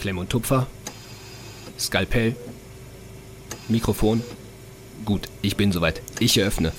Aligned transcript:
Klemm 0.00 0.16
und 0.16 0.30
Tupfer, 0.30 0.66
Skalpell, 1.78 2.34
Mikrofon. 3.68 4.22
Gut, 5.04 5.28
ich 5.42 5.58
bin 5.58 5.72
soweit. 5.72 6.00
Ich 6.20 6.38
eröffne. 6.38 6.72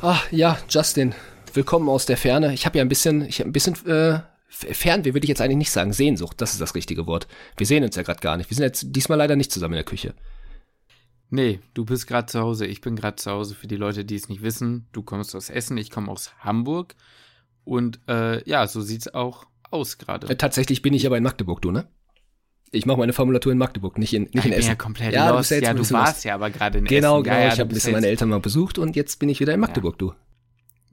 Ah, 0.00 0.18
ja, 0.32 0.58
Justin, 0.68 1.14
willkommen 1.54 1.88
aus 1.88 2.06
der 2.06 2.16
Ferne. 2.16 2.52
Ich 2.54 2.66
habe 2.66 2.78
ja 2.78 2.84
ein 2.84 2.88
bisschen, 2.88 3.22
ich 3.22 3.38
habe 3.38 3.50
ein 3.50 3.52
bisschen 3.52 3.76
äh, 3.86 4.18
Fernweh 4.48 5.14
würde 5.14 5.26
ich 5.26 5.28
jetzt 5.28 5.40
eigentlich 5.40 5.58
nicht 5.58 5.70
sagen. 5.70 5.92
Sehnsucht, 5.92 6.40
das 6.40 6.54
ist 6.54 6.60
das 6.60 6.74
richtige 6.74 7.06
Wort. 7.06 7.28
Wir 7.56 7.66
sehen 7.66 7.84
uns 7.84 7.94
ja 7.94 8.02
gerade 8.02 8.18
gar 8.18 8.36
nicht. 8.36 8.50
Wir 8.50 8.56
sind 8.56 8.64
jetzt 8.64 8.84
diesmal 8.88 9.18
leider 9.18 9.36
nicht 9.36 9.52
zusammen 9.52 9.74
in 9.74 9.78
der 9.78 9.84
Küche. 9.84 10.14
Nee, 11.30 11.60
du 11.74 11.84
bist 11.84 12.08
gerade 12.08 12.26
zu 12.26 12.40
Hause, 12.40 12.66
ich 12.66 12.80
bin 12.80 12.96
gerade 12.96 13.14
zu 13.14 13.30
Hause. 13.30 13.54
Für 13.54 13.68
die 13.68 13.76
Leute, 13.76 14.04
die 14.04 14.16
es 14.16 14.28
nicht 14.28 14.42
wissen, 14.42 14.88
du 14.90 15.04
kommst 15.04 15.36
aus 15.36 15.50
Essen, 15.50 15.78
ich 15.78 15.92
komme 15.92 16.10
aus 16.10 16.32
Hamburg. 16.40 16.96
Und 17.62 18.00
äh, 18.08 18.42
ja, 18.48 18.66
so 18.66 18.80
sieht's 18.80 19.14
auch 19.14 19.46
aus 19.70 19.98
gerade. 19.98 20.28
Äh, 20.28 20.34
tatsächlich 20.34 20.82
bin 20.82 20.94
ich 20.94 21.06
aber 21.06 21.16
in 21.16 21.22
Magdeburg, 21.22 21.62
du, 21.62 21.70
ne? 21.70 21.88
Ich 22.72 22.84
mache 22.84 22.98
meine 22.98 23.12
Formulatur 23.12 23.52
in 23.52 23.58
Magdeburg, 23.58 23.96
nicht 23.98 24.12
in, 24.12 24.24
nicht 24.24 24.34
ich 24.36 24.44
in 24.46 24.52
Essen. 24.52 24.68
ja 24.68 24.74
komplett 24.74 25.12
Ja, 25.12 25.30
du 25.30 25.42
ja 25.54 25.60
Ja, 25.60 25.72
du 25.74 25.80
warst 25.80 25.92
lost. 26.16 26.24
ja 26.24 26.34
aber 26.34 26.50
gerade 26.50 26.78
in 26.78 26.84
Genau, 26.84 27.16
Essen. 27.16 27.24
genau. 27.24 27.36
Ja, 27.36 27.42
ja, 27.42 27.52
ich 27.52 27.60
habe 27.60 27.70
ein 27.70 27.74
bisschen 27.74 27.92
meine 27.92 28.08
Eltern 28.08 28.28
mal 28.28 28.40
besucht 28.40 28.78
und 28.78 28.96
jetzt 28.96 29.18
bin 29.18 29.28
ich 29.28 29.40
wieder 29.40 29.54
in 29.54 29.60
Magdeburg, 29.60 29.98
du. 29.98 30.12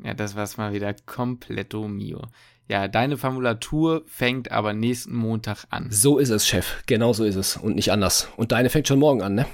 Ja, 0.04 0.14
das 0.14 0.36
war's 0.36 0.58
mal 0.58 0.74
wieder 0.74 0.94
completo 1.06 1.88
mio. 1.88 2.22
Ja, 2.68 2.88
deine 2.88 3.18
Formulatur 3.18 4.04
fängt 4.08 4.52
aber 4.52 4.74
nächsten 4.74 5.16
Montag 5.16 5.66
an. 5.70 5.88
So 5.92 6.18
ist 6.18 6.30
es, 6.30 6.48
Chef. 6.48 6.84
Genau 6.86 7.12
so 7.14 7.24
ist 7.26 7.36
es. 7.36 7.58
Und 7.58 7.76
nicht 7.76 7.92
anders. 7.92 8.30
Und 8.38 8.52
deine 8.54 8.70
fängt 8.70 8.88
schon 8.88 9.00
morgen 9.00 9.22
an, 9.22 9.36
ne? 9.36 9.46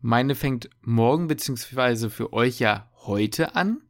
Meine 0.00 0.34
fängt 0.34 0.70
morgen 0.80 1.28
beziehungsweise 1.28 2.08
für 2.10 2.32
euch 2.32 2.58
ja 2.58 2.90
heute 3.04 3.54
an. 3.54 3.82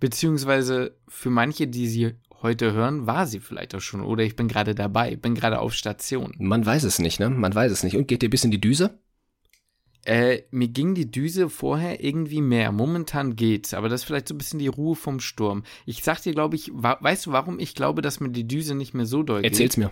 Beziehungsweise 0.00 0.96
für 1.08 1.30
manche, 1.30 1.68
die 1.68 1.88
sie 1.88 2.14
heute 2.42 2.72
hören, 2.72 3.06
war 3.06 3.26
sie 3.26 3.40
vielleicht 3.40 3.74
auch 3.74 3.80
schon. 3.80 4.02
Oder 4.02 4.24
ich 4.24 4.36
bin 4.36 4.48
gerade 4.48 4.74
dabei, 4.74 5.16
bin 5.16 5.34
gerade 5.34 5.60
auf 5.60 5.74
Station. 5.74 6.32
Man 6.38 6.64
weiß 6.64 6.84
es 6.84 6.98
nicht, 6.98 7.20
ne? 7.20 7.30
Man 7.30 7.54
weiß 7.54 7.72
es 7.72 7.82
nicht. 7.82 7.96
Und 7.96 8.08
geht 8.08 8.22
dir 8.22 8.30
bis 8.30 8.44
in 8.44 8.50
die 8.50 8.60
Düse? 8.60 8.98
Äh, 10.04 10.42
mir 10.52 10.68
ging 10.68 10.94
die 10.94 11.10
Düse 11.10 11.50
vorher 11.50 12.02
irgendwie 12.02 12.40
mehr. 12.40 12.70
Momentan 12.70 13.34
geht's, 13.34 13.74
aber 13.74 13.88
das 13.88 14.02
ist 14.02 14.04
vielleicht 14.06 14.28
so 14.28 14.34
ein 14.34 14.38
bisschen 14.38 14.60
die 14.60 14.68
Ruhe 14.68 14.94
vom 14.94 15.18
Sturm. 15.18 15.64
Ich 15.84 16.04
sag 16.04 16.22
dir, 16.22 16.32
glaube 16.32 16.54
ich, 16.54 16.70
weißt 16.72 17.26
du, 17.26 17.32
warum 17.32 17.58
ich 17.58 17.74
glaube, 17.74 18.02
dass 18.02 18.20
mir 18.20 18.30
die 18.30 18.46
Düse 18.46 18.76
nicht 18.76 18.94
mehr 18.94 19.06
so 19.06 19.24
doll 19.24 19.42
geht? 19.42 19.50
Erzähl's 19.52 19.76
mir. 19.76 19.90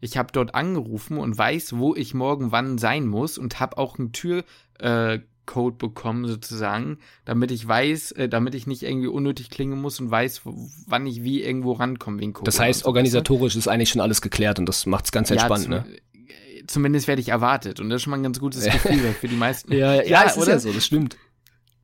Ich 0.00 0.16
habe 0.16 0.32
dort 0.32 0.54
angerufen 0.54 1.16
und 1.18 1.38
weiß, 1.38 1.76
wo 1.76 1.94
ich 1.94 2.12
morgen 2.12 2.50
wann 2.50 2.76
sein 2.76 3.06
muss 3.06 3.38
und 3.38 3.60
habe 3.60 3.78
auch 3.78 3.98
einen 3.98 4.12
Türcode 4.12 4.44
äh, 4.78 5.18
Code 5.46 5.76
bekommen 5.76 6.26
sozusagen, 6.26 6.98
damit 7.24 7.50
ich 7.50 7.66
weiß, 7.66 8.12
äh, 8.12 8.28
damit 8.28 8.54
ich 8.54 8.66
nicht 8.66 8.82
irgendwie 8.82 9.06
unnötig 9.06 9.48
klingen 9.48 9.80
muss 9.80 9.98
und 10.00 10.10
weiß, 10.10 10.42
wann 10.44 11.06
ich 11.06 11.22
wie 11.22 11.42
irgendwo 11.42 11.72
rankomme 11.72 12.20
wegen 12.20 12.32
Corona. 12.32 12.46
Das 12.46 12.60
heißt, 12.60 12.80
so, 12.80 12.86
organisatorisch 12.86 13.56
ist 13.56 13.68
eigentlich 13.68 13.90
schon 13.90 14.02
alles 14.02 14.20
geklärt 14.20 14.58
und 14.58 14.66
das 14.66 14.86
macht's 14.86 15.12
ganz 15.12 15.30
weißt 15.30 15.40
du? 15.40 15.44
entspannt, 15.44 15.86
ja, 15.86 15.92
ne? 15.92 15.96
äh, 16.28 16.66
Zumindest 16.66 17.08
werde 17.08 17.22
ich 17.22 17.28
erwartet 17.28 17.80
und 17.80 17.88
das 17.88 17.96
ist 17.96 18.02
schon 18.02 18.10
mal 18.10 18.18
ein 18.18 18.24
ganz 18.24 18.40
gutes 18.40 18.64
Gefühl 18.70 19.14
für 19.18 19.28
die 19.28 19.36
meisten. 19.36 19.72
es 20.26 20.36
oder? 20.36 20.58
so, 20.58 20.72
das 20.72 20.84
stimmt. 20.84 21.16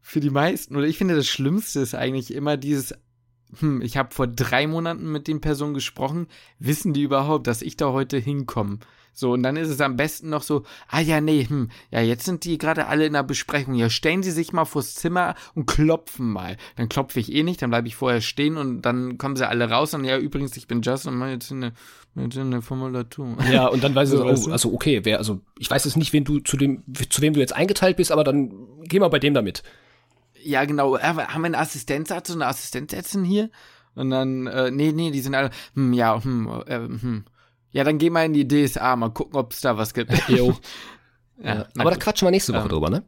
für 0.01 0.21
die 0.21 0.31
meisten, 0.31 0.77
oder 0.77 0.87
ich 0.87 0.99
finde, 0.99 1.15
das 1.15 1.29
Schlimmste 1.29 1.81
ist 1.81 1.95
eigentlich 1.95 2.35
immer 2.35 2.57
dieses, 2.57 2.95
hm, 3.59 3.81
ich 3.83 3.97
habe 3.97 4.15
vor 4.15 4.27
drei 4.27 4.67
Monaten 4.67 5.11
mit 5.11 5.29
den 5.29 5.41
Personen 5.41 5.75
gesprochen, 5.75 6.27
wissen 6.59 6.93
die 6.93 7.03
überhaupt, 7.03 7.47
dass 7.47 7.63
ich 7.63 7.77
da 7.77 7.93
heute 7.93 8.19
hinkomme? 8.19 8.79
So, 9.15 9.33
und 9.33 9.43
dann 9.43 9.57
ist 9.57 9.69
es 9.69 9.81
am 9.81 9.97
besten 9.97 10.31
noch 10.31 10.43
so, 10.43 10.65
ah 10.89 11.01
ja, 11.01 11.21
nee, 11.21 11.45
hm, 11.47 11.69
ja, 11.91 12.01
jetzt 12.01 12.25
sind 12.25 12.45
die 12.45 12.57
gerade 12.57 12.87
alle 12.87 13.05
in 13.05 13.13
der 13.13 13.23
Besprechung. 13.23 13.75
Ja, 13.75 13.91
stellen 13.91 14.23
Sie 14.23 14.31
sich 14.31 14.53
mal 14.53 14.65
vors 14.65 14.95
Zimmer 14.95 15.35
und 15.55 15.67
klopfen 15.67 16.33
mal. 16.33 16.57
Dann 16.77 16.89
klopfe 16.89 17.21
ich 17.21 17.33
eh 17.33 17.43
nicht, 17.43 17.61
dann 17.61 17.71
bleibe 17.71 17.89
ich 17.89 17.95
vorher 17.95 18.23
stehen 18.23 18.57
und 18.57 18.83
dann 18.83 19.19
kommen 19.19 19.37
sie 19.37 19.47
alle 19.47 19.69
raus 19.69 19.93
und 19.93 20.05
ja, 20.05 20.17
übrigens, 20.17 20.57
ich 20.57 20.67
bin 20.67 20.81
Justin 20.81 21.13
und 21.13 21.19
mache 21.19 21.31
jetzt 21.31 21.53
eine, 21.53 21.73
jetzt 22.15 22.39
eine 22.39 22.63
Formulatur. 22.63 23.37
Ja, 23.51 23.67
und 23.67 23.85
dann 23.85 23.95
weiß 23.95 24.09
ich 24.13 24.19
So, 24.19 24.25
so, 24.25 24.31
weißt 24.31 24.49
oh, 24.49 24.53
also 24.53 24.73
okay, 24.73 25.01
wer, 25.05 25.19
also 25.19 25.41
ich 25.59 25.71
weiß 25.71 25.85
jetzt 25.85 25.97
nicht, 25.97 26.15
wen 26.15 26.25
du 26.25 26.39
zu 26.39 26.57
dem, 26.57 26.83
zu 27.11 27.21
wem 27.21 27.35
du 27.35 27.41
jetzt 27.41 27.55
eingeteilt 27.55 27.99
bist, 27.99 28.13
aber 28.13 28.25
dann 28.25 28.53
geh 28.85 28.99
mal 28.99 29.09
bei 29.09 29.19
dem 29.19 29.35
damit. 29.35 29.63
Ja, 30.43 30.65
genau. 30.65 30.99
Haben 30.99 31.19
wir 31.19 31.29
einen 31.29 31.55
Assistenzarzt 31.55 32.31
und 32.31 32.43
eine 32.43 32.51
Assistenzärztin 32.51 33.25
hier? 33.25 33.51
Und 33.95 34.11
dann, 34.11 34.47
äh, 34.47 34.71
nee, 34.71 34.93
nee, 34.93 35.11
die 35.11 35.21
sind 35.21 35.35
alle, 35.35 35.51
hm, 35.75 35.93
ja, 35.93 36.23
hm, 36.23 36.63
äh, 36.67 36.77
hm. 36.79 37.25
Ja, 37.73 37.85
dann 37.85 37.99
geh 37.99 38.11
mal 38.11 38.27
in 38.27 38.33
die 38.35 38.47
DSA, 38.47 38.97
mal 38.97 39.11
gucken, 39.11 39.37
ob 39.37 39.53
es 39.53 39.61
da 39.61 39.77
was 39.79 39.95
gibt. 39.95 40.11
Jo. 40.29 40.57
ja, 41.43 41.55
Ja, 41.55 41.69
aber 41.79 41.91
da 41.91 41.97
gut. 41.97 42.01
quatschen 42.05 42.27
wir 42.27 42.31
nächste 42.31 42.53
Woche 42.53 42.63
Ähm, 42.65 42.69
drüber, 42.69 42.91
ne? 42.91 43.05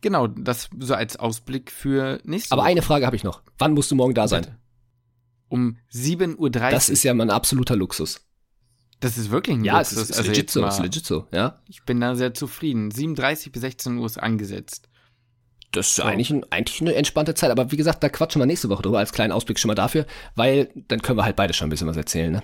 Genau, 0.00 0.26
das 0.26 0.68
so 0.78 0.94
als 0.94 1.16
Ausblick 1.16 1.70
für 1.70 2.20
nächste 2.24 2.52
Aber 2.52 2.62
Woche. 2.62 2.70
eine 2.70 2.82
Frage 2.82 3.06
habe 3.06 3.16
ich 3.16 3.24
noch. 3.24 3.42
Wann 3.58 3.72
musst 3.72 3.90
du 3.90 3.94
morgen 3.94 4.14
da 4.14 4.28
sein? 4.28 4.42
Bitte. 4.42 4.56
Um 5.48 5.78
7.30 5.92 6.36
Uhr. 6.38 6.50
Das 6.50 6.88
ist 6.88 7.02
ja 7.04 7.14
mein 7.14 7.30
absoluter 7.30 7.76
Luxus. 7.76 8.20
das 9.00 9.16
ist 9.16 9.30
wirklich 9.30 9.56
ein 9.56 9.64
Ja, 9.64 9.80
es 9.80 9.92
Luxus. 9.92 10.02
ist, 10.04 10.10
ist 10.10 10.18
Also 10.18 10.30
legit 10.30 10.50
so, 10.50 10.60
mal- 10.60 10.68
ist 10.68 10.80
legit 10.80 11.06
so, 11.06 11.26
ja. 11.32 11.60
Ich 11.68 11.84
bin 11.84 12.00
da 12.00 12.16
sehr 12.16 12.34
zufrieden. 12.34 12.90
7.30 12.90 13.52
bis 13.52 13.60
16 13.62 13.96
Uhr 13.98 14.06
ist 14.06 14.18
angesetzt. 14.20 14.88
Das 15.72 15.88
ist 15.88 15.96
So. 15.96 16.02
eigentlich, 16.02 16.30
ein, 16.30 16.44
eigentlich 16.50 16.80
eine 16.80 16.94
entspannte 16.94 17.34
Zeit. 17.34 17.50
Aber 17.50 17.70
wie 17.70 17.76
gesagt, 17.76 18.02
da 18.02 18.08
quatschen 18.08 18.40
wir 18.42 18.46
nächste 18.46 18.68
Woche 18.70 18.82
drüber 18.82 18.98
als 18.98 19.12
kleinen 19.12 19.32
Ausblick 19.32 19.58
schon 19.60 19.68
mal 19.68 19.74
dafür, 19.74 20.04
weil 20.34 20.70
dann 20.88 21.00
können 21.02 21.18
wir 21.18 21.24
halt 21.24 21.36
beide 21.36 21.54
schon 21.54 21.68
ein 21.68 21.70
bisschen 21.70 21.86
was 21.86 21.96
erzählen, 21.96 22.32
ne? 22.32 22.42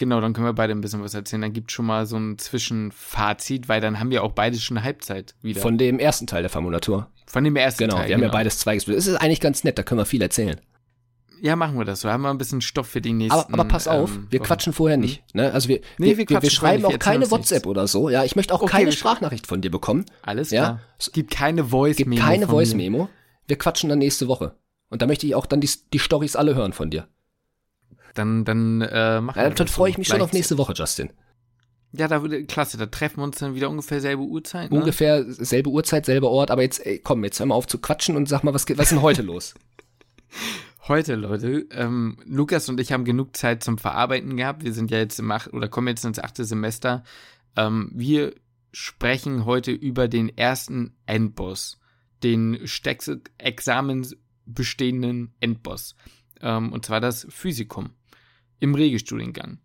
Genau, 0.00 0.18
dann 0.22 0.32
können 0.32 0.46
wir 0.46 0.54
beide 0.54 0.72
ein 0.72 0.80
bisschen 0.80 1.02
was 1.02 1.12
erzählen. 1.12 1.42
Dann 1.42 1.52
gibt 1.52 1.70
schon 1.72 1.84
mal 1.84 2.06
so 2.06 2.16
ein 2.16 2.38
Zwischenfazit, 2.38 3.68
weil 3.68 3.82
dann 3.82 4.00
haben 4.00 4.10
wir 4.10 4.24
auch 4.24 4.32
beide 4.32 4.58
schon 4.58 4.82
Halbzeit 4.82 5.34
wieder. 5.42 5.60
Von 5.60 5.76
dem 5.76 5.98
ersten 5.98 6.26
Teil 6.26 6.40
der 6.42 6.48
Formulatur. 6.48 7.08
Von 7.26 7.44
dem 7.44 7.54
ersten 7.54 7.84
Genau, 7.84 7.96
Teil. 7.96 8.08
wir 8.08 8.14
haben 8.14 8.22
ja 8.22 8.28
genau. 8.28 8.38
beides 8.38 8.58
zwei 8.58 8.76
gespielt. 8.76 8.96
Es 8.96 9.06
ist 9.06 9.16
eigentlich 9.16 9.40
ganz 9.40 9.62
nett, 9.62 9.76
da 9.76 9.82
können 9.82 10.00
wir 10.00 10.06
viel 10.06 10.22
erzählen. 10.22 10.58
Ja, 11.42 11.54
machen 11.54 11.76
wir 11.78 11.84
das. 11.84 12.00
So 12.00 12.08
haben 12.10 12.22
wir 12.22 12.30
ein 12.30 12.38
bisschen 12.38 12.62
Stoff 12.62 12.86
für 12.86 13.02
die 13.02 13.12
nächsten. 13.12 13.38
Aber, 13.38 13.52
aber 13.52 13.64
pass 13.66 13.88
auf, 13.88 14.10
ähm, 14.14 14.26
wir 14.30 14.40
quatschen 14.40 14.72
vorher 14.72 14.96
nicht. 14.96 15.22
Ne? 15.34 15.52
Also 15.52 15.68
wir, 15.68 15.80
Nee, 15.98 16.06
wir, 16.06 16.08
wir 16.08 16.16
wir, 16.18 16.26
quatschen 16.26 16.42
wir 16.44 16.50
schreiben 16.50 16.84
auch 16.86 16.90
wir 16.92 16.98
keine 16.98 17.30
WhatsApp 17.30 17.66
oder 17.66 17.86
so. 17.86 18.08
Ja, 18.08 18.24
ich 18.24 18.36
möchte 18.36 18.54
auch 18.54 18.62
Okay, 18.62 18.70
keine 18.72 18.84
wir 18.86 18.92
Sprachnachricht 18.92 19.46
von 19.46 19.60
dir 19.60 19.70
bekommen. 19.70 20.06
Alles 20.22 20.50
Ja. 20.50 20.62
klar. 20.62 20.80
Es 20.98 21.12
gibt 21.12 21.30
keine 21.30 21.64
Voice 21.64 21.96
Gibt 21.96 22.08
Memo. 22.08 22.22
keine 22.22 22.46
von 22.46 22.54
mir. 22.56 22.64
Voice 22.64 22.74
Memo. 22.74 23.08
Wir 23.46 23.58
quatschen 23.58 23.90
dann 23.90 23.98
nächste 23.98 24.28
Woche. 24.28 24.54
Und 24.88 25.02
da 25.02 25.06
möchte 25.06 25.26
ich 25.26 25.34
auch 25.34 25.44
dann 25.46 25.60
die, 25.60 25.70
die 25.92 25.98
Stories 25.98 26.36
alle 26.36 26.54
hören 26.54 26.72
von 26.72 26.90
dir. 26.90 27.06
Dann, 28.14 28.44
dann, 28.44 28.80
äh, 28.80 29.20
machen 29.20 29.38
Ja, 29.38 29.48
wir 29.48 29.54
dann 29.54 29.68
freue 29.68 29.90
ich 29.90 29.98
mich 29.98 30.08
schon 30.08 30.20
auf 30.20 30.32
nächste 30.32 30.58
Woche, 30.58 30.72
Justin. 30.74 31.10
Ja, 31.92 32.06
da 32.06 32.22
würde, 32.22 32.44
klasse, 32.44 32.76
da 32.78 32.86
treffen 32.86 33.18
wir 33.18 33.24
uns 33.24 33.38
dann 33.38 33.54
wieder 33.54 33.68
ungefähr 33.68 34.00
selbe 34.00 34.22
Uhrzeit. 34.22 34.70
Ne? 34.70 34.78
Ungefähr 34.78 35.24
selbe 35.26 35.70
Uhrzeit, 35.70 36.06
selber 36.06 36.30
Ort. 36.30 36.50
Aber 36.50 36.62
jetzt, 36.62 36.84
ey, 36.86 37.00
komm, 37.00 37.24
jetzt 37.24 37.40
hör 37.40 37.46
mal 37.46 37.56
auf 37.56 37.66
zu 37.66 37.78
quatschen 37.78 38.16
und 38.16 38.28
sag 38.28 38.44
mal, 38.44 38.54
was, 38.54 38.68
was 38.68 38.78
ist 38.78 38.92
denn 38.92 39.02
heute 39.02 39.22
los? 39.22 39.54
Heute, 40.88 41.14
Leute, 41.14 41.66
ähm, 41.70 42.16
Lukas 42.24 42.68
und 42.68 42.80
ich 42.80 42.90
haben 42.90 43.04
genug 43.04 43.36
Zeit 43.36 43.62
zum 43.62 43.78
Verarbeiten 43.78 44.36
gehabt. 44.36 44.64
Wir 44.64 44.72
sind 44.72 44.90
ja 44.90 44.98
jetzt 44.98 45.20
im 45.20 45.30
acht, 45.30 45.52
oder 45.52 45.68
kommen 45.68 45.86
jetzt 45.86 46.04
ins 46.04 46.18
achte 46.18 46.44
Semester. 46.44 47.04
Ähm, 47.54 47.92
wir 47.94 48.34
sprechen 48.72 49.44
heute 49.44 49.70
über 49.70 50.08
den 50.08 50.36
ersten 50.36 50.96
Endboss, 51.06 51.78
den 52.24 52.66
Stex-Examens 52.66 54.16
bestehenden 54.46 55.32
Endboss. 55.38 55.94
Ähm, 56.40 56.72
und 56.72 56.86
zwar 56.86 57.00
das 57.00 57.26
Physikum 57.28 57.90
im 58.60 58.74
Regelstudiengang. 58.74 59.58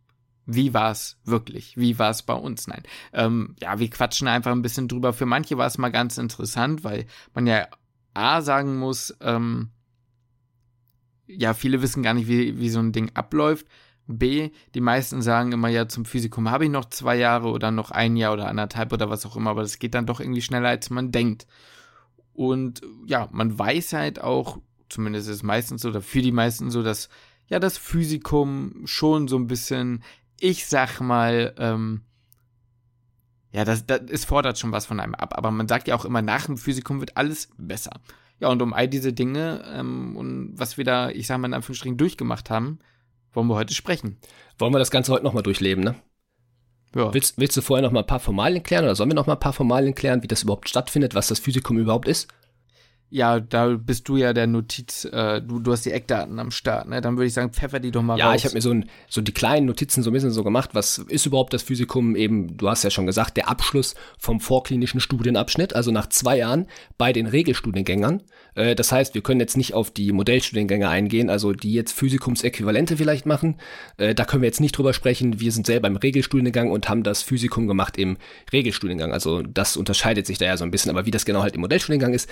Wie 0.46 0.74
war's 0.74 1.18
wirklich? 1.24 1.76
Wie 1.78 1.98
war's 1.98 2.24
bei 2.24 2.34
uns? 2.34 2.68
Nein. 2.68 2.84
Ähm, 3.14 3.56
ja, 3.62 3.80
wir 3.80 3.90
quatschen 3.90 4.28
einfach 4.28 4.52
ein 4.52 4.62
bisschen 4.62 4.88
drüber. 4.88 5.12
Für 5.14 5.26
manche 5.26 5.58
war 5.58 5.68
es 5.68 5.78
mal 5.78 5.90
ganz 5.90 6.18
interessant, 6.18 6.84
weil 6.84 7.06
man 7.34 7.48
ja 7.48 7.68
A 8.14 8.42
sagen 8.42 8.78
muss, 8.78 9.16
ähm, 9.22 9.72
ja, 11.28 11.54
viele 11.54 11.82
wissen 11.82 12.04
gar 12.04 12.14
nicht, 12.14 12.28
wie, 12.28 12.60
wie 12.60 12.70
so 12.70 12.80
ein 12.80 12.92
Ding 12.92 13.12
abläuft. 13.16 13.66
B, 14.08 14.52
die 14.76 14.82
meisten 14.82 15.24
sagen 15.24 15.52
immer, 15.52 15.68
ja, 15.70 15.88
zum 15.88 16.06
Physikum 16.06 16.52
habe 16.52 16.66
ich 16.66 16.70
noch 16.70 16.86
zwei 16.86 17.16
Jahre 17.16 17.50
oder 17.50 17.72
noch 17.72 17.90
ein 17.90 18.16
Jahr 18.16 18.34
oder 18.34 18.48
anderthalb 18.48 18.94
oder 18.94 19.10
was 19.10 19.26
auch 19.26 19.36
immer, 19.36 19.50
aber 19.50 19.64
das 19.64 19.80
geht 19.80 19.96
dann 19.96 20.06
doch 20.06 20.20
irgendwie 20.20 20.44
schneller, 20.44 20.70
als 20.70 20.92
man 20.92 21.12
denkt. 21.12 21.48
Und 22.34 22.82
ja, 23.08 23.28
man 23.32 23.58
weiß 23.58 23.94
halt 23.94 24.22
auch, 24.22 24.60
zumindest 24.90 25.28
ist 25.28 25.38
es 25.38 25.44
meistens 25.44 25.82
so, 25.82 25.90
oder 25.90 26.02
für 26.02 26.22
die 26.22 26.32
meisten 26.32 26.70
so, 26.70 26.84
dass 26.84 27.10
ja 27.48 27.60
das 27.60 27.78
Physikum 27.78 28.84
schon 28.86 29.28
so 29.28 29.38
ein 29.38 29.48
bisschen, 29.48 30.04
ich 30.40 30.66
sag 30.66 31.00
mal, 31.00 31.54
ähm, 31.58 32.02
ja, 33.52 33.64
das, 33.64 33.86
das, 33.86 34.02
es 34.10 34.26
fordert 34.26 34.60
schon 34.60 34.72
was 34.72 34.86
von 34.86 35.00
einem 35.00 35.16
ab, 35.16 35.38
aber 35.38 35.52
man 35.52 35.68
sagt 35.68 35.88
ja 35.88 35.96
auch 35.96 36.06
immer, 36.06 36.22
nach 36.22 36.46
dem 36.46 36.58
Physikum 36.58 37.00
wird 37.00 37.16
alles 37.16 37.50
besser. 37.58 38.02
Ja, 38.40 38.50
und 38.50 38.62
um 38.62 38.74
all 38.74 38.90
diese 38.90 39.14
Dinge 39.14 39.64
ähm, 39.74 40.18
und 40.18 40.54
was 40.56 40.78
wir 40.78 40.84
da, 40.84 41.10
ich 41.10 41.28
sag 41.28 41.38
mal 41.38 41.48
in 41.48 41.54
Anführungsstrichen, 41.54 41.98
durchgemacht 41.98 42.50
haben, 42.50 42.80
wollen 43.34 43.48
wir 43.48 43.56
heute 43.56 43.74
sprechen. 43.74 44.18
Wollen 44.58 44.74
wir 44.74 44.80
das 44.80 44.92
Ganze 44.92 45.14
heute 45.14 45.24
nochmal 45.24 45.44
durchleben, 45.44 45.84
ne? 45.84 45.96
Ja. 46.96 47.14
Willst, 47.14 47.38
willst 47.38 47.56
du 47.58 47.62
vorher 47.62 47.86
noch 47.86 47.92
mal 47.92 48.02
ein 48.02 48.08
paar 48.08 48.20
Formalien 48.20 48.64
klären 48.64 48.86
oder 48.86 48.96
sollen 48.96 49.10
wir 49.10 49.16
noch 49.16 49.28
mal 49.28 49.34
ein 49.34 49.40
paar 49.40 49.54
Formalien 49.54 49.96
klären, 49.96 50.24
wie 50.24 50.28
das 50.28 50.44
überhaupt 50.44 50.70
stattfindet, 50.70 51.14
was 51.14 51.28
das 51.28 51.40
Physikum 51.40 51.78
überhaupt 51.78 52.08
ist? 52.08 52.30
Ja, 53.10 53.40
da 53.40 53.68
bist 53.68 54.10
du 54.10 54.18
ja 54.18 54.34
der 54.34 54.48
Notiz, 54.48 55.06
äh, 55.06 55.40
du, 55.40 55.60
du 55.60 55.72
hast 55.72 55.86
die 55.86 55.92
Eckdaten 55.92 56.40
am 56.40 56.50
Start, 56.50 56.90
ne? 56.90 57.02
Dann 57.02 57.16
würde 57.16 57.28
ich 57.28 57.34
sagen, 57.34 57.52
pfeffer 57.54 57.80
die 57.80 57.92
doch 57.92 58.02
mal 58.02 58.18
ja, 58.18 58.26
raus. 58.26 58.34
Ja, 58.34 58.36
ich 58.36 58.46
habe 58.46 58.56
mir 58.56 58.62
so, 58.62 58.72
ein, 58.72 58.90
so 59.08 59.22
die 59.22 59.32
kleinen 59.32 59.68
Notizen 59.68 60.02
so 60.02 60.10
ein 60.10 60.14
bisschen 60.14 60.32
so 60.32 60.44
gemacht. 60.44 60.72
Was 60.74 60.98
ist 60.98 61.26
überhaupt 61.26 61.54
das 61.54 61.62
Physikum? 61.62 62.16
Eben, 62.16 62.58
du 62.58 62.68
hast 62.68 62.84
ja 62.84 62.90
schon 62.90 63.06
gesagt, 63.06 63.38
der 63.38 63.48
Abschluss 63.48 63.96
vom 64.18 64.40
vorklinischen 64.40 65.00
Studienabschnitt, 65.00 65.76
also 65.76 65.92
nach 65.92 66.10
zwei 66.10 66.38
Jahren 66.40 66.68
bei 66.98 67.14
den 67.14 67.28
Regelstudiengängern. 67.28 68.24
Äh, 68.56 68.76
das 68.76 68.92
heißt, 68.92 69.14
wir 69.14 69.22
können 69.22 69.40
jetzt 69.40 69.56
nicht 69.56 69.76
auf 69.76 69.92
die 69.92 70.12
Modellstudiengänge 70.12 70.90
eingehen, 70.90 71.30
also 71.30 71.54
die 71.54 71.74
jetzt 71.74 71.92
Physikumsäquivalente 71.92 72.98
vielleicht 72.98 73.28
machen. 73.28 73.58
Äh, 73.98 74.16
da 74.16 74.26
können 74.26 74.42
wir 74.42 74.48
jetzt 74.48 74.62
nicht 74.62 74.78
drüber 74.78 74.94
sprechen. 74.94 75.40
Wir 75.40 75.52
sind 75.52 75.68
selber 75.68 75.88
im 75.88 75.96
Regelstudiengang 75.96 76.72
und 76.72 76.90
haben 76.90 77.04
das 77.04 77.22
Physikum 77.22 77.68
gemacht 77.68 77.98
im 77.98 78.18
Regelstudiengang. 78.52 79.14
Also 79.14 79.44
das 79.44 79.78
unterscheidet 79.78 80.26
sich 80.26 80.40
da 80.40 80.46
ja 80.46 80.58
so 80.58 80.64
ein 80.64 80.72
bisschen. 80.72 80.90
Aber 80.90 81.06
wie 81.06 81.12
das 81.12 81.26
genau 81.26 81.44
halt 81.44 81.56
im 81.56 81.62
Modellstudiengang 81.62 82.14
ist, 82.14 82.30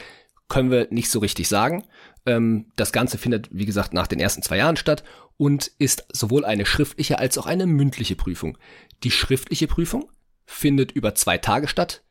können 0.47 0.71
wir 0.71 0.87
nicht 0.91 1.09
so 1.09 1.19
richtig 1.19 1.47
sagen. 1.47 1.83
Ähm, 2.25 2.71
das 2.75 2.91
Ganze 2.91 3.17
findet, 3.17 3.49
wie 3.51 3.65
gesagt, 3.65 3.93
nach 3.93 4.07
den 4.07 4.19
ersten 4.19 4.41
zwei 4.41 4.57
Jahren 4.57 4.77
statt 4.77 5.03
und 5.37 5.71
ist 5.79 6.05
sowohl 6.11 6.45
eine 6.45 6.65
schriftliche 6.65 7.19
als 7.19 7.37
auch 7.37 7.45
eine 7.45 7.65
mündliche 7.65 8.15
Prüfung. 8.15 8.57
Die 9.03 9.11
schriftliche 9.11 9.67
Prüfung 9.67 10.09
findet 10.45 10.91
über 10.91 11.15
zwei 11.15 11.37
Tage 11.37 11.67
statt 11.67 12.03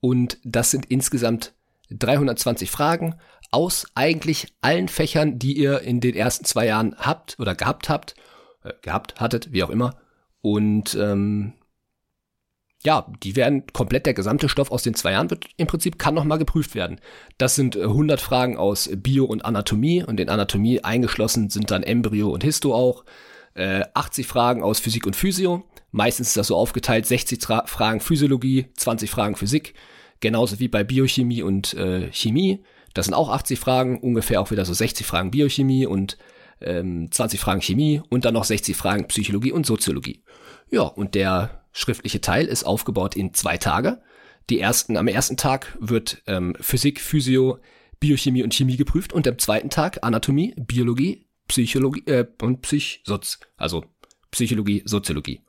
und 0.00 0.38
das 0.44 0.70
sind 0.70 0.86
insgesamt 0.86 1.54
320 1.90 2.70
Fragen 2.70 3.16
aus 3.50 3.86
eigentlich 3.94 4.48
allen 4.60 4.88
Fächern, 4.88 5.38
die 5.38 5.56
ihr 5.56 5.80
in 5.80 6.00
den 6.00 6.14
ersten 6.14 6.44
zwei 6.44 6.66
Jahren 6.66 6.94
habt 6.98 7.38
oder 7.38 7.54
gehabt 7.54 7.88
habt, 7.88 8.14
äh, 8.62 8.72
gehabt 8.82 9.20
hattet, 9.20 9.52
wie 9.52 9.62
auch 9.62 9.70
immer. 9.70 9.96
Und 10.40 10.94
ähm, 10.94 11.54
ja, 12.84 13.06
die 13.24 13.34
werden 13.34 13.64
komplett 13.72 14.06
der 14.06 14.14
gesamte 14.14 14.48
Stoff 14.48 14.70
aus 14.70 14.84
den 14.84 14.94
zwei 14.94 15.12
Jahren 15.12 15.30
wird 15.30 15.46
im 15.56 15.66
Prinzip 15.66 15.98
kann 15.98 16.14
noch 16.14 16.24
mal 16.24 16.36
geprüft 16.36 16.74
werden. 16.74 17.00
Das 17.36 17.56
sind 17.56 17.76
100 17.76 18.18
äh, 18.18 18.22
Fragen 18.22 18.56
aus 18.56 18.88
Bio 18.96 19.24
und 19.24 19.44
Anatomie 19.44 20.04
und 20.04 20.20
in 20.20 20.28
Anatomie 20.28 20.84
eingeschlossen 20.84 21.50
sind 21.50 21.70
dann 21.70 21.82
Embryo 21.82 22.30
und 22.30 22.44
Histo 22.44 22.74
auch. 22.74 23.04
Äh, 23.54 23.84
80 23.94 24.26
Fragen 24.26 24.62
aus 24.62 24.78
Physik 24.78 25.06
und 25.06 25.16
Physio. 25.16 25.64
Meistens 25.90 26.28
ist 26.28 26.36
das 26.36 26.46
so 26.46 26.56
aufgeteilt: 26.56 27.06
60 27.06 27.40
Tra 27.40 27.66
Fragen 27.66 28.00
Physiologie, 28.00 28.66
20 28.76 29.10
Fragen 29.10 29.34
Physik, 29.34 29.74
genauso 30.20 30.60
wie 30.60 30.68
bei 30.68 30.84
Biochemie 30.84 31.42
und 31.42 31.74
äh, 31.74 32.12
Chemie. 32.12 32.62
Das 32.94 33.06
sind 33.06 33.14
auch 33.14 33.28
80 33.28 33.58
Fragen, 33.58 33.98
ungefähr 33.98 34.40
auch 34.40 34.52
wieder 34.52 34.64
so 34.64 34.72
60 34.72 35.04
Fragen 35.04 35.32
Biochemie 35.32 35.86
und 35.86 36.16
ähm, 36.60 37.10
20 37.10 37.40
Fragen 37.40 37.60
Chemie 37.60 38.02
und 38.08 38.24
dann 38.24 38.34
noch 38.34 38.44
60 38.44 38.76
Fragen 38.76 39.08
Psychologie 39.08 39.52
und 39.52 39.66
Soziologie. 39.66 40.22
Ja, 40.70 40.82
und 40.82 41.14
der 41.14 41.62
schriftliche 41.78 42.20
Teil 42.20 42.46
ist 42.46 42.64
aufgebaut 42.64 43.16
in 43.16 43.32
zwei 43.34 43.56
Tage. 43.56 44.02
Die 44.50 44.60
ersten, 44.60 44.96
am 44.96 45.08
ersten 45.08 45.36
Tag 45.36 45.76
wird 45.80 46.22
ähm, 46.26 46.56
Physik, 46.60 47.00
Physio, 47.00 47.58
Biochemie 48.00 48.42
und 48.42 48.54
Chemie 48.54 48.76
geprüft 48.76 49.12
und 49.12 49.28
am 49.28 49.38
zweiten 49.38 49.70
Tag 49.70 49.98
Anatomie, 50.02 50.54
Biologie, 50.56 51.26
Psychologie 51.46 52.02
äh, 52.06 52.26
und 52.42 52.62
Psychsoz, 52.62 53.38
also 53.56 53.84
Psychologie, 54.30 54.82
Soziologie. 54.84 55.42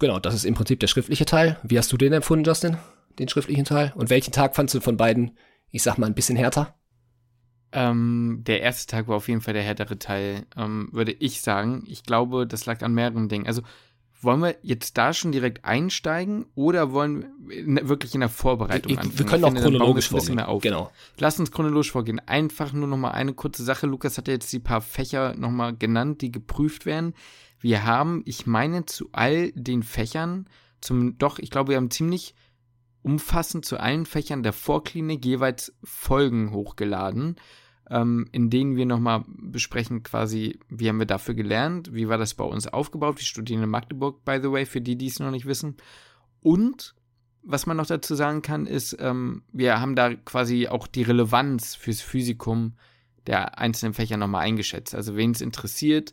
Genau, 0.00 0.18
das 0.18 0.34
ist 0.34 0.44
im 0.44 0.54
Prinzip 0.54 0.80
der 0.80 0.86
schriftliche 0.86 1.24
Teil. 1.24 1.58
Wie 1.62 1.78
hast 1.78 1.92
du 1.92 1.96
den 1.96 2.12
empfunden, 2.12 2.44
Justin? 2.44 2.78
Den 3.18 3.28
schriftlichen 3.28 3.64
Teil? 3.64 3.92
Und 3.96 4.10
welchen 4.10 4.32
Tag 4.32 4.56
fandst 4.56 4.74
du 4.74 4.80
von 4.80 4.96
beiden, 4.96 5.36
ich 5.70 5.82
sag 5.82 5.98
mal, 5.98 6.06
ein 6.06 6.14
bisschen 6.14 6.36
härter? 6.36 6.74
Ähm, 7.70 8.42
der 8.46 8.62
erste 8.62 8.90
Tag 8.90 9.08
war 9.08 9.16
auf 9.16 9.28
jeden 9.28 9.40
Fall 9.40 9.54
der 9.54 9.62
härtere 9.62 9.98
Teil, 9.98 10.46
ähm, 10.56 10.88
würde 10.92 11.12
ich 11.12 11.40
sagen. 11.40 11.84
Ich 11.86 12.02
glaube, 12.02 12.46
das 12.46 12.66
lag 12.66 12.82
an 12.82 12.94
mehreren 12.94 13.28
Dingen. 13.28 13.46
Also 13.46 13.62
wollen 14.20 14.40
wir 14.40 14.56
jetzt 14.62 14.98
da 14.98 15.12
schon 15.12 15.32
direkt 15.32 15.64
einsteigen 15.64 16.46
oder 16.54 16.92
wollen 16.92 17.26
wir 17.46 17.88
wirklich 17.88 18.14
in 18.14 18.20
der 18.20 18.28
Vorbereitung 18.28 18.92
ich, 18.92 18.98
anfangen? 18.98 19.18
Wir 19.18 19.26
können 19.26 19.44
auch 19.44 19.54
chronologisch 19.54 20.08
vorgehen. 20.08 20.34
Mehr 20.34 20.48
auf. 20.48 20.62
Genau. 20.62 20.90
Lass 21.18 21.38
uns 21.38 21.52
chronologisch 21.52 21.92
vorgehen. 21.92 22.20
Einfach 22.26 22.72
nur 22.72 22.88
noch 22.88 22.96
mal 22.96 23.12
eine 23.12 23.34
kurze 23.34 23.62
Sache. 23.62 23.86
Lukas 23.86 24.18
hat 24.18 24.28
ja 24.28 24.34
jetzt 24.34 24.52
die 24.52 24.58
paar 24.58 24.80
Fächer 24.80 25.34
noch 25.36 25.50
mal 25.50 25.76
genannt, 25.76 26.20
die 26.20 26.32
geprüft 26.32 26.84
werden. 26.84 27.14
Wir 27.60 27.84
haben, 27.84 28.22
ich 28.24 28.46
meine, 28.46 28.86
zu 28.86 29.08
all 29.12 29.52
den 29.52 29.82
Fächern, 29.82 30.48
zum, 30.80 31.18
doch, 31.18 31.38
ich 31.38 31.50
glaube, 31.50 31.70
wir 31.70 31.76
haben 31.76 31.90
ziemlich 31.90 32.34
umfassend 33.02 33.64
zu 33.64 33.78
allen 33.78 34.06
Fächern 34.06 34.42
der 34.42 34.52
Vorklinik 34.52 35.24
jeweils 35.24 35.72
Folgen 35.82 36.52
hochgeladen 36.52 37.36
ähm, 37.90 38.28
in 38.32 38.50
denen 38.50 38.76
wir 38.76 38.86
nochmal 38.86 39.24
besprechen, 39.26 40.02
quasi, 40.02 40.58
wie 40.68 40.88
haben 40.88 40.98
wir 40.98 41.06
dafür 41.06 41.34
gelernt, 41.34 41.92
wie 41.92 42.08
war 42.08 42.18
das 42.18 42.34
bei 42.34 42.44
uns 42.44 42.66
aufgebaut. 42.66 43.18
Wir 43.18 43.24
studieren 43.24 43.62
in 43.62 43.70
Magdeburg, 43.70 44.24
by 44.24 44.38
the 44.42 44.50
way, 44.50 44.66
für 44.66 44.80
die, 44.80 44.96
die 44.96 45.06
es 45.06 45.20
noch 45.20 45.30
nicht 45.30 45.46
wissen. 45.46 45.76
Und 46.40 46.94
was 47.42 47.66
man 47.66 47.76
noch 47.76 47.86
dazu 47.86 48.14
sagen 48.14 48.42
kann, 48.42 48.66
ist, 48.66 48.96
ähm, 49.00 49.42
wir 49.52 49.80
haben 49.80 49.96
da 49.96 50.14
quasi 50.14 50.68
auch 50.68 50.86
die 50.86 51.02
Relevanz 51.02 51.74
fürs 51.74 52.00
Physikum 52.00 52.74
der 53.26 53.58
einzelnen 53.58 53.94
Fächer 53.94 54.16
nochmal 54.16 54.44
eingeschätzt. 54.44 54.94
Also 54.94 55.16
wen 55.16 55.30
es 55.30 55.40
interessiert, 55.40 56.12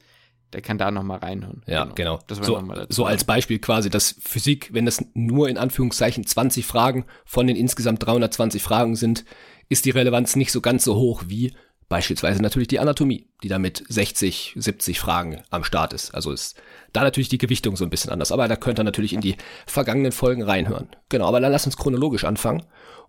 der 0.53 0.61
kann 0.61 0.77
da 0.77 0.91
nochmal 0.91 1.19
reinhören. 1.19 1.63
Ja, 1.67 1.85
genau. 1.85 2.19
genau. 2.27 2.41
so, 2.43 2.85
so 2.89 3.05
als 3.05 3.25
Beispiel 3.25 3.59
quasi, 3.59 3.89
dass 3.89 4.15
Physik, 4.21 4.69
wenn 4.71 4.85
das 4.85 5.03
nur 5.13 5.49
in 5.49 5.57
Anführungszeichen 5.57 6.25
20 6.25 6.65
Fragen 6.65 7.05
von 7.25 7.47
den 7.47 7.57
insgesamt 7.57 8.05
320 8.05 8.63
Fragen 8.63 8.95
sind, 8.95 9.25
ist 9.67 9.85
die 9.85 9.89
Relevanz 9.89 10.35
nicht 10.35 10.51
so 10.51 10.61
ganz 10.61 10.83
so 10.83 10.95
hoch 10.95 11.23
wie 11.27 11.53
beispielsweise 11.89 12.41
natürlich 12.41 12.67
die 12.67 12.79
Anatomie, 12.79 13.27
die 13.43 13.47
da 13.47 13.59
mit 13.59 13.83
60, 13.87 14.55
70 14.57 14.99
Fragen 14.99 15.41
am 15.49 15.63
Start 15.63 15.93
ist. 15.93 16.13
Also 16.13 16.31
ist 16.31 16.55
da 16.93 17.03
natürlich 17.03 17.29
die 17.29 17.37
Gewichtung 17.37 17.75
so 17.75 17.83
ein 17.83 17.89
bisschen 17.89 18.11
anders. 18.11 18.31
Aber 18.31 18.47
da 18.47 18.55
könnt 18.55 18.79
ihr 18.79 18.83
natürlich 18.83 19.13
in 19.13 19.21
die 19.21 19.35
vergangenen 19.65 20.11
Folgen 20.11 20.43
reinhören. 20.43 20.89
Genau, 21.09 21.27
aber 21.27 21.39
dann 21.39 21.51
lass 21.51 21.65
uns 21.65 21.77
chronologisch 21.77 22.25
anfangen 22.25 22.63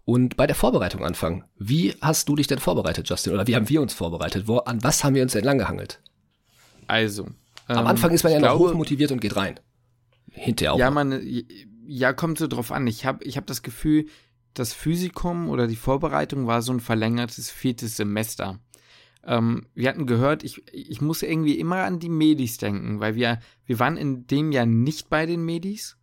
und 0.05 0.37
bei 0.37 0.46
der 0.46 0.56
Vorbereitung 0.56 1.05
anfangen. 1.05 1.44
Wie 1.58 1.94
hast 2.00 2.28
du 2.28 2.37
dich 2.37 2.46
denn 2.46 2.58
vorbereitet, 2.58 3.08
Justin? 3.08 3.32
Oder 3.32 3.46
wie 3.46 3.56
haben 3.56 3.69
wir 3.69 3.82
uns 3.82 3.94
vorbereitet? 3.94 4.46
Wo, 4.46 4.58
an 4.58 4.82
was 4.82 5.02
haben 5.05 5.14
wir 5.14 5.22
uns 5.22 5.32
denn 5.32 5.44
lang 5.44 5.58
gehangelt? 5.58 6.00
Also. 6.87 7.25
Am 7.67 7.79
ähm, 7.79 7.87
Anfang 7.87 8.12
ist 8.12 8.22
man 8.22 8.32
ja 8.32 8.38
noch 8.38 8.50
glaube, 8.50 8.70
hochmotiviert 8.70 9.11
und 9.11 9.20
geht 9.20 9.37
rein. 9.37 9.58
Hinterher 10.31 10.75
auch. 10.75 10.79
Ja, 10.79 10.90
man, 10.90 11.20
ja, 11.87 12.12
kommt 12.12 12.38
so 12.38 12.46
drauf 12.46 12.70
an. 12.70 12.87
Ich 12.87 13.05
habe 13.05 13.25
ich 13.25 13.37
hab 13.37 13.46
das 13.46 13.62
Gefühl, 13.62 14.06
das 14.55 14.72
Physikum 14.72 15.49
oder 15.49 15.67
die 15.67 15.76
Vorbereitung 15.76 16.46
war 16.46 16.62
so 16.62 16.72
ein 16.72 16.81
verlängertes 16.81 17.50
viertes 17.50 17.96
Semester. 17.96 18.61
Ähm, 19.26 19.67
wir 19.75 19.88
hatten 19.88 20.06
gehört, 20.06 20.44
ich, 20.44 20.62
ich 20.73 21.00
muss 21.00 21.23
irgendwie 21.23 21.58
immer 21.58 21.82
an 21.82 21.99
die 21.99 22.08
Medis 22.08 22.58
denken, 22.58 23.00
weil 23.00 23.17
wir, 23.17 23.40
wir 23.64 23.78
waren 23.81 23.96
in 23.96 24.26
dem 24.28 24.52
Jahr 24.52 24.67
nicht 24.67 25.11
bei 25.11 25.26
den 25.26 25.44
Medis, 25.44 25.99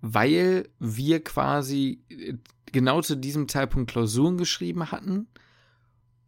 weil 0.00 0.68
wir 0.78 1.22
quasi 1.22 2.02
äh, 2.08 2.34
genau 2.72 3.02
zu 3.02 3.16
diesem 3.16 3.48
Zeitpunkt 3.48 3.90
Klausuren 3.90 4.38
geschrieben 4.38 4.90
hatten 4.90 5.28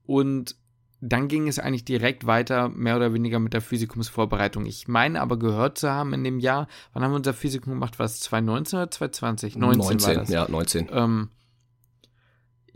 und 0.04 0.56
dann 1.00 1.28
ging 1.28 1.48
es 1.48 1.58
eigentlich 1.58 1.84
direkt 1.84 2.26
weiter, 2.26 2.68
mehr 2.68 2.96
oder 2.96 3.12
weniger 3.12 3.38
mit 3.38 3.52
der 3.52 3.60
Physikumsvorbereitung. 3.60 4.64
Ich 4.66 4.88
meine 4.88 5.20
aber 5.20 5.38
gehört 5.38 5.78
zu 5.78 5.90
haben 5.90 6.12
in 6.12 6.24
dem 6.24 6.38
Jahr, 6.38 6.68
wann 6.92 7.02
haben 7.02 7.12
wir 7.12 7.16
unser 7.16 7.34
Physikum 7.34 7.72
gemacht? 7.72 7.98
War 7.98 8.06
es 8.06 8.20
2019 8.20 8.78
oder 8.78 8.90
2020? 8.90 9.56
19, 9.56 9.78
19 9.78 10.02
war 10.08 10.14
das. 10.14 10.28
ja, 10.30 10.48
19. 10.48 10.88
Ähm, 10.90 11.30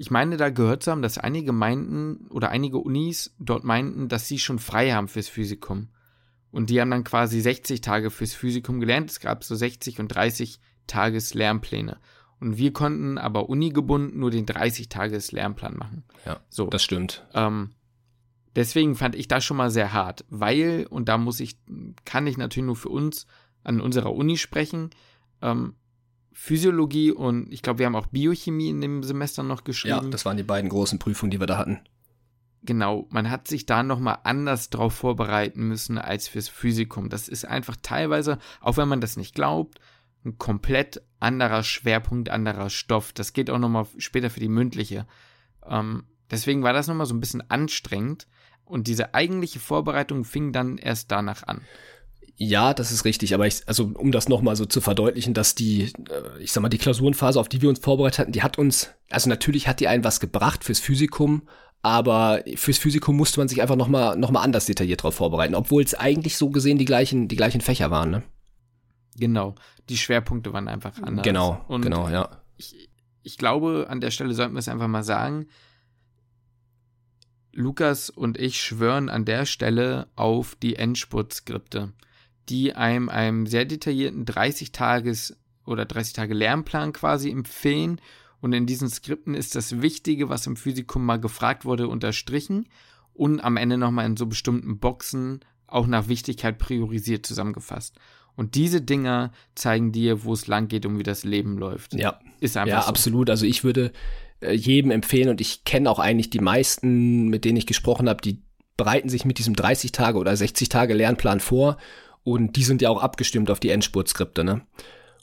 ich 0.00 0.11
meine, 0.11 0.38
da 0.38 0.49
gehört 0.49 0.82
zu 0.82 0.91
haben, 0.91 1.02
dass 1.02 1.19
einige 1.19 1.52
meinten 1.52 2.26
oder 2.31 2.49
einige 2.49 2.79
Unis 2.79 3.35
dort 3.38 3.64
meinten, 3.64 4.08
dass 4.08 4.26
sie 4.26 4.38
schon 4.38 4.58
frei 4.58 4.93
haben 4.93 5.08
fürs 5.08 5.29
Physikum. 5.29 5.91
Und 6.50 6.70
die 6.70 6.81
haben 6.81 6.91
dann 6.91 7.05
quasi 7.05 7.38
60 7.38 7.83
Tage 7.83 8.11
fürs 8.11 8.33
Physikum 8.33 8.80
gelernt. 8.80 9.11
Es 9.11 9.21
gab 9.21 9.45
so 9.45 9.54
60 9.54 10.00
und 10.00 10.09
30 10.09 10.59
Tages 10.87 11.35
Lernpläne. 11.35 11.99
Und 12.40 12.57
wir 12.57 12.73
konnten 12.73 13.19
aber 13.19 13.50
unigebunden 13.50 14.19
nur 14.19 14.30
den 14.30 14.47
30 14.47 14.88
Tages 14.88 15.33
Lernplan 15.33 15.76
machen. 15.76 16.04
Ja, 16.25 16.40
so. 16.49 16.69
das 16.69 16.83
stimmt. 16.83 17.26
Ähm, 17.35 17.73
deswegen 18.57 18.97
fand 18.97 19.14
ich 19.14 19.28
das 19.28 19.45
schon 19.45 19.59
mal 19.59 19.71
sehr 19.71 19.92
hart, 19.92 20.25
weil, 20.30 20.87
und 20.88 21.11
da 21.11 21.19
muss 21.19 21.40
ich, 21.40 21.59
kann 22.07 22.26
ich 22.26 22.38
natürlich 22.38 22.66
nur 22.66 22.76
für 22.76 22.88
uns 22.88 23.26
an 23.64 23.83
unserer 23.83 24.14
Uni 24.14 24.38
sprechen, 24.38 24.88
ähm, 25.42 25.75
Physiologie 26.33 27.13
und 27.13 27.53
ich 27.53 27.63
glaube, 27.63 27.81
wir 27.81 27.87
haben 27.87 27.97
auch 27.97 28.07
Biochemie 28.07 28.71
in 28.71 28.81
dem 28.81 29.03
Semester 29.03 29.43
noch 29.43 29.65
geschrieben. 29.65 30.05
Ja, 30.05 30.11
das 30.11 30.25
waren 30.25 30.37
die 30.37 30.43
beiden 30.43 30.71
großen 30.71 30.99
Prüfungen, 30.99 31.31
die 31.31 31.41
wir 31.41 31.47
da 31.47 31.59
hatten. 31.59 31.81
Genau, 32.63 33.07
man 33.11 33.31
hat 33.31 33.49
sich 33.49 33.65
da 33.65 33.83
nochmal 33.83 34.19
anders 34.25 34.69
drauf 34.69 34.93
vorbereiten 34.93 35.67
müssen 35.67 35.97
als 35.97 36.29
fürs 36.29 36.49
Physikum. 36.49 37.09
Das 37.09 37.27
ist 37.27 37.47
einfach 37.47 37.77
teilweise, 37.81 38.39
auch 38.61 38.77
wenn 38.77 38.89
man 38.89 39.01
das 39.01 39.17
nicht 39.17 39.35
glaubt, 39.35 39.81
ein 40.25 40.37
komplett 40.37 41.03
anderer 41.19 41.63
Schwerpunkt, 41.63 42.29
anderer 42.29 42.69
Stoff. 42.69 43.13
Das 43.13 43.33
geht 43.33 43.49
auch 43.49 43.59
nochmal 43.59 43.87
später 43.97 44.29
für 44.29 44.41
die 44.41 44.49
mündliche. 44.49 45.07
Ähm, 45.67 46.05
deswegen 46.31 46.63
war 46.63 46.75
das 46.75 46.87
nochmal 46.87 47.07
so 47.07 47.15
ein 47.15 47.21
bisschen 47.21 47.49
anstrengend. 47.51 48.27
Und 48.65 48.87
diese 48.87 49.15
eigentliche 49.15 49.59
Vorbereitung 49.59 50.25
fing 50.25 50.53
dann 50.53 50.79
erst 50.79 51.11
danach 51.11 51.43
an. 51.47 51.63
Ja, 52.37 52.75
das 52.75 52.91
ist 52.91 53.05
richtig, 53.05 53.35
aber 53.35 53.47
ich, 53.47 53.63
also 53.67 53.91
um 53.95 54.13
das 54.13 54.29
nochmal 54.29 54.57
so 54.57 54.65
zu 54.65 54.81
verdeutlichen, 54.81 55.35
dass 55.35 55.55
die, 55.55 55.83
äh, 55.83 56.43
ich 56.43 56.53
sag 56.53 56.63
mal, 56.63 56.69
die 56.69 56.79
Klausurenphase, 56.79 57.39
auf 57.39 57.49
die 57.49 57.61
wir 57.63 57.69
uns 57.69 57.81
vorbereitet 57.81 58.19
hatten, 58.19 58.33
die 58.33 58.43
hat 58.43 58.59
uns, 58.59 58.91
also 59.11 59.29
natürlich 59.29 59.69
hat 59.69 59.81
die 59.81 59.89
einen 59.89 60.05
was 60.05 60.21
gebracht 60.21 60.65
fürs 60.65 60.81
Physikum, 60.81 61.43
aber 61.83 62.43
fürs 62.57 62.79
Physikum 62.79 63.17
musste 63.17 63.41
man 63.41 63.49
sich 63.49 63.63
einfach 63.63 63.77
nochmal 63.77 64.17
noch 64.17 64.31
mal 64.31 64.43
anders 64.43 64.67
detailliert 64.67 65.01
darauf 65.01 65.15
vorbereiten, 65.15 65.55
obwohl 65.55 65.83
es 65.83 65.95
eigentlich 65.95 66.37
so 66.37 66.51
gesehen 66.51 66.79
die 66.79 66.85
gleichen, 66.85 67.29
die 67.29 67.37
gleichen 67.37 67.61
Fächer 67.61 67.91
waren, 67.91 68.11
ne? 68.11 68.23
Genau, 69.17 69.55
die 69.89 69.97
Schwerpunkte 69.97 70.53
waren 70.53 70.69
einfach 70.69 71.03
anders. 71.03 71.25
Genau, 71.25 71.65
Und 71.69 71.83
genau, 71.83 72.09
ja. 72.09 72.43
Ich, 72.57 72.91
ich 73.23 73.39
glaube, 73.39 73.87
an 73.89 74.01
der 74.01 74.11
Stelle 74.11 74.35
sollten 74.35 74.55
wir 74.55 74.61
es 74.61 74.69
einfach 74.69 74.89
mal 74.89 75.03
sagen, 75.03 75.47
Lukas 77.53 78.11
und 78.11 78.39
ich 78.39 78.61
schwören 78.61 79.09
an 79.09 79.25
der 79.25 79.45
Stelle 79.45 80.09
auf 80.15 80.55
die 80.55 80.77
Endspurtskripte, 80.77 81.93
die 82.50 82.75
einem 82.75 83.09
einem 83.09 83.47
sehr 83.47 83.64
detaillierten 83.64 84.26
30 84.26 84.73
Tages 84.73 85.37
oder 85.64 85.85
30 85.85 86.12
Tage 86.12 86.35
Lernplan 86.35 86.92
quasi 86.92 87.30
empfehlen 87.30 88.00
und 88.40 88.52
in 88.52 88.66
diesen 88.66 88.88
Skripten 88.88 89.35
ist 89.35 89.54
das 89.54 89.83
Wichtige, 89.83 90.28
was 90.28 90.47
im 90.47 90.57
Physikum 90.57 91.04
mal 91.04 91.21
gefragt 91.21 91.64
wurde, 91.64 91.88
unterstrichen 91.88 92.69
und 93.12 93.40
am 93.40 93.57
Ende 93.57 93.76
nochmal 93.76 94.07
in 94.07 94.16
so 94.16 94.26
bestimmten 94.26 94.78
Boxen 94.78 95.40
auch 95.66 95.87
nach 95.87 96.09
Wichtigkeit 96.09 96.59
priorisiert 96.59 97.26
zusammengefasst. 97.26 97.97
Und 98.35 98.54
diese 98.54 98.80
Dinger 98.80 99.33
zeigen 99.54 99.92
dir, 99.92 100.25
wo 100.25 100.33
es 100.33 100.47
lang 100.47 100.69
geht 100.69 100.87
und 100.87 100.99
wie 100.99 101.02
das 101.02 101.25
Leben 101.25 101.59
läuft. 101.59 101.95
Ja, 101.95 102.19
ist 102.40 102.57
einfach 102.57 102.76
ja 102.76 102.83
so. 102.83 102.88
absolut. 102.88 103.28
Also 103.28 103.45
ich 103.45 103.64
würde 103.64 103.92
äh, 104.40 104.52
jedem 104.52 104.90
empfehlen 104.90 105.28
und 105.28 105.40
ich 105.40 105.64
kenne 105.64 105.90
auch 105.90 105.99
eigentlich 105.99 106.30
die 106.30 106.38
meisten, 106.38 107.28
mit 107.28 107.45
denen 107.45 107.59
ich 107.59 107.66
gesprochen 107.66 108.09
habe, 108.09 108.23
die 108.23 108.42
bereiten 108.76 109.11
sich 109.11 109.26
mit 109.26 109.38
diesem 109.38 109.54
30 109.54 109.92
Tage 109.92 110.16
oder 110.16 110.35
60 110.35 110.71
Tage 110.71 110.95
Lernplan 110.95 111.40
vor 111.40 111.76
und 112.31 112.55
die 112.55 112.63
sind 112.63 112.81
ja 112.81 112.91
auch 112.91 113.03
abgestimmt 113.03 113.51
auf 113.51 113.59
die 113.59 113.71
Endspurtskripte, 113.71 114.45
ne? 114.45 114.61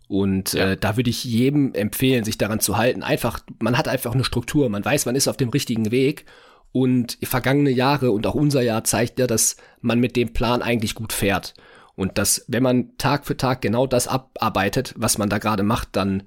Und 0.09 0.53
ja. 0.53 0.71
äh, 0.71 0.77
da 0.77 0.97
würde 0.97 1.09
ich 1.09 1.23
jedem 1.23 1.73
empfehlen, 1.73 2.25
sich 2.25 2.37
daran 2.37 2.59
zu 2.59 2.75
halten. 2.75 3.01
Einfach, 3.01 3.39
man 3.59 3.77
hat 3.77 3.87
einfach 3.87 4.13
eine 4.13 4.25
Struktur, 4.25 4.67
man 4.67 4.83
weiß, 4.83 5.05
man 5.05 5.15
ist 5.15 5.29
auf 5.29 5.37
dem 5.37 5.49
richtigen 5.49 5.91
Weg. 5.91 6.25
Und 6.73 7.17
vergangene 7.23 7.69
Jahre 7.69 8.11
und 8.11 8.27
auch 8.27 8.35
unser 8.35 8.61
Jahr 8.61 8.83
zeigt 8.83 9.19
ja, 9.19 9.27
dass 9.27 9.55
man 9.79 9.99
mit 9.99 10.17
dem 10.17 10.33
Plan 10.33 10.61
eigentlich 10.61 10.95
gut 10.95 11.13
fährt. 11.13 11.53
Und 11.95 12.17
dass, 12.17 12.43
wenn 12.49 12.61
man 12.61 12.97
Tag 12.97 13.25
für 13.25 13.37
Tag 13.37 13.61
genau 13.61 13.87
das 13.87 14.07
abarbeitet, 14.07 14.93
was 14.97 15.17
man 15.17 15.29
da 15.29 15.37
gerade 15.37 15.63
macht, 15.63 15.89
dann 15.93 16.23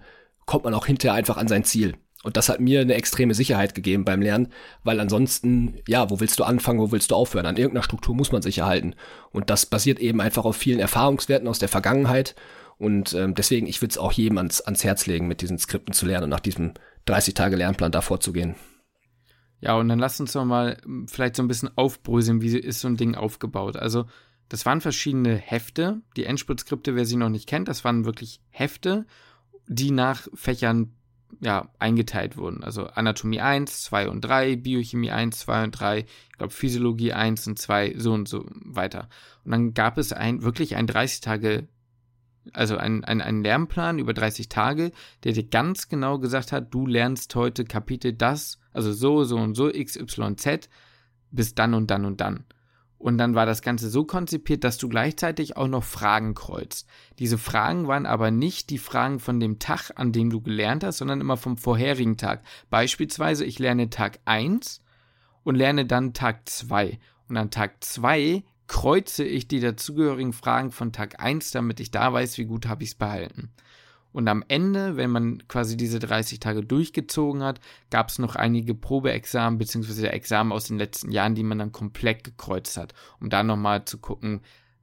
kommt 0.47 0.65
man 0.65 0.75
auch 0.75 0.87
hinterher 0.87 1.15
einfach 1.15 1.37
an 1.37 1.49
sein 1.49 1.65
Ziel. 1.65 1.95
Und 2.23 2.37
das 2.37 2.50
hat 2.50 2.61
mir 2.61 2.81
eine 2.81 2.95
extreme 2.95 3.33
Sicherheit 3.33 3.75
gegeben 3.75 4.05
beim 4.05 4.21
Lernen, 4.21 4.49
weil 4.85 5.00
ansonsten, 5.00 5.81
ja, 5.89 6.11
wo 6.11 6.21
willst 6.21 6.39
du 6.39 6.45
anfangen, 6.45 6.79
wo 6.79 6.93
willst 6.93 7.11
du 7.11 7.15
aufhören? 7.15 7.47
An 7.47 7.57
irgendeiner 7.57 7.83
Struktur 7.83 8.15
muss 8.15 8.31
man 8.31 8.43
sich 8.43 8.59
erhalten. 8.59 8.95
Und 9.33 9.49
das 9.49 9.65
basiert 9.65 9.99
eben 10.00 10.21
einfach 10.21 10.45
auf 10.45 10.57
vielen 10.57 10.81
Erfahrungswerten 10.81 11.49
aus 11.49 11.59
der 11.59 11.69
Vergangenheit 11.69 12.35
und 12.81 13.12
ähm, 13.12 13.35
deswegen, 13.35 13.67
ich 13.67 13.83
würde 13.83 13.91
es 13.91 13.99
auch 13.99 14.11
jedem 14.11 14.39
ans, 14.39 14.62
ans 14.62 14.85
Herz 14.85 15.05
legen, 15.05 15.29
mit 15.29 15.43
diesen 15.43 15.59
Skripten 15.59 15.93
zu 15.93 16.07
lernen 16.07 16.25
und 16.25 16.31
nach 16.31 16.41
diesem 16.41 16.73
30-Tage-Lernplan 17.07 17.93
da 17.93 18.00
vorzugehen. 18.00 18.55
Ja, 19.61 19.77
und 19.77 19.89
dann 19.89 19.99
lass 19.99 20.19
uns 20.19 20.33
doch 20.33 20.47
mal 20.47 20.79
hm, 20.83 21.07
vielleicht 21.07 21.37
so 21.37 21.43
ein 21.43 21.49
bisschen 21.49 21.77
aufbröseln, 21.77 22.41
wie 22.41 22.57
ist 22.57 22.81
so 22.81 22.89
ein 22.89 22.97
Ding 22.97 23.17
aufgebaut. 23.17 23.77
Also, 23.77 24.07
das 24.49 24.65
waren 24.65 24.81
verschiedene 24.81 25.37
Hefte. 25.37 26.00
Die 26.17 26.25
Endspurt-Skripte, 26.25 26.97
wer 26.97 27.05
sie 27.05 27.17
noch 27.17 27.29
nicht 27.29 27.47
kennt, 27.47 27.69
das 27.69 27.85
waren 27.85 28.07
wirklich 28.07 28.41
Hefte, 28.49 29.05
die 29.69 29.91
nach 29.91 30.27
Fächern 30.33 30.95
ja, 31.41 31.69
eingeteilt 31.79 32.37
wurden. 32.37 32.65
Also 32.65 32.87
Anatomie 32.87 33.41
1, 33.41 33.83
2 33.85 34.09
und 34.09 34.21
3, 34.23 34.57
Biochemie 34.57 35.11
1, 35.11 35.41
2 35.41 35.65
und 35.65 35.71
3, 35.73 35.99
ich 36.01 36.39
glaube 36.39 36.53
Physiologie 36.53 37.13
1 37.13 37.47
und 37.47 37.59
2, 37.59 37.95
so 37.97 38.13
und 38.13 38.29
so 38.29 38.45
weiter. 38.65 39.09
Und 39.45 39.53
dann 39.53 39.75
gab 39.75 39.99
es 39.99 40.13
ein, 40.13 40.43
wirklich 40.43 40.77
ein 40.77 40.87
30 40.87 41.21
Tage 41.21 41.69
also 42.53 42.77
ein, 42.77 43.05
ein, 43.05 43.21
ein 43.21 43.43
Lernplan 43.43 43.99
über 43.99 44.15
30 44.15 44.49
Tage, 44.49 44.93
der 45.25 45.33
dir 45.33 45.45
ganz 45.45 45.89
genau 45.89 46.19
gesagt 46.19 46.53
hat, 46.53 46.73
du 46.73 46.87
lernst 46.87 47.35
heute 47.35 47.65
Kapitel 47.65 48.13
das, 48.13 48.59
also 48.73 48.93
so, 48.93 49.25
so 49.25 49.37
und 49.37 49.55
so, 49.55 49.71
XYZ, 49.71 50.69
bis 51.31 51.55
dann 51.55 51.75
und 51.75 51.91
dann 51.91 52.05
und 52.05 52.21
dann. 52.21 52.45
Und 53.00 53.16
dann 53.16 53.35
war 53.35 53.47
das 53.47 53.62
Ganze 53.62 53.88
so 53.88 54.04
konzipiert, 54.04 54.62
dass 54.62 54.76
du 54.76 54.87
gleichzeitig 54.87 55.57
auch 55.57 55.69
noch 55.69 55.85
Fragen 55.85 56.35
kreuzt. 56.35 56.87
Diese 57.19 57.38
Fragen 57.38 57.88
waren 57.88 58.04
aber 58.04 58.30
nicht 58.30 58.69
die 58.69 58.76
Fragen 58.76 59.21
von 59.21 59.40
dem 59.40 59.59
Tag, 59.59 59.92
an 59.97 60.12
dem 60.12 60.28
du 60.28 60.42
gelernt 60.42 60.85
hast, 60.85 60.99
sondern 60.99 61.23
immer 61.23 61.38
vom 61.38 61.57
vorherigen 61.57 62.19
Tag. 62.19 62.42
Beispielsweise, 62.69 63.47
ich 63.47 63.59
lerne 63.59 63.88
Tag 63.88 64.21
1 64.26 64.83
und 65.45 65.54
lerne 65.54 65.87
dann 65.87 66.12
Tag 66.12 66.47
2. 66.47 66.99
Und 67.26 67.38
an 67.38 67.50
Tag 67.50 67.83
2 67.83 68.45
kreuze 68.66 69.25
ich 69.25 69.49
die 69.49 69.61
dazugehörigen 69.61 70.35
Fragen 70.35 70.71
von 70.71 70.92
Tag 70.92 71.21
1, 71.21 71.52
damit 71.52 71.80
ich 71.80 71.90
da 71.90 72.12
weiß, 72.12 72.37
wie 72.37 72.45
gut 72.45 72.66
habe 72.69 72.83
ich 72.83 72.90
es 72.90 72.95
behalten. 72.97 73.50
Und 74.12 74.29
am 74.29 74.45
Ende, 74.49 74.97
wenn 74.97 75.11
man 75.11 75.47
quasi 75.47 75.76
diese 75.76 75.99
30 75.99 76.40
Tage 76.40 76.64
durchgezogen 76.64 77.43
hat, 77.43 77.61
gab 77.90 78.09
es 78.09 78.19
noch 78.19 78.37
einige 78.37 78.75
Probeexamen 78.75 79.59
bzw. 79.59 80.07
Examen 80.09 80.52
aus 80.52 80.64
den 80.64 80.79
letzten 80.79 81.12
Jahren, 81.12 81.35
die 81.35 81.45
man 81.45 81.59
dann 81.59 81.73
komplett 81.73 82.25
gekreuzt 82.25 82.76
hat, 82.76 82.95
um 83.21 83.31
da 83.31 83.43
nochmal 83.43 83.85
zu 83.85 83.99
gucken, 83.99 84.40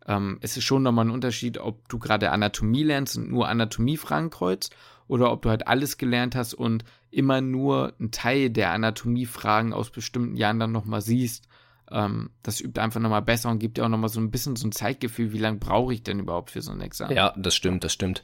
ähm, 0.07 0.38
es 0.41 0.55
ist 0.55 0.63
schon 0.63 0.84
nochmal 0.84 1.05
ein 1.05 1.12
Unterschied, 1.12 1.57
ob 1.57 1.89
du 1.89 2.00
gerade 2.00 2.31
Anatomie 2.31 2.84
lernst 2.84 3.17
und 3.17 3.29
nur 3.29 3.50
Anatomiefragen 3.50 4.29
kreuzt 4.29 4.75
oder 5.07 5.31
ob 5.31 5.41
du 5.41 5.50
halt 5.50 5.67
alles 5.67 5.98
gelernt 5.98 6.36
hast 6.36 6.53
und 6.53 6.86
immer 7.12 7.41
nur 7.41 7.93
einen 8.00 8.12
Teil 8.12 8.50
der 8.50 8.72
Anatomiefragen 8.72 9.74
aus 9.74 9.89
bestimmten 9.89 10.38
Jahren 10.38 10.60
dann 10.60 10.72
nochmal 10.72 11.01
siehst 11.01 11.48
ähm, 11.91 12.31
das 12.43 12.60
übt 12.60 12.79
einfach 12.79 13.00
nochmal 13.00 13.22
besser 13.22 13.50
und 13.50 13.60
gibt 13.60 13.77
dir 13.77 13.86
auch 13.86 13.89
nochmal 13.89 14.10
so 14.10 14.19
ein 14.19 14.31
bisschen 14.31 14.55
so 14.55 14.67
ein 14.67 14.72
Zeitgefühl, 14.72 15.31
wie 15.31 15.39
lange 15.39 15.57
brauche 15.57 15.93
ich 15.93 16.03
denn 16.03 16.19
überhaupt 16.19 16.51
für 16.51 16.62
so 16.62 16.72
ein 16.72 16.81
Examen. 16.81 17.15
Ja, 17.15 17.34
das 17.38 17.55
stimmt, 17.55 17.84
das 17.84 17.93
stimmt. 17.93 18.24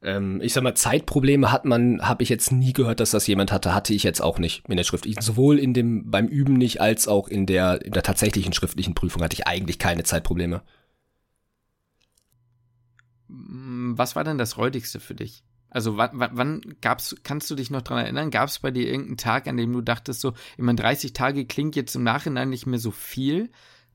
Ähm, 0.00 0.40
ich 0.40 0.52
sag 0.52 0.62
mal, 0.62 0.74
Zeitprobleme 0.74 1.50
hat 1.50 1.64
man, 1.64 2.00
habe 2.02 2.22
ich 2.22 2.28
jetzt 2.28 2.52
nie 2.52 2.72
gehört, 2.72 3.00
dass 3.00 3.10
das 3.10 3.26
jemand 3.26 3.50
hatte, 3.50 3.74
hatte 3.74 3.92
ich 3.92 4.04
jetzt 4.04 4.20
auch 4.20 4.38
nicht 4.38 4.62
in 4.68 4.76
der 4.76 4.84
Schrift. 4.84 5.06
Sowohl 5.20 5.58
in 5.58 5.74
dem, 5.74 6.10
beim 6.10 6.28
Üben 6.28 6.54
nicht, 6.54 6.80
als 6.80 7.08
auch 7.08 7.28
in 7.28 7.46
der, 7.46 7.84
in 7.84 7.92
der 7.92 8.02
tatsächlichen 8.02 8.52
schriftlichen 8.52 8.94
Prüfung 8.94 9.22
hatte 9.22 9.34
ich 9.34 9.46
eigentlich 9.46 9.78
keine 9.78 10.04
Zeitprobleme. 10.04 10.62
Was 13.28 14.16
war 14.16 14.24
denn 14.24 14.38
das 14.38 14.56
Räudigste 14.56 15.00
für 15.00 15.14
dich? 15.14 15.42
Also 15.70 15.98
wann, 15.98 16.10
wann 16.14 16.62
gab's, 16.80 17.14
kannst 17.24 17.50
du 17.50 17.54
dich 17.54 17.70
noch 17.70 17.82
dran 17.82 17.98
erinnern, 17.98 18.30
gab 18.30 18.48
es 18.48 18.60
bei 18.60 18.70
dir 18.70 18.86
irgendeinen 18.86 19.18
Tag, 19.18 19.46
an 19.48 19.58
dem 19.58 19.72
du 19.72 19.82
dachtest 19.82 20.20
so, 20.20 20.32
ich 20.56 20.64
meine, 20.64 20.80
30 20.80 21.12
Tage 21.12 21.44
klingt 21.44 21.76
jetzt 21.76 21.94
im 21.94 22.04
Nachhinein 22.04 22.48
nicht 22.48 22.66
mehr 22.66 22.78
so 22.78 22.90
viel. 22.90 23.50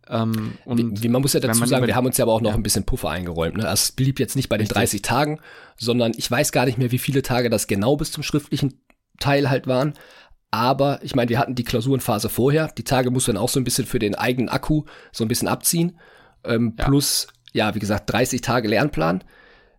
Ähm, 0.09 0.57
und 0.65 1.01
wie, 1.01 1.07
man 1.07 1.21
muss 1.21 1.33
ja 1.33 1.39
dazu 1.39 1.65
sagen, 1.65 1.87
wir 1.87 1.95
haben 1.95 2.05
uns 2.05 2.17
ja 2.17 2.25
aber 2.25 2.33
auch 2.33 2.41
noch 2.41 2.51
ja. 2.51 2.55
ein 2.55 2.63
bisschen 2.63 2.83
Puffer 2.83 3.09
eingeräumt. 3.09 3.57
Ne? 3.57 3.67
Also 3.67 3.83
es 3.83 3.91
blieb 3.93 4.19
jetzt 4.19 4.35
nicht 4.35 4.49
bei 4.49 4.57
den 4.57 4.67
Richtig. 4.67 4.77
30 4.77 5.01
Tagen, 5.01 5.39
sondern 5.77 6.11
ich 6.17 6.29
weiß 6.29 6.51
gar 6.51 6.65
nicht 6.65 6.77
mehr, 6.77 6.91
wie 6.91 6.97
viele 6.97 7.21
Tage 7.21 7.49
das 7.49 7.67
genau 7.67 7.95
bis 7.95 8.11
zum 8.11 8.23
schriftlichen 8.23 8.81
Teil 9.19 9.49
halt 9.49 9.67
waren. 9.67 9.93
Aber 10.51 10.99
ich 11.01 11.15
meine, 11.15 11.29
wir 11.29 11.39
hatten 11.39 11.55
die 11.55 11.63
Klausurenphase 11.63 12.29
vorher. 12.29 12.67
Die 12.77 12.83
Tage 12.83 13.11
muss 13.11 13.27
man 13.27 13.37
auch 13.37 13.49
so 13.49 13.59
ein 13.59 13.63
bisschen 13.63 13.85
für 13.85 13.99
den 13.99 14.15
eigenen 14.15 14.49
Akku 14.49 14.83
so 15.11 15.23
ein 15.23 15.27
bisschen 15.27 15.47
abziehen. 15.47 15.97
Ähm, 16.43 16.75
ja. 16.77 16.85
Plus, 16.85 17.27
ja, 17.53 17.73
wie 17.73 17.79
gesagt, 17.79 18.11
30 18.11 18.41
Tage 18.41 18.67
Lernplan, 18.67 19.23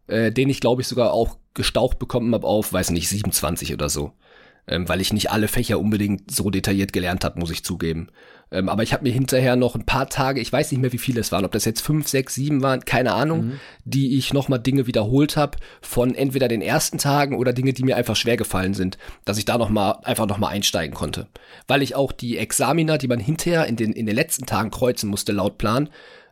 äh, 0.07 0.33
den 0.33 0.49
ich 0.49 0.61
glaube 0.61 0.83
ich 0.83 0.89
sogar 0.89 1.13
auch 1.13 1.37
gestaucht 1.53 1.99
bekommen 1.99 2.35
habe 2.35 2.47
auf, 2.47 2.73
weiß 2.73 2.91
nicht, 2.91 3.09
27 3.09 3.73
oder 3.73 3.89
so. 3.89 4.13
Ähm, 4.67 4.89
weil 4.89 5.01
ich 5.01 5.13
nicht 5.13 5.31
alle 5.31 5.49
Fächer 5.49 5.79
unbedingt 5.79 6.31
so 6.31 6.49
detailliert 6.49 6.95
gelernt 6.95 7.25
habe, 7.25 7.39
muss 7.39 7.51
ich 7.51 7.65
zugeben. 7.65 8.09
Ähm, 8.51 8.69
aber 8.69 8.83
ich 8.83 8.93
habe 8.93 9.03
mir 9.03 9.13
hinterher 9.13 9.57
noch 9.57 9.75
ein 9.75 9.85
paar 9.85 10.09
Tage, 10.09 10.41
ich 10.41 10.53
weiß 10.53 10.71
nicht 10.71 10.81
mehr, 10.81 10.93
wie 10.93 10.99
viele 10.99 11.21
es 11.21 11.33
waren, 11.33 11.45
ob 11.45 11.53
das 11.53 11.65
jetzt 11.65 11.81
fünf, 11.81 12.09
sechs, 12.09 12.35
sieben 12.35 12.63
waren, 12.63 12.85
keine 12.85 13.13
Ahnung, 13.13 13.47
mhm. 13.47 13.61
die 13.85 14.17
ich 14.17 14.33
nochmal 14.33 14.61
Dinge 14.61 14.87
wiederholt 14.87 15.37
habe 15.37 15.59
von 15.83 16.15
entweder 16.15 16.49
den 16.49 16.63
ersten 16.63 16.99
Tagen 16.99 17.37
oder 17.37 17.53
Dinge, 17.53 17.73
die 17.73 17.83
mir 17.83 17.97
einfach 17.97 18.17
schwer 18.17 18.37
gefallen 18.37 18.75
sind, 18.75 18.97
dass 19.25 19.39
ich 19.39 19.45
da 19.45 19.59
nochmal 19.59 19.99
einfach 20.05 20.27
nochmal 20.27 20.53
einsteigen 20.53 20.95
konnte. 20.95 21.27
Weil 21.67 21.83
ich 21.83 21.95
auch 21.95 22.13
die 22.13 22.39
Examiner, 22.39 22.97
die 22.97 23.09
man 23.09 23.21
hinterher 23.21 23.67
in 23.67 23.77
den, 23.77 23.93
in 23.93 24.07
den 24.07 24.15
letzten 24.15 24.47
Tagen 24.47 24.71
kreuzen 24.71 25.11
musste, 25.11 25.33
laut 25.33 25.59
Plan, 25.59 25.91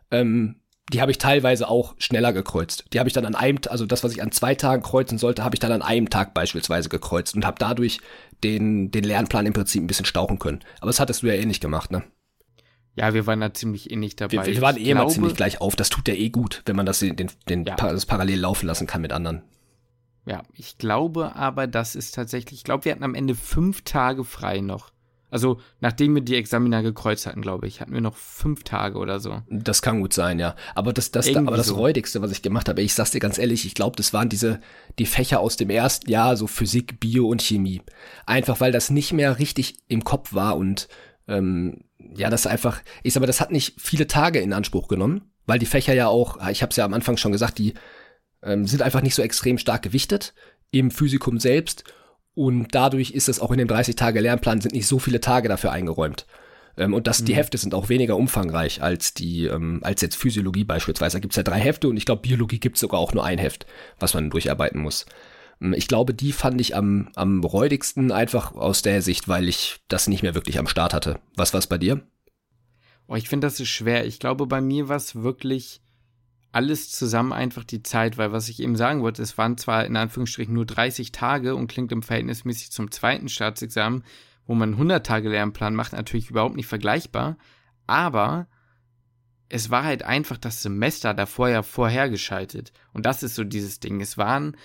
ähm, 0.09 0.55
die 0.91 1.01
habe 1.01 1.11
ich 1.11 1.17
teilweise 1.17 1.69
auch 1.69 1.95
schneller 1.97 2.33
gekreuzt. 2.33 2.85
Die 2.91 2.99
habe 2.99 3.07
ich 3.07 3.13
dann 3.13 3.25
an 3.25 3.35
einem, 3.35 3.59
also 3.69 3.85
das, 3.85 4.03
was 4.03 4.11
ich 4.11 4.21
an 4.21 4.31
zwei 4.31 4.55
Tagen 4.55 4.83
kreuzen 4.83 5.17
sollte, 5.17 5.43
habe 5.43 5.55
ich 5.55 5.59
dann 5.59 5.71
an 5.71 5.81
einem 5.81 6.09
Tag 6.09 6.33
beispielsweise 6.33 6.89
gekreuzt 6.89 7.35
und 7.35 7.45
habe 7.45 7.57
dadurch 7.59 7.99
den, 8.43 8.91
den 8.91 9.03
Lernplan 9.03 9.45
im 9.45 9.53
Prinzip 9.53 9.81
ein 9.81 9.87
bisschen 9.87 10.05
stauchen 10.05 10.39
können. 10.39 10.59
Aber 10.79 10.87
das 10.87 10.99
hattest 10.99 11.23
du 11.23 11.27
ja 11.27 11.33
eh 11.33 11.45
nicht 11.45 11.61
gemacht, 11.61 11.91
ne? 11.91 12.03
Ja, 12.95 13.13
wir 13.13 13.25
waren 13.25 13.39
da 13.39 13.53
ziemlich 13.53 13.89
ähnlich 13.89 14.15
dabei. 14.15 14.45
Wir, 14.45 14.55
wir 14.55 14.61
waren 14.61 14.77
eh 14.77 14.91
immer 14.91 15.07
ziemlich 15.07 15.35
gleich 15.35 15.61
auf. 15.61 15.75
Das 15.75 15.89
tut 15.89 16.07
ja 16.07 16.13
eh 16.13 16.29
gut, 16.29 16.61
wenn 16.65 16.75
man 16.75 16.85
das, 16.85 16.99
den, 16.99 17.15
den, 17.15 17.65
ja. 17.65 17.75
das 17.75 18.05
parallel 18.05 18.39
laufen 18.39 18.67
lassen 18.67 18.85
kann 18.85 19.01
mit 19.01 19.11
anderen. 19.13 19.41
Ja, 20.25 20.43
ich 20.53 20.77
glaube 20.77 21.35
aber, 21.35 21.65
das 21.67 21.95
ist 21.95 22.13
tatsächlich, 22.13 22.59
ich 22.59 22.63
glaube, 22.63 22.85
wir 22.85 22.91
hatten 22.91 23.03
am 23.03 23.15
Ende 23.15 23.35
fünf 23.35 23.81
Tage 23.81 24.23
frei 24.23 24.61
noch. 24.61 24.92
Also, 25.33 25.59
nachdem 25.79 26.13
wir 26.13 26.21
die 26.21 26.35
Examiner 26.35 26.83
gekreuzt 26.83 27.25
hatten, 27.25 27.41
glaube 27.41 27.65
ich, 27.65 27.81
hatten 27.81 27.91
wir 27.91 28.01
noch 28.01 28.15
fünf 28.15 28.63
Tage 28.63 28.99
oder 28.99 29.19
so. 29.19 29.41
Das 29.49 29.81
kann 29.81 29.99
gut 29.99 30.13
sein, 30.13 30.37
ja. 30.37 30.55
Aber 30.75 30.93
das, 30.93 31.09
das, 31.09 31.35
aber 31.35 31.57
das 31.57 31.65
so. 31.65 31.73
Räudigste, 31.73 32.21
was 32.21 32.31
ich 32.31 32.43
gemacht 32.43 32.69
habe, 32.69 32.83
ich 32.83 32.93
sag's 32.93 33.09
dir 33.09 33.19
ganz 33.19 33.39
ehrlich, 33.39 33.65
ich 33.65 33.73
glaube, 33.73 33.95
das 33.95 34.13
waren 34.13 34.29
diese, 34.29 34.61
die 34.99 35.07
Fächer 35.07 35.39
aus 35.39 35.57
dem 35.57 35.71
ersten 35.71 36.07
Jahr, 36.07 36.37
so 36.37 36.45
Physik, 36.45 36.99
Bio 36.99 37.27
und 37.27 37.41
Chemie. 37.41 37.81
Einfach 38.27 38.61
weil 38.61 38.71
das 38.71 38.91
nicht 38.91 39.11
mehr 39.11 39.39
richtig 39.39 39.79
im 39.87 40.03
Kopf 40.03 40.35
war 40.35 40.55
und 40.55 40.87
ähm, 41.27 41.85
ja, 42.15 42.29
das 42.29 42.45
einfach, 42.45 42.83
ich 43.01 43.13
sag 43.13 43.21
mal, 43.21 43.25
das 43.25 43.41
hat 43.41 43.49
nicht 43.49 43.81
viele 43.81 44.05
Tage 44.05 44.39
in 44.39 44.53
Anspruch 44.53 44.87
genommen, 44.87 45.31
weil 45.47 45.57
die 45.57 45.65
Fächer 45.65 45.95
ja 45.95 46.09
auch, 46.09 46.47
ich 46.51 46.61
habe 46.61 46.69
es 46.69 46.75
ja 46.75 46.85
am 46.85 46.93
Anfang 46.93 47.17
schon 47.17 47.31
gesagt, 47.31 47.57
die 47.57 47.73
ähm, 48.43 48.67
sind 48.67 48.83
einfach 48.83 49.01
nicht 49.01 49.15
so 49.15 49.23
extrem 49.23 49.57
stark 49.57 49.81
gewichtet 49.81 50.35
im 50.69 50.91
Physikum 50.91 51.39
selbst 51.39 51.85
und 52.35 52.69
dadurch 52.71 53.11
ist 53.11 53.29
es 53.29 53.39
auch 53.39 53.51
in 53.51 53.59
dem 53.59 53.67
30-Tage-Lernplan 53.67 54.61
sind 54.61 54.73
nicht 54.73 54.87
so 54.87 54.99
viele 54.99 55.21
Tage 55.21 55.49
dafür 55.49 55.71
eingeräumt. 55.71 56.25
Ähm, 56.77 56.93
und 56.93 57.07
das, 57.07 57.21
mhm. 57.21 57.25
die 57.25 57.35
Hefte 57.35 57.57
sind 57.57 57.73
auch 57.73 57.89
weniger 57.89 58.17
umfangreich 58.17 58.81
als 58.81 59.13
die, 59.13 59.45
ähm, 59.45 59.79
als 59.83 60.01
jetzt 60.01 60.15
Physiologie 60.15 60.63
beispielsweise. 60.63 61.17
Da 61.17 61.19
gibt's 61.19 61.37
ja 61.37 61.43
drei 61.43 61.59
Hefte 61.59 61.87
und 61.87 61.97
ich 61.97 62.05
glaube, 62.05 62.21
Biologie 62.21 62.59
gibt's 62.59 62.79
sogar 62.79 62.99
auch 62.99 63.13
nur 63.13 63.23
ein 63.23 63.37
Heft, 63.37 63.65
was 63.99 64.13
man 64.13 64.29
durcharbeiten 64.29 64.81
muss. 64.81 65.05
Ähm, 65.61 65.73
ich 65.73 65.87
glaube, 65.87 66.13
die 66.13 66.31
fand 66.31 66.59
ich 66.59 66.75
am, 66.75 67.09
am 67.15 67.43
räudigsten 67.43 68.11
einfach 68.11 68.53
aus 68.53 68.81
der 68.81 69.01
Sicht, 69.01 69.27
weil 69.27 69.47
ich 69.47 69.79
das 69.87 70.07
nicht 70.07 70.23
mehr 70.23 70.35
wirklich 70.35 70.57
am 70.57 70.67
Start 70.67 70.93
hatte. 70.93 71.19
Was 71.35 71.53
war's 71.53 71.67
bei 71.67 71.77
dir? 71.77 72.01
Oh, 73.07 73.15
ich 73.15 73.29
finde, 73.29 73.47
das 73.47 73.59
ist 73.59 73.69
schwer. 73.69 74.05
Ich 74.05 74.19
glaube, 74.19 74.47
bei 74.47 74.61
mir 74.61 74.87
war 74.89 74.95
es 74.95 75.15
wirklich 75.15 75.81
alles 76.53 76.91
zusammen 76.91 77.33
einfach 77.33 77.63
die 77.63 77.81
Zeit, 77.81 78.17
weil 78.17 78.31
was 78.31 78.47
ich 78.47 78.61
eben 78.61 78.75
sagen 78.75 79.01
wollte, 79.01 79.23
es 79.23 79.37
waren 79.39 79.57
zwar 79.57 79.85
in 79.85 79.97
Anführungsstrichen 79.97 80.53
nur 80.53 80.67
30 80.67 81.11
Tage 81.11 81.55
und 81.55 81.67
klingt 81.67 81.91
im 81.91 82.03
Verhältnismäßig 82.03 82.71
zum 82.71 82.91
zweiten 82.91 83.27
Staatsexamen, 83.27 84.03
wo 84.45 84.53
man 84.53 84.73
100 84.73 85.05
Tage 85.05 85.29
Lernplan 85.29 85.73
macht, 85.73 85.93
natürlich 85.93 86.29
überhaupt 86.29 86.55
nicht 86.55 86.67
vergleichbar, 86.67 87.37
aber 87.87 88.47
es 89.49 89.71
war 89.71 89.83
halt 89.83 90.03
einfach 90.03 90.37
das 90.37 90.61
Semester 90.61 91.15
davor 91.15 91.49
ja 91.49 91.63
vorhergeschaltet 91.63 92.71
und 92.93 93.07
das 93.07 93.23
ist 93.23 93.33
so 93.33 93.43
dieses 93.43 93.79
Ding. 93.79 93.99
Es 93.99 94.19
waren 94.19 94.55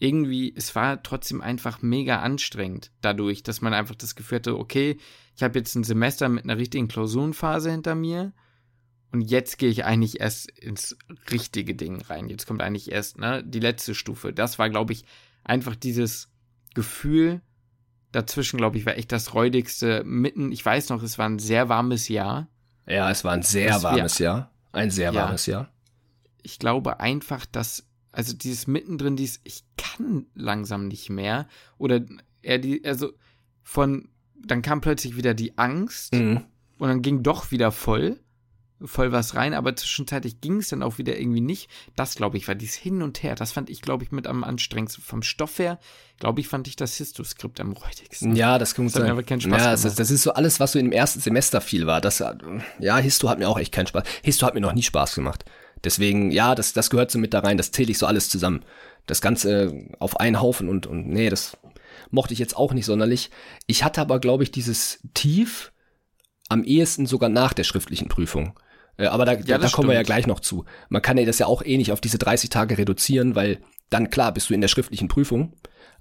irgendwie, 0.00 0.52
es 0.56 0.74
war 0.74 1.00
trotzdem 1.02 1.42
einfach 1.42 1.80
mega 1.80 2.20
anstrengend 2.20 2.90
dadurch, 3.02 3.44
dass 3.44 3.60
man 3.60 3.72
einfach 3.72 3.94
das 3.94 4.16
Gefühl 4.16 4.36
hatte, 4.36 4.58
okay, 4.58 4.98
ich 5.36 5.44
habe 5.44 5.58
jetzt 5.60 5.76
ein 5.76 5.84
Semester 5.84 6.28
mit 6.28 6.42
einer 6.42 6.58
richtigen 6.58 6.88
Klausurenphase 6.88 7.70
hinter 7.70 7.94
mir 7.94 8.32
und 9.12 9.22
jetzt 9.22 9.58
gehe 9.58 9.70
ich 9.70 9.84
eigentlich 9.84 10.20
erst 10.20 10.50
ins 10.50 10.96
richtige 11.30 11.74
Ding 11.74 12.00
rein. 12.02 12.28
Jetzt 12.28 12.46
kommt 12.46 12.62
eigentlich 12.62 12.92
erst 12.92 13.18
ne, 13.18 13.42
die 13.44 13.60
letzte 13.60 13.94
Stufe. 13.94 14.32
Das 14.32 14.58
war, 14.58 14.70
glaube 14.70 14.92
ich, 14.92 15.04
einfach 15.42 15.74
dieses 15.74 16.30
Gefühl 16.74 17.40
dazwischen, 18.12 18.56
glaube 18.56 18.78
ich, 18.78 18.86
war 18.86 18.96
echt 18.96 19.10
das 19.12 19.34
räudigste. 19.34 20.04
Mitten, 20.04 20.52
ich 20.52 20.64
weiß 20.64 20.90
noch, 20.90 21.02
es 21.02 21.18
war 21.18 21.28
ein 21.28 21.38
sehr 21.38 21.68
warmes 21.68 22.08
Jahr. 22.08 22.48
Ja, 22.86 23.10
es 23.10 23.24
war 23.24 23.32
ein 23.32 23.42
sehr 23.42 23.82
warmes 23.82 24.18
wir, 24.18 24.24
Jahr. 24.24 24.50
Ein 24.72 24.90
sehr 24.90 25.12
ja, 25.12 25.20
warmes 25.20 25.46
Jahr. 25.46 25.72
Ich 26.42 26.58
glaube 26.58 27.00
einfach, 27.00 27.46
dass, 27.46 27.86
also 28.12 28.32
dieses 28.32 28.66
mittendrin, 28.66 29.16
dieses, 29.16 29.40
ich 29.44 29.64
kann 29.76 30.26
langsam 30.34 30.86
nicht 30.86 31.10
mehr. 31.10 31.48
Oder 31.78 32.00
eher 32.42 32.58
die, 32.58 32.84
also 32.84 33.12
von, 33.62 34.08
dann 34.34 34.62
kam 34.62 34.80
plötzlich 34.80 35.16
wieder 35.16 35.34
die 35.34 35.58
Angst 35.58 36.14
mhm. 36.14 36.44
und 36.78 36.88
dann 36.88 37.02
ging 37.02 37.22
doch 37.22 37.50
wieder 37.50 37.72
voll 37.72 38.20
voll 38.84 39.12
was 39.12 39.34
rein, 39.34 39.54
aber 39.54 39.76
zwischenzeitlich 39.76 40.40
ging 40.40 40.58
es 40.58 40.68
dann 40.68 40.82
auch 40.82 40.98
wieder 40.98 41.18
irgendwie 41.18 41.40
nicht. 41.40 41.70
Das, 41.96 42.14
glaube 42.14 42.36
ich, 42.36 42.48
war 42.48 42.54
dies 42.54 42.74
Hin 42.74 43.02
und 43.02 43.22
Her. 43.22 43.34
Das 43.34 43.52
fand 43.52 43.70
ich, 43.70 43.82
glaube 43.82 44.04
ich, 44.04 44.12
mit 44.12 44.26
am 44.26 44.44
anstrengendsten. 44.44 45.04
Vom 45.04 45.22
Stoff 45.22 45.58
her, 45.58 45.78
glaube 46.18 46.40
ich, 46.40 46.48
fand 46.48 46.68
ich 46.68 46.76
das 46.76 46.96
Histoskript 46.96 47.60
am 47.60 47.72
räudigsten. 47.72 48.34
Ja, 48.36 48.58
das 48.58 48.74
kann 48.74 48.86
das 48.86 48.94
sein. 48.94 49.02
Hat 49.02 49.08
mir 49.08 49.12
aber 49.12 49.22
keinen 49.22 49.40
Spaß 49.40 49.62
ja, 49.62 49.70
das, 49.72 49.94
das, 49.94 50.10
ist 50.10 50.22
so 50.22 50.32
alles, 50.32 50.60
was 50.60 50.72
so 50.72 50.78
im 50.78 50.92
ersten 50.92 51.20
Semester 51.20 51.60
viel 51.60 51.86
war. 51.86 52.00
Das, 52.00 52.22
ja, 52.78 52.96
Histo 52.98 53.28
hat 53.28 53.38
mir 53.38 53.48
auch 53.48 53.58
echt 53.58 53.72
keinen 53.72 53.86
Spaß. 53.86 54.04
Histo 54.22 54.46
hat 54.46 54.54
mir 54.54 54.60
noch 54.60 54.72
nie 54.72 54.82
Spaß 54.82 55.14
gemacht. 55.14 55.44
Deswegen, 55.84 56.30
ja, 56.30 56.54
das, 56.54 56.72
das 56.72 56.90
gehört 56.90 57.10
so 57.10 57.18
mit 57.18 57.34
da 57.34 57.40
rein. 57.40 57.56
Das 57.56 57.72
zähle 57.72 57.90
ich 57.90 57.98
so 57.98 58.06
alles 58.06 58.28
zusammen. 58.28 58.64
Das 59.06 59.20
Ganze 59.20 59.88
auf 59.98 60.20
einen 60.20 60.40
Haufen 60.40 60.68
und, 60.68 60.86
und 60.86 61.08
nee, 61.08 61.30
das 61.30 61.56
mochte 62.10 62.32
ich 62.32 62.38
jetzt 62.38 62.56
auch 62.56 62.72
nicht 62.72 62.86
sonderlich. 62.86 63.30
Ich 63.66 63.84
hatte 63.84 64.00
aber, 64.00 64.20
glaube 64.20 64.42
ich, 64.42 64.50
dieses 64.50 65.00
Tief 65.14 65.72
am 66.48 66.64
ehesten 66.64 67.06
sogar 67.06 67.30
nach 67.30 67.52
der 67.52 67.64
schriftlichen 67.64 68.08
Prüfung. 68.08 68.58
Äh, 69.00 69.06
aber 69.06 69.24
da, 69.24 69.32
ja, 69.32 69.58
da 69.58 69.68
kommen 69.68 69.88
wir 69.88 69.94
ja 69.94 70.02
gleich 70.02 70.26
noch 70.26 70.40
zu. 70.40 70.64
Man 70.90 71.02
kann 71.02 71.16
ja 71.16 71.24
das 71.24 71.38
ja 71.38 71.46
auch 71.46 71.64
eh 71.64 71.76
nicht 71.76 71.90
auf 71.90 72.00
diese 72.00 72.18
30 72.18 72.50
Tage 72.50 72.76
reduzieren, 72.76 73.34
weil 73.34 73.58
dann 73.88 74.10
klar 74.10 74.32
bist 74.32 74.50
du 74.50 74.54
in 74.54 74.60
der 74.60 74.68
schriftlichen 74.68 75.08
Prüfung, 75.08 75.54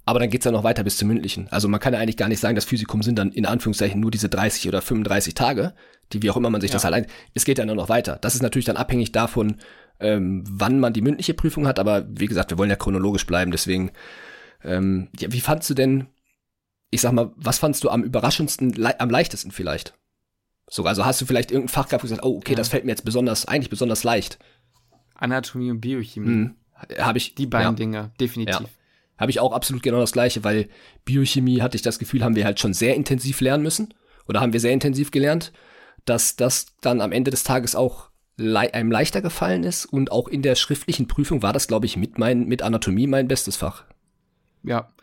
aber 0.06 0.20
dann 0.20 0.30
geht's 0.30 0.46
ja 0.46 0.52
noch 0.52 0.64
weiter 0.64 0.84
bis 0.84 0.98
zum 0.98 1.08
mündlichen. 1.08 1.48
Also 1.50 1.68
man 1.70 1.80
kann 1.80 1.94
ja 1.94 2.00
eigentlich 2.00 2.18
gar 2.18 2.28
nicht 2.28 2.42
sagen, 2.42 2.56
das 2.56 2.66
Physikum 2.66 3.02
sind 3.02 3.18
dann 3.18 3.32
in 3.32 3.46
Anführungszeichen 3.46 4.00
nur 4.00 4.12
diese 4.12 4.28
30 4.28 4.68
oder 4.68 4.82
35 4.82 5.34
Tage, 5.34 5.74
die 6.12 6.22
wie 6.22 6.30
auch 6.30 6.38
immer 6.38 6.50
man 6.50 6.62
sich 6.62 6.72
ja. 6.72 6.76
das 6.76 6.86
allein. 6.86 7.08
Es 7.34 7.46
geht 7.46 7.58
ja 7.58 7.66
nur 7.66 7.76
noch 7.76 7.90
weiter. 7.90 8.18
Das 8.22 8.36
ist 8.36 8.42
natürlich 8.42 8.66
dann 8.66 8.78
abhängig 8.78 9.12
davon, 9.14 9.58
ähm, 10.02 10.44
wann 10.48 10.80
man 10.80 10.94
die 10.94 11.02
mündliche 11.02 11.34
Prüfung 11.34 11.68
hat, 11.68 11.80
aber 11.80 12.06
wie 12.10 12.28
gesagt, 12.28 12.52
wir 12.52 12.58
wollen 12.58 12.70
ja 12.70 12.76
chronologisch 12.76 13.26
bleiben, 13.26 13.52
deswegen. 13.52 13.92
Ähm, 14.62 15.08
ja, 15.18 15.32
wie 15.32 15.40
fandst 15.40 15.70
du 15.70 15.74
denn, 15.74 16.08
ich 16.92 17.00
sag 17.00 17.14
mal, 17.14 17.32
was 17.38 17.60
fandst 17.60 17.84
du 17.86 17.90
am 17.90 18.04
überraschendsten, 18.04 18.74
le 18.74 19.00
am 19.00 19.10
leichtesten 19.10 19.52
vielleicht? 19.52 19.94
Sogar, 20.70 20.92
also 20.92 21.06
hast 21.06 21.20
du 21.20 21.26
vielleicht 21.26 21.52
irgendein 21.52 21.74
Fach 21.74 21.88
gehabt, 21.88 22.04
wo 22.04 22.08
du 22.08 22.12
gesagt, 22.12 22.26
oh, 22.26 22.38
okay, 22.38 22.52
ja. 22.52 22.58
das 22.58 22.70
fällt 22.70 22.86
mir 22.86 22.92
jetzt 22.92 23.06
besonders, 23.06 23.46
eigentlich 23.46 23.70
besonders 23.70 24.04
leicht. 24.04 24.38
Anatomie 25.16 25.72
und 25.72 25.82
Biochemie. 25.82 26.30
Mhm. 26.30 26.56
Habe 26.98 27.18
ich. 27.18 27.36
Die 27.36 27.48
beiden 27.48 27.72
ja. 27.72 27.76
Dinge, 27.76 28.12
definitiv. 28.20 28.62
Ja. 28.62 28.70
Habe 29.18 29.32
ich 29.32 29.40
auch 29.40 29.52
absolut 29.52 29.84
genau 29.84 30.00
das 30.00 30.14
Gleiche, 30.14 30.44
weil 30.44 30.70
Biochemie 31.04 31.62
hatte 31.62 31.76
ich 31.76 31.82
das 31.82 32.00
Gefühl, 32.00 32.24
haben 32.24 32.36
wir 32.36 32.46
halt 32.46 32.60
schon 32.60 32.74
sehr 32.74 32.96
intensiv 32.96 33.42
lernen 33.42 33.64
müssen. 33.64 33.94
Oder 34.28 34.40
haben 34.40 34.54
wir 34.54 34.60
sehr 34.60 34.72
intensiv 34.72 35.12
gelernt, 35.12 35.52
dass 36.06 36.36
das 36.36 36.68
dann 36.82 37.02
am 37.02 37.12
Ende 37.12 37.32
des 37.32 37.44
Tages 37.44 37.76
auch 37.76 38.10
le 38.38 38.74
einem 38.74 38.92
leichter 38.92 39.22
gefallen 39.22 39.64
ist. 39.64 39.86
Und 39.86 40.12
auch 40.12 40.28
in 40.28 40.42
der 40.42 40.56
schriftlichen 40.56 41.08
Prüfung 41.08 41.42
war 41.42 41.52
das, 41.52 41.68
glaube 41.68 41.88
ich, 41.88 41.98
mit, 41.98 42.18
mein, 42.18 42.46
mit 42.46 42.62
Anatomie 42.62 43.08
mein 43.08 43.28
bestes 43.28 43.58
Fach. 43.58 43.84
Ja, 44.64 44.94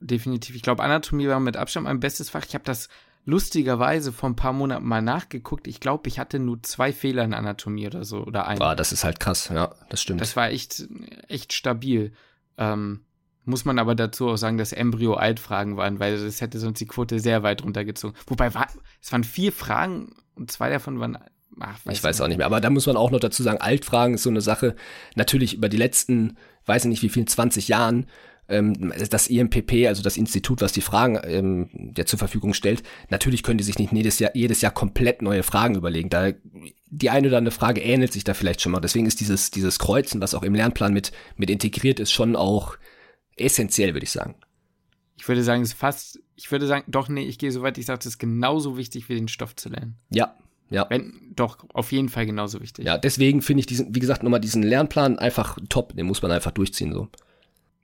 definitiv. 0.00 0.56
Ich 0.56 0.62
glaube, 0.62 0.82
Anatomie 0.82 1.28
war 1.28 1.40
mit 1.40 1.56
Abstand 1.56 1.84
mein 1.84 2.00
bestes 2.00 2.28
Fach. 2.28 2.44
Ich 2.46 2.54
habe 2.54 2.64
das 2.64 2.88
lustigerweise 3.24 4.12
vor 4.12 4.28
ein 4.28 4.36
paar 4.36 4.52
Monaten 4.52 4.86
mal 4.86 5.02
nachgeguckt. 5.02 5.66
Ich 5.68 5.80
glaube, 5.80 6.08
ich 6.08 6.18
hatte 6.18 6.38
nur 6.38 6.62
zwei 6.62 6.92
Fehler 6.92 7.24
in 7.24 7.34
Anatomie 7.34 7.86
oder 7.86 8.04
so 8.04 8.24
oder 8.24 8.46
einen. 8.46 8.60
War, 8.60 8.76
das 8.76 8.92
ist 8.92 9.04
halt 9.04 9.20
krass, 9.20 9.50
ja, 9.52 9.74
das 9.88 10.02
stimmt. 10.02 10.20
Das 10.20 10.36
war 10.36 10.50
echt, 10.50 10.88
echt 11.28 11.52
stabil. 11.52 12.12
Ähm, 12.58 13.04
muss 13.44 13.64
man 13.64 13.78
aber 13.78 13.94
dazu 13.94 14.28
auch 14.28 14.36
sagen, 14.36 14.58
dass 14.58 14.72
Embryo-Altfragen 14.72 15.76
waren, 15.76 15.98
weil 15.98 16.22
das 16.22 16.40
hätte 16.40 16.58
sonst 16.58 16.80
die 16.80 16.86
Quote 16.86 17.18
sehr 17.18 17.42
weit 17.42 17.64
runtergezogen. 17.64 18.16
Wobei, 18.26 18.54
war, 18.54 18.68
es 19.00 19.10
waren 19.10 19.24
vier 19.24 19.52
Fragen 19.52 20.14
und 20.34 20.50
zwei 20.50 20.70
davon 20.70 21.00
waren 21.00 21.18
Ach, 21.60 21.78
weiß 21.84 21.98
ich 21.98 22.02
weiß 22.02 22.20
auch 22.22 22.28
nicht 22.28 22.38
mehr. 22.38 22.46
Aber 22.46 22.60
da 22.60 22.70
muss 22.70 22.86
man 22.86 22.96
auch 22.96 23.10
noch 23.10 23.20
dazu 23.20 23.42
sagen, 23.42 23.60
Altfragen 23.60 24.14
ist 24.14 24.22
so 24.22 24.30
eine 24.30 24.40
Sache. 24.40 24.74
Natürlich 25.16 25.54
über 25.54 25.68
die 25.68 25.76
letzten, 25.76 26.38
weiß 26.64 26.84
ich 26.84 26.88
nicht 26.88 27.02
wie 27.02 27.10
vielen, 27.10 27.26
20 27.26 27.68
Jahren 27.68 28.06
ähm, 28.52 28.92
das 29.10 29.28
IMPP, 29.28 29.86
also 29.86 30.02
das 30.02 30.16
Institut, 30.16 30.60
was 30.60 30.72
die 30.72 30.80
Fragen 30.80 31.18
ähm, 31.24 31.68
der 31.72 32.06
zur 32.06 32.18
Verfügung 32.18 32.54
stellt, 32.54 32.82
natürlich 33.10 33.42
können 33.42 33.58
die 33.58 33.64
sich 33.64 33.78
nicht 33.78 33.92
jedes 33.92 34.18
Jahr, 34.18 34.30
jedes 34.34 34.60
Jahr 34.60 34.72
komplett 34.72 35.22
neue 35.22 35.42
Fragen 35.42 35.74
überlegen. 35.74 36.10
Da 36.10 36.32
die 36.86 37.10
eine 37.10 37.28
oder 37.28 37.38
andere 37.38 37.54
Frage 37.54 37.80
ähnelt 37.80 38.12
sich 38.12 38.24
da 38.24 38.34
vielleicht 38.34 38.60
schon 38.60 38.72
mal. 38.72 38.80
Deswegen 38.80 39.06
ist 39.06 39.20
dieses, 39.20 39.50
dieses 39.50 39.78
Kreuzen, 39.78 40.20
was 40.20 40.34
auch 40.34 40.42
im 40.42 40.54
Lernplan 40.54 40.92
mit, 40.92 41.12
mit 41.36 41.50
integriert 41.50 41.98
ist, 42.00 42.12
schon 42.12 42.36
auch 42.36 42.76
essentiell, 43.36 43.94
würde 43.94 44.04
ich 44.04 44.12
sagen. 44.12 44.34
Ich 45.16 45.26
würde 45.26 45.42
sagen, 45.42 45.62
es 45.62 45.70
ist 45.70 45.78
fast, 45.78 46.20
ich 46.36 46.50
würde 46.50 46.66
sagen, 46.66 46.84
doch, 46.88 47.08
nee, 47.08 47.24
ich 47.24 47.38
gehe 47.38 47.50
so 47.50 47.62
weit, 47.62 47.78
ich 47.78 47.86
sage, 47.86 48.00
es 48.00 48.06
ist 48.06 48.18
genauso 48.18 48.76
wichtig 48.76 49.08
wie 49.08 49.14
den 49.14 49.28
Stoff 49.28 49.56
zu 49.56 49.68
lernen. 49.68 49.96
Ja, 50.10 50.36
ja. 50.72 50.86
Wenn, 50.88 51.32
doch, 51.36 51.58
auf 51.74 51.92
jeden 51.92 52.08
Fall 52.08 52.24
genauso 52.24 52.60
wichtig. 52.62 52.86
Ja, 52.86 52.96
deswegen 52.96 53.42
finde 53.42 53.60
ich 53.60 53.66
diesen, 53.66 53.94
wie 53.94 54.00
gesagt, 54.00 54.22
nochmal 54.22 54.40
diesen 54.40 54.62
Lernplan 54.62 55.18
einfach 55.18 55.58
top. 55.68 55.94
Den 55.94 56.06
muss 56.06 56.22
man 56.22 56.32
einfach 56.32 56.50
durchziehen, 56.50 56.94
so. 56.94 57.08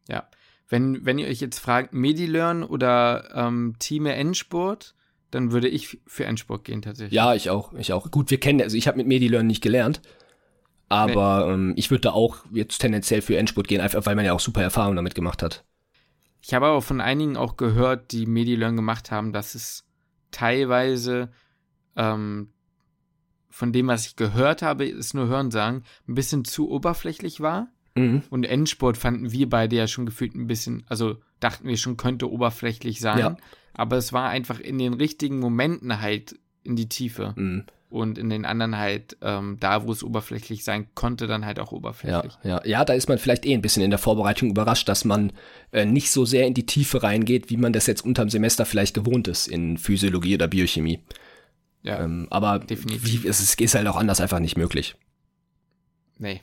Ja. 0.09 0.27
Wenn, 0.69 1.05
wenn 1.05 1.19
ihr 1.19 1.29
euch 1.29 1.41
jetzt 1.41 1.59
fragt, 1.59 1.95
MediLearn 1.95 2.63
oder 2.63 3.31
ähm, 3.35 3.77
Team 3.79 4.07
Endsport, 4.07 4.95
dann 5.31 5.53
würde 5.53 5.69
ich 5.69 5.99
für 6.07 6.25
Endsport 6.25 6.65
gehen 6.65 6.83
tatsächlich. 6.83 7.15
Ja, 7.15 7.35
ich 7.35 7.51
auch, 7.51 7.73
ich 7.75 7.93
auch. 7.93 8.11
Gut, 8.11 8.31
wir 8.31 8.41
kennen, 8.41 8.61
also 8.61 8.77
ich 8.77 8.87
habe 8.87 8.99
mit 8.99 9.07
MediLearn 9.07 9.47
nicht 9.47 9.63
gelernt, 9.63 10.01
aber 10.89 11.47
nee. 11.47 11.53
ähm, 11.55 11.73
ich 11.77 11.91
würde 11.91 12.03
da 12.03 12.13
auch 12.13 12.45
jetzt 12.53 12.79
tendenziell 12.79 13.23
für 13.23 13.37
Endsport 13.37 13.69
gehen, 13.69 13.81
einfach 13.81 14.05
weil 14.07 14.17
man 14.17 14.25
ja 14.25 14.33
auch 14.33 14.41
super 14.41 14.63
Erfahrungen 14.63 14.97
damit 14.97 15.15
gemacht 15.15 15.43
hat. 15.43 15.65
Ich 16.41 16.55
habe 16.55 16.67
aber 16.67 16.83
von 16.83 17.01
einigen 17.01 17.37
auch 17.37 17.57
gehört, 17.57 18.13
die 18.13 18.27
MediLearn 18.27 18.77
gemacht 18.77 19.11
haben, 19.11 19.33
dass 19.33 19.55
es 19.55 19.85
teilweise 20.31 21.31
ähm, 21.97 22.53
von 23.51 23.73
dem, 23.73 23.89
was 23.89 24.07
ich 24.07 24.17
gehört 24.17 24.63
habe, 24.63 24.87
ist 24.87 25.15
nur 25.15 25.29
Hören 25.29 25.51
sagen, 25.51 25.83
ein 26.07 26.15
bisschen 26.15 26.45
zu 26.45 26.71
oberflächlich 26.71 27.41
war. 27.41 27.69
Mhm. 27.99 28.23
Und 28.31 28.45
Endsport 28.45 28.97
fanden 28.97 29.33
wir 29.33 29.49
beide 29.49 29.77
ja 29.77 29.87
schon 29.87 30.07
gefühlt 30.07 30.35
ein 30.35 30.47
bisschen, 30.47 30.85
also 30.89 31.17
dachten 31.41 31.69
wir 31.69 31.77
schon, 31.77 31.97
könnte 31.97 32.31
oberflächlich 32.31 33.01
sein. 33.01 33.19
Ja. 33.19 33.37
Aber 33.75 33.97
es 33.97 34.13
war 34.13 34.29
einfach 34.29 34.61
in 34.61 34.79
den 34.79 34.95
richtigen 34.95 35.39
Momenten 35.39 36.01
halt 36.01 36.39
in 36.65 36.77
die 36.77 36.89
Tiefe. 36.89 37.35
Mhm. 37.37 37.65
Und 37.91 38.19
in 38.19 38.29
den 38.29 38.45
anderen 38.45 38.77
halt, 38.77 39.17
ähm, 39.23 39.57
da 39.61 39.87
wo 39.87 39.93
es 39.93 40.05
oberflächlich 40.05 40.63
sein 40.63 40.89
konnte, 40.95 41.27
dann 41.27 41.47
halt 41.47 41.59
auch 41.59 41.73
oberflächlich. 41.73 42.35
Ja, 42.43 42.51
ja. 42.51 42.67
ja, 42.67 42.85
da 42.85 42.93
ist 42.93 43.09
man 43.09 43.17
vielleicht 43.17 43.47
eh 43.47 43.55
ein 43.55 43.63
bisschen 43.63 43.83
in 43.83 43.89
der 43.89 43.99
Vorbereitung 43.99 44.51
überrascht, 44.51 44.91
dass 44.91 45.07
man 45.07 45.33
äh, 45.73 45.87
nicht 45.87 46.11
so 46.11 46.27
sehr 46.27 46.47
in 46.47 46.53
die 46.53 46.67
Tiefe 46.67 47.03
reingeht, 47.03 47.49
wie 47.49 47.57
man 47.57 47.73
das 47.73 47.87
jetzt 47.87 48.05
unterm 48.05 48.29
Semester 48.29 48.67
vielleicht 48.67 48.93
gewohnt 48.93 49.27
ist 49.27 49.49
in 49.49 49.79
Physiologie 49.79 50.35
oder 50.35 50.49
Biochemie. 50.49 51.01
Ja, 51.83 52.01
ähm, 52.01 52.27
aber 52.29 52.59
definitiv. 52.59 53.25
Wie, 53.25 53.29
es 53.29 53.41
ist 53.41 53.75
halt 53.75 53.87
auch 53.87 53.97
anders 53.97 54.21
einfach 54.21 54.41
nicht 54.41 54.59
möglich. 54.59 54.97
Nee. 56.19 56.43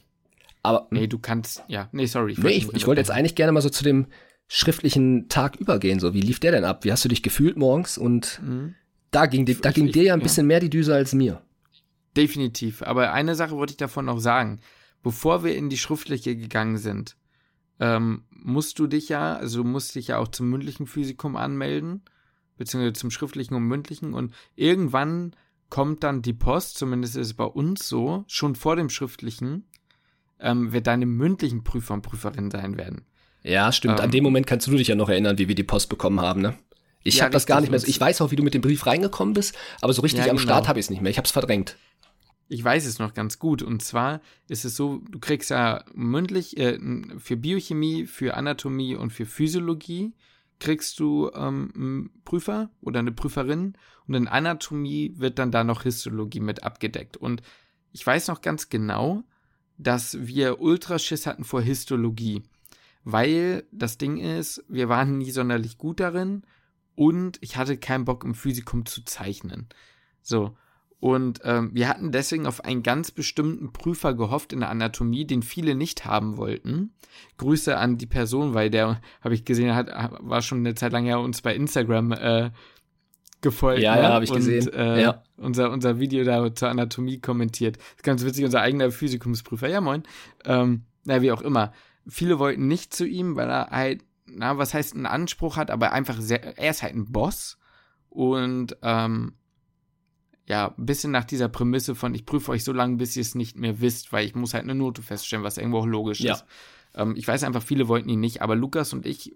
Aber, 0.66 0.88
nee, 0.92 1.08
du 1.08 1.20
kannst, 1.20 1.64
ja, 1.68 1.90
nee, 1.92 2.06
sorry. 2.06 2.34
Ich 2.34 2.38
nee, 2.40 2.50
ich, 2.52 2.74
ich 2.74 2.88
wollte 2.88 3.02
jetzt 3.02 3.12
eigentlich 3.12 3.36
gerne 3.36 3.52
mal 3.52 3.62
so 3.62 3.70
zu 3.70 3.84
dem 3.84 4.08
schriftlichen 4.48 5.30
Tag 5.30 5.56
übergehen. 5.58 6.00
So, 6.00 6.14
wie 6.14 6.22
lief 6.22 6.40
der 6.40 6.52
denn 6.52 6.66
ab? 6.66 6.84
Wie 6.84 6.92
hast 6.92 7.06
du 7.06 7.10
dich 7.10 7.24
gefühlt 7.24 7.58
morgens? 7.58 7.98
Und 7.98 8.42
mhm. 8.44 8.76
da 9.12 9.26
ging, 9.26 9.46
da 9.46 9.72
ging 9.72 9.88
ich, 9.88 9.94
dir 9.94 10.04
ja 10.04 10.14
ein 10.14 10.22
bisschen 10.22 10.46
ja. 10.46 10.48
mehr 10.48 10.60
die 10.60 10.70
Düse 10.70 10.94
als 10.94 11.14
mir. 11.14 11.42
Definitiv. 12.16 12.82
Aber 12.82 13.12
eine 13.14 13.36
Sache 13.36 13.56
wollte 13.56 13.72
ich 13.72 13.78
davon 13.78 14.06
noch 14.06 14.20
sagen. 14.20 14.60
Bevor 15.04 15.44
wir 15.44 15.56
in 15.56 15.70
die 15.70 15.78
schriftliche 15.78 16.36
gegangen 16.36 16.78
sind, 16.78 17.16
ähm, 17.80 18.24
musst 18.32 18.80
du 18.80 18.88
dich 18.88 19.10
ja, 19.10 19.36
also 19.36 19.64
du 19.64 19.70
musst 19.70 19.96
dich 19.96 20.08
ja 20.08 20.18
auch 20.18 20.30
zum 20.30 20.50
mündlichen 20.50 20.88
Physikum 20.88 21.36
anmelden, 21.36 22.04
beziehungsweise 22.58 22.94
zum 22.94 23.12
schriftlichen 23.12 23.54
und 23.54 23.64
mündlichen. 23.64 24.14
Und 24.14 24.34
irgendwann 24.56 25.36
kommt 25.70 26.04
dann 26.04 26.22
die 26.22 26.34
Post, 26.34 26.78
zumindest 26.78 27.18
ist 27.18 27.28
es 27.28 27.34
bei 27.34 27.44
uns 27.44 27.88
so, 27.88 28.24
schon 28.28 28.56
vor 28.56 28.76
dem 28.76 28.90
schriftlichen, 28.90 29.66
ähm, 30.40 30.72
wer 30.72 30.82
deine 30.82 31.06
mündlichen 31.06 31.64
Prüfer 31.64 31.94
und 31.94 32.02
Prüferinnen 32.02 32.52
sein 32.52 32.78
werden. 32.78 33.06
Ja, 33.44 33.72
stimmt. 33.72 34.00
Ähm, 34.00 34.06
An 34.06 34.12
dem 34.12 34.24
Moment 34.24 34.48
kannst 34.48 34.68
du 34.68 34.72
dich 34.72 34.88
ja 34.88 34.96
noch 34.96 35.10
erinnern, 35.10 35.38
wie 35.38 35.48
wir 35.48 35.56
die 35.56 35.64
Post 35.64 35.90
bekommen 35.90 36.20
haben, 36.20 36.42
ne? 36.42 36.56
Ich 37.04 37.18
Ja, 37.18 37.24
habe 37.26 37.34
das 37.34 37.46
gar 37.46 37.62
nicht 37.62 37.70
mehr. 37.70 37.80
so- 37.80 37.86
Ich 37.88 38.00
weiß 38.02 38.22
auch, 38.22 38.32
wie 38.32 38.36
du 38.36 38.42
mit 38.44 38.56
dem 38.56 38.62
Brief 38.62 38.86
reingekommen 38.88 39.36
bist, 39.36 39.56
aber 39.82 39.94
so 39.94 40.02
richtig 40.02 40.20
Ja, 40.26 40.32
am 40.32 40.38
genau. 40.38 40.42
Start 40.48 40.68
habe 40.68 40.80
ich 40.80 40.86
es 40.88 40.90
nicht 40.90 41.02
mehr. 41.04 41.12
Ich 41.12 41.18
habe 41.18 41.26
es 41.26 41.32
verdrängt. 41.32 41.78
Ich 42.48 42.64
weiß 42.64 42.86
es 42.86 42.98
noch 43.00 43.14
ganz 43.14 43.38
gut. 43.40 43.62
Und 43.62 43.82
zwar 43.84 44.22
ist 44.48 44.66
es 44.66 44.76
so, 44.76 45.02
du 45.10 45.20
kriegst 45.20 45.52
ja 45.52 45.84
mündlich 45.94 46.58
äh, 46.58 46.80
für 47.20 47.38
Biochemie, 47.38 48.06
für 48.08 48.36
Anatomie 48.36 48.96
und 48.96 49.12
für 49.14 49.26
Physiologie 49.28 50.14
kriegst 50.60 51.00
du 51.00 51.30
ähm, 51.36 51.72
einen 51.76 52.10
Prüfer 52.24 52.70
oder 52.82 53.00
eine 53.00 53.12
Prüferin 53.12 53.78
und 54.08 54.14
in 54.16 54.28
Anatomie 54.28 55.14
wird 55.18 55.38
dann 55.38 55.52
da 55.52 55.64
noch 55.64 55.84
Histologie 55.84 56.40
mit 56.40 56.64
abgedeckt. 56.64 57.18
Und 57.18 57.42
ich 57.92 58.06
weiß 58.06 58.28
noch 58.30 58.42
ganz 58.42 58.70
genau, 58.70 59.24
dass 59.78 60.28
wir 60.28 60.60
Ultraschiss 60.62 61.26
hatten 61.26 61.44
vor 61.44 61.62
Histologie, 61.62 62.44
weil 63.04 63.64
das 63.72 63.98
Ding 63.98 64.18
ist, 64.18 64.64
wir 64.68 64.90
waren 64.90 65.18
nie 65.18 65.32
sonderlich 65.32 65.78
gut 65.78 66.00
darin 66.00 66.44
und 66.96 67.38
ich 67.42 67.58
hatte 67.58 67.78
keinen 67.78 68.06
Bock 68.06 68.24
im 68.24 68.36
Physikum 68.36 68.86
zu 68.86 69.04
zeichnen. 69.04 69.68
So. 70.22 70.58
Und 71.00 71.42
ähm, 71.44 71.70
wir 71.74 71.90
hatten 71.90 72.12
deswegen 72.12 72.48
auf 72.48 72.64
einen 72.64 72.82
ganz 72.82 73.12
bestimmten 73.12 73.72
Prüfer 73.74 74.16
gehofft 74.16 74.54
in 74.54 74.62
der 74.62 74.70
Anatomie, 74.70 75.28
den 75.28 75.44
viele 75.44 75.76
nicht 75.76 76.06
haben 76.06 76.38
wollten. 76.38 76.94
Grüße 77.38 77.78
an 77.78 77.98
die 77.98 78.08
Person, 78.08 78.54
weil 78.54 78.72
der, 78.72 79.02
habe 79.22 79.36
ich 79.36 79.46
gesehen, 79.46 79.76
hat, 79.76 79.88
war 80.22 80.42
schon 80.42 80.60
eine 80.60 80.74
Zeit 80.74 80.94
lang 80.94 81.06
ja 81.06 81.18
uns 81.18 81.42
bei 81.42 81.54
Instagram 81.54 82.14
äh, 82.14 82.52
gefolgt. 83.46 83.82
Ja, 83.82 83.96
ne? 83.96 84.02
ja, 84.02 84.14
hab 84.14 84.24
ich 84.24 84.30
Und, 84.32 84.38
gesehen. 84.38 84.68
Äh, 84.74 85.02
Ja. 85.02 85.24
unser, 85.38 85.72
unser 85.72 86.00
Video 86.00 86.24
da 86.26 86.54
zur 86.54 86.70
Anatomie 86.70 87.20
kommentiert. 87.20 87.78
Ist 87.96 88.04
ganz 88.04 88.26
witzig, 88.26 88.44
unser 88.46 88.62
eigener 88.62 88.92
Physikumsprüfer. 88.92 89.68
Ja, 89.70 89.80
moin. 89.82 90.04
Ähm, 90.44 90.84
na, 91.06 91.22
wie 91.22 91.32
auch 91.32 91.42
immer. 91.42 91.72
Viele 92.08 92.40
wollten 92.40 92.68
nicht 92.68 92.94
zu 92.94 93.06
ihm, 93.06 93.36
weil 93.36 93.50
er 93.50 93.68
halt, 93.72 94.04
na, 94.26 94.58
was 94.58 94.74
heißt, 94.74 94.94
einen 94.96 95.06
Anspruch 95.06 95.56
hat, 95.58 95.72
aber 95.72 95.92
einfach 95.94 96.20
sehr, 96.20 96.58
er 96.58 96.72
ist 96.72 96.84
halt 96.84 96.96
ein 96.96 97.12
Boss. 97.12 97.58
Und, 98.10 98.78
ähm, 98.82 99.34
ja, 100.48 100.74
ein 100.78 100.86
bisschen 100.86 101.12
nach 101.12 101.26
dieser 101.26 101.50
Prämisse 101.50 101.96
von, 101.96 102.14
ich 102.14 102.26
prüfe 102.26 102.52
euch 102.52 102.64
so 102.64 102.72
lange, 102.72 102.98
bis 102.98 103.16
ihr 103.16 103.22
es 103.22 103.34
nicht 103.36 103.58
mehr 103.58 103.82
wisst, 103.82 104.14
weil 104.14 104.26
ich 104.26 104.36
muss 104.36 104.54
halt 104.54 104.64
eine 104.64 104.76
Note 104.76 105.02
feststellen, 105.02 105.44
was 105.44 105.58
irgendwo 105.58 105.80
auch 105.80 105.86
logisch 105.88 106.20
Ja. 106.20 106.34
ist. 106.34 106.46
Ähm, 106.94 107.16
ich 107.18 107.28
weiß 107.28 107.44
einfach, 107.44 107.64
viele 107.64 107.88
wollten 107.88 108.10
ihn 108.10 108.20
nicht, 108.20 108.42
aber 108.42 108.56
Lukas 108.56 108.94
und 108.94 109.06
ich, 109.08 109.36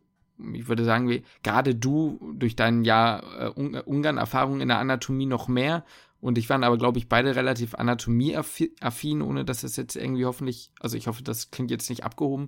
ich 0.53 0.67
würde 0.67 0.85
sagen, 0.85 1.21
gerade 1.43 1.75
du 1.75 2.33
durch 2.35 2.55
dein 2.55 2.83
Jahr 2.83 3.23
äh, 3.39 3.61
äh, 3.61 3.81
Ungarn-Erfahrung 3.83 4.61
in 4.61 4.67
der 4.69 4.79
Anatomie 4.79 5.25
noch 5.25 5.47
mehr 5.47 5.83
und 6.21 6.37
ich 6.37 6.49
waren 6.49 6.63
aber, 6.63 6.77
glaube 6.77 6.97
ich, 6.97 7.07
beide 7.09 7.35
relativ 7.35 7.75
anatomieaffin, 7.75 9.21
ohne 9.21 9.45
dass 9.45 9.63
es 9.63 9.75
jetzt 9.75 9.95
irgendwie 9.95 10.25
hoffentlich, 10.25 10.71
also 10.79 10.97
ich 10.97 11.07
hoffe, 11.07 11.23
das 11.23 11.51
klingt 11.51 11.71
jetzt 11.71 11.89
nicht 11.89 12.03
abgehoben 12.03 12.47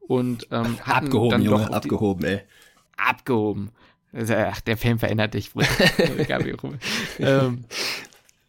und 0.00 0.48
ähm, 0.50 0.76
Abgehoben, 0.84 1.30
dann 1.30 1.42
Junge, 1.42 1.58
doch 1.58 1.70
auf 1.70 1.80
die- 1.80 1.88
abgehoben, 1.90 2.24
ey. 2.24 2.40
abgehoben. 2.96 3.70
Ach, 4.14 4.60
der 4.60 4.76
Film 4.76 4.98
verändert 4.98 5.32
dich. 5.34 5.52
Egal 6.18 6.44
wie 6.44 6.50
rum. 6.50 6.74
ähm, 7.18 7.64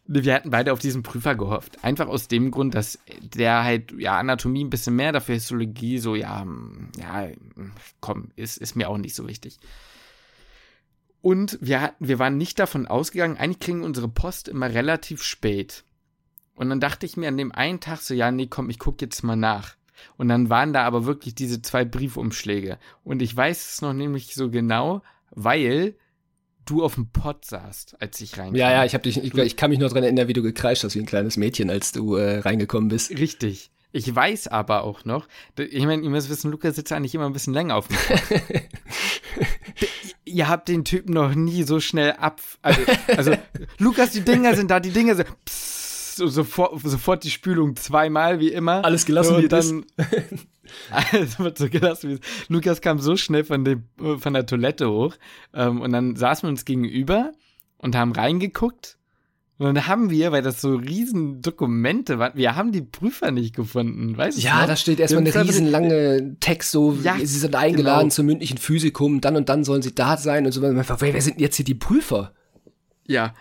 wir 0.06 0.34
hatten 0.34 0.50
beide 0.50 0.74
auf 0.74 0.80
diesen 0.80 1.04
Prüfer 1.04 1.36
gehofft. 1.36 1.84
Einfach 1.84 2.08
aus 2.08 2.28
dem 2.28 2.52
Grund, 2.52 2.76
dass 2.76 3.00
der 3.22 3.64
halt, 3.64 3.94
ja, 3.98 4.18
Anatomie 4.18 4.64
ein 4.64 4.70
bisschen 4.70 4.96
mehr, 4.96 5.12
dafür 5.12 5.36
Histologie 5.36 5.98
so, 6.00 6.16
ja, 6.16 6.42
hm, 6.42 6.90
ja, 6.98 7.30
komm, 8.02 8.30
ist, 8.36 8.58
ist 8.58 8.76
mir 8.76 8.90
auch 8.90 8.98
nicht 8.98 9.16
so 9.16 9.28
wichtig. 9.28 9.60
Und 11.22 11.58
wir, 11.62 11.80
hatten, 11.80 12.06
wir 12.06 12.20
waren 12.20 12.38
nicht 12.38 12.60
davon 12.60 12.86
ausgegangen, 12.86 13.38
eigentlich 13.38 13.60
kriegen 13.60 13.84
unsere 13.84 14.10
Post 14.10 14.50
immer 14.50 14.74
relativ 14.74 15.24
spät. 15.24 15.86
Und 16.56 16.70
dann 16.70 16.82
dachte 16.82 17.06
ich 17.06 17.16
mir 17.16 17.30
an 17.30 17.38
dem 17.38 17.54
einen 17.54 17.80
Tag 17.80 18.00
so, 18.00 18.14
ja, 18.14 18.30
nee, 18.30 18.48
komm, 18.48 18.70
ich 18.70 18.80
guck 18.80 19.02
jetzt 19.02 19.24
mal 19.24 19.38
nach. 19.38 19.76
Und 20.18 20.28
dann 20.28 20.50
waren 20.50 20.74
da 20.74 20.84
aber 20.84 21.06
wirklich 21.06 21.34
diese 21.34 21.62
zwei 21.62 21.86
Briefumschläge. 21.86 22.78
Und 23.06 23.22
ich 23.22 23.36
weiß 23.36 23.74
es 23.74 23.82
noch 23.82 23.94
nämlich 23.94 24.36
so 24.36 24.50
genau, 24.50 25.02
weil 25.32 25.96
du 26.66 26.84
auf 26.84 26.96
dem 26.96 27.08
Pott 27.08 27.46
saßt, 27.46 28.02
als 28.02 28.20
ich 28.22 28.38
reinkam. 28.38 28.56
Ja, 28.56 28.72
ja, 28.72 28.86
ich, 28.86 28.94
hab 28.94 29.04
dich, 29.04 29.24
ich, 29.24 29.34
ich 29.34 29.56
kann 29.56 29.70
mich 29.70 29.80
nur 29.80 29.90
dran 29.90 30.04
erinnern, 30.04 30.28
wie 30.28 30.34
du 30.34 30.42
gekreischt 30.42 30.84
hast 30.84 30.96
wie 30.96 31.00
ein 31.00 31.06
kleines 31.06 31.38
Mädchen, 31.38 31.70
als 31.70 31.92
du 31.92 32.16
äh, 32.16 32.40
reingekommen 32.40 32.90
bist. 32.90 33.12
Richtig. 33.12 33.72
Ich 33.92 34.14
weiß 34.14 34.48
aber 34.48 34.84
auch 34.84 35.06
noch, 35.06 35.28
ich 35.56 35.86
meine, 35.86 36.02
ihr 36.02 36.10
müsst 36.10 36.30
wissen, 36.30 36.50
Lukas 36.50 36.76
sitzt 36.76 36.92
eigentlich 36.92 37.14
immer 37.14 37.28
ein 37.28 37.34
bisschen 37.34 37.54
länger 37.54 37.76
auf 37.76 37.88
dem 37.88 37.98
Pott. 37.98 38.42
ihr 40.26 40.48
habt 40.48 40.68
den 40.68 40.84
Typen 40.84 41.14
noch 41.14 41.36
nie 41.36 41.62
so 41.62 41.80
schnell 41.80 42.14
ab. 42.14 42.42
Also, 42.64 42.82
also 43.08 43.34
Lukas, 43.78 44.10
die 44.10 44.22
Dinger 44.22 44.56
sind 44.56 44.72
da, 44.72 44.80
die 44.80 44.90
Dinger 44.90 45.16
sind. 45.16 45.28
Psst, 45.46 45.83
so 46.16 46.28
sofort, 46.28 46.80
sofort 46.84 47.24
die 47.24 47.32
Spülung 47.32 47.76
zweimal, 47.76 48.40
wie 48.40 48.50
immer. 48.50 48.84
Alles 48.86 49.06
gelassen, 49.06 49.38
wie 49.38 49.44
und 49.44 49.52
dann, 49.52 49.86
Alles 50.92 51.40
wird 51.40 51.58
so 51.58 51.70
gelassen, 51.70 52.10
wie 52.10 52.14
es 52.14 52.20
Lukas 52.50 52.82
kam 52.82 53.00
so 53.00 53.18
schnell 53.18 53.44
von, 53.44 53.66
dem, 53.66 53.84
von 54.20 54.34
der 54.34 54.46
Toilette 54.46 54.90
hoch. 54.90 55.16
Ähm, 55.54 55.82
und 55.82 55.92
dann 55.92 56.16
saßen 56.16 56.48
wir 56.48 56.50
uns 56.50 56.66
gegenüber 56.66 57.32
und 57.78 57.96
haben 57.96 58.14
reingeguckt. 58.14 58.98
Und 59.60 59.76
dann 59.76 59.88
haben 59.88 60.10
wir, 60.10 60.32
weil 60.32 60.42
das 60.42 60.62
so 60.62 60.76
riesen 60.76 61.42
Dokumente 61.42 62.18
waren, 62.18 62.34
wir 62.36 62.56
haben 62.56 62.72
die 62.72 62.82
Prüfer 62.82 63.32
nicht 63.32 63.56
gefunden, 63.56 64.18
weißt 64.18 64.38
du? 64.38 64.42
Ja, 64.42 64.66
da 64.66 64.76
steht 64.76 65.00
erstmal 65.00 65.26
eine 65.26 65.48
riesenlange 65.48 66.38
Text, 66.40 66.72
so, 66.72 66.98
Ja, 67.04 67.18
sie 67.20 67.26
sind 67.26 67.56
eingeladen 67.56 68.06
genau. 68.06 68.14
zum 68.14 68.26
mündlichen 68.26 68.58
Physikum, 68.58 69.22
dann 69.22 69.36
und 69.36 69.50
dann 69.50 69.64
sollen 69.64 69.84
sie 69.84 69.94
da 69.94 70.18
sein 70.18 70.46
und 70.46 70.52
so. 70.52 70.62
Man 70.62 70.84
fragt, 70.84 71.02
Wer, 71.02 71.22
sind 71.22 71.40
jetzt 71.40 71.56
hier 71.58 71.66
die 71.66 71.76
Prüfer? 71.76 72.34
Ja. 73.06 73.36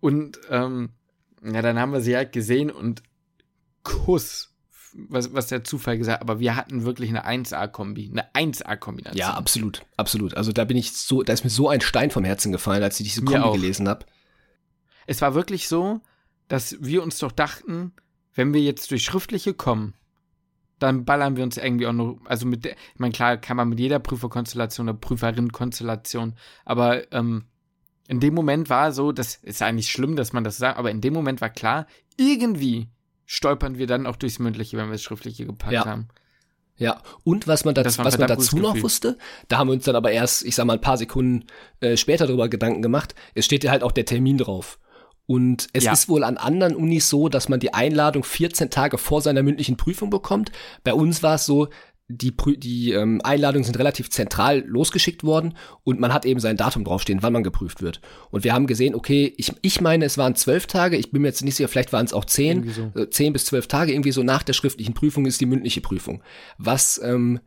Und 0.00 0.38
ähm, 0.50 0.90
ja, 1.54 1.62
dann 1.62 1.78
haben 1.78 1.92
wir 1.92 2.00
sie 2.00 2.16
halt 2.16 2.32
gesehen 2.32 2.70
und 2.70 3.02
Kuss, 3.82 4.54
was, 4.92 5.32
was 5.32 5.46
der 5.48 5.62
Zufall 5.64 5.98
gesagt 5.98 6.20
hat, 6.20 6.22
aber 6.22 6.40
wir 6.40 6.56
hatten 6.56 6.84
wirklich 6.84 7.10
eine 7.10 7.26
1A-Kombi, 7.26 8.10
eine 8.10 8.32
1A-Kombination. 8.34 9.18
Ja, 9.18 9.34
absolut, 9.34 9.82
absolut. 9.96 10.36
Also 10.36 10.52
da 10.52 10.64
bin 10.64 10.76
ich 10.76 10.92
so, 10.92 11.22
da 11.22 11.32
ist 11.32 11.44
mir 11.44 11.50
so 11.50 11.68
ein 11.68 11.80
Stein 11.80 12.10
vom 12.10 12.24
Herzen 12.24 12.52
gefallen, 12.52 12.82
als 12.82 12.98
ich 13.00 13.08
diese 13.08 13.22
Mir 13.22 13.32
Kombi 13.32 13.44
auch. 13.44 13.54
gelesen 13.54 13.88
habe. 13.88 14.06
Es 15.06 15.20
war 15.22 15.34
wirklich 15.34 15.68
so, 15.68 16.00
dass 16.48 16.76
wir 16.80 17.02
uns 17.02 17.18
doch 17.18 17.32
dachten, 17.32 17.92
wenn 18.34 18.52
wir 18.52 18.60
jetzt 18.60 18.90
durch 18.90 19.04
schriftliche 19.04 19.54
kommen, 19.54 19.94
dann 20.78 21.04
ballern 21.04 21.36
wir 21.36 21.44
uns 21.44 21.56
irgendwie 21.56 21.86
auch 21.86 21.92
noch, 21.92 22.18
also 22.24 22.46
mit 22.46 22.64
der, 22.64 22.72
ich 22.72 22.98
meine, 22.98 23.12
klar 23.12 23.36
kann 23.38 23.56
man 23.56 23.68
mit 23.68 23.80
jeder 23.80 23.98
Prüferkonstellation 23.98 24.88
oder 24.88 24.98
Prüferin-Konstellation, 24.98 26.34
aber 26.64 27.10
ähm, 27.12 27.44
in 28.08 28.20
dem 28.20 28.34
Moment 28.34 28.70
war 28.70 28.92
so, 28.92 29.12
das 29.12 29.36
ist 29.36 29.62
eigentlich 29.62 29.90
schlimm, 29.90 30.16
dass 30.16 30.32
man 30.32 30.44
das 30.44 30.56
sagt, 30.58 30.78
aber 30.78 30.90
in 30.90 31.00
dem 31.00 31.12
Moment 31.14 31.40
war 31.40 31.50
klar, 31.50 31.86
irgendwie 32.16 32.88
stolpern 33.24 33.78
wir 33.78 33.86
dann 33.86 34.06
auch 34.06 34.16
durchs 34.16 34.38
Mündliche, 34.38 34.76
wenn 34.76 34.86
wir 34.86 34.92
das 34.92 35.02
Schriftliche 35.02 35.46
gepackt 35.46 35.72
Ja. 35.72 35.84
haben. 35.84 36.08
Ja, 36.78 37.00
und 37.24 37.48
was 37.48 37.64
man, 37.64 37.74
dazu, 37.74 38.04
was 38.04 38.18
man 38.18 38.28
dazu 38.28 38.58
noch 38.58 38.72
Gefühl. 38.74 38.82
wusste, 38.82 39.18
da 39.48 39.56
haben 39.56 39.68
wir 39.68 39.72
uns 39.72 39.84
dann 39.84 39.96
aber 39.96 40.10
erst, 40.12 40.44
ich 40.44 40.54
sag 40.54 40.66
mal, 40.66 40.74
ein 40.74 40.80
paar 40.82 40.98
Sekunden 40.98 41.46
äh, 41.80 41.96
später 41.96 42.26
darüber 42.26 42.50
Gedanken 42.50 42.82
gemacht. 42.82 43.14
Es 43.34 43.46
steht 43.46 43.64
ja 43.64 43.70
halt 43.70 43.82
auch 43.82 43.92
der 43.92 44.04
Termin 44.04 44.36
drauf. 44.36 44.78
Und 45.24 45.68
es 45.72 45.84
Ja. 45.84 45.92
ist 45.92 46.10
wohl 46.10 46.22
an 46.22 46.36
anderen 46.36 46.76
Unis 46.76 47.08
so, 47.08 47.30
dass 47.30 47.48
man 47.48 47.60
die 47.60 47.72
Einladung 47.72 48.24
14 48.24 48.68
Tage 48.70 48.98
vor 48.98 49.22
seiner 49.22 49.42
mündlichen 49.42 49.78
Prüfung 49.78 50.10
bekommt. 50.10 50.52
Bei 50.84 50.92
uns 50.92 51.22
war 51.22 51.36
es 51.36 51.46
so, 51.46 51.68
die, 52.08 52.32
die 52.58 52.92
ähm, 52.92 53.20
Einladungen 53.24 53.64
sind 53.64 53.78
relativ 53.78 54.10
zentral 54.10 54.64
losgeschickt 54.66 55.24
worden 55.24 55.56
und 55.82 55.98
man 55.98 56.12
hat 56.12 56.24
eben 56.24 56.38
sein 56.38 56.56
Datum 56.56 56.84
draufstehen, 56.84 57.22
wann 57.22 57.32
man 57.32 57.42
geprüft 57.42 57.82
wird. 57.82 58.00
Und 58.30 58.44
wir 58.44 58.52
haben 58.52 58.68
gesehen, 58.68 58.94
okay, 58.94 59.34
ich, 59.36 59.52
ich 59.62 59.80
meine, 59.80 60.04
es 60.04 60.16
waren 60.16 60.36
zwölf 60.36 60.66
Tage, 60.66 60.96
ich 60.96 61.10
bin 61.10 61.22
mir 61.22 61.28
jetzt 61.28 61.42
nicht 61.42 61.56
sicher, 61.56 61.68
vielleicht 61.68 61.92
waren 61.92 62.06
es 62.06 62.12
auch 62.12 62.24
zehn, 62.24 62.70
so. 62.70 62.92
äh, 63.00 63.10
zehn 63.10 63.32
bis 63.32 63.44
zwölf 63.46 63.66
Tage, 63.66 63.92
irgendwie 63.92 64.12
so 64.12 64.22
nach 64.22 64.44
der 64.44 64.52
schriftlichen 64.52 64.94
Prüfung 64.94 65.26
ist 65.26 65.40
die 65.40 65.46
mündliche 65.46 65.80
Prüfung. 65.80 66.22
Was 66.58 67.00
ähm, 67.02 67.40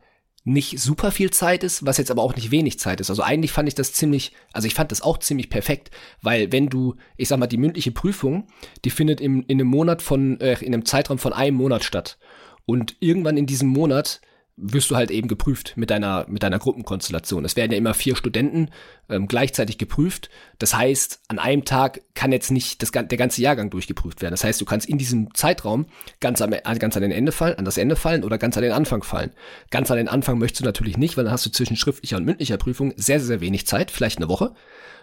nicht 0.44 0.78
super 0.78 1.10
viel 1.10 1.30
Zeit 1.30 1.64
ist, 1.64 1.86
was 1.86 1.98
jetzt 1.98 2.10
aber 2.10 2.22
auch 2.22 2.34
nicht 2.34 2.50
wenig 2.50 2.78
Zeit 2.78 3.00
ist. 3.00 3.10
Also 3.10 3.22
eigentlich 3.22 3.52
fand 3.52 3.68
ich 3.68 3.74
das 3.74 3.92
ziemlich, 3.92 4.32
also 4.52 4.66
ich 4.66 4.74
fand 4.74 4.90
das 4.90 5.02
auch 5.02 5.18
ziemlich 5.18 5.48
perfekt, 5.48 5.90
weil 6.22 6.50
wenn 6.52 6.68
du, 6.68 6.96
ich 7.16 7.28
sag 7.28 7.38
mal, 7.38 7.46
die 7.46 7.58
mündliche 7.58 7.92
Prüfung, 7.92 8.46
die 8.84 8.90
findet 8.90 9.20
im, 9.20 9.44
in 9.48 9.60
einem 9.60 9.68
Monat 9.68 10.02
von, 10.02 10.40
äh, 10.40 10.58
in 10.60 10.74
einem 10.74 10.84
Zeitraum 10.84 11.18
von 11.18 11.32
einem 11.32 11.56
Monat 11.56 11.84
statt. 11.84 12.18
Und 12.66 12.96
irgendwann 13.00 13.36
in 13.36 13.46
diesem 13.46 13.68
Monat 13.68 14.20
wirst 14.62 14.90
du 14.90 14.96
halt 14.96 15.10
eben 15.10 15.26
geprüft 15.28 15.72
mit 15.76 15.90
deiner, 15.90 16.26
mit 16.28 16.42
deiner 16.42 16.58
Gruppenkonstellation. 16.58 17.44
Es 17.44 17.56
werden 17.56 17.72
ja 17.72 17.78
immer 17.78 17.94
vier 17.94 18.14
Studenten 18.14 18.68
ähm, 19.08 19.26
gleichzeitig 19.26 19.78
geprüft. 19.78 20.28
Das 20.58 20.76
heißt, 20.76 21.20
an 21.28 21.38
einem 21.38 21.64
Tag 21.64 22.02
kann 22.14 22.32
jetzt 22.32 22.50
nicht 22.50 22.82
das, 22.82 22.90
der 22.90 23.04
ganze 23.04 23.40
Jahrgang 23.40 23.70
durchgeprüft 23.70 24.20
werden. 24.22 24.32
Das 24.32 24.44
heißt, 24.44 24.60
du 24.60 24.64
kannst 24.64 24.88
in 24.88 24.98
diesem 24.98 25.34
Zeitraum 25.34 25.86
ganz, 26.20 26.42
am, 26.42 26.52
äh, 26.52 26.60
ganz 26.78 26.96
an 26.96 27.02
den 27.02 27.12
Ende 27.12 27.32
fallen, 27.32 27.58
an 27.58 27.64
das 27.64 27.78
Ende 27.78 27.96
fallen 27.96 28.22
oder 28.22 28.38
ganz 28.38 28.56
an 28.56 28.62
den 28.62 28.72
Anfang 28.72 29.02
fallen. 29.02 29.32
Ganz 29.70 29.90
an 29.90 29.96
den 29.96 30.08
Anfang 30.08 30.38
möchtest 30.38 30.60
du 30.60 30.64
natürlich 30.66 30.96
nicht, 30.98 31.16
weil 31.16 31.24
dann 31.24 31.32
hast 31.32 31.46
du 31.46 31.50
zwischen 31.50 31.76
schriftlicher 31.76 32.18
und 32.18 32.24
mündlicher 32.24 32.58
Prüfung 32.58 32.92
sehr, 32.96 33.18
sehr, 33.18 33.26
sehr 33.26 33.40
wenig 33.40 33.66
Zeit, 33.66 33.90
vielleicht 33.90 34.18
eine 34.18 34.28
Woche. 34.28 34.52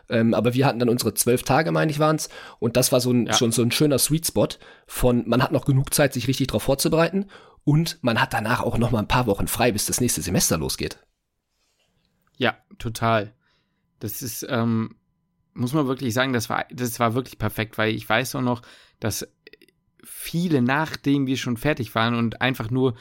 Ähm, 0.10 0.34
aber 0.34 0.54
wir 0.54 0.66
hatten 0.66 0.80
dann 0.80 0.90
unsere 0.90 1.14
zwölf 1.14 1.44
Tage, 1.44 1.72
meine 1.72 1.92
ich, 1.92 2.00
waren's. 2.00 2.30
Und 2.60 2.78
das 2.78 2.92
war 2.92 3.02
so 3.02 3.12
ein, 3.12 3.26
Ja. 3.26 3.34
schon 3.34 3.52
so 3.52 3.62
ein 3.62 3.72
schöner 3.72 4.00
Sweet 4.00 4.28
Spot 4.28 4.48
von, 4.86 5.24
man 5.28 5.44
hat 5.44 5.52
noch 5.52 5.66
genug 5.66 5.94
Zeit, 5.94 6.14
sich 6.14 6.28
richtig 6.28 6.48
darauf 6.48 6.64
vorzubereiten. 6.64 7.26
Und 7.68 8.02
man 8.02 8.22
hat 8.22 8.32
danach 8.32 8.62
auch 8.62 8.78
noch 8.78 8.92
mal 8.92 9.00
ein 9.00 9.10
paar 9.10 9.28
Wochen 9.28 9.50
frei, 9.50 9.74
bis 9.74 9.88
das 9.88 10.00
nächste 10.00 10.22
Semester 10.22 10.58
losgeht. 10.58 11.00
Ja, 12.38 12.56
total. 12.78 13.34
Das 14.00 14.22
ist, 14.22 14.48
ähm, 14.50 14.96
muss 15.54 15.74
man 15.74 15.86
wirklich 15.86 16.14
sagen, 16.14 16.32
das 16.32 16.50
war, 16.50 16.64
das 16.72 16.98
war 17.02 17.14
wirklich 17.14 17.38
perfekt, 17.38 17.78
weil 17.78 17.94
ich 17.94 18.08
weiß 18.08 18.36
auch 18.36 18.42
noch, 18.42 18.62
dass 19.02 19.28
viele, 20.02 20.62
nachdem 20.62 21.28
wir 21.28 21.36
schon 21.36 21.58
fertig 21.58 21.94
waren 21.94 22.16
und 22.16 22.40
einfach 22.40 22.72
nur 22.72 22.96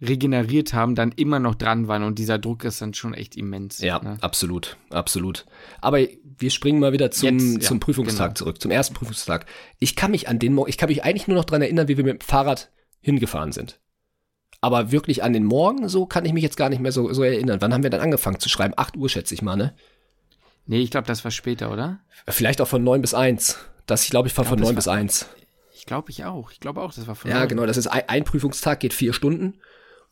regeneriert 0.00 0.72
haben, 0.72 0.94
dann 0.94 1.12
immer 1.12 1.38
noch 1.38 1.54
dran 1.54 1.86
waren 1.86 2.02
und 2.02 2.18
dieser 2.18 2.38
Druck 2.38 2.64
ist 2.64 2.80
dann 2.80 2.94
schon 2.94 3.12
echt 3.12 3.36
immens. 3.36 3.80
Ja, 3.80 3.98
ne? 4.02 4.16
absolut, 4.22 4.78
absolut. 4.88 5.44
Aber 5.82 5.98
wir 5.98 6.50
springen 6.50 6.80
mal 6.80 6.94
wieder 6.94 7.10
zum, 7.10 7.38
Jetzt, 7.38 7.64
zum 7.64 7.76
ja, 7.76 7.84
Prüfungstag 7.84 8.28
genau. 8.28 8.34
zurück, 8.38 8.62
zum 8.62 8.70
ersten 8.70 8.94
Prüfungstag. 8.94 9.44
Ich 9.78 9.94
kann 9.94 10.12
mich 10.12 10.26
an 10.26 10.38
den, 10.38 10.58
ich 10.68 10.78
kann 10.78 10.88
mich 10.88 11.04
eigentlich 11.04 11.28
nur 11.28 11.36
noch 11.36 11.44
dran 11.44 11.60
erinnern, 11.60 11.88
wie 11.88 11.98
wir 11.98 12.04
mit 12.04 12.22
dem 12.22 12.26
Fahrrad 12.26 12.72
hingefahren 13.02 13.52
sind. 13.52 13.78
Aber 14.66 14.90
wirklich 14.90 15.22
an 15.22 15.32
den 15.32 15.44
Morgen, 15.44 15.88
so 15.88 16.06
kann 16.06 16.24
ich 16.24 16.32
mich 16.32 16.42
jetzt 16.42 16.56
gar 16.56 16.68
nicht 16.68 16.80
mehr 16.80 16.90
so, 16.90 17.12
so 17.12 17.22
erinnern. 17.22 17.60
Wann 17.60 17.72
haben 17.72 17.84
wir 17.84 17.90
dann 17.90 18.00
angefangen 18.00 18.40
zu 18.40 18.48
schreiben? 18.48 18.74
8 18.76 18.96
Uhr, 18.96 19.08
schätze 19.08 19.32
ich 19.32 19.40
mal, 19.40 19.54
ne? 19.54 19.74
Nee, 20.66 20.80
ich 20.80 20.90
glaube, 20.90 21.06
das 21.06 21.22
war 21.22 21.30
später, 21.30 21.70
oder? 21.70 22.00
Vielleicht 22.26 22.60
auch 22.60 22.66
von 22.66 22.82
9 22.82 23.00
bis 23.00 23.14
1. 23.14 23.58
Das, 23.86 24.02
ich 24.02 24.10
glaube, 24.10 24.26
ich 24.26 24.36
war 24.36 24.44
glaub, 24.44 24.58
von 24.58 24.66
9 24.66 24.74
bis 24.74 24.88
1. 24.88 25.28
Ich 25.76 25.86
glaube, 25.86 26.10
ich 26.10 26.24
auch. 26.24 26.50
Ich 26.50 26.58
glaube 26.58 26.82
auch, 26.82 26.92
das 26.92 27.06
war 27.06 27.14
von 27.14 27.30
Ja, 27.30 27.38
9. 27.38 27.48
genau, 27.48 27.64
das 27.64 27.76
ist 27.76 27.86
ein, 27.86 28.08
ein 28.08 28.24
Prüfungstag, 28.24 28.80
geht 28.80 28.92
vier 28.92 29.12
Stunden. 29.12 29.60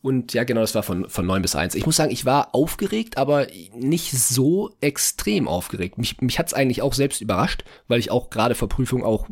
Und 0.00 0.34
ja, 0.34 0.44
genau, 0.44 0.60
das 0.60 0.76
war 0.76 0.84
von, 0.84 1.08
von 1.08 1.26
9 1.26 1.42
bis 1.42 1.56
1. 1.56 1.74
Ich 1.74 1.84
muss 1.84 1.96
sagen, 1.96 2.12
ich 2.12 2.24
war 2.24 2.54
aufgeregt, 2.54 3.18
aber 3.18 3.48
nicht 3.72 4.12
so 4.12 4.76
extrem 4.80 5.48
aufgeregt. 5.48 5.98
Mich, 5.98 6.20
mich 6.20 6.38
hat's 6.38 6.54
eigentlich 6.54 6.80
auch 6.80 6.94
selbst 6.94 7.20
überrascht, 7.20 7.64
weil 7.88 7.98
ich 7.98 8.12
auch 8.12 8.30
gerade 8.30 8.54
vor 8.54 8.68
Prüfung 8.68 9.02
auch, 9.02 9.26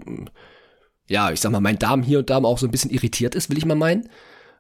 ja, 1.07 1.31
ich 1.31 1.41
sag 1.41 1.53
mal, 1.53 1.61
mein 1.61 1.79
Darm 1.79 2.03
hier 2.03 2.19
und 2.19 2.29
da 2.29 2.39
auch 2.39 2.59
so 2.59 2.67
ein 2.67 2.73
bisschen 2.73 2.91
irritiert 2.91 3.37
ist, 3.37 3.51
will 3.51 3.59
ich 3.59 3.67
mal 3.67 3.77
meinen. 3.77 4.09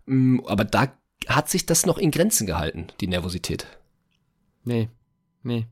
Mm, 0.06 0.40
aber 0.46 0.64
da 0.64 0.92
hat 1.28 1.48
sich 1.48 1.66
das 1.66 1.86
noch 1.86 1.98
in 1.98 2.10
Grenzen 2.10 2.46
gehalten, 2.46 2.88
die 3.00 3.06
Nervosität. 3.06 3.66
Nee, 4.64 4.88
nee. 5.42 5.66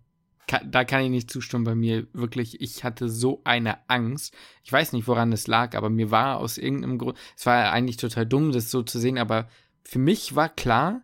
Da 0.64 0.84
kann 0.84 1.04
ich 1.04 1.10
nicht 1.10 1.30
zustimmen 1.30 1.64
bei 1.64 1.76
mir. 1.76 2.08
Wirklich, 2.12 2.60
ich 2.60 2.82
hatte 2.82 3.08
so 3.08 3.40
eine 3.44 3.88
Angst. 3.88 4.34
Ich 4.64 4.72
weiß 4.72 4.92
nicht, 4.92 5.06
woran 5.06 5.32
es 5.32 5.46
lag, 5.46 5.76
aber 5.76 5.90
mir 5.90 6.10
war 6.10 6.38
aus 6.38 6.58
irgendeinem 6.58 6.98
Grund, 6.98 7.16
es 7.36 7.46
war 7.46 7.70
eigentlich 7.70 7.98
total 7.98 8.26
dumm, 8.26 8.50
das 8.50 8.70
so 8.70 8.82
zu 8.82 8.98
sehen, 8.98 9.16
aber 9.16 9.48
für 9.84 10.00
mich 10.00 10.34
war 10.34 10.48
klar, 10.48 11.02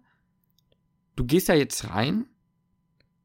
du 1.15 1.25
gehst 1.25 1.49
da 1.49 1.55
jetzt 1.55 1.91
rein 1.91 2.27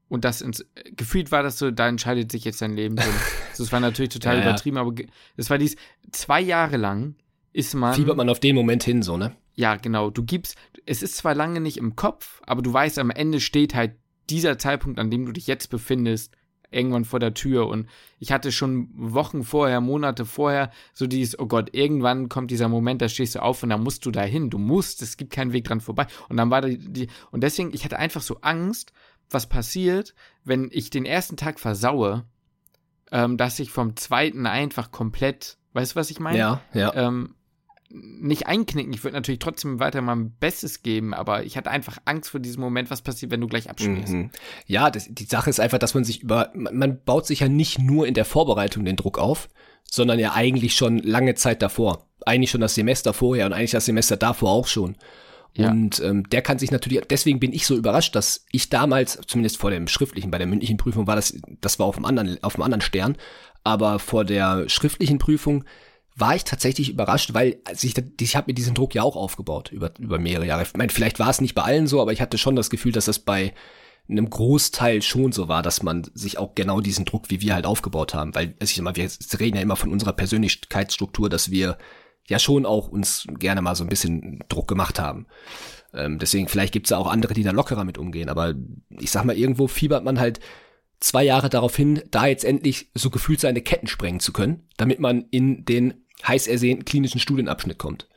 und 0.10 0.24
das 0.24 0.42
ins, 0.42 0.66
gefühlt 0.96 1.32
war 1.32 1.42
das 1.42 1.58
so, 1.58 1.72
da 1.72 1.88
entscheidet 1.88 2.32
sich 2.32 2.44
jetzt 2.44 2.62
dein 2.62 2.76
Leben 2.76 2.98
drin. 2.98 3.14
das 3.58 3.72
war 3.72 3.80
natürlich 3.80 4.14
total 4.14 4.38
ja, 4.38 4.44
übertrieben, 4.44 4.78
aber 4.78 4.94
es 5.38 5.50
war 5.50 5.58
dies, 5.58 5.76
zwei 6.12 6.42
Jahre 6.42 6.78
lang 6.78 7.16
ist 7.54 7.74
man. 7.74 7.96
Fiebert 7.96 8.18
man 8.18 8.30
auf 8.30 8.40
den 8.40 8.56
Moment 8.56 8.84
hin, 8.84 9.02
so, 9.02 9.18
ne? 9.18 9.36
Ja, 9.54 9.76
genau. 9.76 10.10
Du 10.10 10.24
gibst, 10.24 10.58
es 10.86 11.02
ist 11.02 11.18
zwar 11.18 11.36
lange 11.36 11.62
nicht 11.62 11.78
im 11.78 11.96
Kopf, 11.96 12.42
aber 12.46 12.62
du 12.62 12.72
weißt, 12.72 13.00
am 13.00 13.10
Ende 13.10 13.40
steht 13.40 13.76
halt 13.76 13.96
dieser 14.30 14.58
Zeitpunkt, 14.58 15.00
an 15.00 15.12
dem 15.12 15.26
du 15.26 15.32
dich 15.32 15.48
jetzt 15.48 15.70
befindest, 15.70 16.34
irgendwann 16.72 17.06
vor 17.06 17.20
der 17.20 17.34
Tür. 17.34 17.68
Und 17.68 17.88
ich 18.18 18.32
hatte 18.32 18.52
schon 18.52 18.90
Wochen 18.94 19.44
vorher, 19.44 19.82
Monate 19.82 20.26
vorher 20.26 20.72
so 20.94 21.06
dieses, 21.06 21.38
oh 21.38 21.46
Gott, 21.46 21.74
irgendwann 21.74 22.30
kommt 22.30 22.50
dieser 22.50 22.70
Moment, 22.70 23.02
da 23.02 23.10
stehst 23.10 23.36
du 23.36 23.42
auf 23.42 23.62
und 23.62 23.70
da 23.70 23.78
musst 23.78 24.06
du 24.06 24.12
dahin. 24.12 24.50
Du 24.50 24.58
musst, 24.58 25.02
es 25.02 25.18
gibt 25.18 25.34
keinen 25.34 25.54
Weg 25.54 25.66
dran 25.66 25.82
vorbei. 25.82 26.08
Und 26.30 26.38
dann 26.38 26.50
war 26.50 26.62
die, 26.62 26.78
die 26.78 27.08
und 27.32 27.42
deswegen, 27.44 27.74
ich 27.74 27.84
hatte 27.84 28.00
einfach 28.00 28.22
so 28.22 28.38
Angst, 28.42 28.94
was 29.30 29.48
passiert, 29.48 30.16
wenn 30.44 30.70
ich 30.72 30.90
den 30.90 31.06
ersten 31.06 31.38
Tag 31.38 31.60
versaue, 31.60 32.26
ähm, 33.12 33.38
dass 33.38 33.60
ich 33.60 33.72
vom 33.72 33.96
zweiten 33.96 34.46
einfach 34.46 34.92
komplett, 34.92 35.58
weißt 35.74 35.94
du, 35.94 35.96
was 35.98 36.10
ich 36.10 36.20
meine? 36.20 36.38
Ja, 36.38 36.62
ja. 36.74 36.94
Ähm, 36.96 37.36
nicht 37.94 38.48
einknicken. 38.48 38.94
Ich 38.94 39.04
würde 39.04 39.16
natürlich 39.16 39.40
trotzdem 39.40 39.80
weiter 39.80 40.02
mein 40.02 40.32
Bestes 40.32 40.84
geben, 40.84 41.14
aber 41.14 41.44
ich 41.44 41.58
hatte 41.58 41.72
einfach 41.72 41.98
Angst 42.06 42.30
vor 42.30 42.40
diesem 42.40 42.62
Moment, 42.62 42.90
was 42.90 43.02
passiert, 43.02 43.32
wenn 43.32 43.42
du 43.42 43.48
gleich 43.48 43.70
abschmierst. 43.70 44.14
Mhm. 44.14 44.32
Ja, 44.66 44.90
das, 44.90 45.08
die 45.10 45.26
Sache 45.26 45.50
ist 45.50 45.60
einfach, 45.60 45.80
dass 45.80 45.94
man 45.94 46.04
sich 46.04 46.24
über, 46.24 46.52
man 46.54 47.04
baut 47.04 47.26
sich 47.26 47.42
ja 47.42 47.50
nicht 47.50 47.80
nur 47.80 48.08
in 48.08 48.14
der 48.14 48.26
Vorbereitung 48.26 48.86
den 48.86 48.96
Druck 48.96 49.18
auf, 49.18 49.50
sondern 49.90 50.20
ja 50.20 50.34
eigentlich 50.34 50.76
schon 50.76 51.00
lange 51.00 51.36
Zeit 51.36 51.62
davor. 51.62 52.08
Eigentlich 52.26 52.52
schon 52.52 52.62
das 52.62 52.76
Semester 52.76 53.14
vorher 53.14 53.46
und 53.46 53.54
eigentlich 53.54 53.72
das 53.72 53.86
Semester 53.86 54.18
davor 54.18 54.52
auch 54.52 54.68
schon. 54.68 54.96
Ja. 55.54 55.70
Und 55.72 56.00
ähm, 56.00 56.30
der 56.30 56.42
kann 56.42 56.60
sich 56.60 56.72
natürlich, 56.72 57.02
deswegen 57.10 57.40
bin 57.40 57.52
ich 57.52 57.66
so 57.66 57.76
überrascht, 57.76 58.16
dass 58.16 58.46
ich 58.52 58.70
damals, 58.70 59.20
zumindest 59.28 59.58
vor 59.58 59.70
dem 59.70 59.88
schriftlichen, 59.88 60.32
bei 60.32 60.38
der 60.38 60.48
mündlichen 60.48 60.78
Prüfung 60.78 61.08
war 61.08 61.18
das, 61.18 61.38
das 61.60 61.78
war 61.78 61.88
auf 61.88 61.96
dem 61.96 62.06
anderen, 62.06 62.42
auf 62.42 62.54
dem 62.54 62.64
anderen 62.64 62.82
Stern, 62.82 63.18
aber 63.64 64.00
vor 64.00 64.24
der 64.24 64.70
schriftlichen 64.70 65.18
Prüfung 65.18 65.66
war 66.16 66.36
ich 66.36 66.44
tatsächlich 66.44 66.90
überrascht, 66.90 67.34
weil 67.34 67.62
also 67.64 67.88
ich, 67.88 67.96
ich 68.20 68.36
habe 68.36 68.52
mir 68.52 68.54
diesen 68.54 68.74
Druck 68.74 68.94
ja 68.94 69.04
auch 69.04 69.16
aufgebaut 69.16 69.72
über, 69.72 69.92
über 70.00 70.20
mehrere 70.20 70.46
Jahre. 70.46 70.64
Ich 70.64 70.74
meine, 70.76 70.92
vielleicht 70.92 71.20
war 71.20 71.30
es 71.30 71.42
nicht 71.42 71.56
bei 71.56 71.64
allen 71.64 71.88
so, 71.88 72.02
aber 72.02 72.12
ich 72.12 72.22
hatte 72.22 72.38
schon 72.38 72.56
das 72.56 72.70
Gefühl, 72.70 72.92
dass 72.92 73.06
das 73.06 73.20
bei 73.20 73.54
einem 74.10 74.30
Großteil 74.30 75.02
schon 75.02 75.32
so 75.32 75.48
war, 75.48 75.64
dass 75.64 75.84
man 75.84 76.04
sich 76.14 76.38
auch 76.38 76.54
genau 76.56 76.82
diesen 76.82 77.06
Druck, 77.06 77.30
wie 77.30 77.42
wir 77.42 77.54
halt 77.54 77.66
aufgebaut 77.66 78.14
haben, 78.14 78.36
weil 78.36 78.56
also 78.60 78.72
ich 78.72 78.76
sag 78.76 78.84
mal, 78.84 78.96
wir 78.96 79.10
reden 79.40 79.56
ja 79.56 79.62
immer 79.62 79.76
von 79.78 79.92
unserer 79.92 80.14
Persönlichkeitsstruktur, 80.14 81.30
dass 81.30 81.50
wir 81.50 81.78
ja 82.28 82.40
schon 82.40 82.66
auch 82.66 82.90
uns 82.90 83.26
gerne 83.40 83.62
mal 83.62 83.76
so 83.76 83.84
ein 83.84 83.90
bisschen 83.90 84.44
Druck 84.50 84.68
gemacht 84.68 85.00
haben. 85.00 85.28
Ähm, 85.94 86.20
deswegen, 86.20 86.48
vielleicht 86.48 86.74
gibt's 86.74 86.90
ja 86.90 86.98
auch 86.98 87.08
andere, 87.08 87.34
die 87.34 87.44
da 87.44 87.52
lockerer 87.52 87.84
mit 87.84 87.98
umgehen, 87.98 88.30
aber 88.30 88.54
ich 88.90 89.12
sag 89.12 89.24
mal, 89.24 89.38
irgendwo 89.38 89.68
fiebert 89.68 90.04
man 90.04 90.20
halt 90.20 90.40
zwei 91.02 91.24
Jahre 91.24 91.50
darauf 91.50 91.76
hin, 91.76 92.02
da 92.12 92.28
jetzt 92.28 92.46
endlich 92.46 92.90
so 92.94 93.10
gefühlt 93.10 93.42
seine 93.42 93.62
Ketten 93.62 93.88
sprengen 93.88 94.22
zu 94.22 94.32
können, 94.32 94.68
damit 94.78 95.00
man 95.00 95.26
in 95.32 95.66
den 95.66 96.06
heiß 96.26 96.48
ersehnten 96.48 96.86
klinischen 96.86 97.20
Studienabschnitt 97.20 97.78
kommt. 97.78 98.08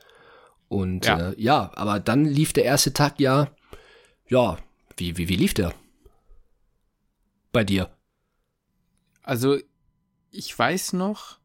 Und 0.69 1.05
ja. 1.05 1.31
Äh, 1.31 1.41
ja, 1.41 1.71
aber 1.75 1.99
dann 1.99 2.25
lief 2.25 2.53
der 2.53 2.63
erste 2.63 2.93
Tag 2.93 3.19
ja, 3.19 3.51
ja, 4.27 4.57
wie, 4.97 5.17
wie, 5.17 5.27
wie 5.27 5.35
lief 5.35 5.53
der? 5.53 5.73
Bei 7.51 7.63
dir? 7.63 7.89
Also, 9.23 9.57
ich 10.31 10.57
weiß 10.57 10.93
noch, 10.93 11.39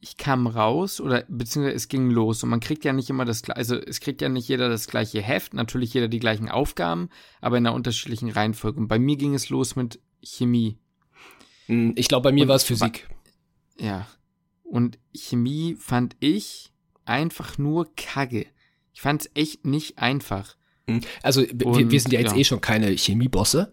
ich 0.00 0.16
kam 0.16 0.46
raus 0.46 1.00
oder 1.00 1.24
beziehungsweise 1.28 1.74
es 1.74 1.88
ging 1.88 2.10
los 2.10 2.42
und 2.42 2.50
man 2.50 2.60
kriegt 2.60 2.84
ja 2.84 2.92
nicht 2.92 3.10
immer 3.10 3.24
das 3.24 3.42
gleiche, 3.42 3.56
also 3.58 3.76
es 3.76 4.00
kriegt 4.00 4.20
ja 4.20 4.28
nicht 4.28 4.48
jeder 4.48 4.68
das 4.68 4.86
gleiche 4.86 5.20
Heft, 5.20 5.54
natürlich 5.54 5.94
jeder 5.94 6.08
die 6.08 6.20
gleichen 6.20 6.48
Aufgaben, 6.48 7.08
aber 7.40 7.58
in 7.58 7.66
einer 7.66 7.74
unterschiedlichen 7.74 8.30
Reihenfolge. 8.30 8.78
Und 8.78 8.88
bei 8.88 8.98
mir 8.98 9.16
ging 9.16 9.34
es 9.34 9.48
los 9.48 9.76
mit 9.76 10.00
Chemie. 10.28 10.78
Hm, 11.66 11.92
ich 11.96 12.08
glaube, 12.08 12.24
bei 12.24 12.32
mir 12.32 12.48
war 12.48 12.56
es 12.56 12.64
Physik. 12.64 13.08
Ja, 13.78 14.06
und 14.64 14.98
Chemie 15.14 15.76
fand 15.78 16.16
ich 16.20 16.72
einfach 17.04 17.58
nur 17.58 17.94
kacke. 17.94 18.46
Ich 18.92 19.00
fand 19.00 19.22
es 19.22 19.30
echt 19.34 19.66
nicht 19.66 19.98
einfach. 19.98 20.56
Hm, 20.86 21.00
also 21.22 21.42
wir, 21.42 21.90
wir 21.90 22.00
sind 22.00 22.12
ja 22.12 22.20
jetzt 22.20 22.32
ja. 22.32 22.38
eh 22.38 22.44
schon 22.44 22.60
keine 22.60 22.90
Chemiebosse. 22.90 23.72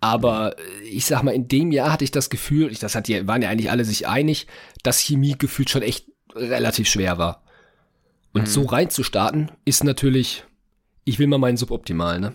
Aber 0.00 0.56
ich 0.84 1.06
sag 1.06 1.22
mal, 1.22 1.30
in 1.32 1.46
dem 1.46 1.70
Jahr 1.70 1.92
hatte 1.92 2.02
ich 2.02 2.10
das 2.10 2.28
Gefühl, 2.28 2.74
das 2.74 2.96
hat 2.96 3.08
ja, 3.08 3.24
waren 3.28 3.40
ja 3.40 3.50
eigentlich 3.50 3.70
alle 3.70 3.84
sich 3.84 4.08
einig, 4.08 4.48
dass 4.82 4.98
Chemie 4.98 5.36
gefühlt 5.38 5.70
schon 5.70 5.82
echt 5.82 6.06
relativ 6.34 6.88
schwer 6.88 7.18
war. 7.18 7.44
Und 8.32 8.42
mhm. 8.42 8.46
so 8.46 8.64
reinzustarten 8.64 9.52
ist 9.64 9.84
natürlich, 9.84 10.44
ich 11.04 11.20
will 11.20 11.28
mal 11.28 11.38
meinen 11.38 11.56
Suboptimal, 11.56 12.18
ne? 12.18 12.34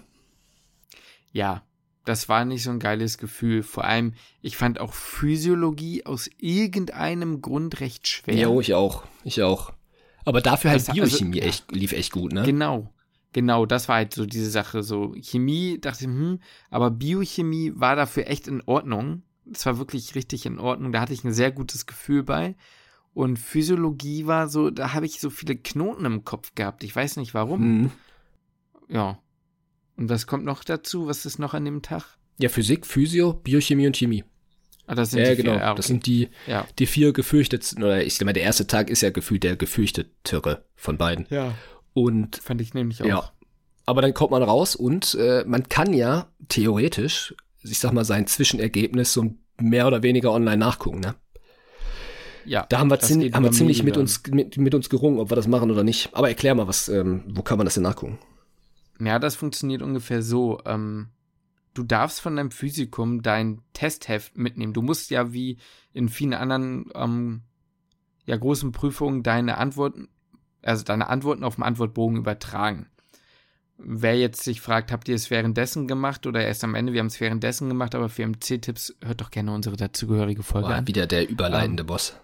Ja, 1.33 1.66
das 2.07 2.29
war 2.29 2.45
nicht 2.45 2.63
so 2.63 2.69
ein 2.69 2.79
geiles 2.79 3.17
Gefühl. 3.17 3.63
Vor 3.63 3.83
allem, 3.83 4.13
ich 4.41 4.55
fand 4.55 4.79
auch 4.79 4.93
Physiologie 4.93 6.05
aus 6.05 6.29
irgendeinem 6.37 7.41
Grund 7.41 7.81
recht 7.81 8.07
schwer. 8.07 8.35
Ja, 8.35 8.59
ich 8.59 8.73
auch. 8.73 9.03
Ich 9.23 9.43
auch. 9.43 9.73
Aber 10.23 10.41
dafür 10.41 10.71
halt 10.71 10.87
das, 10.87 10.93
Biochemie 10.93 11.41
also, 11.41 11.49
echt, 11.49 11.71
lief 11.71 11.91
echt 11.91 12.13
gut, 12.13 12.31
ne? 12.31 12.43
Genau. 12.43 12.93
Genau, 13.33 13.65
das 13.65 13.89
war 13.89 13.97
halt 13.97 14.13
so 14.13 14.25
diese 14.25 14.49
Sache. 14.49 14.83
So 14.83 15.15
Chemie, 15.19 15.79
dachte 15.79 16.05
ich, 16.05 16.09
hm, 16.09 16.39
aber 16.69 16.91
Biochemie 16.91 17.73
war 17.75 17.95
dafür 17.95 18.27
echt 18.27 18.47
in 18.47 18.61
Ordnung. 18.65 19.23
Es 19.51 19.65
war 19.65 19.77
wirklich 19.77 20.15
richtig 20.15 20.45
in 20.45 20.59
Ordnung. 20.59 20.93
Da 20.93 21.01
hatte 21.01 21.13
ich 21.13 21.23
ein 21.25 21.33
sehr 21.33 21.51
gutes 21.51 21.85
Gefühl 21.85 22.23
bei. 22.23 22.55
Und 23.13 23.37
Physiologie 23.37 24.27
war 24.27 24.47
so, 24.47 24.69
da 24.69 24.93
habe 24.93 25.05
ich 25.05 25.19
so 25.19 25.29
viele 25.29 25.57
Knoten 25.57 26.05
im 26.05 26.23
Kopf 26.23 26.55
gehabt. 26.55 26.83
Ich 26.83 26.95
weiß 26.95 27.17
nicht 27.17 27.33
warum. 27.33 27.61
Hm. 27.61 27.91
Ja. 28.87 29.19
Und 29.97 30.09
was 30.09 30.27
kommt 30.27 30.45
noch 30.45 30.63
dazu? 30.63 31.07
Was 31.07 31.25
ist 31.25 31.39
noch 31.39 31.53
an 31.53 31.65
dem 31.65 31.81
Tag? 31.81 32.17
Ja, 32.39 32.49
Physik, 32.49 32.85
Physio, 32.85 33.33
Biochemie 33.33 33.87
und 33.87 33.97
Chemie. 33.97 34.23
Ah, 34.85 34.95
das 34.95 35.11
sind 35.11 35.19
ja, 35.19 35.31
die 35.31 35.37
genau. 35.37 35.53
Vier, 35.53 35.63
ah, 35.63 35.71
okay. 35.71 35.77
Das 35.77 35.87
sind 35.87 36.05
die, 36.05 36.29
ja. 36.45 36.65
die 36.79 36.85
vier 36.85 37.11
gefürchtetsten, 37.11 37.83
oder 37.83 38.03
ich 38.03 38.15
sag 38.15 38.25
mal, 38.25 38.33
der 38.33 38.43
erste 38.43 38.67
Tag 38.67 38.89
ist 38.89 39.01
ja 39.01 39.09
gefühlt 39.09 39.43
der 39.43 39.57
gefürchtetere 39.57 40.63
von 40.75 40.97
beiden. 40.97 41.25
Ja. 41.29 41.53
Und 41.93 42.37
fand 42.37 42.61
ich 42.61 42.73
nämlich 42.73 43.01
auch. 43.01 43.07
Ja. 43.07 43.31
Aber 43.85 44.01
dann 44.01 44.13
kommt 44.13 44.31
man 44.31 44.43
raus 44.43 44.75
und 44.75 45.15
äh, 45.15 45.43
man 45.45 45.67
kann 45.67 45.93
ja 45.93 46.29
theoretisch, 46.47 47.35
ich 47.63 47.79
sag 47.79 47.91
mal, 47.91 48.05
sein 48.05 48.27
Zwischenergebnis 48.27 49.13
so 49.13 49.33
mehr 49.59 49.87
oder 49.87 50.03
weniger 50.03 50.31
online 50.31 50.57
nachgucken, 50.57 50.99
ne? 50.99 51.15
Ja. 52.45 52.65
Da 52.69 52.79
haben 52.79 52.89
wir, 52.89 52.99
zin 52.99 53.33
haben 53.33 53.43
wir 53.43 53.51
ziemlich 53.51 53.83
mit 53.83 53.97
uns, 53.97 54.21
mit, 54.29 54.55
mit 54.57 54.73
uns 54.73 54.89
gerungen, 54.89 55.19
ob 55.19 55.29
wir 55.31 55.35
das 55.35 55.47
machen 55.47 55.69
oder 55.69 55.83
nicht. 55.83 56.09
Aber 56.13 56.29
erklär 56.29 56.55
mal, 56.55 56.67
was, 56.67 56.87
ähm, 56.87 57.23
wo 57.27 57.41
kann 57.41 57.57
man 57.57 57.65
das 57.65 57.73
denn 57.73 57.83
nachgucken? 57.83 58.19
Ja, 58.99 59.19
das 59.19 59.35
funktioniert 59.35 59.81
ungefähr 59.81 60.21
so. 60.21 60.59
Ähm, 60.65 61.09
du 61.73 61.83
darfst 61.83 62.21
von 62.21 62.35
deinem 62.35 62.51
Physikum 62.51 63.21
dein 63.21 63.61
Testheft 63.73 64.37
mitnehmen. 64.37 64.73
Du 64.73 64.81
musst 64.81 65.09
ja 65.11 65.33
wie 65.33 65.57
in 65.93 66.09
vielen 66.09 66.33
anderen 66.33 66.89
ähm, 66.95 67.41
ja, 68.25 68.35
großen 68.35 68.71
Prüfungen 68.71 69.23
deine 69.23 69.57
Antworten, 69.57 70.09
also 70.61 70.83
deine 70.83 71.07
Antworten 71.09 71.43
auf 71.43 71.55
dem 71.55 71.63
Antwortbogen 71.63 72.17
übertragen. 72.17 72.87
Wer 73.77 74.17
jetzt 74.17 74.43
sich 74.43 74.59
fragt, 74.59 74.91
habt 74.91 75.07
ihr 75.07 75.15
es 75.15 75.29
währenddessen 75.29 75.87
gemacht 75.87 76.25
oder 76.25 76.43
erst 76.43 76.63
am 76.63 76.73
Ende? 76.73 76.93
Wir 76.93 76.99
haben 76.99 77.07
es 77.07 77.21
währenddessen 77.21 77.69
gemacht, 77.69 77.93
aber 77.93 78.09
für 78.09 78.25
MC-Tipps 78.25 78.95
hört 79.03 79.21
doch 79.21 79.29
gerne 79.29 79.53
unsere 79.53 79.77
dazugehörige 79.77 80.41
Folge 80.41 80.69
Boah, 80.69 80.75
an. 80.75 80.87
Wieder 80.87 81.05
der 81.05 81.29
überleitende 81.29 81.81
ähm, 81.81 81.87
Boss. 81.87 82.19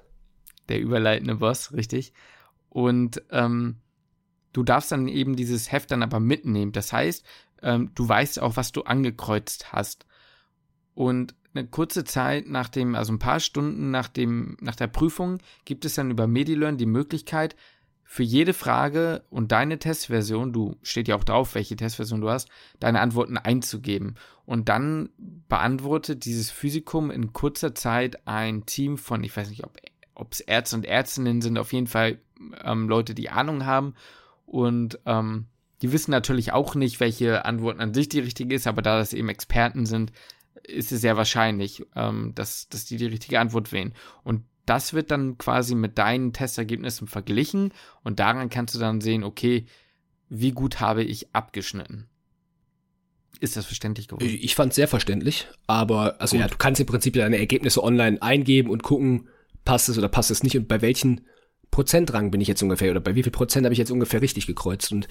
Der 0.67 0.79
überleitende 0.79 1.35
Boss, 1.35 1.71
richtig. 1.73 2.13
Und 2.69 3.21
ähm, 3.29 3.77
du 4.53 4.63
darfst 4.63 4.91
dann 4.91 5.07
eben 5.07 5.35
dieses 5.35 5.71
Heft 5.71 5.91
dann 5.91 6.03
aber 6.03 6.19
mitnehmen. 6.19 6.71
Das 6.71 6.93
heißt, 6.93 7.25
ähm, 7.61 7.91
du 7.95 8.07
weißt 8.07 8.41
auch, 8.41 8.55
was 8.55 8.71
du 8.71 8.83
angekreuzt 8.83 9.73
hast. 9.73 10.05
Und 10.93 11.35
eine 11.53 11.67
kurze 11.67 12.03
Zeit 12.03 12.47
nach 12.47 12.69
dem, 12.69 12.95
also 12.95 13.13
ein 13.13 13.19
paar 13.19 13.39
Stunden 13.39 13.91
nach 13.91 14.07
dem, 14.07 14.57
nach 14.61 14.75
der 14.75 14.87
Prüfung 14.87 15.39
gibt 15.65 15.85
es 15.85 15.95
dann 15.95 16.11
über 16.11 16.27
MediLearn 16.27 16.77
die 16.77 16.85
Möglichkeit, 16.85 17.55
für 18.13 18.21
jede 18.21 18.53
Frage 18.53 19.23
und 19.31 19.51
deine 19.51 19.79
Testversion, 19.79 20.53
du 20.53 20.75
steht 20.83 21.07
ja 21.07 21.15
auch 21.15 21.23
drauf, 21.23 21.55
welche 21.55 21.75
Testversion 21.75 22.21
du 22.21 22.29
hast, 22.29 22.47
deine 22.79 22.99
Antworten 22.99 23.39
einzugeben. 23.39 24.17
Und 24.45 24.69
dann 24.69 25.09
beantwortet 25.49 26.25
dieses 26.25 26.51
Physikum 26.51 27.09
in 27.09 27.33
kurzer 27.33 27.73
Zeit 27.73 28.27
ein 28.27 28.67
Team 28.67 28.99
von, 28.99 29.23
ich 29.23 29.35
weiß 29.35 29.49
nicht, 29.49 29.63
ob 30.13 30.31
es 30.31 30.41
Ärzte 30.41 30.75
und 30.75 30.85
Ärztinnen 30.85 31.41
sind, 31.41 31.57
auf 31.57 31.73
jeden 31.73 31.87
Fall 31.87 32.19
ähm, 32.63 32.87
Leute, 32.87 33.15
die 33.15 33.29
Ahnung 33.29 33.65
haben. 33.65 33.95
Und 34.53 34.99
ähm, 35.07 35.47
die 35.81 35.91
wissen 35.91 36.11
natürlich 36.11 36.53
auch 36.53 36.75
nicht, 36.75 36.99
welche 36.99 37.43
Antwort 37.43 37.79
an 37.79 37.95
sich 37.95 38.07
die 38.07 38.19
richtige 38.19 38.53
ist, 38.53 38.67
aber 38.67 38.83
da 38.83 38.99
das 38.99 39.11
eben 39.11 39.29
Experten 39.29 39.87
sind, 39.87 40.11
ist 40.61 40.91
es 40.91 41.01
sehr 41.01 41.17
wahrscheinlich, 41.17 41.83
ähm, 41.95 42.33
dass, 42.35 42.69
dass 42.69 42.85
die 42.85 42.97
die 42.97 43.07
richtige 43.07 43.39
Antwort 43.39 43.71
wählen. 43.71 43.95
Und 44.23 44.43
das 44.67 44.93
wird 44.93 45.09
dann 45.09 45.39
quasi 45.39 45.73
mit 45.73 45.97
deinen 45.97 46.33
Testergebnissen 46.33 47.07
verglichen 47.07 47.73
und 48.03 48.19
daran 48.19 48.51
kannst 48.51 48.75
du 48.75 48.79
dann 48.79 49.01
sehen, 49.01 49.23
okay, 49.23 49.65
wie 50.29 50.51
gut 50.51 50.79
habe 50.79 51.03
ich 51.03 51.33
abgeschnitten. 51.33 52.07
Ist 53.39 53.57
das 53.57 53.65
verständlich 53.65 54.07
geworden? 54.07 54.29
Ich 54.39 54.53
fand 54.53 54.69
es 54.69 54.75
sehr 54.75 54.87
verständlich, 54.87 55.47
aber 55.65 56.21
also 56.21 56.35
gut. 56.35 56.41
ja, 56.41 56.47
du 56.47 56.57
kannst 56.57 56.79
im 56.79 56.85
Prinzip 56.85 57.15
deine 57.15 57.39
Ergebnisse 57.39 57.83
online 57.83 58.21
eingeben 58.21 58.69
und 58.69 58.83
gucken, 58.83 59.29
passt 59.65 59.89
es 59.89 59.97
oder 59.97 60.09
passt 60.09 60.29
es 60.29 60.43
nicht 60.43 60.55
und 60.55 60.67
bei 60.67 60.83
welchen 60.83 61.21
Prozentrang 61.73 62.29
bin 62.29 62.39
ich 62.39 62.47
jetzt 62.47 62.61
ungefähr 62.61 62.91
oder 62.91 62.99
bei 62.99 63.15
wie 63.15 63.23
viel 63.23 63.31
Prozent 63.31 63.65
habe 63.65 63.73
ich 63.73 63.79
jetzt 63.79 63.89
ungefähr 63.89 64.21
richtig 64.21 64.45
gekreuzt? 64.45 64.91
Und 64.91 65.07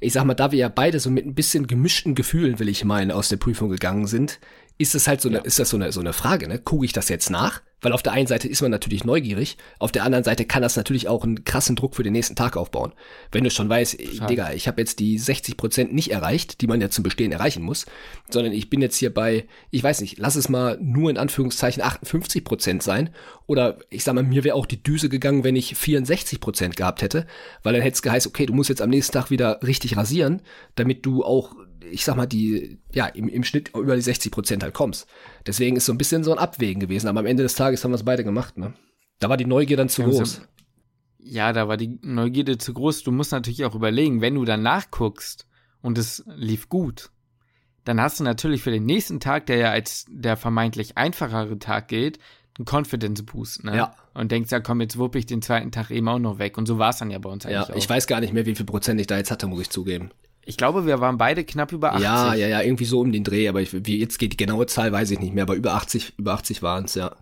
ich 0.00 0.12
sag 0.12 0.24
mal, 0.24 0.34
da 0.34 0.50
wir 0.50 0.58
ja 0.58 0.68
beide 0.68 0.98
so 0.98 1.08
mit 1.08 1.24
ein 1.24 1.36
bisschen 1.36 1.68
gemischten 1.68 2.16
Gefühlen, 2.16 2.58
will 2.58 2.68
ich 2.68 2.84
meinen, 2.84 3.12
aus 3.12 3.28
der 3.28 3.36
Prüfung 3.36 3.70
gegangen 3.70 4.08
sind, 4.08 4.40
ist 4.80 4.94
es 4.94 5.06
halt 5.06 5.20
so 5.20 5.28
eine, 5.28 5.38
ja. 5.38 5.44
ist 5.44 5.58
das 5.58 5.68
so 5.68 5.76
eine, 5.76 5.92
so 5.92 6.00
eine 6.00 6.14
Frage, 6.14 6.48
ne? 6.48 6.58
Gucke 6.58 6.86
ich 6.86 6.94
das 6.94 7.10
jetzt 7.10 7.28
nach? 7.28 7.60
Weil 7.82 7.92
auf 7.92 8.02
der 8.02 8.12
einen 8.12 8.26
Seite 8.26 8.48
ist 8.48 8.62
man 8.62 8.70
natürlich 8.70 9.04
neugierig, 9.04 9.58
auf 9.78 9.92
der 9.92 10.04
anderen 10.04 10.24
Seite 10.24 10.46
kann 10.46 10.62
das 10.62 10.76
natürlich 10.76 11.06
auch 11.06 11.22
einen 11.22 11.44
krassen 11.44 11.76
Druck 11.76 11.96
für 11.96 12.02
den 12.02 12.14
nächsten 12.14 12.34
Tag 12.34 12.56
aufbauen. 12.56 12.92
Wenn 13.30 13.44
du 13.44 13.50
schon 13.50 13.68
weißt, 13.68 14.00
Schade. 14.00 14.26
Digga, 14.26 14.52
ich 14.52 14.68
habe 14.68 14.80
jetzt 14.80 14.98
die 14.98 15.18
60 15.18 15.58
Prozent 15.58 15.92
nicht 15.92 16.12
erreicht, 16.12 16.62
die 16.62 16.66
man 16.66 16.80
ja 16.80 16.88
zum 16.88 17.04
Bestehen 17.04 17.30
erreichen 17.30 17.62
muss, 17.62 17.84
sondern 18.30 18.52
ich 18.54 18.70
bin 18.70 18.80
jetzt 18.80 18.96
hier 18.96 19.12
bei, 19.12 19.46
ich 19.70 19.82
weiß 19.82 20.00
nicht, 20.00 20.18
lass 20.18 20.34
es 20.34 20.48
mal 20.48 20.78
nur 20.80 21.10
in 21.10 21.18
Anführungszeichen 21.18 21.82
58 21.82 22.42
Prozent 22.42 22.82
sein. 22.82 23.10
Oder 23.46 23.78
ich 23.90 24.02
sag 24.04 24.14
mal, 24.14 24.24
mir 24.24 24.44
wäre 24.44 24.56
auch 24.56 24.66
die 24.66 24.82
Düse 24.82 25.10
gegangen, 25.10 25.44
wenn 25.44 25.56
ich 25.56 25.74
64 25.74 26.40
Prozent 26.40 26.76
gehabt 26.76 27.02
hätte, 27.02 27.26
weil 27.62 27.74
dann 27.74 27.82
hätte 27.82 27.96
es 27.96 28.02
geheißen, 28.02 28.30
okay, 28.30 28.46
du 28.46 28.54
musst 28.54 28.70
jetzt 28.70 28.82
am 28.82 28.90
nächsten 28.90 29.12
Tag 29.12 29.30
wieder 29.30 29.60
richtig 29.62 29.96
rasieren, 29.96 30.40
damit 30.74 31.04
du 31.04 31.22
auch 31.22 31.54
ich 31.84 32.04
sag 32.04 32.16
mal, 32.16 32.26
die, 32.26 32.78
ja, 32.92 33.06
im, 33.06 33.28
im 33.28 33.44
Schnitt 33.44 33.70
über 33.74 33.96
die 33.96 34.02
60 34.02 34.32
Prozent 34.32 34.62
halt 34.62 34.74
kommst. 34.74 35.06
Deswegen 35.46 35.76
ist 35.76 35.86
so 35.86 35.92
ein 35.92 35.98
bisschen 35.98 36.24
so 36.24 36.32
ein 36.32 36.38
Abwägen 36.38 36.80
gewesen, 36.80 37.08
aber 37.08 37.20
am 37.20 37.26
Ende 37.26 37.42
des 37.42 37.54
Tages 37.54 37.84
haben 37.84 37.92
wir 37.92 37.96
es 37.96 38.04
beide 38.04 38.24
gemacht, 38.24 38.58
ne? 38.58 38.74
Da 39.18 39.28
war 39.28 39.36
die 39.36 39.44
Neugier 39.44 39.76
dann 39.76 39.88
zu 39.88 40.02
groß. 40.02 40.42
Ja, 41.18 41.52
da 41.52 41.68
war 41.68 41.76
die 41.76 41.98
Neugierde 42.02 42.56
zu 42.56 42.72
groß. 42.72 43.02
Du 43.02 43.12
musst 43.12 43.32
natürlich 43.32 43.64
auch 43.64 43.74
überlegen, 43.74 44.22
wenn 44.22 44.34
du 44.34 44.44
dann 44.44 44.62
nachguckst 44.62 45.46
und 45.82 45.98
es 45.98 46.24
lief 46.26 46.68
gut, 46.70 47.10
dann 47.84 48.00
hast 48.00 48.20
du 48.20 48.24
natürlich 48.24 48.62
für 48.62 48.70
den 48.70 48.84
nächsten 48.86 49.20
Tag, 49.20 49.46
der 49.46 49.56
ja 49.56 49.70
als 49.70 50.06
der 50.08 50.36
vermeintlich 50.36 50.96
einfachere 50.96 51.58
Tag 51.58 51.88
geht, 51.88 52.18
einen 52.58 52.66
Confidence 52.66 53.22
Boost, 53.24 53.64
ne? 53.64 53.76
Ja. 53.76 53.94
Und 54.14 54.32
denkst, 54.32 54.50
ja 54.50 54.60
komm, 54.60 54.80
jetzt 54.80 54.98
wupp 54.98 55.14
ich 55.14 55.26
den 55.26 55.40
zweiten 55.40 55.70
Tag 55.70 55.90
eben 55.90 56.08
auch 56.08 56.18
noch 56.18 56.38
weg. 56.38 56.58
Und 56.58 56.66
so 56.66 56.78
war 56.78 56.90
es 56.90 56.98
dann 56.98 57.10
ja 57.10 57.18
bei 57.18 57.30
uns 57.30 57.46
eigentlich 57.46 57.68
ja, 57.68 57.74
auch. 57.74 57.76
Ich 57.76 57.88
weiß 57.88 58.06
gar 58.06 58.20
nicht 58.20 58.32
mehr, 58.32 58.46
wie 58.46 58.54
viel 58.54 58.66
Prozent 58.66 59.00
ich 59.00 59.06
da 59.06 59.16
jetzt 59.16 59.30
hatte, 59.30 59.46
muss 59.46 59.60
ich 59.60 59.70
zugeben. 59.70 60.10
Ich 60.44 60.56
glaube, 60.56 60.86
wir 60.86 61.00
waren 61.00 61.18
beide 61.18 61.44
knapp 61.44 61.72
über 61.72 61.92
80. 61.92 62.02
Ja, 62.02 62.34
ja, 62.34 62.48
ja, 62.48 62.62
irgendwie 62.62 62.84
so 62.84 63.00
um 63.00 63.12
den 63.12 63.24
Dreh, 63.24 63.48
aber 63.48 63.60
ich, 63.60 63.72
wie 63.72 63.98
jetzt 63.98 64.18
geht 64.18 64.32
die 64.32 64.36
genaue 64.36 64.66
Zahl, 64.66 64.90
weiß 64.90 65.10
ich 65.10 65.20
nicht 65.20 65.34
mehr, 65.34 65.44
aber 65.44 65.54
über 65.54 65.74
80, 65.74 66.14
über 66.18 66.32
80 66.32 66.62
waren 66.62 66.84
es, 66.84 66.94
ja. 66.94 67.14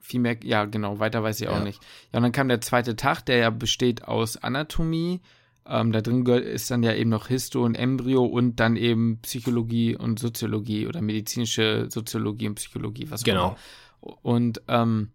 Viel 0.00 0.20
mehr, 0.20 0.36
ja, 0.42 0.66
genau, 0.66 0.98
weiter 0.98 1.22
weiß 1.22 1.40
ich 1.40 1.48
auch 1.48 1.62
nicht. 1.62 1.80
Ja, 2.12 2.18
und 2.18 2.24
dann 2.24 2.32
kam 2.32 2.48
der 2.48 2.60
zweite 2.60 2.96
Tag, 2.96 3.22
der 3.22 3.38
ja 3.38 3.50
besteht 3.50 4.04
aus 4.04 4.36
Anatomie. 4.36 5.20
Ähm, 5.66 5.92
da 5.92 6.02
drin 6.02 6.26
ist 6.26 6.70
dann 6.70 6.82
ja 6.82 6.92
eben 6.92 7.08
noch 7.08 7.28
Histo 7.28 7.64
und 7.64 7.74
Embryo 7.74 8.22
und 8.24 8.60
dann 8.60 8.76
eben 8.76 9.20
Psychologie 9.22 9.96
und 9.96 10.18
Soziologie 10.18 10.86
oder 10.86 11.00
medizinische 11.00 11.86
Soziologie 11.88 12.48
und 12.48 12.56
Psychologie, 12.56 13.06
was 13.08 13.24
Genau. 13.24 13.56
Auch. 14.02 14.18
Und 14.20 14.60
ähm, 14.68 15.12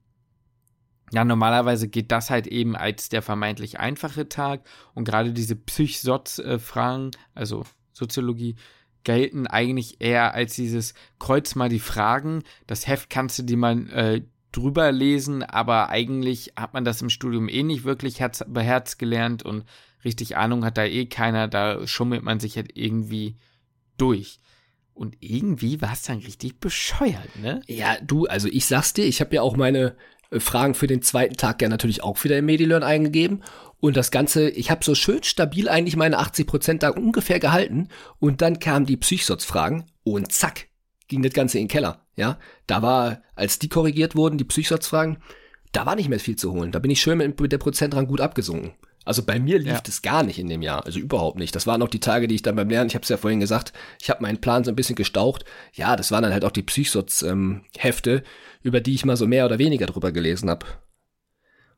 ja, 1.12 1.26
normalerweise 1.26 1.88
geht 1.88 2.12
das 2.12 2.30
halt 2.30 2.48
eben 2.48 2.76
als 2.76 3.10
der 3.10 3.22
vermeintlich 3.22 3.80
einfache 3.80 4.30
Tag 4.30 4.62
und 4.94 5.06
gerade 5.06 5.34
diese 5.34 5.56
Psychsotz-Fragen, 5.56 7.12
also 7.34 7.66
Soziologie, 7.94 8.56
gelten 9.04 9.48
eigentlich 9.48 10.02
eher 10.02 10.34
als 10.34 10.56
dieses 10.56 10.94
Kreuz 11.20 11.56
mal 11.56 11.70
die 11.70 11.80
Fragen. 11.80 12.44
Das 12.68 12.88
Heft 12.88 13.10
kannst 13.10 13.40
du 13.40 13.44
dir 13.44 13.58
mal 13.58 13.90
äh, 13.92 14.22
drüber 14.52 14.92
lesen, 14.92 15.44
aber 15.44 15.90
eigentlich 15.90 16.54
hat 16.56 16.74
man 16.74 16.86
das 16.86 17.02
im 17.02 17.10
Studium 17.10 17.50
eh 17.50 17.64
nicht 17.64 17.84
wirklich 17.84 18.20
herz 18.20 18.44
beherzt 18.48 19.00
gelernt 19.00 19.44
und 19.44 19.66
richtig 20.04 20.38
Ahnung 20.38 20.66
hat 20.66 20.78
da 20.78 20.86
eh 20.86 21.06
keiner, 21.06 21.48
da 21.48 21.86
schummelt 21.88 22.24
man 22.24 22.40
sich 22.40 22.56
halt 22.56 22.78
irgendwie 22.78 23.36
durch. 23.98 24.40
Und 24.94 25.16
irgendwie 25.22 25.82
war 25.82 25.94
es 25.94 26.02
dann 26.02 26.18
richtig 26.20 26.60
bescheuert, 26.60 27.38
ne? 27.42 27.62
Ja, 27.68 27.98
du, 28.02 28.26
also 28.26 28.50
ich 28.50 28.66
sag's 28.66 28.94
dir, 28.94 29.06
ich 29.06 29.22
habe 29.22 29.36
ja 29.36 29.42
auch 29.42 29.56
meine 29.56 29.96
Fragen 30.38 30.76
für 30.76 30.88
den 30.88 31.02
zweiten 31.02 31.38
Tag 31.38 31.62
ja 31.62 31.70
natürlich 31.70 32.04
auch 32.04 32.24
wieder 32.24 32.38
im 32.38 32.46
MediLearn 32.46 32.84
eingegeben. 32.84 33.44
Und 33.80 33.96
das 33.98 34.12
Ganze, 34.12 34.50
ich 34.50 34.70
habe 34.70 34.84
so 34.84 34.94
schön 34.94 35.24
stabil 35.24 35.70
eigentlich 35.70 35.96
meine 35.96 36.20
80% 36.20 36.80
da 36.80 36.90
ungefähr 36.90 37.40
gehalten. 37.40 37.88
Und 38.20 38.42
dann 38.42 38.60
kamen 38.60 38.86
die 38.86 38.98
Psychsotz-Fragen 38.98 39.86
und 40.04 40.32
zack, 40.32 40.68
ging 41.08 41.24
das 41.24 41.34
Ganze 41.34 41.58
in 41.58 41.64
den 41.66 41.70
Keller. 41.70 42.06
Ja, 42.16 42.38
da 42.68 42.82
war, 42.82 43.22
als 43.36 43.60
die 43.60 43.70
korrigiert 43.70 44.16
wurden, 44.16 44.38
die 44.38 44.44
Psychsotz-Fragen, 44.44 45.18
da 45.72 45.86
war 45.86 45.96
nicht 45.96 46.10
mehr 46.10 46.20
viel 46.20 46.36
zu 46.36 46.52
holen. 46.52 46.72
Da 46.72 46.80
bin 46.80 46.92
ich 46.92 47.02
schön 47.02 47.18
mit, 47.18 47.40
mit 47.40 47.52
der 47.52 47.58
Prozentrang 47.58 48.08
gut 48.08 48.22
abgesunken. 48.22 48.74
Also 49.06 49.24
bei 49.24 49.40
mir 49.40 49.58
lief 49.58 49.82
es 49.88 50.02
ja. 50.04 50.12
gar 50.12 50.24
nicht 50.24 50.38
in 50.38 50.50
dem 50.50 50.62
Jahr, 50.62 50.86
also 50.86 51.00
überhaupt 51.00 51.40
nicht. 51.40 51.56
Das 51.56 51.66
waren 51.66 51.82
auch 51.82 51.88
die 51.88 52.00
Tage, 52.02 52.28
die 52.28 52.36
ich 52.36 52.42
dann 52.42 52.56
beim 52.56 52.70
Lernen, 52.70 52.90
ich 52.90 52.96
habe 52.96 53.04
es 53.04 53.10
ja 53.10 53.18
vorhin 53.18 53.40
gesagt, 53.40 53.74
ich 54.02 54.10
habe 54.10 54.22
meinen 54.22 54.42
Plan 54.42 54.64
so 54.64 54.72
ein 54.72 54.76
bisschen 54.76 54.96
gestaucht. 54.96 55.46
Ja, 55.74 55.96
das 55.96 56.12
waren 56.12 56.22
dann 56.24 56.34
halt 56.34 56.46
auch 56.46 56.52
die 56.52 56.64
Psychsotz-Hefte, 56.64 58.12
ähm, 58.12 58.22
über 58.62 58.82
die 58.82 58.94
ich 58.94 59.06
mal 59.06 59.18
so 59.18 59.28
mehr 59.28 59.46
oder 59.46 59.60
weniger 59.60 59.86
drüber 59.86 60.12
gelesen 60.12 60.50
habe. 60.50 60.66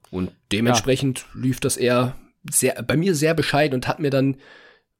Und 0.10 0.32
dementsprechend 0.52 1.26
ja. 1.34 1.42
lief 1.42 1.60
das 1.60 1.78
eher 1.78 2.16
sehr, 2.50 2.82
bei 2.84 2.98
mir 2.98 3.16
sehr 3.16 3.34
bescheiden 3.34 3.76
und 3.76 3.88
hat 3.88 4.00
mir 4.00 4.10
dann 4.10 4.38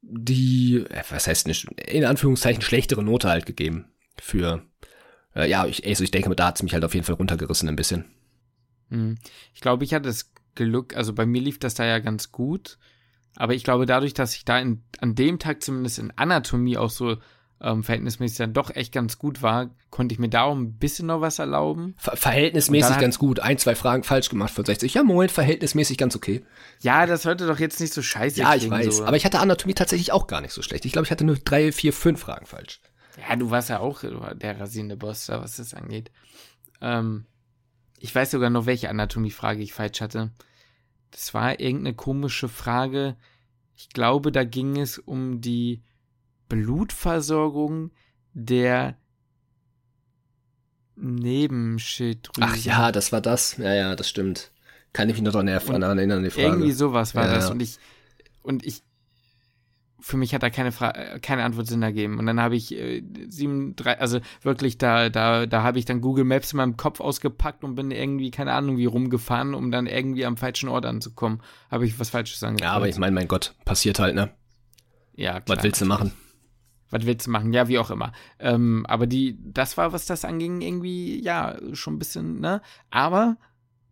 die, 0.02 0.86
äh, 0.90 1.04
was 1.10 1.28
heißt 1.28 1.48
nicht, 1.48 1.66
in 1.88 2.06
Anführungszeichen 2.06 2.62
schlechtere 2.62 3.04
Note 3.04 3.30
halt 3.30 3.46
gegeben. 3.46 3.86
Für, 4.20 4.64
äh, 5.36 5.50
ja, 5.50 5.66
ich, 5.66 5.86
also 5.86 6.04
ich 6.04 6.12
denke, 6.12 6.34
da 6.36 6.48
hat 6.48 6.56
es 6.58 6.64
mich 6.64 6.74
halt 6.74 6.86
auf 6.86 6.94
jeden 6.94 7.06
Fall 7.06 7.16
runtergerissen 7.16 7.68
ein 7.68 7.76
bisschen. 7.76 8.06
Hm. 8.90 9.18
Ich 9.54 9.62
glaube, 9.62 9.84
ich 9.84 9.94
hatte 9.94 10.08
das 10.08 10.32
Glück, 10.56 10.96
also 10.96 11.14
bei 11.14 11.26
mir 11.26 11.42
lief 11.42 11.60
das 11.60 11.74
da 11.74 11.86
ja 11.86 12.00
ganz 12.00 12.32
gut. 12.32 12.78
Aber 13.36 13.54
ich 13.54 13.64
glaube, 13.64 13.86
dadurch, 13.86 14.14
dass 14.14 14.36
ich 14.36 14.46
da 14.46 14.60
in, 14.60 14.84
an 15.00 15.16
dem 15.16 15.40
Tag 15.40 15.64
zumindest 15.64 16.00
in 16.00 16.12
Anatomie 16.18 16.78
auch 16.78 16.90
so 16.90 17.18
ähm, 17.64 17.84
verhältnismäßig 17.84 18.38
dann 18.38 18.54
doch 18.54 18.76
echt 18.76 18.92
ganz 18.92 19.20
gut 19.20 19.44
war, 19.44 19.70
konnte 19.92 20.14
ich 20.14 20.20
mir 20.20 20.30
da 20.30 20.44
auch 20.44 20.56
ein 20.56 20.74
bisschen 20.80 21.08
noch 21.08 21.22
was 21.22 21.38
erlauben. 21.38 21.94
Ver 21.98 22.16
verhältnismäßig 22.16 22.98
ganz 22.98 23.20
gut. 23.20 23.40
Ein, 23.40 23.60
zwei 23.60 23.76
Fragen 23.76 24.04
falsch 24.04 24.30
gemacht 24.30 24.52
von 24.52 24.66
60. 24.66 24.96
Ja, 24.96 25.04
Moment, 25.04 25.32
verhältnismäßig 25.32 25.98
ganz 25.98 26.16
okay. 26.16 26.44
Ja, 26.82 27.06
das 27.06 27.22
sollte 27.22 27.46
doch 27.46 27.60
jetzt 27.60 27.80
nicht 27.80 27.94
so 27.94 28.02
scheiße 28.02 28.40
Ja, 28.40 28.56
ich 28.56 28.70
weiß. 28.70 28.98
So. 28.98 29.06
Aber 29.06 29.16
ich 29.16 29.26
hatte 29.26 29.40
Anatomie 29.40 29.76
tatsächlich 29.76 30.12
auch 30.12 30.26
gar 30.26 30.42
nicht 30.42 30.54
so 30.54 30.64
schlecht. 30.64 30.86
Ich 30.86 30.92
glaube, 30.92 31.06
ich 31.06 31.12
hatte 31.12 31.24
nur 31.24 31.36
drei, 31.36 31.72
vier, 31.72 31.94
fünf 31.94 32.22
Fragen 32.22 32.48
falsch. 32.48 32.82
Ja, 33.30 33.36
du 33.36 33.52
warst 33.52 33.70
ja 33.70 33.80
auch 33.80 34.04
der 34.34 34.60
rasierende 34.60 34.98
Boss, 34.98 35.30
was 35.30 35.58
das 35.58 35.76
angeht. 35.76 36.12
Ähm, 36.82 37.26
ich 38.00 38.14
weiß 38.14 38.32
sogar 38.32 38.50
noch, 38.50 38.66
welche 38.66 38.90
Anatomie-Frage 38.90 39.62
ich 39.62 39.74
falsch 39.74 40.02
hatte. 40.02 40.32
Das 41.12 41.36
war 41.36 41.60
irgendeine 41.60 41.96
komische 41.96 42.50
Frage. 42.50 43.18
Ich 43.76 43.90
glaube, 43.90 44.32
da 44.32 44.44
ging 44.44 44.80
es 44.80 44.98
um 44.98 45.42
die 45.42 45.84
Blutversorgung 46.52 47.92
der 48.34 48.98
Nebenschilddrüse. 50.98 52.42
Ach 52.42 52.56
ja, 52.58 52.92
das 52.92 53.12
war 53.14 53.22
das. 53.22 53.56
Ja, 53.58 53.74
ja, 53.74 53.96
das 53.96 54.10
stimmt. 54.10 54.52
Kann 54.92 55.10
ich 55.10 55.16
mich 55.16 55.24
noch 55.24 55.32
daran 55.32 55.48
erinnern, 55.48 56.24
die 56.24 56.30
Frage. 56.30 56.48
Irgendwie 56.48 56.72
sowas 56.74 57.16
war 57.16 57.26
ja, 57.26 57.36
das. 57.36 57.50
Und 57.50 57.62
ich, 57.62 57.78
und 58.42 58.66
ich, 58.66 58.84
für 60.02 60.18
mich 60.18 60.34
hat 60.34 60.44
da 60.44 60.50
keine 60.50 60.74
Frage, 60.74 61.22
keine 61.22 61.46
Antwort 61.46 61.68
Sinn 61.68 61.82
ergeben. 61.82 62.20
Und 62.20 62.26
dann 62.26 62.42
habe 62.42 62.58
ich 62.58 62.76
äh, 62.76 63.02
sieben, 63.30 63.78
drei, 63.78 63.98
also 64.00 64.20
wirklich 64.42 64.78
da, 64.78 65.10
da, 65.10 65.46
da 65.46 65.64
habe 65.64 65.80
ich 65.80 65.86
dann 65.86 66.02
Google 66.02 66.26
Maps 66.26 66.52
in 66.52 66.58
meinem 66.58 66.76
Kopf 66.76 67.00
ausgepackt 67.00 67.64
und 67.64 67.76
bin 67.76 67.92
irgendwie, 67.92 68.30
keine 68.30 68.52
Ahnung, 68.52 68.78
wie 68.78 68.86
rumgefahren, 68.86 69.54
um 69.54 69.72
dann 69.72 69.88
irgendwie 69.88 70.26
am 70.26 70.36
falschen 70.36 70.68
Ort 70.68 70.86
anzukommen. 70.86 71.42
Habe 71.70 71.86
ich 71.86 71.98
was 71.98 72.10
Falsches 72.10 72.44
angefangen. 72.44 72.70
Ja, 72.70 72.76
aber 72.76 72.90
ich 72.90 72.98
meine, 72.98 73.14
mein 73.14 73.30
Gott, 73.30 73.56
passiert 73.64 74.00
halt, 74.00 74.16
ne? 74.16 74.32
Ja, 75.16 75.40
klar. 75.40 75.58
Was 75.58 75.64
willst 75.64 75.80
du 75.80 75.86
machen? 75.86 76.12
Was 76.92 77.06
willst 77.06 77.28
du 77.28 77.32
machen? 77.32 77.54
Ja, 77.54 77.68
wie 77.68 77.80
auch 77.80 77.90
immer. 77.90 78.12
Ähm, 78.40 78.86
aber 78.88 79.08
die, 79.08 79.38
das 79.42 79.78
war, 79.78 79.94
was 79.94 80.06
das 80.06 80.26
anging, 80.26 80.62
irgendwie, 80.62 81.22
ja, 81.24 81.58
schon 81.74 81.96
ein 81.96 82.00
bisschen, 82.00 82.40
ne? 82.40 82.62
Aber 82.92 83.38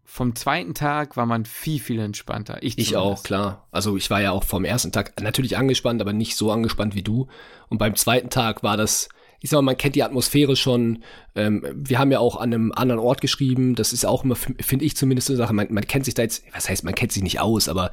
vom 0.03 0.35
zweiten 0.35 0.73
Tag 0.73 1.17
war 1.17 1.27
man 1.27 1.45
viel, 1.45 1.79
viel 1.79 1.99
entspannter. 1.99 2.63
Ich, 2.63 2.79
ich 2.79 2.97
auch, 2.97 3.21
klar. 3.21 3.67
Also 3.71 3.95
ich 3.95 4.09
war 4.09 4.19
ja 4.19 4.31
auch 4.31 4.43
vom 4.43 4.65
ersten 4.65 4.91
Tag 4.91 5.21
natürlich 5.21 5.55
angespannt, 5.55 6.01
aber 6.01 6.13
nicht 6.13 6.35
so 6.35 6.51
angespannt 6.51 6.95
wie 6.95 7.03
du. 7.03 7.27
Und 7.69 7.77
beim 7.77 7.95
zweiten 7.95 8.31
Tag 8.31 8.63
war 8.63 8.75
das, 8.75 9.09
ich 9.39 9.51
sag 9.51 9.57
mal, 9.57 9.61
man 9.61 9.77
kennt 9.77 9.95
die 9.95 10.01
Atmosphäre 10.01 10.55
schon. 10.55 11.03
Ähm, 11.35 11.63
wir 11.75 11.99
haben 11.99 12.11
ja 12.11 12.17
auch 12.17 12.37
an 12.37 12.51
einem 12.51 12.71
anderen 12.71 12.99
Ort 12.99 13.21
geschrieben. 13.21 13.75
Das 13.75 13.93
ist 13.93 14.03
auch 14.03 14.23
immer, 14.23 14.35
finde 14.35 14.83
ich 14.83 14.97
zumindest 14.97 15.29
eine 15.29 15.37
Sache. 15.37 15.53
Man, 15.53 15.67
man 15.69 15.85
kennt 15.85 16.05
sich 16.05 16.15
da 16.15 16.23
jetzt, 16.23 16.43
was 16.53 16.67
heißt, 16.67 16.83
man 16.83 16.95
kennt 16.95 17.11
sich 17.11 17.21
nicht 17.21 17.39
aus, 17.39 17.69
aber 17.69 17.91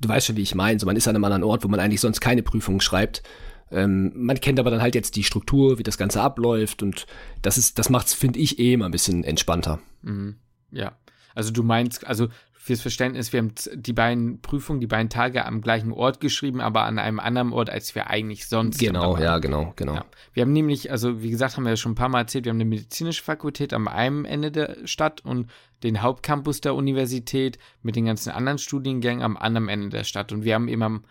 du 0.00 0.08
weißt 0.08 0.26
schon, 0.26 0.36
wie 0.36 0.42
ich 0.42 0.54
meine. 0.54 0.80
So, 0.80 0.86
man 0.86 0.96
ist 0.96 1.06
an 1.06 1.16
einem 1.16 1.24
anderen 1.24 1.44
Ort, 1.44 1.64
wo 1.64 1.68
man 1.68 1.80
eigentlich 1.80 2.00
sonst 2.00 2.20
keine 2.20 2.42
Prüfungen 2.42 2.80
schreibt. 2.80 3.22
Ähm, 3.70 4.12
man 4.14 4.40
kennt 4.40 4.58
aber 4.58 4.70
dann 4.70 4.82
halt 4.82 4.94
jetzt 4.94 5.16
die 5.16 5.24
Struktur, 5.24 5.78
wie 5.78 5.82
das 5.82 5.98
Ganze 5.98 6.22
abläuft 6.22 6.82
und 6.82 7.06
das 7.42 7.58
ist, 7.58 7.78
das 7.78 7.90
macht's, 7.90 8.14
finde 8.14 8.38
ich, 8.38 8.58
eh 8.58 8.72
immer 8.72 8.86
ein 8.86 8.90
bisschen 8.90 9.24
entspannter. 9.24 9.80
Mhm. 10.02 10.36
Ja. 10.70 10.92
Also 11.34 11.52
du 11.52 11.62
meinst, 11.62 12.06
also 12.06 12.28
fürs 12.68 12.82
Verständnis, 12.82 13.32
wir 13.32 13.38
haben 13.40 13.54
die 13.74 13.92
beiden 13.94 14.42
Prüfungen, 14.42 14.80
die 14.80 14.86
beiden 14.86 15.08
Tage 15.08 15.46
am 15.46 15.62
gleichen 15.62 15.90
Ort 15.90 16.20
geschrieben, 16.20 16.60
aber 16.60 16.82
an 16.82 16.98
einem 16.98 17.18
anderen 17.18 17.52
Ort, 17.52 17.70
als 17.70 17.94
wir 17.94 18.08
eigentlich 18.08 18.46
sonst. 18.46 18.78
Genau, 18.78 19.16
ja, 19.16 19.38
genau, 19.38 19.72
genau. 19.74 19.94
Ja. 19.94 20.04
Wir 20.34 20.42
haben 20.42 20.52
nämlich, 20.52 20.90
also 20.90 21.22
wie 21.22 21.30
gesagt, 21.30 21.56
haben 21.56 21.64
wir 21.64 21.70
ja 21.70 21.76
schon 21.76 21.92
ein 21.92 21.94
paar 21.94 22.10
Mal 22.10 22.20
erzählt, 22.20 22.44
wir 22.44 22.50
haben 22.50 22.58
eine 22.58 22.66
medizinische 22.66 23.24
Fakultät 23.24 23.72
am 23.72 23.88
einen 23.88 24.26
Ende 24.26 24.52
der 24.52 24.76
Stadt 24.84 25.24
und 25.24 25.48
den 25.82 26.02
Hauptcampus 26.02 26.60
der 26.60 26.74
Universität 26.74 27.58
mit 27.82 27.96
den 27.96 28.04
ganzen 28.04 28.30
anderen 28.30 28.58
Studiengängen 28.58 29.22
am 29.22 29.38
anderen 29.38 29.68
Ende 29.68 29.88
der 29.88 30.04
Stadt. 30.04 30.30
Und 30.30 30.44
wir 30.44 30.54
haben 30.54 30.68
eben 30.68 30.82
am, 30.82 31.04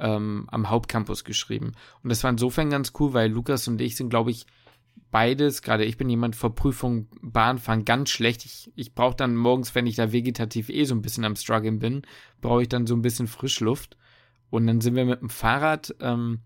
ähm, 0.00 0.46
am 0.50 0.70
Hauptcampus 0.70 1.24
geschrieben. 1.24 1.72
Und 2.02 2.10
das 2.10 2.24
war 2.24 2.30
insofern 2.30 2.70
ganz 2.70 2.92
cool, 2.98 3.12
weil 3.12 3.30
Lukas 3.30 3.68
und 3.68 3.80
ich 3.80 3.96
sind, 3.96 4.10
glaube 4.10 4.30
ich, 4.30 4.46
beides, 5.10 5.62
gerade 5.62 5.84
ich 5.84 5.96
bin 5.96 6.08
jemand 6.08 6.36
vor 6.36 6.54
Prüfung 6.54 7.08
Bahnfahren 7.20 7.84
ganz 7.84 8.10
schlecht. 8.10 8.44
Ich, 8.44 8.72
ich 8.74 8.94
brauche 8.94 9.16
dann 9.16 9.36
morgens, 9.36 9.74
wenn 9.74 9.86
ich 9.86 9.96
da 9.96 10.12
vegetativ 10.12 10.68
eh 10.68 10.84
so 10.84 10.94
ein 10.94 11.02
bisschen 11.02 11.24
am 11.24 11.36
Struggeln 11.36 11.78
bin, 11.78 12.02
brauche 12.40 12.62
ich 12.62 12.68
dann 12.68 12.86
so 12.86 12.94
ein 12.94 13.02
bisschen 13.02 13.26
Frischluft. 13.26 13.96
Und 14.50 14.66
dann 14.66 14.80
sind 14.80 14.96
wir 14.96 15.04
mit 15.04 15.20
dem 15.20 15.30
Fahrrad 15.30 15.94
ähm, 16.00 16.40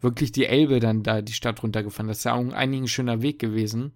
wirklich 0.00 0.32
die 0.32 0.46
Elbe 0.46 0.80
dann 0.80 1.02
da 1.02 1.22
die 1.22 1.32
Stadt 1.32 1.62
runtergefahren. 1.62 2.08
Das 2.08 2.18
ist 2.18 2.24
ja 2.24 2.34
auch 2.34 2.52
ein 2.52 2.88
schöner 2.88 3.22
Weg 3.22 3.38
gewesen. 3.38 3.92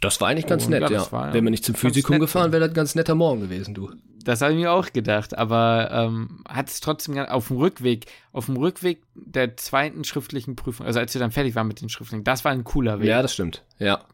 Das 0.00 0.20
war 0.20 0.28
eigentlich 0.28 0.46
ganz 0.46 0.66
oh, 0.66 0.70
nett, 0.70 0.90
ja. 0.90 1.10
War, 1.10 1.32
Wenn 1.32 1.44
man 1.44 1.52
nicht 1.52 1.64
zum 1.64 1.74
Physikum 1.74 2.18
gefahren 2.18 2.52
wäre, 2.52 2.60
das 2.60 2.70
ein 2.70 2.74
ganz 2.74 2.94
netter 2.94 3.14
Morgen 3.14 3.40
gewesen, 3.40 3.74
du. 3.74 3.90
Das 4.24 4.42
habe 4.42 4.52
ich 4.52 4.58
mir 4.58 4.72
auch 4.72 4.92
gedacht, 4.92 5.38
aber 5.38 5.88
ähm, 5.92 6.42
hat 6.48 6.68
es 6.68 6.80
trotzdem 6.80 7.16
auf 7.18 7.48
dem 7.48 7.58
Rückweg, 7.58 8.06
auf 8.32 8.46
dem 8.46 8.56
Rückweg 8.56 9.04
der 9.14 9.56
zweiten 9.56 10.02
schriftlichen 10.02 10.56
Prüfung, 10.56 10.84
also 10.84 10.98
als 10.98 11.14
wir 11.14 11.20
dann 11.20 11.30
fertig 11.30 11.54
waren 11.54 11.68
mit 11.68 11.80
den 11.80 11.88
Schriftlichen, 11.88 12.24
das 12.24 12.44
war 12.44 12.50
ein 12.50 12.64
cooler 12.64 12.98
Weg. 12.98 13.06
Ja, 13.06 13.22
das 13.22 13.32
stimmt. 13.32 13.64
Ja. 13.78 14.04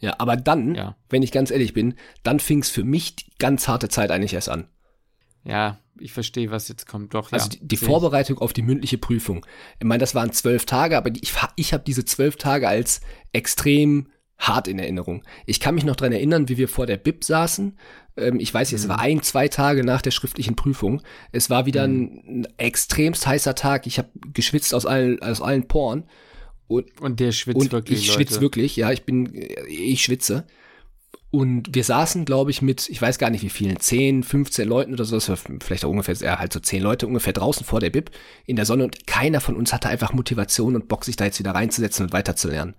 Ja, 0.00 0.14
aber 0.18 0.36
dann, 0.36 0.74
ja. 0.74 0.96
wenn 1.08 1.22
ich 1.22 1.32
ganz 1.32 1.50
ehrlich 1.50 1.74
bin, 1.74 1.94
dann 2.22 2.40
fing 2.40 2.60
es 2.60 2.70
für 2.70 2.84
mich 2.84 3.16
die 3.16 3.32
ganz 3.38 3.68
harte 3.68 3.88
Zeit 3.88 4.10
eigentlich 4.10 4.32
erst 4.32 4.48
an. 4.48 4.68
Ja, 5.44 5.78
ich 5.98 6.12
verstehe, 6.12 6.50
was 6.50 6.68
jetzt 6.68 6.86
kommt. 6.86 7.14
Doch, 7.14 7.32
also 7.32 7.48
ja. 7.50 7.56
die, 7.56 7.68
die 7.68 7.76
Vorbereitung 7.76 8.38
auf 8.38 8.52
die 8.52 8.62
mündliche 8.62 8.98
Prüfung. 8.98 9.44
Ich 9.78 9.86
meine, 9.86 10.00
das 10.00 10.14
waren 10.14 10.32
zwölf 10.32 10.66
Tage, 10.66 10.96
aber 10.96 11.10
die, 11.10 11.20
ich, 11.20 11.32
ich 11.56 11.72
habe 11.72 11.84
diese 11.84 12.04
zwölf 12.04 12.36
Tage 12.36 12.68
als 12.68 13.00
extrem 13.32 14.08
hart 14.38 14.68
in 14.68 14.78
Erinnerung. 14.78 15.22
Ich 15.46 15.60
kann 15.60 15.74
mich 15.74 15.84
noch 15.84 15.96
dran 15.96 16.12
erinnern, 16.12 16.48
wie 16.48 16.56
wir 16.56 16.68
vor 16.68 16.86
der 16.86 16.96
Bib 16.96 17.24
saßen. 17.24 17.76
Ähm, 18.16 18.40
ich 18.40 18.52
weiß, 18.52 18.70
mhm. 18.70 18.76
es 18.76 18.88
war 18.88 19.00
ein, 19.00 19.22
zwei 19.22 19.48
Tage 19.48 19.84
nach 19.84 20.00
der 20.00 20.12
schriftlichen 20.12 20.56
Prüfung. 20.56 21.02
Es 21.32 21.50
war 21.50 21.66
wieder 21.66 21.86
mhm. 21.86 21.94
ein, 21.94 22.26
ein 22.26 22.48
extremst 22.56 23.26
heißer 23.26 23.54
Tag. 23.54 23.86
Ich 23.86 23.98
habe 23.98 24.08
geschwitzt 24.32 24.74
aus 24.74 24.86
allen, 24.86 25.20
aus 25.22 25.42
allen 25.42 25.66
Poren. 25.66 26.04
Und, 26.68 27.00
und 27.00 27.18
der 27.18 27.32
schwitzt 27.32 27.60
und 27.60 27.72
wirklich. 27.72 28.00
Ich 28.00 28.12
schwitze 28.12 28.40
wirklich, 28.40 28.76
ja, 28.76 28.92
ich 28.92 29.04
bin, 29.04 29.32
ich 29.68 30.02
schwitze. 30.02 30.46
Und 31.30 31.74
wir 31.74 31.84
saßen, 31.84 32.24
glaube 32.24 32.50
ich, 32.50 32.62
mit, 32.62 32.88
ich 32.88 33.02
weiß 33.02 33.18
gar 33.18 33.28
nicht 33.28 33.42
wie 33.42 33.50
vielen, 33.50 33.78
10, 33.78 34.22
15 34.22 34.66
Leuten 34.66 34.94
oder 34.94 35.04
so, 35.04 35.16
das 35.16 35.28
war 35.28 35.36
vielleicht 35.36 35.84
auch 35.84 35.90
ungefähr, 35.90 36.14
ja, 36.14 36.38
halt 36.38 36.54
so 36.54 36.60
10 36.60 36.82
Leute 36.82 37.06
ungefähr 37.06 37.34
draußen 37.34 37.66
vor 37.66 37.80
der 37.80 37.90
Bib 37.90 38.10
in 38.46 38.56
der 38.56 38.64
Sonne 38.64 38.84
und 38.84 39.06
keiner 39.06 39.42
von 39.42 39.54
uns 39.54 39.74
hatte 39.74 39.90
einfach 39.90 40.14
Motivation 40.14 40.74
und 40.74 40.88
Bock, 40.88 41.04
sich 41.04 41.16
da 41.16 41.26
jetzt 41.26 41.38
wieder 41.38 41.50
reinzusetzen 41.50 42.06
und 42.06 42.12
weiterzulernen. 42.14 42.76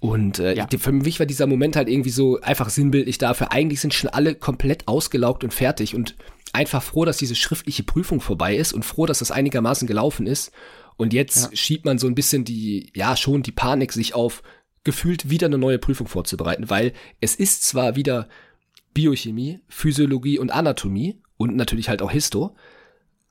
Und 0.00 0.38
äh, 0.38 0.54
ja. 0.54 0.66
für 0.78 0.92
mich 0.92 1.18
war 1.18 1.26
dieser 1.26 1.46
Moment 1.46 1.76
halt 1.76 1.88
irgendwie 1.88 2.10
so 2.10 2.40
einfach 2.40 2.68
sinnbildlich 2.68 3.18
dafür. 3.18 3.52
Eigentlich 3.52 3.80
sind 3.80 3.94
schon 3.94 4.10
alle 4.10 4.34
komplett 4.34 4.86
ausgelaugt 4.88 5.42
und 5.42 5.54
fertig 5.54 5.94
und 5.94 6.16
einfach 6.52 6.82
froh, 6.82 7.04
dass 7.04 7.16
diese 7.16 7.34
schriftliche 7.34 7.82
Prüfung 7.82 8.20
vorbei 8.20 8.56
ist 8.56 8.72
und 8.72 8.84
froh, 8.84 9.06
dass 9.06 9.20
das 9.20 9.30
einigermaßen 9.30 9.86
gelaufen 9.88 10.26
ist. 10.26 10.52
Und 10.96 11.12
jetzt 11.12 11.50
ja. 11.50 11.56
schiebt 11.56 11.84
man 11.84 11.98
so 11.98 12.06
ein 12.06 12.14
bisschen 12.14 12.44
die, 12.44 12.90
ja, 12.94 13.16
schon 13.16 13.42
die 13.42 13.52
Panik 13.52 13.92
sich 13.92 14.14
auf, 14.14 14.42
gefühlt 14.84 15.28
wieder 15.28 15.46
eine 15.46 15.58
neue 15.58 15.78
Prüfung 15.78 16.06
vorzubereiten, 16.06 16.70
weil 16.70 16.92
es 17.20 17.34
ist 17.34 17.64
zwar 17.64 17.96
wieder 17.96 18.28
Biochemie, 18.94 19.60
Physiologie 19.68 20.38
und 20.38 20.50
Anatomie 20.50 21.20
und 21.36 21.56
natürlich 21.56 21.88
halt 21.88 22.00
auch 22.00 22.10
Histo, 22.10 22.54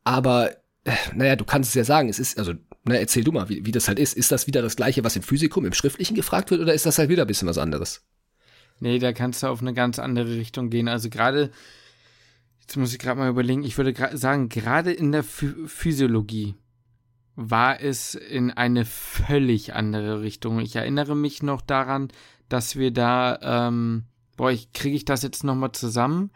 aber 0.04 0.52
äh, 0.84 0.92
naja, 1.16 1.36
du 1.36 1.46
kannst 1.46 1.70
es 1.70 1.76
ja 1.76 1.84
sagen, 1.84 2.10
es 2.10 2.20
ist, 2.20 2.38
also 2.38 2.54
na, 2.86 2.96
erzähl 2.96 3.24
du 3.24 3.32
mal, 3.32 3.50
wie, 3.50 3.66
wie 3.66 3.72
das 3.72 3.88
halt 3.88 4.00
ist. 4.00 4.14
Ist 4.14 4.32
das 4.32 4.46
wieder 4.46 4.62
das 4.62 4.76
gleiche, 4.76 5.04
was 5.04 5.16
im 5.16 5.24
Physikum, 5.24 5.66
im 5.66 5.74
Schriftlichen 5.74 6.16
gefragt 6.16 6.52
wird, 6.52 6.62
oder 6.62 6.74
ist 6.74 6.86
das 6.86 7.00
halt 7.00 7.10
wieder 7.10 7.24
ein 7.24 7.28
bisschen 7.28 7.48
was 7.48 7.58
anderes? 7.58 8.04
Nee, 8.80 9.00
da 9.00 9.12
kannst 9.12 9.42
du 9.42 9.48
auf 9.48 9.62
eine 9.62 9.74
ganz 9.74 9.98
andere 9.98 10.36
Richtung 10.36 10.70
gehen. 10.70 10.88
Also 10.88 11.10
gerade, 11.10 11.50
jetzt 12.62 12.78
muss 12.78 12.94
ich 12.94 13.00
gerade 13.00 13.20
mal 13.20 13.30
überlegen, 13.30 13.64
ich 13.64 13.78
würde 13.78 13.96
sagen, 14.18 14.50
gerade 14.50 14.92
in 14.92 15.12
der 15.12 15.24
Ph 15.24 15.68
Physiologie 15.68 16.56
war 17.36 17.82
es 17.82 18.16
in 18.16 18.52
eine 18.52 18.86
völlig 18.86 19.74
andere 19.74 20.22
Richtung. 20.22 20.60
Ich 20.60 20.76
erinnere 20.76 21.16
mich 21.16 21.42
noch 21.42 21.62
daran, 21.62 22.10
dass 22.50 22.76
wir 22.76 22.92
da, 22.92 23.68
ähm, 23.68 24.04
boah, 24.38 24.54
kriege 24.74 24.96
ich 24.96 25.06
das 25.06 25.24
jetzt 25.24 25.44
nochmal 25.44 25.72
zusammen? 25.72 26.32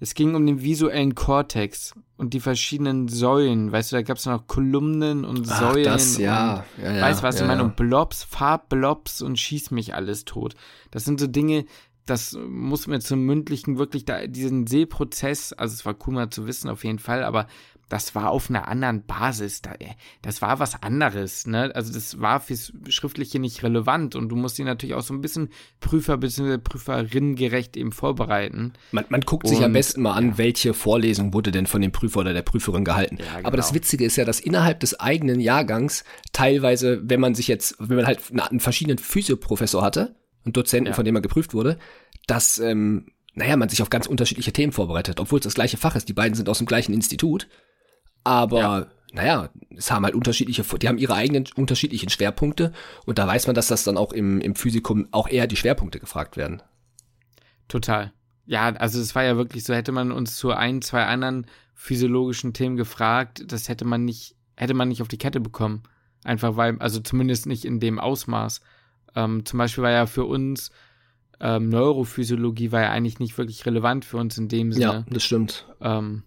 Es 0.00 0.14
ging 0.14 0.34
um 0.34 0.46
den 0.46 0.62
visuellen 0.62 1.14
Kortex 1.14 1.94
und 2.16 2.34
die 2.34 2.40
verschiedenen 2.40 3.08
Säulen. 3.08 3.72
Weißt 3.72 3.90
du, 3.90 3.96
da 3.96 4.02
gab 4.02 4.18
es 4.18 4.26
noch 4.26 4.46
Kolumnen 4.46 5.24
und 5.24 5.50
Ach, 5.50 5.60
Säulen. 5.60 5.84
Das, 5.84 6.18
ja. 6.18 6.64
Und, 6.76 6.84
ja, 6.84 6.94
ja 6.94 7.02
weißt 7.02 7.20
du, 7.20 7.22
was 7.24 7.36
ja, 7.36 7.42
ich 7.42 7.48
meine? 7.48 7.64
Und 7.64 7.76
Blobs, 7.76 8.22
Farbblobs 8.22 9.22
und 9.22 9.38
schieß 9.38 9.70
mich 9.72 9.94
alles 9.94 10.24
tot. 10.24 10.54
Das 10.90 11.04
sind 11.04 11.18
so 11.18 11.26
Dinge, 11.26 11.64
das 12.06 12.38
muss 12.48 12.86
mir 12.86 13.00
zum 13.00 13.20
mündlichen 13.20 13.78
wirklich 13.78 14.04
da, 14.04 14.26
diesen 14.26 14.66
Sehprozess, 14.66 15.52
also 15.52 15.74
es 15.74 15.84
war 15.84 15.96
cool 16.06 16.14
mal 16.14 16.30
zu 16.30 16.46
wissen 16.46 16.70
auf 16.70 16.84
jeden 16.84 16.98
Fall, 16.98 17.22
aber 17.22 17.46
das 17.88 18.14
war 18.14 18.30
auf 18.30 18.50
einer 18.50 18.68
anderen 18.68 19.04
Basis. 19.04 19.62
Das 20.22 20.42
war 20.42 20.58
was 20.58 20.82
anderes. 20.82 21.46
Ne? 21.46 21.70
Also 21.74 21.92
das 21.92 22.20
war 22.20 22.40
fürs 22.40 22.72
Schriftliche 22.88 23.38
nicht 23.38 23.62
relevant 23.62 24.14
und 24.14 24.28
du 24.28 24.36
musst 24.36 24.58
ihn 24.58 24.66
natürlich 24.66 24.94
auch 24.94 25.02
so 25.02 25.14
ein 25.14 25.20
bisschen 25.20 25.48
Prüfer 25.80 26.16
bzw. 26.16 26.58
Prüferin 26.58 27.34
gerecht 27.34 27.76
eben 27.76 27.92
vorbereiten. 27.92 28.74
Man, 28.92 29.04
man 29.08 29.22
guckt 29.22 29.44
und, 29.44 29.50
sich 29.50 29.64
am 29.64 29.72
besten 29.72 30.02
mal 30.02 30.14
an, 30.14 30.30
ja. 30.30 30.38
welche 30.38 30.74
Vorlesung 30.74 31.32
wurde 31.32 31.50
denn 31.50 31.66
von 31.66 31.80
dem 31.80 31.92
Prüfer 31.92 32.20
oder 32.20 32.34
der 32.34 32.42
Prüferin 32.42 32.84
gehalten. 32.84 33.18
Ja, 33.18 33.36
genau. 33.36 33.48
Aber 33.48 33.56
das 33.56 33.72
Witzige 33.74 34.04
ist 34.04 34.16
ja, 34.16 34.24
dass 34.24 34.40
innerhalb 34.40 34.80
des 34.80 35.00
eigenen 35.00 35.40
Jahrgangs 35.40 36.04
teilweise, 36.32 37.00
wenn 37.02 37.20
man 37.20 37.34
sich 37.34 37.48
jetzt, 37.48 37.76
wenn 37.78 37.96
man 37.96 38.06
halt 38.06 38.20
einen 38.30 38.60
verschiedenen 38.60 38.98
Physioprofessor 38.98 39.82
hatte 39.82 40.14
und 40.44 40.56
Dozenten, 40.56 40.88
ja. 40.88 40.94
von 40.94 41.04
dem 41.04 41.14
man 41.14 41.22
geprüft 41.22 41.54
wurde, 41.54 41.78
dass 42.26 42.58
ähm, 42.58 43.06
naja, 43.38 43.56
man 43.56 43.68
sich 43.68 43.82
auf 43.82 43.90
ganz 43.90 44.06
unterschiedliche 44.06 44.52
Themen 44.52 44.72
vorbereitet, 44.72 45.20
obwohl 45.20 45.38
es 45.38 45.44
das 45.44 45.54
gleiche 45.54 45.76
Fach 45.76 45.96
ist. 45.96 46.08
Die 46.08 46.12
beiden 46.12 46.34
sind 46.34 46.48
aus 46.48 46.58
dem 46.58 46.66
gleichen 46.66 46.92
Institut. 46.92 47.48
Aber 48.28 48.60
ja. 48.60 48.86
naja, 49.12 49.48
es 49.74 49.90
haben 49.90 50.04
halt 50.04 50.14
unterschiedliche, 50.14 50.62
die 50.62 50.86
haben 50.86 50.98
ihre 50.98 51.14
eigenen 51.14 51.46
unterschiedlichen 51.56 52.10
Schwerpunkte 52.10 52.74
und 53.06 53.18
da 53.18 53.26
weiß 53.26 53.46
man, 53.46 53.54
dass 53.54 53.68
das 53.68 53.84
dann 53.84 53.96
auch 53.96 54.12
im, 54.12 54.38
im 54.42 54.54
Physikum 54.54 55.08
auch 55.12 55.28
eher 55.28 55.46
die 55.46 55.56
Schwerpunkte 55.56 55.98
gefragt 55.98 56.36
werden. 56.36 56.62
Total. 57.68 58.12
Ja, 58.44 58.68
also 58.74 59.00
es 59.00 59.14
war 59.14 59.24
ja 59.24 59.38
wirklich 59.38 59.64
so, 59.64 59.72
hätte 59.72 59.92
man 59.92 60.12
uns 60.12 60.36
zu 60.36 60.50
ein, 60.50 60.82
zwei 60.82 61.06
anderen 61.06 61.46
physiologischen 61.74 62.52
Themen 62.52 62.76
gefragt, 62.76 63.44
das 63.46 63.70
hätte 63.70 63.86
man 63.86 64.04
nicht, 64.04 64.36
hätte 64.56 64.74
man 64.74 64.88
nicht 64.88 65.00
auf 65.00 65.08
die 65.08 65.18
Kette 65.18 65.40
bekommen. 65.40 65.84
Einfach 66.22 66.56
weil, 66.56 66.78
also 66.80 67.00
zumindest 67.00 67.46
nicht 67.46 67.64
in 67.64 67.80
dem 67.80 67.98
Ausmaß. 67.98 68.60
Ähm, 69.14 69.46
zum 69.46 69.58
Beispiel 69.58 69.84
war 69.84 69.90
ja 69.90 70.04
für 70.04 70.26
uns 70.26 70.70
ähm, 71.40 71.70
Neurophysiologie 71.70 72.72
war 72.72 72.82
ja 72.82 72.90
eigentlich 72.90 73.20
nicht 73.20 73.38
wirklich 73.38 73.64
relevant 73.64 74.04
für 74.04 74.18
uns 74.18 74.36
in 74.36 74.48
dem 74.48 74.72
Sinne. 74.72 74.84
Ja, 74.84 75.04
das 75.08 75.22
stimmt. 75.22 75.66
Ähm, 75.80 76.24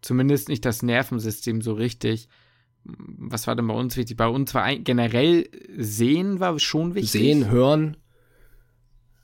Zumindest 0.00 0.48
nicht 0.48 0.64
das 0.64 0.82
Nervensystem 0.82 1.60
so 1.60 1.72
richtig. 1.72 2.28
Was 2.84 3.46
war 3.46 3.56
denn 3.56 3.66
bei 3.66 3.74
uns 3.74 3.96
wichtig? 3.96 4.16
Bei 4.16 4.28
uns 4.28 4.54
war 4.54 4.62
ein, 4.62 4.84
generell 4.84 5.48
Sehen 5.76 6.40
war 6.40 6.58
schon 6.58 6.94
wichtig. 6.94 7.10
Sehen, 7.10 7.50
Hören. 7.50 7.96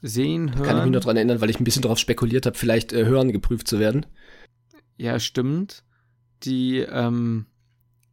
Sehen, 0.03 0.55
Hören. 0.55 0.66
Kann 0.66 0.79
ich 0.79 0.85
mich 0.85 0.93
noch 0.93 1.05
dran 1.05 1.16
erinnern, 1.16 1.41
weil 1.41 1.51
ich 1.51 1.61
ein 1.61 1.64
bisschen 1.64 1.83
darauf 1.83 1.99
spekuliert 1.99 2.47
habe, 2.47 2.59
vielleicht 2.59 2.93
äh, 2.93 3.07
Hören 3.07 3.33
geprüft 3.33 3.68
zu 3.68 3.79
werden. 3.79 4.05
Ja, 4.97 5.18
stimmt. 5.18 5.85
Die, 6.43 6.79
ähm, 6.79 7.47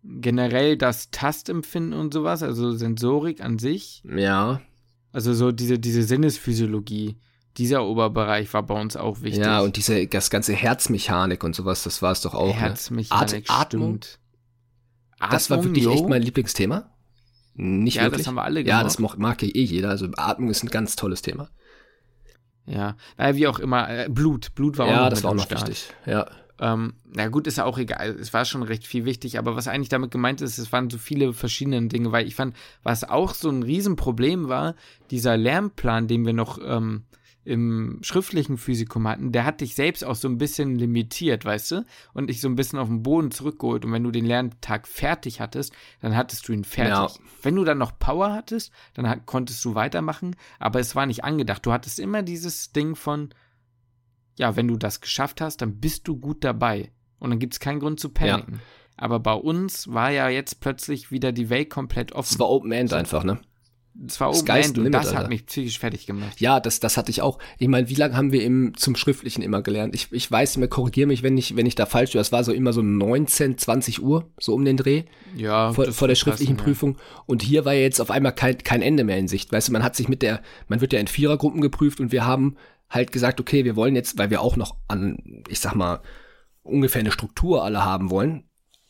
generell 0.03 0.77
das 0.77 1.11
Tastempfinden 1.11 1.99
und 1.99 2.13
sowas, 2.13 2.43
also 2.43 2.71
Sensorik 2.71 3.41
an 3.41 3.59
sich. 3.59 4.03
Ja. 4.05 4.61
Also 5.11 5.33
so 5.33 5.51
diese, 5.51 5.79
diese 5.79 6.03
Sinnesphysiologie 6.03 7.17
dieser 7.57 7.85
Oberbereich 7.85 8.53
war 8.53 8.63
bei 8.63 8.79
uns 8.79 8.95
auch 8.95 9.21
wichtig. 9.21 9.43
Ja, 9.43 9.61
und 9.61 9.75
diese, 9.75 10.07
das 10.07 10.29
ganze 10.29 10.53
Herzmechanik 10.53 11.43
und 11.43 11.55
sowas, 11.55 11.83
das 11.83 12.01
war 12.01 12.11
es 12.11 12.21
doch 12.21 12.33
auch. 12.33 12.47
Ne? 12.47 12.53
Herzmechanik, 12.53 13.49
ne? 13.49 13.55
At 13.55 13.73
Atmung. 13.73 13.95
Stimmt. 14.01 14.19
Das 15.29 15.49
war 15.49 15.63
wirklich 15.63 15.83
jo. 15.83 15.93
echt 15.93 16.07
mein 16.07 16.21
Lieblingsthema. 16.21 16.89
Nicht 17.53 17.95
ja, 17.95 18.03
wirklich. 18.03 18.21
das 18.21 18.27
haben 18.27 18.35
wir 18.35 18.43
alle 18.43 18.63
gemacht. 18.63 18.79
Ja, 18.79 18.83
das 18.83 18.97
mag, 18.97 19.17
mag 19.17 19.41
ja 19.43 19.49
eh 19.49 19.63
jeder. 19.63 19.89
Also 19.89 20.07
Atmung 20.15 20.49
ist 20.49 20.63
ein 20.63 20.69
ganz 20.69 20.95
tolles 20.95 21.21
Thema. 21.21 21.49
Ja, 22.65 22.95
naja, 23.17 23.35
wie 23.35 23.47
auch 23.47 23.59
immer, 23.59 23.89
äh, 23.89 24.07
Blut, 24.09 24.55
Blut 24.55 24.77
war 24.77 24.87
ja, 24.87 24.93
auch 24.93 25.03
noch 25.03 25.09
das 25.09 25.23
war 25.23 25.31
auch 25.31 25.35
noch 25.35 25.45
Start. 25.45 25.67
wichtig. 25.67 25.93
Ja. 26.05 26.27
Ähm, 26.59 26.93
na 27.11 27.27
gut, 27.27 27.47
ist 27.47 27.57
ja 27.57 27.65
auch 27.65 27.77
egal. 27.77 28.15
Es 28.19 28.33
war 28.33 28.45
schon 28.45 28.63
recht 28.63 28.85
viel 28.85 29.03
wichtig, 29.03 29.39
aber 29.39 29.55
was 29.55 29.67
eigentlich 29.67 29.89
damit 29.89 30.11
gemeint 30.11 30.41
ist, 30.41 30.59
es 30.59 30.71
waren 30.71 30.89
so 30.89 30.99
viele 30.99 31.33
verschiedene 31.33 31.87
Dinge, 31.87 32.11
weil 32.11 32.27
ich 32.27 32.35
fand, 32.35 32.55
was 32.83 33.03
auch 33.03 33.33
so 33.33 33.49
ein 33.49 33.63
Riesenproblem 33.63 34.47
war, 34.47 34.75
dieser 35.09 35.37
Lernplan, 35.37 36.07
den 36.07 36.25
wir 36.25 36.33
noch 36.33 36.59
ähm, 36.63 37.03
im 37.43 37.99
schriftlichen 38.03 38.57
Physikum 38.57 39.07
hatten, 39.07 39.31
der 39.31 39.45
hat 39.45 39.61
dich 39.61 39.73
selbst 39.73 40.03
auch 40.03 40.15
so 40.15 40.27
ein 40.27 40.37
bisschen 40.37 40.75
limitiert, 40.75 41.43
weißt 41.43 41.71
du? 41.71 41.85
Und 42.13 42.27
dich 42.27 42.39
so 42.39 42.47
ein 42.47 42.55
bisschen 42.55 42.77
auf 42.77 42.87
den 42.87 43.01
Boden 43.01 43.31
zurückgeholt. 43.31 43.83
Und 43.83 43.91
wenn 43.91 44.03
du 44.03 44.11
den 44.11 44.25
Lerntag 44.25 44.87
fertig 44.87 45.41
hattest, 45.41 45.73
dann 46.01 46.15
hattest 46.15 46.47
du 46.47 46.53
ihn 46.53 46.63
fertig. 46.63 47.17
Ja. 47.17 47.25
Wenn 47.41 47.55
du 47.55 47.63
dann 47.63 47.79
noch 47.79 47.97
Power 47.97 48.33
hattest, 48.33 48.71
dann 48.93 49.09
hat, 49.09 49.25
konntest 49.25 49.65
du 49.65 49.73
weitermachen, 49.73 50.35
aber 50.59 50.79
es 50.79 50.95
war 50.95 51.07
nicht 51.07 51.23
angedacht. 51.23 51.65
Du 51.65 51.71
hattest 51.71 51.99
immer 51.99 52.21
dieses 52.21 52.73
Ding 52.73 52.95
von, 52.95 53.29
ja, 54.37 54.55
wenn 54.55 54.67
du 54.67 54.77
das 54.77 55.01
geschafft 55.01 55.41
hast, 55.41 55.61
dann 55.61 55.79
bist 55.79 56.07
du 56.07 56.17
gut 56.17 56.43
dabei. 56.43 56.91
Und 57.19 57.31
dann 57.31 57.39
gibt 57.39 57.53
es 57.53 57.59
keinen 57.59 57.79
Grund 57.79 57.99
zu 57.99 58.09
paniken. 58.09 58.61
Aber 58.97 59.19
bei 59.19 59.33
uns 59.33 59.91
war 59.91 60.11
ja 60.11 60.29
jetzt 60.29 60.59
plötzlich 60.59 61.09
wieder 61.09 61.31
die 61.31 61.49
Welt 61.49 61.71
komplett 61.71 62.11
offen. 62.11 62.33
Es 62.33 62.39
war 62.39 62.49
Open 62.49 62.71
End 62.71 62.93
einfach, 62.93 63.23
ne? 63.23 63.39
Es 64.07 64.19
war 64.19 64.29
Open 64.29 64.39
Sky's 64.39 64.73
limit, 64.75 64.93
das 64.93 65.07
Alter. 65.07 65.19
hat 65.19 65.29
mich 65.29 65.45
psychisch 65.45 65.79
fertig 65.79 66.05
gemacht. 66.05 66.39
Ja, 66.39 66.59
das, 66.59 66.79
das 66.79 66.95
hatte 66.95 67.11
ich 67.11 67.21
auch. 67.21 67.39
Ich 67.59 67.67
meine, 67.67 67.89
wie 67.89 67.95
lange 67.95 68.15
haben 68.15 68.31
wir 68.31 68.43
im, 68.43 68.73
zum 68.77 68.95
Schriftlichen 68.95 69.41
immer 69.41 69.61
gelernt? 69.61 69.93
Ich, 69.95 70.11
ich 70.11 70.31
weiß 70.31 70.51
nicht 70.51 70.59
mehr, 70.59 70.69
korrigiere 70.69 71.07
mich, 71.07 71.23
wenn 71.23 71.37
ich, 71.37 71.55
wenn 71.55 71.65
ich 71.65 71.75
da 71.75 71.85
falsch 71.85 72.11
bin. 72.13 72.19
Das 72.19 72.31
war 72.31 72.43
so 72.43 72.53
immer 72.53 72.71
so 72.71 72.81
19, 72.81 73.57
20 73.57 74.01
Uhr, 74.01 74.31
so 74.39 74.53
um 74.53 74.63
den 74.63 74.77
Dreh, 74.77 75.03
Ja, 75.35 75.73
vor, 75.73 75.91
vor 75.91 76.07
der 76.07 76.15
schriftlichen 76.15 76.55
passen, 76.55 76.65
Prüfung. 76.65 76.97
Und 77.25 77.41
hier 77.41 77.65
war 77.65 77.73
ja 77.73 77.81
jetzt 77.81 77.99
auf 77.99 78.11
einmal 78.11 78.33
kein, 78.33 78.57
kein 78.59 78.81
Ende 78.81 79.03
mehr 79.03 79.17
in 79.17 79.27
Sicht. 79.27 79.51
Weißt 79.51 79.67
du, 79.67 79.73
man 79.73 79.83
hat 79.83 79.95
sich 79.95 80.07
mit 80.07 80.21
der, 80.21 80.41
man 80.67 80.79
wird 80.79 80.93
ja 80.93 80.99
in 80.99 81.07
Vierergruppen 81.07 81.61
geprüft 81.61 81.99
und 81.99 82.11
wir 82.11 82.25
haben 82.25 82.55
halt 82.89 83.11
gesagt, 83.11 83.39
okay, 83.39 83.65
wir 83.65 83.75
wollen 83.75 83.95
jetzt, 83.95 84.17
weil 84.17 84.29
wir 84.29 84.41
auch 84.41 84.55
noch 84.55 84.75
an, 84.87 85.17
ich 85.47 85.59
sag 85.59 85.75
mal, 85.75 86.01
ungefähr 86.63 87.01
eine 87.01 87.11
Struktur 87.11 87.63
alle 87.63 87.83
haben 87.83 88.09
wollen. 88.09 88.43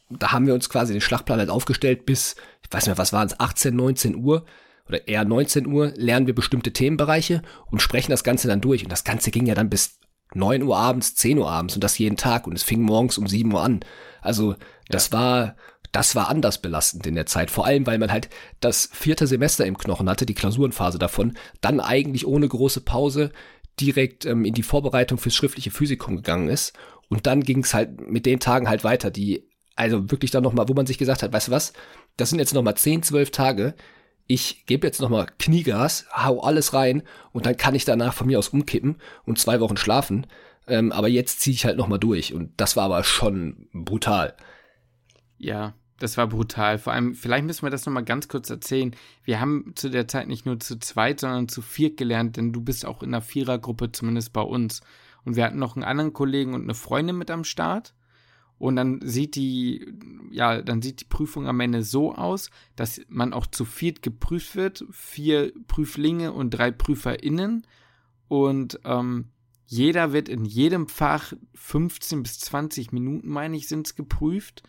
Da 0.09 0.31
haben 0.31 0.45
wir 0.45 0.53
uns 0.53 0.69
quasi 0.69 0.93
den 0.93 1.01
Schlachtplan 1.01 1.39
halt 1.39 1.49
aufgestellt 1.49 2.05
bis, 2.05 2.35
ich 2.61 2.71
weiß 2.71 2.83
nicht 2.83 2.95
mehr, 2.95 2.97
was 2.97 3.13
waren 3.13 3.27
es, 3.27 3.39
18, 3.39 3.75
19 3.75 4.15
Uhr 4.15 4.45
oder 4.91 5.07
eher 5.07 5.25
19 5.25 5.67
Uhr 5.67 5.93
lernen 5.95 6.27
wir 6.27 6.35
bestimmte 6.35 6.73
Themenbereiche 6.73 7.41
und 7.67 7.81
sprechen 7.81 8.11
das 8.11 8.23
Ganze 8.23 8.47
dann 8.47 8.61
durch. 8.61 8.83
Und 8.83 8.91
das 8.91 9.03
Ganze 9.03 9.31
ging 9.31 9.45
ja 9.45 9.55
dann 9.55 9.69
bis 9.69 9.99
9 10.33 10.63
Uhr 10.63 10.77
abends, 10.77 11.15
10 11.15 11.37
Uhr 11.37 11.49
abends 11.49 11.75
und 11.75 11.83
das 11.83 11.97
jeden 11.97 12.17
Tag 12.17 12.47
und 12.47 12.53
es 12.53 12.63
fing 12.63 12.81
morgens 12.81 13.17
um 13.17 13.27
7 13.27 13.51
Uhr 13.53 13.61
an. 13.61 13.81
Also 14.21 14.55
das 14.89 15.11
war, 15.11 15.55
das 15.91 16.15
war 16.15 16.29
anders 16.29 16.61
belastend 16.61 17.07
in 17.07 17.15
der 17.15 17.25
Zeit. 17.25 17.51
Vor 17.51 17.65
allem, 17.65 17.87
weil 17.87 17.99
man 17.99 18.11
halt 18.11 18.29
das 18.59 18.89
vierte 18.93 19.27
Semester 19.27 19.65
im 19.65 19.77
Knochen 19.77 20.09
hatte, 20.09 20.25
die 20.25 20.33
Klausurenphase 20.33 20.99
davon, 20.99 21.37
dann 21.61 21.79
eigentlich 21.79 22.27
ohne 22.27 22.47
große 22.47 22.81
Pause 22.81 23.31
direkt 23.79 24.25
ähm, 24.25 24.45
in 24.45 24.53
die 24.53 24.63
Vorbereitung 24.63 25.17
fürs 25.17 25.35
schriftliche 25.35 25.71
Physikum 25.71 26.17
gegangen 26.17 26.49
ist. 26.49 26.73
Und 27.09 27.27
dann 27.27 27.41
ging 27.41 27.63
es 27.63 27.73
halt 27.73 27.99
mit 27.99 28.25
den 28.25 28.39
Tagen 28.39 28.69
halt 28.69 28.83
weiter, 28.83 29.11
die, 29.11 29.49
also 29.75 30.11
wirklich 30.11 30.31
dann 30.31 30.43
nochmal, 30.43 30.69
wo 30.69 30.73
man 30.73 30.85
sich 30.85 30.97
gesagt 30.97 31.23
hat, 31.23 31.33
weißt 31.33 31.49
du 31.49 31.51
was, 31.51 31.73
das 32.15 32.29
sind 32.29 32.39
jetzt 32.39 32.53
nochmal 32.53 32.75
10, 32.75 33.03
12 33.03 33.31
Tage, 33.31 33.75
ich 34.33 34.65
gebe 34.65 34.87
jetzt 34.87 35.01
nochmal 35.01 35.27
Kniegas, 35.39 36.05
hau 36.15 36.39
alles 36.41 36.73
rein 36.73 37.03
und 37.33 37.45
dann 37.45 37.57
kann 37.57 37.75
ich 37.75 37.83
danach 37.83 38.13
von 38.13 38.27
mir 38.27 38.39
aus 38.39 38.49
umkippen 38.49 38.95
und 39.25 39.39
zwei 39.39 39.59
Wochen 39.59 39.75
schlafen. 39.75 40.25
Ähm, 40.67 40.93
aber 40.93 41.09
jetzt 41.09 41.41
ziehe 41.41 41.53
ich 41.53 41.65
halt 41.65 41.77
nochmal 41.77 41.99
durch 41.99 42.33
und 42.33 42.51
das 42.55 42.77
war 42.77 42.85
aber 42.85 43.03
schon 43.03 43.67
brutal. 43.73 44.35
Ja, 45.37 45.73
das 45.99 46.17
war 46.17 46.27
brutal. 46.27 46.77
Vor 46.77 46.93
allem, 46.93 47.13
vielleicht 47.13 47.45
müssen 47.45 47.63
wir 47.63 47.71
das 47.71 47.85
nochmal 47.85 48.05
ganz 48.05 48.29
kurz 48.29 48.49
erzählen. 48.49 48.95
Wir 49.25 49.41
haben 49.41 49.73
zu 49.75 49.89
der 49.89 50.07
Zeit 50.07 50.27
nicht 50.27 50.45
nur 50.45 50.59
zu 50.59 50.79
zweit, 50.79 51.19
sondern 51.19 51.49
zu 51.49 51.61
viert 51.61 51.97
gelernt, 51.97 52.37
denn 52.37 52.53
du 52.53 52.61
bist 52.61 52.85
auch 52.85 53.03
in 53.03 53.09
einer 53.09 53.21
Vierergruppe, 53.21 53.91
zumindest 53.91 54.31
bei 54.31 54.41
uns. 54.41 54.81
Und 55.25 55.35
wir 55.35 55.43
hatten 55.43 55.59
noch 55.59 55.75
einen 55.75 55.83
anderen 55.83 56.13
Kollegen 56.13 56.53
und 56.53 56.63
eine 56.63 56.73
Freundin 56.73 57.17
mit 57.17 57.29
am 57.29 57.43
Start. 57.43 57.93
Und 58.61 58.75
dann 58.75 58.99
sieht 59.01 59.33
die, 59.33 59.91
ja, 60.29 60.61
dann 60.61 60.83
sieht 60.83 61.01
die 61.01 61.05
Prüfung 61.05 61.47
am 61.47 61.59
Ende 61.61 61.81
so 61.81 62.13
aus, 62.13 62.51
dass 62.75 63.01
man 63.09 63.33
auch 63.33 63.47
zu 63.47 63.65
viert 63.65 64.03
geprüft 64.03 64.55
wird. 64.55 64.85
Vier 64.91 65.51
Prüflinge 65.67 66.31
und 66.31 66.51
drei 66.51 66.69
PrüferInnen. 66.69 67.65
Und 68.27 68.79
ähm, 68.85 69.29
jeder 69.65 70.13
wird 70.13 70.29
in 70.29 70.45
jedem 70.45 70.87
Fach 70.87 71.33
15 71.55 72.21
bis 72.21 72.37
20 72.37 72.91
Minuten, 72.91 73.29
meine 73.29 73.57
ich, 73.57 73.67
sind 73.67 73.87
es 73.87 73.95
geprüft 73.95 74.61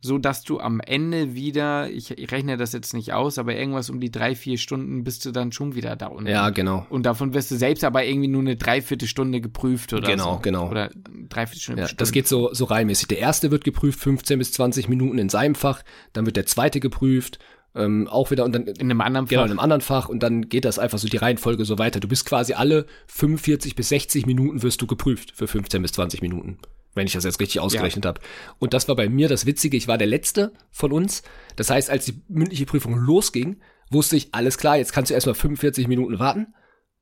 so 0.00 0.18
dass 0.18 0.42
du 0.44 0.60
am 0.60 0.80
Ende 0.80 1.34
wieder, 1.34 1.90
ich, 1.90 2.10
rechne 2.30 2.56
das 2.56 2.72
jetzt 2.72 2.94
nicht 2.94 3.12
aus, 3.12 3.38
aber 3.38 3.56
irgendwas 3.56 3.90
um 3.90 3.98
die 4.00 4.10
drei, 4.10 4.34
vier 4.34 4.56
Stunden 4.56 5.02
bist 5.02 5.24
du 5.24 5.32
dann 5.32 5.50
schon 5.50 5.74
wieder 5.74 5.96
da 5.96 6.06
unten. 6.06 6.28
Ja, 6.30 6.50
genau. 6.50 6.86
Und 6.88 7.04
davon 7.04 7.34
wirst 7.34 7.50
du 7.50 7.56
selbst 7.56 7.82
aber 7.82 8.04
irgendwie 8.04 8.28
nur 8.28 8.42
eine 8.42 8.56
Dreiviertelstunde 8.56 9.40
geprüft 9.40 9.92
oder 9.92 10.08
Genau, 10.08 10.34
so. 10.34 10.40
genau. 10.40 10.68
Oder 10.70 10.90
Dreiviertelstunde. 11.28 11.82
Ja, 11.82 11.88
das 11.96 12.12
geht 12.12 12.28
so, 12.28 12.52
so 12.54 12.64
reihmäßig. 12.66 13.08
Der 13.08 13.18
erste 13.18 13.50
wird 13.50 13.64
geprüft, 13.64 13.98
15 14.00 14.38
bis 14.38 14.52
20 14.52 14.88
Minuten 14.88 15.18
in 15.18 15.28
seinem 15.28 15.54
Fach, 15.56 15.82
dann 16.12 16.26
wird 16.26 16.36
der 16.36 16.46
zweite 16.46 16.78
geprüft, 16.80 17.38
ähm, 17.74 18.08
auch 18.08 18.30
wieder 18.30 18.44
und 18.44 18.52
dann 18.54 18.66
in 18.66 18.90
einem 18.90 19.00
anderen 19.00 19.26
genau 19.26 19.42
Fach. 19.42 19.46
in 19.46 19.50
einem 19.52 19.58
anderen 19.60 19.80
Fach 19.82 20.08
und 20.08 20.22
dann 20.22 20.48
geht 20.48 20.64
das 20.64 20.78
einfach 20.78 20.98
so 20.98 21.08
die 21.08 21.16
Reihenfolge 21.16 21.64
so 21.64 21.78
weiter. 21.78 22.00
Du 22.00 22.08
bist 22.08 22.24
quasi 22.24 22.54
alle 22.54 22.86
45 23.08 23.74
bis 23.76 23.88
60 23.90 24.26
Minuten 24.26 24.62
wirst 24.62 24.80
du 24.80 24.86
geprüft 24.86 25.32
für 25.34 25.46
15 25.46 25.82
bis 25.82 25.92
20 25.92 26.22
Minuten, 26.22 26.58
wenn 26.98 27.06
ich 27.06 27.14
das 27.14 27.24
jetzt 27.24 27.40
richtig 27.40 27.60
ausgerechnet 27.60 28.04
habe. 28.04 28.20
Und 28.58 28.74
das 28.74 28.88
war 28.88 28.96
bei 28.96 29.08
mir 29.08 29.28
das 29.28 29.46
Witzige, 29.46 29.76
ich 29.76 29.88
war 29.88 29.96
der 29.96 30.06
Letzte 30.06 30.52
von 30.70 30.92
uns. 30.92 31.22
Das 31.56 31.70
heißt, 31.70 31.88
als 31.88 32.04
die 32.04 32.20
mündliche 32.28 32.66
Prüfung 32.66 32.94
losging, 32.96 33.60
wusste 33.90 34.16
ich, 34.16 34.34
alles 34.34 34.58
klar, 34.58 34.76
jetzt 34.76 34.92
kannst 34.92 35.10
du 35.10 35.14
erstmal 35.14 35.34
45 35.34 35.88
Minuten 35.88 36.18
warten 36.18 36.54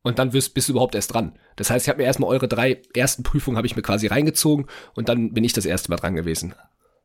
und 0.03 0.21
dann 0.21 0.33
wirst, 0.33 0.55
bist 0.55 0.69
du 0.69 0.73
überhaupt 0.73 0.95
erst 0.95 1.13
dran. 1.15 1.37
Das 1.57 1.71
heißt, 1.71 1.85
ich 1.85 1.89
habe 1.89 1.99
mir 1.99 2.05
erstmal 2.05 2.31
eure 2.31 2.47
drei 2.47 2.81
ersten 2.95 3.25
Prüfungen 3.25 3.57
habe 3.57 3.67
ich 3.67 3.75
mir 3.75 3.83
quasi 3.83 4.07
reingezogen 4.07 4.67
und 4.95 5.09
dann 5.09 5.33
bin 5.33 5.43
ich 5.43 5.53
das 5.53 5.67
erste 5.67 5.91
Mal 5.91 5.97
dran 5.97 6.15
gewesen. 6.15 6.55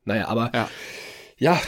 Naja, 0.05 0.27
aber 0.27 0.51
Ja. 0.53 0.69
ja, 1.37 1.59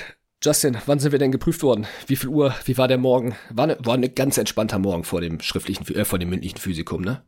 Justin, 0.44 0.78
wann 0.86 1.00
sind 1.00 1.14
wir 1.14 1.20
denn 1.20 1.32
geprüft 1.32 1.64
worden? 1.64 1.88
Wie 2.06 2.18
viel 2.18 2.30
Uhr? 2.30 2.54
Wie 2.66 2.78
war 2.78 2.88
der 2.90 2.98
Morgen? 2.98 3.36
War 3.50 3.64
eine, 3.64 3.78
war 3.80 3.94
eine 3.94 4.10
ganz 4.10 4.38
entspannter 4.38 4.78
Morgen 4.78 5.06
vor 5.06 5.22
dem 5.22 5.40
schriftlichen, 5.40 5.88
äh, 5.96 6.04
vor 6.04 6.20
dem 6.20 6.30
mündlichen 6.30 6.60
Physikum, 6.60 7.02
ne? 7.02 7.24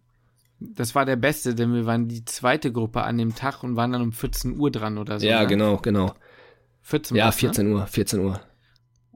Das 0.74 0.96
war 0.96 1.06
der 1.06 1.16
beste, 1.16 1.56
denn 1.56 1.74
wir 1.74 1.86
waren 1.86 2.08
die 2.08 2.26
zweite 2.26 2.72
Gruppe 2.72 3.04
an 3.04 3.18
dem 3.18 3.36
Tag 3.36 3.64
und 3.64 3.76
waren 3.76 3.92
dann 3.92 4.02
um 4.02 4.12
14 4.12 4.58
Uhr 4.58 4.72
dran 4.72 4.98
oder 4.98 5.20
so. 5.20 5.26
ja, 5.26 5.42
ne? 5.42 5.48
genau, 5.48 5.78
genau. 5.78 6.14
14 6.82 7.18
Ja, 7.18 7.26
war's, 7.26 7.36
ne? 7.36 7.40
14 7.42 7.72
Uhr, 7.72 7.88
14 7.88 8.20
Uhr. 8.20 8.42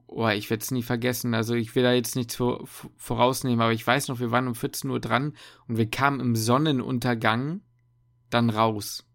Oh, 0.06 0.28
ich 0.28 0.50
werde 0.50 0.62
es 0.62 0.70
nie 0.72 0.82
vergessen. 0.82 1.34
Also 1.34 1.54
ich 1.54 1.74
will 1.76 1.84
da 1.84 1.92
jetzt 1.92 2.16
nichts 2.16 2.34
vor, 2.34 2.66
vorausnehmen, 2.96 3.60
aber 3.60 3.72
ich 3.72 3.86
weiß 3.86 4.08
noch, 4.08 4.18
wir 4.18 4.32
waren 4.32 4.48
um 4.48 4.54
14 4.54 4.90
Uhr 4.90 4.98
dran 4.98 5.34
und 5.68 5.76
wir 5.76 5.88
kamen 5.88 6.18
im 6.18 6.34
Sonnenuntergang 6.34 7.60
dann 8.28 8.50
raus. 8.50 9.06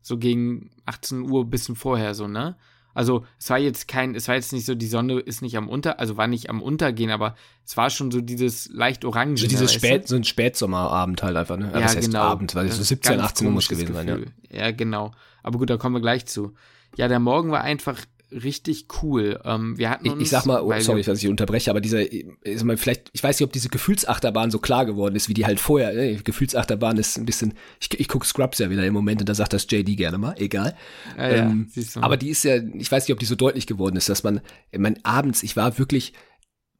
So 0.00 0.16
gegen 0.16 0.70
18 0.86 1.28
Uhr, 1.30 1.46
bisschen 1.46 1.74
vorher, 1.74 2.14
so, 2.14 2.28
ne? 2.28 2.56
Also 2.94 3.26
es 3.38 3.50
war 3.50 3.58
jetzt 3.58 3.88
kein, 3.88 4.14
es 4.14 4.28
war 4.28 4.36
jetzt 4.36 4.52
nicht 4.52 4.64
so, 4.64 4.74
die 4.74 4.86
Sonne 4.86 5.18
ist 5.18 5.42
nicht 5.42 5.56
am 5.56 5.68
Unter, 5.68 5.98
also 5.98 6.16
war 6.16 6.26
nicht 6.26 6.48
am 6.48 6.62
Untergehen, 6.62 7.10
aber 7.10 7.34
es 7.66 7.76
war 7.76 7.90
schon 7.90 8.10
so 8.10 8.20
dieses 8.20 8.68
leicht 8.72 9.04
orange. 9.04 9.42
So 9.42 9.48
dieses 9.48 9.72
Spät, 9.72 10.06
so 10.08 10.16
ein 10.16 10.24
Spätsommerabend 10.24 11.22
halt 11.22 11.36
einfach, 11.36 11.56
ne? 11.56 11.70
Ja, 11.72 11.80
das 11.80 11.96
heißt 11.96 12.06
genau. 12.06 12.20
Abend, 12.20 12.54
weil 12.54 12.66
es 12.66 12.76
so 12.76 12.82
ist 12.82 12.88
17, 12.88 13.16
ganz 13.16 13.24
18 13.32 13.46
Uhr 13.48 13.52
muss 13.52 13.68
gewesen 13.68 13.94
sein, 13.94 14.08
ja. 14.08 14.14
Gefühl. 14.16 14.32
Ja, 14.50 14.70
genau. 14.70 15.12
Aber 15.42 15.58
gut, 15.58 15.68
da 15.68 15.76
kommen 15.76 15.96
wir 15.96 16.00
gleich 16.00 16.26
zu. 16.26 16.54
Ja, 16.96 17.08
der 17.08 17.18
Morgen 17.18 17.50
war 17.50 17.62
einfach 17.62 17.98
richtig 18.42 18.86
cool. 19.02 19.40
Ähm, 19.44 19.78
wir 19.78 19.90
hatten 19.90 20.06
Ich, 20.06 20.12
uns, 20.12 20.22
ich 20.22 20.28
sag 20.30 20.46
mal, 20.46 20.60
oh, 20.60 20.72
sorry, 20.80 21.02
dass 21.02 21.22
ich 21.22 21.28
unterbreche, 21.28 21.70
aber 21.70 21.80
dieser, 21.80 22.10
ist 22.10 22.64
mal 22.64 22.76
vielleicht, 22.76 23.10
ich 23.12 23.22
weiß 23.22 23.38
nicht, 23.38 23.46
ob 23.46 23.52
diese 23.52 23.68
Gefühlsachterbahn 23.68 24.50
so 24.50 24.58
klar 24.58 24.86
geworden 24.86 25.14
ist, 25.14 25.28
wie 25.28 25.34
die 25.34 25.46
halt 25.46 25.60
vorher. 25.60 25.92
Ne? 25.94 26.16
Gefühlsachterbahn 26.16 26.96
ist 26.96 27.16
ein 27.16 27.26
bisschen, 27.26 27.54
ich, 27.80 27.98
ich 27.98 28.08
gucke 28.08 28.26
Scrubs 28.26 28.58
ja 28.58 28.70
wieder 28.70 28.84
im 28.84 28.94
Moment 28.94 29.20
und 29.20 29.28
da 29.28 29.34
sagt 29.34 29.52
das 29.52 29.66
JD 29.70 29.96
gerne 29.96 30.18
mal, 30.18 30.34
egal. 30.38 30.76
Ja, 31.16 31.28
ja, 31.28 31.36
ähm, 31.44 31.70
du. 31.74 32.00
aber 32.00 32.16
die 32.16 32.30
ist 32.30 32.44
ja, 32.44 32.56
ich 32.56 32.90
weiß 32.90 33.06
nicht, 33.06 33.12
ob 33.12 33.20
die 33.20 33.26
so 33.26 33.36
deutlich 33.36 33.66
geworden 33.66 33.96
ist, 33.96 34.08
dass 34.08 34.22
man, 34.24 34.40
ich 34.72 34.78
mein, 34.78 35.04
abends, 35.04 35.42
ich 35.42 35.56
war 35.56 35.78
wirklich, 35.78 36.12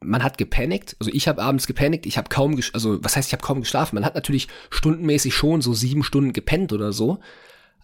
man 0.00 0.22
hat 0.22 0.38
gepanikt, 0.38 0.96
also 1.00 1.10
ich 1.12 1.28
habe 1.28 1.42
abends 1.42 1.66
gepanikt, 1.66 2.06
ich 2.06 2.18
habe 2.18 2.28
kaum, 2.28 2.60
also 2.72 3.02
was 3.02 3.16
heißt, 3.16 3.28
ich 3.28 3.32
habe 3.32 3.44
kaum 3.44 3.60
geschlafen. 3.60 3.94
Man 3.94 4.04
hat 4.04 4.14
natürlich 4.14 4.48
stundenmäßig 4.70 5.34
schon 5.34 5.62
so 5.62 5.72
sieben 5.74 6.02
Stunden 6.02 6.32
gepennt 6.32 6.72
oder 6.72 6.92
so, 6.92 7.20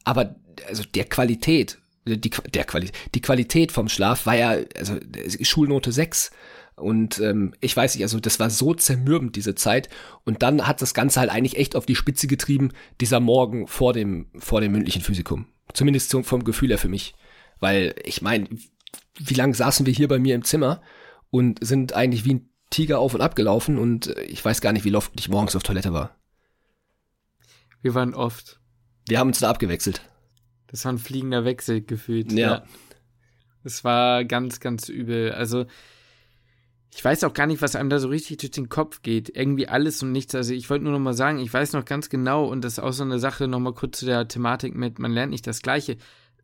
aber 0.05 0.37
also 0.69 0.83
der 0.95 1.05
Qualität, 1.05 1.79
die, 2.05 2.31
der 2.31 2.65
Qualität, 2.65 2.97
die 3.15 3.21
Qualität 3.21 3.73
vom 3.73 3.89
Schlaf 3.89 4.27
war 4.27 4.37
ja, 4.37 4.57
also 4.77 4.99
Schulnote 5.43 5.93
6. 5.93 6.31
Und 6.77 7.19
ähm, 7.19 7.55
ich 7.61 7.77
weiß 7.77 7.95
nicht, 7.95 8.05
also 8.05 8.21
das 8.21 8.41
war 8.41 8.49
so 8.49 8.73
zermürbend, 8.73 9.37
diese 9.37 9.55
Zeit. 9.55 9.91
Und 10.25 10.43
dann 10.43 10.67
hat 10.67 10.81
das 10.81 10.95
Ganze 10.95 11.21
halt 11.21 11.31
eigentlich 11.31 11.59
echt 11.59 11.77
auf 11.77 11.85
die 11.85 11.97
Spitze 11.97 12.27
getrieben, 12.27 12.73
dieser 13.01 13.21
Morgen 13.21 13.67
vor 13.67 13.93
dem, 13.93 14.31
vor 14.39 14.61
dem 14.61 14.73
mündlichen 14.73 15.03
Physikum. 15.03 15.47
Zumindest 15.75 16.11
zum, 16.11 16.25
vom 16.25 16.43
Gefühl 16.43 16.71
her 16.71 16.79
für 16.79 16.89
mich. 16.89 17.15
Weil, 17.59 17.95
ich 18.05 18.23
meine, 18.23 18.49
wie 19.19 19.35
lange 19.35 19.55
saßen 19.55 19.85
wir 19.85 19.93
hier 19.93 20.09
bei 20.09 20.19
mir 20.19 20.35
im 20.35 20.45
Zimmer 20.45 20.81
und 21.31 21.59
sind 21.65 21.93
eigentlich 21.93 22.25
wie 22.25 22.35
ein 22.35 22.51
Tiger 22.71 22.99
auf 22.99 23.15
und 23.15 23.21
ab 23.21 23.37
gelaufen 23.37 23.79
und 23.79 24.17
äh, 24.17 24.23
ich 24.23 24.45
weiß 24.45 24.61
gar 24.61 24.73
nicht, 24.73 24.85
wie 24.85 24.95
oft 24.95 25.13
ich 25.19 25.29
morgens 25.29 25.57
auf 25.57 25.63
Toilette 25.63 25.93
war. 25.93 26.17
wir 27.83 27.95
waren 27.95 28.15
oft. 28.15 28.61
Wir 29.07 29.19
haben 29.19 29.29
uns 29.29 29.41
da 29.41 29.51
abgewechselt. 29.51 30.01
Das 30.71 30.85
war 30.85 30.93
ein 30.93 30.99
fliegender 30.99 31.45
Wechsel 31.45 31.81
gefühlt. 31.83 32.33
Ja. 32.33 32.65
Es 33.65 33.85
war 33.85 34.25
ganz, 34.25 34.61
ganz 34.61 34.89
übel. 34.89 35.33
Also, 35.33 35.67
ich 36.93 37.05
weiß 37.05 37.25
auch 37.25 37.35
gar 37.35 37.47
nicht, 37.47 37.63
was 37.63 37.77
einem 37.77 37.91
da 37.91 37.99
so 37.99 38.09
richtig 38.09 38.39
durch 38.39 38.51
den 38.53 38.69
Kopf 38.69 39.03
geht. 39.03 39.35
Irgendwie 39.35 39.69
alles 39.69 40.03
und 40.03 40.13
nichts. 40.13 40.35
Also 40.35 40.55
ich 40.55 40.69
wollte 40.71 40.85
nur 40.85 40.93
noch 40.93 41.01
mal 41.01 41.15
sagen, 41.15 41.39
ich 41.39 41.53
weiß 41.53 41.73
noch 41.73 41.85
ganz 41.85 42.09
genau, 42.09 42.47
und 42.47 42.65
das 42.65 42.75
ist 42.75 42.79
auch 42.81 42.93
so 42.93 43.05
eine 43.05 43.19
Sache, 43.19 43.47
noch 43.47 43.61
mal 43.61 43.75
kurz 43.75 43.99
zu 44.01 44.07
der 44.07 44.27
Thematik 44.27 44.75
mit, 44.75 44.99
man 44.99 45.13
lernt 45.13 45.31
nicht 45.31 45.47
das 45.47 45.63
Gleiche. 45.63 45.99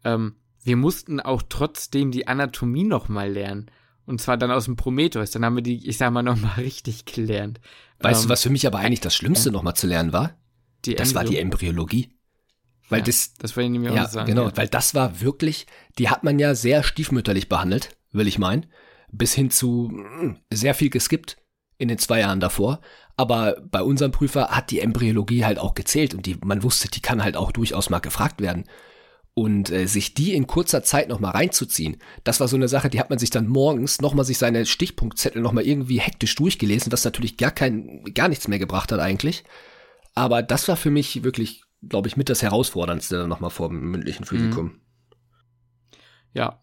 Ähm, 0.04 0.36
wir 0.62 0.76
mussten 0.76 1.20
auch 1.20 1.42
trotzdem 1.48 2.10
die 2.10 2.28
Anatomie 2.28 2.84
noch 2.84 3.08
mal 3.08 3.30
lernen. 3.30 3.70
Und 4.04 4.20
zwar 4.20 4.36
dann 4.36 4.52
aus 4.52 4.66
dem 4.66 4.76
Prometheus. 4.76 5.32
Dann 5.32 5.44
haben 5.44 5.56
wir 5.56 5.62
die, 5.62 5.88
ich 5.88 5.98
sag 5.98 6.12
mal, 6.12 6.22
noch 6.22 6.40
mal 6.40 6.54
richtig 6.56 7.06
gelernt. 7.06 7.60
Weißt 8.00 8.22
ähm, 8.22 8.28
du, 8.28 8.32
was 8.32 8.42
für 8.42 8.50
mich 8.50 8.66
aber 8.66 8.78
eigentlich 8.78 9.00
das 9.00 9.16
Schlimmste 9.16 9.48
ja. 9.48 9.52
noch 9.52 9.62
mal 9.62 9.74
zu 9.74 9.86
lernen 9.88 10.12
war? 10.12 10.36
Das 10.84 11.08
Embryo. 11.08 11.14
war 11.14 11.24
die 11.24 11.38
Embryologie. 11.38 12.15
Weil 12.88 13.00
ja, 13.00 13.06
das, 13.06 13.34
das 13.34 13.56
wollte 13.56 13.66
ich 13.66 13.72
nämlich 13.72 13.92
ja, 13.92 14.04
auch 14.04 14.08
sagen. 14.08 14.26
Genau, 14.26 14.44
ja. 14.44 14.56
weil 14.56 14.68
das 14.68 14.94
war 14.94 15.20
wirklich, 15.20 15.66
die 15.98 16.08
hat 16.08 16.24
man 16.24 16.38
ja 16.38 16.54
sehr 16.54 16.82
stiefmütterlich 16.82 17.48
behandelt, 17.48 17.96
will 18.12 18.28
ich 18.28 18.38
meinen 18.38 18.66
bis 19.12 19.34
hin 19.34 19.50
zu 19.50 19.90
hm, 19.90 20.36
sehr 20.52 20.74
viel 20.74 20.90
geskippt 20.90 21.36
in 21.78 21.88
den 21.88 21.98
zwei 21.98 22.20
Jahren 22.20 22.40
davor. 22.40 22.80
Aber 23.16 23.56
bei 23.70 23.82
unserem 23.82 24.12
Prüfer 24.12 24.48
hat 24.48 24.70
die 24.70 24.80
Embryologie 24.80 25.44
halt 25.44 25.58
auch 25.58 25.74
gezählt 25.74 26.14
und 26.14 26.26
die, 26.26 26.36
man 26.44 26.62
wusste, 26.62 26.88
die 26.88 27.00
kann 27.00 27.22
halt 27.22 27.36
auch 27.36 27.52
durchaus 27.52 27.90
mal 27.90 28.00
gefragt 28.00 28.40
werden. 28.40 28.64
Und 29.38 29.70
äh, 29.70 29.86
sich 29.86 30.14
die 30.14 30.32
in 30.32 30.46
kurzer 30.46 30.82
Zeit 30.82 31.10
nochmal 31.10 31.32
reinzuziehen, 31.32 31.98
das 32.24 32.40
war 32.40 32.48
so 32.48 32.56
eine 32.56 32.68
Sache, 32.68 32.88
die 32.88 32.98
hat 32.98 33.10
man 33.10 33.18
sich 33.18 33.28
dann 33.28 33.48
morgens 33.48 34.00
nochmal 34.00 34.24
sich 34.24 34.38
seine 34.38 34.64
Stichpunktzettel 34.64 35.42
nochmal 35.42 35.66
irgendwie 35.66 36.00
hektisch 36.00 36.34
durchgelesen, 36.36 36.90
was 36.90 37.04
natürlich 37.04 37.36
gar 37.36 37.50
kein, 37.50 38.02
gar 38.14 38.28
nichts 38.28 38.48
mehr 38.48 38.58
gebracht 38.58 38.92
hat 38.92 39.00
eigentlich. 39.00 39.44
Aber 40.14 40.42
das 40.42 40.68
war 40.68 40.76
für 40.76 40.90
mich 40.90 41.22
wirklich, 41.22 41.64
glaube 41.88 42.08
ich, 42.08 42.16
mit 42.16 42.28
das 42.28 42.42
Herausforderndste 42.42 43.26
nochmal 43.26 43.50
vor 43.50 43.68
dem 43.68 43.90
mündlichen 43.90 44.24
Physikum. 44.24 44.66
Mhm. 44.66 44.80
Ja, 46.32 46.60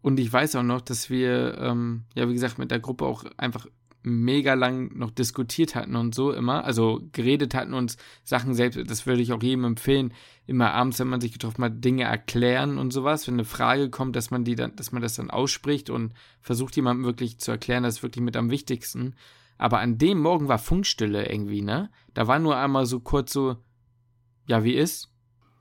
und 0.00 0.20
ich 0.20 0.32
weiß 0.32 0.56
auch 0.56 0.62
noch, 0.62 0.80
dass 0.80 1.10
wir, 1.10 1.58
ähm, 1.58 2.04
ja, 2.14 2.28
wie 2.28 2.34
gesagt, 2.34 2.58
mit 2.58 2.70
der 2.70 2.80
Gruppe 2.80 3.04
auch 3.04 3.24
einfach 3.36 3.66
mega 4.02 4.54
lang 4.54 4.96
noch 4.96 5.10
diskutiert 5.10 5.74
hatten 5.74 5.96
und 5.96 6.14
so 6.14 6.32
immer, 6.32 6.64
also 6.64 7.00
geredet 7.12 7.54
hatten 7.54 7.74
uns 7.74 7.96
Sachen 8.24 8.54
selbst, 8.54 8.78
das 8.86 9.06
würde 9.06 9.20
ich 9.20 9.32
auch 9.32 9.42
jedem 9.42 9.64
empfehlen, 9.64 10.14
immer 10.46 10.72
abends, 10.72 10.98
wenn 11.00 11.08
man 11.08 11.20
sich 11.20 11.32
getroffen 11.32 11.64
hat, 11.64 11.84
Dinge 11.84 12.04
erklären 12.04 12.78
und 12.78 12.92
sowas, 12.92 13.26
wenn 13.26 13.34
eine 13.34 13.44
Frage 13.44 13.90
kommt, 13.90 14.16
dass 14.16 14.30
man 14.30 14.44
die 14.44 14.54
dann, 14.54 14.76
dass 14.76 14.92
man 14.92 15.02
das 15.02 15.14
dann 15.14 15.30
ausspricht 15.30 15.90
und 15.90 16.14
versucht 16.40 16.76
jemandem 16.76 17.04
wirklich 17.04 17.38
zu 17.38 17.50
erklären, 17.50 17.82
das 17.82 17.96
ist 17.96 18.02
wirklich 18.02 18.24
mit 18.24 18.36
am 18.36 18.50
wichtigsten. 18.50 19.14
Aber 19.58 19.80
an 19.80 19.98
dem 19.98 20.20
Morgen 20.20 20.48
war 20.48 20.58
Funkstille 20.58 21.28
irgendwie, 21.28 21.62
ne? 21.62 21.90
Da 22.14 22.28
war 22.28 22.38
nur 22.38 22.56
einmal 22.56 22.86
so 22.86 23.00
kurz 23.00 23.32
so, 23.32 23.56
ja, 24.48 24.64
wie 24.64 24.74
ist? 24.74 25.08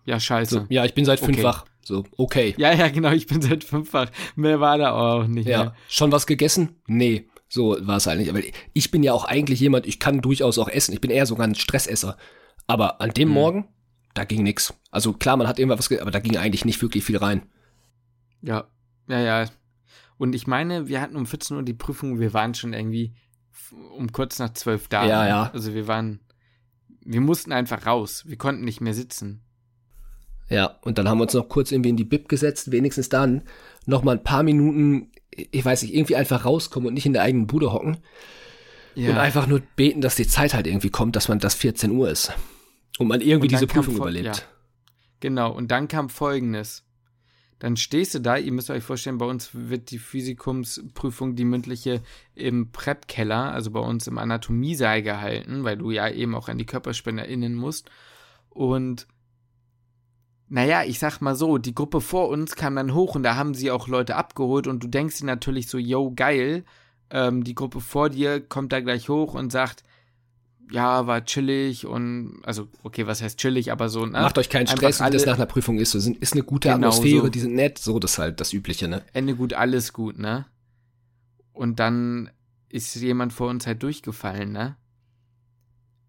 Ja, 0.06 0.20
scheiße. 0.20 0.62
So, 0.62 0.66
ja, 0.70 0.86
ich 0.86 0.94
bin 0.94 1.06
seit 1.06 1.20
fünf 1.20 1.38
okay. 1.38 1.62
So, 1.84 2.04
okay. 2.18 2.56
Ja, 2.58 2.74
ja, 2.74 2.90
genau, 2.90 3.12
ich 3.12 3.28
bin 3.28 3.42
seit 3.42 3.64
fünffach. 3.64 4.10
Mehr 4.36 4.60
war 4.60 4.78
da 4.78 4.92
auch 4.92 5.28
nicht. 5.28 5.48
Ja. 5.48 5.58
Mehr. 5.58 5.76
Schon 5.88 6.12
was 6.12 6.28
gegessen? 6.28 6.82
Nee. 6.88 7.30
So 7.50 7.78
war 7.80 7.98
es 7.98 8.08
eigentlich. 8.08 8.30
Aber 8.30 8.42
ich 8.74 8.92
bin 8.92 9.04
ja 9.04 9.14
auch 9.14 9.24
eigentlich 9.24 9.62
jemand, 9.62 9.86
ich 9.86 10.00
kann 10.00 10.22
durchaus 10.22 10.58
auch 10.58 10.68
essen. 10.68 10.94
Ich 10.94 11.00
bin 11.00 11.12
eher 11.12 11.26
sogar 11.26 11.48
ein 11.48 11.56
Stressesser. 11.56 12.18
Aber 12.66 13.00
an 13.00 13.12
dem 13.12 13.30
hm. 13.30 13.34
Morgen, 13.34 13.68
da 14.14 14.26
ging 14.26 14.44
nix. 14.44 14.74
Also 14.92 15.14
klar, 15.14 15.38
man 15.38 15.48
hat 15.48 15.60
irgendwas, 15.60 15.90
aber 16.00 16.12
da 16.12 16.20
ging 16.20 16.36
eigentlich 16.36 16.66
nicht 16.66 16.82
wirklich 16.82 17.06
viel 17.06 17.18
rein. 17.18 17.44
Ja, 18.42 18.68
ja, 19.08 19.20
ja. 19.20 19.46
Und 20.18 20.36
ich 20.36 20.48
meine, 20.48 20.88
wir 20.88 21.00
hatten 21.00 21.16
um 21.16 21.26
14 21.26 21.56
Uhr 21.56 21.64
die 21.64 21.74
Prüfung, 21.74 22.20
wir 22.20 22.34
waren 22.34 22.54
schon 22.54 22.74
irgendwie 22.74 23.14
um 23.96 24.12
kurz 24.12 24.40
nach 24.40 24.54
zwölf 24.54 24.88
da. 24.88 25.06
Ja, 25.06 25.28
ja. 25.28 25.52
Also 25.54 25.74
wir 25.74 25.88
waren, 25.88 26.20
wir 27.08 27.22
mussten 27.22 27.54
einfach 27.54 27.86
raus. 27.86 28.24
Wir 28.28 28.38
konnten 28.38 28.66
nicht 28.66 28.82
mehr 28.82 28.94
sitzen. 28.94 29.42
Ja, 30.50 30.78
und 30.82 30.98
dann 30.98 31.08
haben 31.08 31.18
wir 31.18 31.24
uns 31.24 31.34
noch 31.34 31.50
kurz 31.50 31.72
irgendwie 31.72 31.90
in 31.90 31.98
die 31.98 32.04
Bib 32.04 32.30
gesetzt, 32.30 32.72
wenigstens 32.72 33.10
dann 33.10 33.44
noch 33.86 34.04
mal 34.04 34.14
ein 34.14 34.24
paar 34.24 34.44
Minuten, 34.44 35.12
ich 35.32 35.64
weiß 35.64 35.82
nicht, 35.82 35.94
irgendwie 35.94 36.16
einfach 36.16 36.46
rauskommen 36.46 36.88
und 36.88 36.94
nicht 36.94 37.06
in 37.06 37.14
der 37.14 37.24
eigenen 37.24 37.48
Bude 37.48 37.74
hocken. 37.74 37.98
Ja. 38.96 39.12
Und 39.12 39.18
einfach 39.18 39.48
nur 39.48 39.62
beten, 39.76 40.02
dass 40.02 40.16
die 40.16 40.28
Zeit 40.28 40.54
halt 40.54 40.68
irgendwie 40.68 40.90
kommt, 40.90 41.16
dass 41.16 41.28
man 41.28 41.40
das 41.40 41.56
14 41.56 41.92
Uhr 41.92 42.10
ist. 42.10 42.32
Und 42.98 43.08
man 43.08 43.22
irgendwie 43.22 43.46
und 43.46 43.52
diese 43.52 43.68
Prüfung 43.68 43.96
überlebt. 43.96 44.26
Ja. 44.26 44.44
Genau, 45.20 45.52
und 45.52 45.70
dann 45.72 45.88
kam 45.88 46.10
folgendes. 46.10 46.84
Dann 47.60 47.76
stehst 47.76 48.14
du 48.14 48.20
da, 48.20 48.38
ihr 48.38 48.52
müsst 48.52 48.70
euch 48.70 48.84
vorstellen, 48.84 49.18
bei 49.18 49.26
uns 49.26 49.50
wird 49.54 49.90
die 49.90 49.98
Physikumsprüfung, 49.98 51.36
die 51.36 51.46
mündliche, 51.46 52.04
im 52.36 52.72
Prep-Keller, 52.72 53.52
also 53.52 53.72
bei 53.72 53.80
uns 53.80 54.06
im 54.08 54.20
Anatomiesaal 54.20 55.02
gehalten, 55.02 55.64
weil 55.64 55.78
du 55.78 55.90
ja 55.90 56.08
eben 56.10 56.36
auch 56.36 56.50
an 56.50 56.60
die 56.60 56.68
Körperspende 56.68 57.24
erinnern 57.24 57.56
musst. 57.56 57.90
Und 58.50 59.08
naja, 60.50 60.84
ich 60.84 61.00
sag 61.00 61.20
mal 61.20 61.36
so, 61.36 61.58
die 61.58 61.76
Gruppe 61.76 62.00
vor 62.00 62.30
uns 62.30 62.56
kam 62.56 62.76
dann 62.76 62.94
hoch 62.94 63.16
und 63.16 63.24
da 63.24 63.36
haben 63.36 63.54
sie 63.54 63.72
auch 63.72 63.88
Leute 63.88 64.16
abgeholt 64.16 64.68
und 64.68 64.84
du 64.84 64.88
denkst 64.88 65.20
dir 65.20 65.26
natürlich 65.26 65.68
so, 65.68 65.78
yo, 65.78 66.14
geil, 66.16 66.64
ähm, 67.10 67.44
die 67.44 67.56
Gruppe 67.56 67.82
vor 67.82 68.10
dir 68.10 68.40
kommt 68.40 68.72
da 68.72 68.80
gleich 68.80 69.10
hoch 69.10 69.34
und 69.34 69.52
sagt, 69.52 69.84
ja, 70.70 71.08
war 71.08 71.24
chillig 71.26 71.86
und, 71.86 72.42
also, 72.44 72.68
okay, 72.84 73.08
was 73.08 73.22
heißt 73.22 73.40
chillig, 73.40 73.72
aber 73.72 73.90
so, 73.90 74.06
ne? 74.06 74.14
Macht 74.22 74.38
euch 74.38 74.50
keinen 74.50 74.68
Stress, 74.68 75.00
wie 75.00 75.10
das 75.10 75.26
nach 75.26 75.36
einer 75.36 75.46
Prüfung 75.46 75.78
ist, 75.80 75.92
so, 75.92 76.00
sind, 76.00 76.18
ist 76.18 76.34
eine 76.34 76.44
gute 76.44 76.70
genau 76.70 76.90
Atmosphäre, 76.90 77.24
so. 77.24 77.30
die 77.30 77.40
sind 77.40 77.56
nett, 77.56 77.78
so, 77.78 78.00
das 78.00 78.14
ist 78.14 78.18
halt 78.20 78.42
das 78.42 78.54
Übliche, 78.54 78.88
ne? 78.88 79.04
Ende 79.14 79.36
gut, 79.36 79.54
alles 79.54 79.94
gut, 79.94 80.18
ne? 80.20 80.46
Und 81.54 81.80
dann 81.80 82.30
ist 82.70 82.96
jemand 82.96 83.34
vor 83.34 83.50
uns 83.50 83.66
halt 83.66 83.82
durchgefallen, 83.82 84.52
ne? 84.52 84.76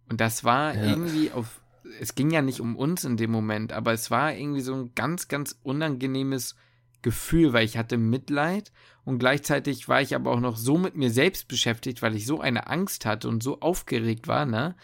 Und 0.09 0.21
das 0.21 0.45
war 0.45 0.75
ja. 0.75 0.85
irgendwie 0.85 1.31
auf 1.31 1.61
es 2.01 2.15
ging 2.15 2.31
ja 2.31 2.43
nicht 2.43 2.61
um 2.61 2.77
uns 2.77 3.05
in 3.05 3.17
dem 3.17 3.31
Moment, 3.31 3.73
aber 3.73 3.93
es 3.93 4.11
war 4.11 4.35
irgendwie 4.35 4.61
so 4.61 4.75
ein 4.75 4.93
ganz, 4.95 5.29
ganz 5.29 5.59
unangenehmes 5.63 6.55
Gefühl, 7.03 7.53
weil 7.53 7.65
ich 7.65 7.77
hatte 7.77 7.97
Mitleid 7.97 8.73
und 9.05 9.19
gleichzeitig 9.19 9.89
war 9.89 10.03
ich 10.03 10.15
aber 10.15 10.33
auch 10.33 10.41
noch 10.41 10.57
so 10.57 10.79
mit 10.79 10.97
mir 10.97 11.11
selbst 11.11 11.49
beschäftigt, 11.49 12.03
weil 12.03 12.17
ich 12.17 12.27
so 12.27 12.41
eine 12.41 12.67
Angst 12.67 13.07
hatte 13.07 13.29
und 13.29 13.43
so 13.43 13.61
aufgeregt 13.61 14.27
war, 14.27 14.47
ne, 14.47 14.75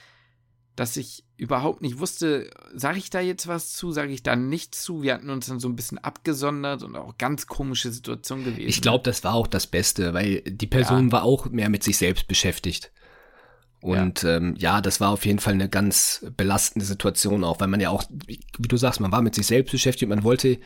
dass 0.77 0.97
ich 0.97 1.25
überhaupt 1.37 1.83
nicht 1.83 1.99
wusste, 1.99 2.51
sage 2.75 2.99
ich 2.99 3.11
da 3.11 3.21
jetzt 3.21 3.47
was 3.47 3.73
zu, 3.73 3.93
sage 3.93 4.13
ich 4.13 4.23
da 4.23 4.37
nichts 4.37 4.83
zu. 4.83 5.03
Wir 5.03 5.15
hatten 5.15 5.31
uns 5.31 5.47
dann 5.47 5.61
so 5.61 5.69
ein 5.69 5.77
bisschen 5.77 5.99
abgesondert 5.99 6.83
und 6.83 6.97
auch 6.97 7.19
ganz 7.19 7.47
komische 7.47 7.91
Situation 7.91 8.45
gewesen. 8.45 8.69
Ich 8.69 8.81
glaube, 8.81 9.05
das 9.05 9.25
war 9.25 9.35
auch 9.35 9.47
das 9.47 9.67
Beste, 9.67 10.15
weil 10.15 10.43
die 10.43 10.67
Person 10.67 11.07
ja. 11.07 11.13
war 11.13 11.23
auch 11.25 11.51
mehr 11.51 11.69
mit 11.69 11.83
sich 11.83 11.97
selbst 11.97 12.29
beschäftigt. 12.29 12.93
Und 13.81 14.23
ja. 14.23 14.37
Ähm, 14.37 14.55
ja, 14.57 14.81
das 14.81 15.01
war 15.01 15.11
auf 15.11 15.27
jeden 15.27 15.41
Fall 15.41 15.53
eine 15.53 15.69
ganz 15.69 16.25
belastende 16.37 16.87
Situation 16.87 17.45
auch, 17.45 17.61
weil 17.61 17.69
man 17.69 17.81
ja 17.81 17.91
auch, 17.91 18.05
wie 18.27 18.69
du 18.69 18.77
sagst, 18.77 19.01
man 19.01 19.13
war 19.13 19.21
mit 19.21 19.35
sich 19.35 19.47
selbst 19.47 19.73
beschäftigt, 19.73 20.09
man 20.09 20.25
wollte 20.25 20.59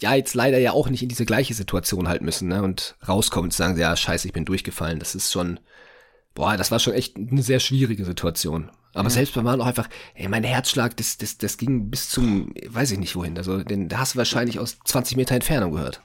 ja 0.00 0.14
jetzt 0.14 0.34
leider 0.34 0.58
ja 0.58 0.72
auch 0.72 0.88
nicht 0.88 1.02
in 1.02 1.08
diese 1.08 1.24
gleiche 1.24 1.54
Situation 1.54 2.08
halt 2.08 2.22
müssen, 2.22 2.48
ne? 2.48 2.62
Und 2.62 2.96
rauskommen 3.06 3.46
und 3.48 3.52
sagen, 3.52 3.78
ja, 3.78 3.96
scheiße, 3.96 4.26
ich 4.26 4.32
bin 4.32 4.44
durchgefallen. 4.44 4.98
Das 4.98 5.14
ist 5.14 5.32
schon, 5.32 5.60
boah, 6.34 6.56
das 6.56 6.70
war 6.70 6.78
schon 6.78 6.94
echt 6.94 7.16
eine 7.16 7.42
sehr 7.42 7.60
schwierige 7.60 8.04
Situation. 8.04 8.70
Aber 8.94 9.08
ja. 9.08 9.10
selbst 9.10 9.34
beim 9.34 9.44
Mal 9.44 9.60
auch 9.60 9.66
einfach, 9.66 9.88
ey, 10.14 10.28
mein 10.28 10.44
Herzschlag, 10.44 10.96
das, 10.96 11.16
das, 11.16 11.38
das 11.38 11.56
ging 11.56 11.90
bis 11.90 12.10
zum, 12.10 12.54
weiß 12.66 12.90
ich 12.90 12.98
nicht 12.98 13.16
wohin. 13.16 13.38
Also, 13.38 13.62
den, 13.62 13.88
da 13.88 13.98
hast 13.98 14.14
du 14.14 14.18
wahrscheinlich 14.18 14.58
aus 14.58 14.78
20 14.84 15.16
Meter 15.16 15.34
Entfernung 15.34 15.72
gehört. 15.72 16.02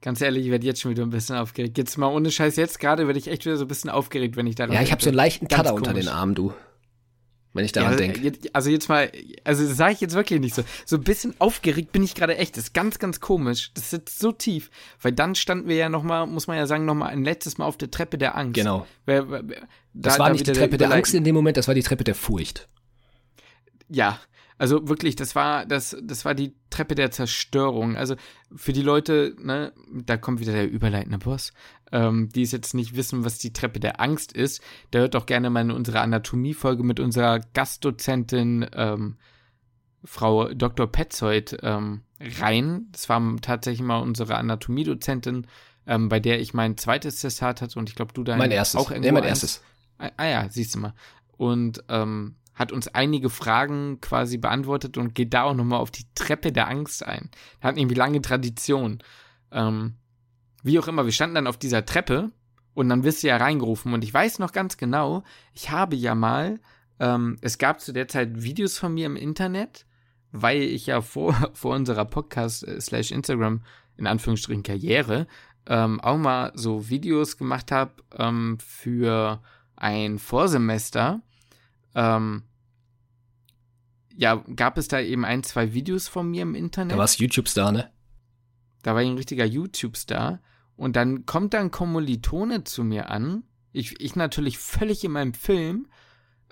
Ganz 0.00 0.22
ehrlich, 0.22 0.46
ich 0.46 0.50
werde 0.50 0.64
jetzt 0.64 0.80
schon 0.80 0.92
wieder 0.92 1.02
ein 1.02 1.10
bisschen 1.10 1.36
aufgeregt. 1.36 1.76
Jetzt 1.76 1.98
mal 1.98 2.06
ohne 2.06 2.30
Scheiß, 2.30 2.56
jetzt 2.56 2.80
gerade 2.80 3.06
werde 3.06 3.18
ich 3.18 3.28
echt 3.28 3.44
wieder 3.44 3.58
so 3.58 3.66
ein 3.66 3.68
bisschen 3.68 3.90
aufgeregt, 3.90 4.36
wenn 4.36 4.46
ich 4.46 4.54
da 4.54 4.66
Ja, 4.66 4.80
ich 4.80 4.92
habe 4.92 5.02
so 5.02 5.10
einen 5.10 5.16
leichten 5.16 5.46
Tada 5.46 5.72
unter 5.72 5.92
den 5.92 6.08
Armen, 6.08 6.34
du. 6.34 6.54
Wenn 7.52 7.64
ich 7.64 7.72
daran 7.72 7.92
ja, 7.92 7.96
denke. 7.96 8.32
Also 8.52 8.70
jetzt 8.70 8.88
mal, 8.88 9.10
also 9.42 9.66
das 9.66 9.76
sage 9.76 9.94
ich 9.94 10.00
jetzt 10.00 10.14
wirklich 10.14 10.38
nicht 10.38 10.54
so. 10.54 10.62
So 10.86 10.96
ein 10.96 11.02
bisschen 11.02 11.34
aufgeregt 11.40 11.90
bin 11.90 12.04
ich 12.04 12.14
gerade 12.14 12.36
echt. 12.36 12.56
Das 12.56 12.64
ist 12.64 12.74
ganz, 12.74 13.00
ganz 13.00 13.18
komisch. 13.18 13.72
Das 13.74 13.90
sitzt 13.90 14.20
so 14.20 14.30
tief. 14.30 14.70
Weil 15.02 15.12
dann 15.12 15.34
standen 15.34 15.68
wir 15.68 15.74
ja 15.74 15.88
nochmal, 15.88 16.28
muss 16.28 16.46
man 16.46 16.56
ja 16.56 16.66
sagen, 16.66 16.84
nochmal 16.84 17.10
ein 17.10 17.24
letztes 17.24 17.58
Mal 17.58 17.64
auf 17.66 17.76
der 17.76 17.90
Treppe 17.90 18.18
der 18.18 18.36
Angst. 18.36 18.54
Genau. 18.54 18.86
Da, 19.06 19.42
das 19.94 20.18
war 20.20 20.30
nicht 20.30 20.46
die 20.46 20.52
Treppe 20.52 20.78
der, 20.78 20.88
der 20.88 20.96
Angst 20.96 21.12
in 21.12 21.24
dem 21.24 21.34
Moment, 21.34 21.56
das 21.56 21.66
war 21.66 21.74
die 21.74 21.82
Treppe 21.82 22.04
der 22.04 22.14
Furcht. 22.14 22.68
Ja, 23.88 24.20
also 24.60 24.86
wirklich, 24.86 25.16
das 25.16 25.34
war, 25.34 25.64
das, 25.64 25.96
das 26.02 26.26
war 26.26 26.34
die 26.34 26.54
Treppe 26.68 26.94
der 26.94 27.10
Zerstörung. 27.10 27.96
Also 27.96 28.16
für 28.54 28.74
die 28.74 28.82
Leute, 28.82 29.34
ne, 29.40 29.72
da 29.90 30.18
kommt 30.18 30.38
wieder 30.38 30.52
der 30.52 30.70
überleitende 30.70 31.16
Boss, 31.16 31.54
ähm, 31.92 32.28
die 32.28 32.42
es 32.42 32.52
jetzt 32.52 32.74
nicht 32.74 32.94
wissen, 32.94 33.24
was 33.24 33.38
die 33.38 33.54
Treppe 33.54 33.80
der 33.80 34.02
Angst 34.02 34.34
ist, 34.34 34.62
der 34.92 35.00
hört 35.00 35.14
doch 35.14 35.24
gerne 35.24 35.48
mal 35.48 35.62
in 35.62 35.70
unsere 35.70 36.00
Anatomiefolge 36.00 36.82
mit 36.82 37.00
unserer 37.00 37.40
Gastdozentin 37.54 38.66
ähm, 38.74 39.16
Frau 40.04 40.52
Dr. 40.52 40.92
Petzold 40.92 41.56
ähm, 41.62 42.02
rein. 42.20 42.88
Das 42.92 43.08
war 43.08 43.22
tatsächlich 43.40 43.80
mal 43.80 44.00
unsere 44.00 44.36
Anatomiedozentin, 44.36 45.46
ähm, 45.86 46.10
bei 46.10 46.20
der 46.20 46.38
ich 46.38 46.52
mein 46.52 46.76
zweites 46.76 47.22
Testat 47.22 47.62
hatte 47.62 47.78
und 47.78 47.88
ich 47.88 47.94
glaube, 47.94 48.12
du 48.12 48.24
da 48.24 48.36
mein 48.36 48.50
erstes. 48.50 48.78
auch 48.78 48.90
irgendwo 48.90 49.08
nee, 49.08 49.12
mein 49.12 49.24
erstes. 49.24 49.62
Ah, 49.96 50.10
ah 50.18 50.26
ja, 50.26 50.48
siehst 50.50 50.74
du 50.74 50.80
mal. 50.80 50.92
Und 51.38 51.82
ähm, 51.88 52.34
hat 52.54 52.72
uns 52.72 52.88
einige 52.88 53.30
Fragen 53.30 54.00
quasi 54.00 54.38
beantwortet 54.38 54.98
und 54.98 55.14
geht 55.14 55.32
da 55.34 55.44
auch 55.44 55.54
nochmal 55.54 55.80
auf 55.80 55.90
die 55.90 56.06
Treppe 56.14 56.52
der 56.52 56.68
Angst 56.68 57.04
ein. 57.04 57.30
Hat 57.60 57.76
irgendwie 57.76 57.94
lange 57.94 58.20
Tradition. 58.20 59.02
Ähm, 59.50 59.94
wie 60.62 60.78
auch 60.78 60.88
immer, 60.88 61.04
wir 61.04 61.12
standen 61.12 61.36
dann 61.36 61.46
auf 61.46 61.56
dieser 61.56 61.84
Treppe 61.86 62.30
und 62.74 62.88
dann 62.88 63.04
wirst 63.04 63.22
du 63.22 63.28
ja 63.28 63.36
reingerufen. 63.36 63.94
Und 63.94 64.04
ich 64.04 64.12
weiß 64.12 64.38
noch 64.38 64.52
ganz 64.52 64.76
genau, 64.76 65.22
ich 65.54 65.70
habe 65.70 65.96
ja 65.96 66.14
mal, 66.14 66.60
ähm, 66.98 67.38
es 67.40 67.58
gab 67.58 67.80
zu 67.80 67.92
der 67.92 68.08
Zeit 68.08 68.42
Videos 68.42 68.78
von 68.78 68.94
mir 68.94 69.06
im 69.06 69.16
Internet, 69.16 69.86
weil 70.32 70.62
ich 70.62 70.86
ja 70.86 71.00
vor, 71.00 71.34
vor 71.54 71.74
unserer 71.74 72.04
Podcast 72.04 72.64
äh, 72.64 72.78
in 73.96 74.06
Anführungsstrichen 74.06 74.62
Karriere 74.62 75.26
ähm, 75.66 76.00
auch 76.00 76.16
mal 76.16 76.52
so 76.54 76.88
Videos 76.88 77.36
gemacht 77.36 77.70
habe 77.70 77.92
ähm, 78.16 78.58
für 78.60 79.42
ein 79.76 80.18
Vorsemester. 80.18 81.22
Ähm, 81.94 82.44
ja, 84.16 84.36
gab 84.54 84.76
es 84.78 84.88
da 84.88 85.00
eben 85.00 85.24
ein, 85.24 85.42
zwei 85.42 85.72
Videos 85.72 86.08
von 86.08 86.30
mir 86.30 86.42
im 86.42 86.54
Internet. 86.54 86.92
Da 86.92 86.98
war 86.98 87.04
es 87.04 87.18
YouTube-Star, 87.18 87.72
ne? 87.72 87.90
Da 88.82 88.94
war 88.94 89.02
ich 89.02 89.08
ein 89.08 89.16
richtiger 89.16 89.44
YouTube-Star. 89.44 90.40
Und 90.76 90.96
dann 90.96 91.26
kommt 91.26 91.54
da 91.54 91.60
ein 91.60 91.70
Kommilitone 91.70 92.64
zu 92.64 92.84
mir 92.84 93.10
an. 93.10 93.44
Ich, 93.72 94.00
ich 94.00 94.16
natürlich 94.16 94.58
völlig 94.58 95.04
in 95.04 95.12
meinem 95.12 95.34
Film 95.34 95.88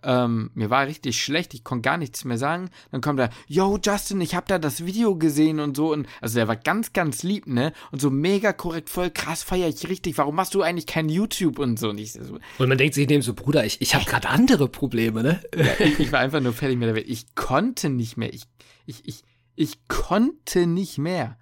ähm, 0.03 0.51
mir 0.55 0.71
war 0.71 0.87
richtig 0.87 1.23
schlecht, 1.23 1.55
ich 1.55 1.65
konnte 1.65 1.83
gar 1.83 1.97
nichts 1.97 2.25
mehr 2.25 2.39
sagen. 2.39 2.71
Dann 2.91 3.01
kommt 3.01 3.19
er, 3.21 3.31
yo, 3.47 3.79
Justin, 3.83 4.21
ich 4.21 4.35
hab 4.35 4.47
da 4.47 4.59
das 4.59 4.85
Video 4.85 5.17
gesehen 5.17 5.61
und 5.61 5.77
so. 5.77 5.93
Und 5.93 6.07
also 6.21 6.37
der 6.37 6.49
war 6.49 6.57
ganz, 6.57 6.93
ganz 6.93 7.23
lieb, 7.23 7.47
ne? 7.47 7.73
Und 7.91 8.01
so 8.01 8.11
mega 8.11 8.53
korrekt, 8.53 8.91
voll 8.91 9.11
krass, 9.11 9.43
feier 9.43 9.69
ich 9.69 9.89
richtig. 9.89 10.19
Warum 10.19 10.37
machst 10.37 10.55
du 10.55 10.63
eigentlich 10.63 10.87
kein 10.87 11.09
YouTube 11.09 11.59
und 11.59 11.79
so? 11.79 11.91
Und, 11.91 11.99
ich, 11.99 12.13
so, 12.13 12.39
und 12.59 12.69
man 12.69 12.79
denkt 12.79 12.95
sich 12.95 13.07
dem 13.07 13.23
so, 13.23 13.35
Bruder, 13.35 13.65
ich, 13.65 13.81
ich 13.81 13.95
habe 13.95 14.05
gerade 14.05 14.29
andere 14.29 14.69
Probleme, 14.69 15.23
ne? 15.23 15.41
Ja, 15.57 15.87
ich, 15.87 15.99
ich, 15.99 16.13
war 16.13 16.21
einfach 16.21 16.41
nur 16.41 16.53
fertig 16.53 16.79
mit 16.79 16.89
der 16.89 16.95
Welt. 16.95 17.09
Ich 17.09 17.35
konnte 17.35 17.89
nicht 17.89 18.17
mehr. 18.17 18.33
Ich, 18.33 18.45
ich, 18.87 19.07
ich, 19.07 19.25
ich 19.57 19.89
konnte 19.89 20.67
nicht 20.67 20.99
mehr. 20.99 21.37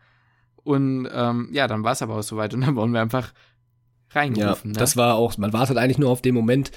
Und 0.65 1.09
ähm, 1.13 1.51
ja, 1.53 1.69
dann 1.69 1.85
war 1.85 1.93
es 1.93 2.03
aber 2.03 2.17
auch 2.17 2.23
soweit 2.23 2.55
und 2.55 2.63
dann 2.63 2.75
wurden 2.75 2.93
wir 2.93 3.01
einfach 3.01 3.33
reingerufen. 4.11 4.71
Ja, 4.71 4.75
ne? 4.75 4.79
das 4.79 4.97
war 4.97 5.15
auch, 5.15 5.37
man 5.39 5.53
wartet 5.53 5.77
eigentlich 5.77 5.99
nur 5.99 6.11
auf 6.11 6.23
den 6.23 6.35
Moment, 6.35 6.73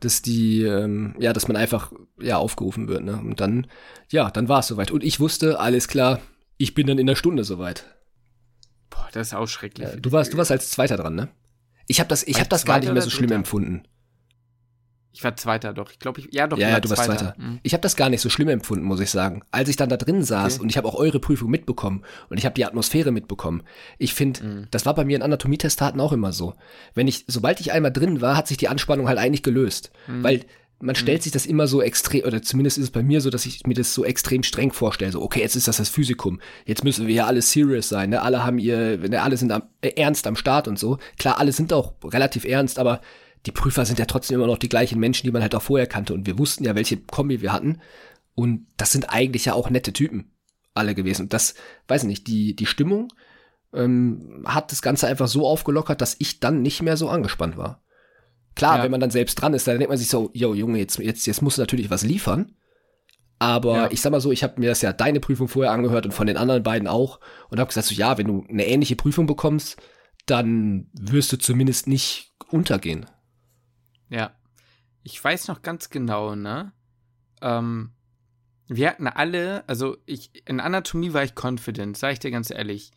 dass 0.00 0.22
die, 0.22 0.62
ähm, 0.62 1.14
ja, 1.18 1.32
dass 1.32 1.48
man 1.48 1.56
einfach, 1.56 1.92
ja, 2.20 2.38
aufgerufen 2.38 2.88
wird, 2.88 3.04
ne? 3.04 3.16
Und 3.16 3.40
dann, 3.40 3.66
ja, 4.10 4.30
dann 4.30 4.48
war 4.48 4.60
es 4.60 4.66
soweit. 4.66 4.90
Und 4.90 5.04
ich 5.04 5.20
wusste, 5.20 5.60
alles 5.60 5.88
klar, 5.88 6.20
ich 6.56 6.74
bin 6.74 6.86
dann 6.86 6.98
in 6.98 7.06
der 7.06 7.16
Stunde 7.16 7.44
soweit. 7.44 7.84
Boah, 8.88 9.08
das 9.12 9.28
ist 9.28 9.34
auch 9.34 9.46
schrecklich. 9.46 9.88
Ja, 9.88 9.96
du 9.96 10.12
warst, 10.12 10.32
du 10.32 10.38
warst 10.38 10.50
als 10.50 10.70
Zweiter 10.70 10.96
dran, 10.96 11.14
ne? 11.14 11.28
Ich 11.86 12.00
habe 12.00 12.08
das, 12.08 12.22
ich 12.22 12.38
habe 12.38 12.48
das 12.48 12.64
gar 12.64 12.78
nicht 12.78 12.92
mehr 12.92 13.02
so 13.02 13.10
schlimm 13.10 13.32
empfunden. 13.32 13.84
Ich 15.12 15.24
war 15.24 15.34
Zweiter, 15.36 15.72
doch. 15.72 15.90
Ich 15.90 15.98
glaube, 15.98 16.20
ich, 16.20 16.28
ja, 16.32 16.46
doch. 16.46 16.56
Ja, 16.56 16.70
ja 16.70 16.80
du 16.80 16.88
warst 16.88 17.04
Zweiter. 17.04 17.34
Mhm. 17.36 17.58
Ich 17.62 17.72
habe 17.72 17.80
das 17.80 17.96
gar 17.96 18.08
nicht 18.10 18.20
so 18.20 18.30
schlimm 18.30 18.48
empfunden, 18.48 18.84
muss 18.84 19.00
ich 19.00 19.10
sagen. 19.10 19.42
Als 19.50 19.68
ich 19.68 19.76
dann 19.76 19.88
da 19.88 19.96
drin 19.96 20.22
saß 20.22 20.54
okay. 20.54 20.62
und 20.62 20.68
ich 20.68 20.76
habe 20.76 20.86
auch 20.86 20.94
eure 20.94 21.18
Prüfung 21.18 21.50
mitbekommen 21.50 22.02
und 22.28 22.38
ich 22.38 22.44
habe 22.44 22.54
die 22.54 22.64
Atmosphäre 22.64 23.10
mitbekommen. 23.10 23.62
Ich 23.98 24.14
finde, 24.14 24.44
mhm. 24.44 24.66
das 24.70 24.86
war 24.86 24.94
bei 24.94 25.04
mir 25.04 25.16
in 25.16 25.22
Anatomie-Testaten 25.22 26.00
auch 26.00 26.12
immer 26.12 26.32
so. 26.32 26.54
Wenn 26.94 27.08
ich, 27.08 27.24
sobald 27.26 27.60
ich 27.60 27.72
einmal 27.72 27.92
drin 27.92 28.20
war, 28.20 28.36
hat 28.36 28.46
sich 28.46 28.56
die 28.56 28.68
Anspannung 28.68 29.08
halt 29.08 29.18
eigentlich 29.18 29.42
gelöst. 29.42 29.90
Mhm. 30.06 30.22
Weil 30.22 30.44
man 30.82 30.94
stellt 30.94 31.20
mhm. 31.20 31.22
sich 31.24 31.32
das 31.32 31.44
immer 31.44 31.66
so 31.66 31.82
extrem, 31.82 32.24
oder 32.24 32.40
zumindest 32.40 32.78
ist 32.78 32.84
es 32.84 32.90
bei 32.90 33.02
mir 33.02 33.20
so, 33.20 33.30
dass 33.30 33.46
ich 33.46 33.66
mir 33.66 33.74
das 33.74 33.92
so 33.92 34.04
extrem 34.04 34.42
streng 34.42 34.72
vorstelle. 34.72 35.12
So, 35.12 35.22
okay, 35.22 35.40
jetzt 35.40 35.56
ist 35.56 35.68
das 35.68 35.76
das 35.76 35.88
Physikum. 35.88 36.40
Jetzt 36.64 36.84
müssen 36.84 37.06
wir 37.06 37.14
ja 37.14 37.26
alle 37.26 37.42
serious 37.42 37.88
sein. 37.88 38.10
Ne? 38.10 38.22
Alle 38.22 38.44
haben 38.44 38.58
ihr, 38.58 38.96
ne, 38.96 39.20
alle 39.20 39.36
sind 39.36 39.52
am, 39.52 39.64
äh, 39.82 39.90
ernst 39.96 40.26
am 40.26 40.36
Start 40.36 40.68
und 40.68 40.78
so. 40.78 40.98
Klar, 41.18 41.38
alle 41.38 41.52
sind 41.52 41.72
auch 41.72 41.92
relativ 42.04 42.44
ernst, 42.44 42.78
aber 42.78 43.00
die 43.46 43.52
Prüfer 43.52 43.84
sind 43.84 43.98
ja 43.98 44.04
trotzdem 44.04 44.36
immer 44.36 44.46
noch 44.46 44.58
die 44.58 44.68
gleichen 44.68 44.98
Menschen, 44.98 45.26
die 45.26 45.32
man 45.32 45.42
halt 45.42 45.54
auch 45.54 45.62
vorher 45.62 45.86
kannte. 45.86 46.12
Und 46.14 46.26
wir 46.26 46.38
wussten 46.38 46.64
ja, 46.64 46.74
welche 46.74 46.98
Kombi 46.98 47.40
wir 47.40 47.52
hatten. 47.52 47.80
Und 48.34 48.66
das 48.76 48.92
sind 48.92 49.10
eigentlich 49.10 49.46
ja 49.46 49.54
auch 49.54 49.70
nette 49.70 49.92
Typen 49.92 50.32
alle 50.74 50.94
gewesen. 50.94 51.22
Und 51.22 51.32
das, 51.32 51.54
weiß 51.88 52.02
ich 52.02 52.08
nicht, 52.08 52.26
die, 52.26 52.54
die 52.54 52.66
Stimmung 52.66 53.12
ähm, 53.72 54.44
hat 54.46 54.72
das 54.72 54.82
Ganze 54.82 55.06
einfach 55.06 55.28
so 55.28 55.46
aufgelockert, 55.46 56.00
dass 56.00 56.16
ich 56.18 56.40
dann 56.40 56.62
nicht 56.62 56.82
mehr 56.82 56.96
so 56.96 57.08
angespannt 57.08 57.56
war. 57.56 57.82
Klar, 58.54 58.78
ja. 58.78 58.84
wenn 58.84 58.90
man 58.90 59.00
dann 59.00 59.10
selbst 59.10 59.36
dran 59.36 59.54
ist, 59.54 59.66
dann 59.66 59.78
denkt 59.78 59.90
man 59.90 59.98
sich 59.98 60.08
so, 60.08 60.30
yo, 60.34 60.54
Junge, 60.54 60.78
jetzt, 60.78 60.98
jetzt, 60.98 61.26
jetzt 61.26 61.42
musst 61.42 61.58
du 61.58 61.62
natürlich 61.62 61.90
was 61.90 62.02
liefern. 62.02 62.54
Aber 63.38 63.74
ja. 63.74 63.90
ich 63.90 64.02
sag 64.02 64.12
mal 64.12 64.20
so, 64.20 64.32
ich 64.32 64.42
habe 64.42 64.60
mir 64.60 64.68
das 64.68 64.82
ja 64.82 64.92
deine 64.92 65.18
Prüfung 65.18 65.48
vorher 65.48 65.72
angehört 65.72 66.04
und 66.04 66.12
von 66.12 66.26
den 66.26 66.36
anderen 66.36 66.62
beiden 66.62 66.86
auch 66.86 67.20
und 67.48 67.58
habe 67.58 67.68
gesagt 67.68 67.86
so, 67.86 67.94
ja, 67.94 68.18
wenn 68.18 68.26
du 68.26 68.44
eine 68.48 68.66
ähnliche 68.66 68.96
Prüfung 68.96 69.26
bekommst, 69.26 69.78
dann 70.26 70.88
wirst 70.92 71.32
du 71.32 71.38
zumindest 71.38 71.86
nicht 71.86 72.34
untergehen. 72.50 73.06
Ja. 74.10 74.36
Ich 75.02 75.22
weiß 75.22 75.48
noch 75.48 75.62
ganz 75.62 75.88
genau, 75.88 76.34
ne? 76.34 76.72
Ähm, 77.40 77.92
wir 78.68 78.88
hatten 78.90 79.06
alle, 79.06 79.66
also 79.66 79.96
ich, 80.04 80.46
in 80.46 80.60
Anatomie 80.60 81.14
war 81.14 81.24
ich 81.24 81.34
confident, 81.34 81.96
sag 81.96 82.12
ich 82.12 82.18
dir 82.18 82.30
ganz 82.30 82.50
ehrlich. 82.50 82.92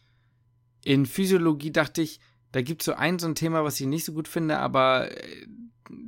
In 0.84 1.05
Physiologie 1.05 1.72
dachte 1.72 2.01
ich, 2.01 2.20
da 2.51 2.61
gibt 2.61 2.82
es 2.82 2.86
so 2.86 2.93
ein, 2.93 3.18
so 3.20 3.28
ein 3.28 3.36
Thema, 3.36 3.64
was 3.64 3.80
ich 3.80 3.88
nicht 3.88 4.03
so 4.03 4.14
gut 4.14 4.28
finde, 4.28 4.59
aber 4.59 5.09
äh, 5.11 5.47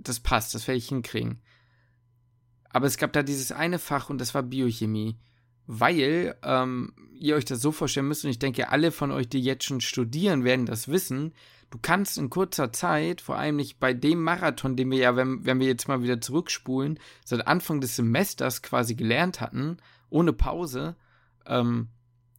das 0.02 0.20
passt, 0.20 0.54
das 0.54 0.68
werde 0.68 0.78
ich 0.78 0.90
hinkriegen. 0.90 1.42
Aber 2.70 2.88
es 2.88 2.98
gab 2.98 3.14
da 3.14 3.24
dieses 3.24 3.54
eine 3.54 3.80
Fach 3.80 4.10
und 4.10 4.20
das 4.20 4.36
war 4.36 4.44
Biochemie. 4.44 5.18
Weil 5.66 6.38
ähm, 6.44 6.94
ihr 7.14 7.36
euch 7.36 7.46
das 7.46 7.62
so 7.62 7.72
vorstellen 7.72 8.08
müsst, 8.08 8.24
und 8.26 8.30
ich 8.30 8.38
denke, 8.38 8.70
alle 8.70 8.92
von 8.92 9.12
euch, 9.12 9.28
die 9.28 9.40
jetzt 9.40 9.64
schon 9.64 9.82
studieren, 9.82 10.44
werden 10.44 10.66
das 10.66 10.90
wissen, 10.90 11.34
du 11.70 11.80
kannst 11.82 12.18
in 12.18 12.30
kurzer 12.30 12.72
Zeit, 12.72 13.22
vor 13.22 13.38
allem 13.38 13.58
nicht 13.58 13.80
bei 13.80 13.94
dem 13.94 14.22
Marathon, 14.24 14.76
den 14.76 14.92
wir 14.92 14.98
ja, 14.98 15.16
wenn, 15.16 15.46
wenn 15.46 15.60
wir 15.60 15.68
jetzt 15.68 15.88
mal 15.88 16.02
wieder 16.02 16.22
zurückspulen, 16.22 17.00
seit 17.24 17.48
Anfang 17.48 17.82
des 17.82 17.96
Semesters 17.96 18.62
quasi 18.62 18.96
gelernt 18.96 19.42
hatten, 19.42 19.78
ohne 20.10 20.34
Pause, 20.34 20.96
ähm, 21.46 21.90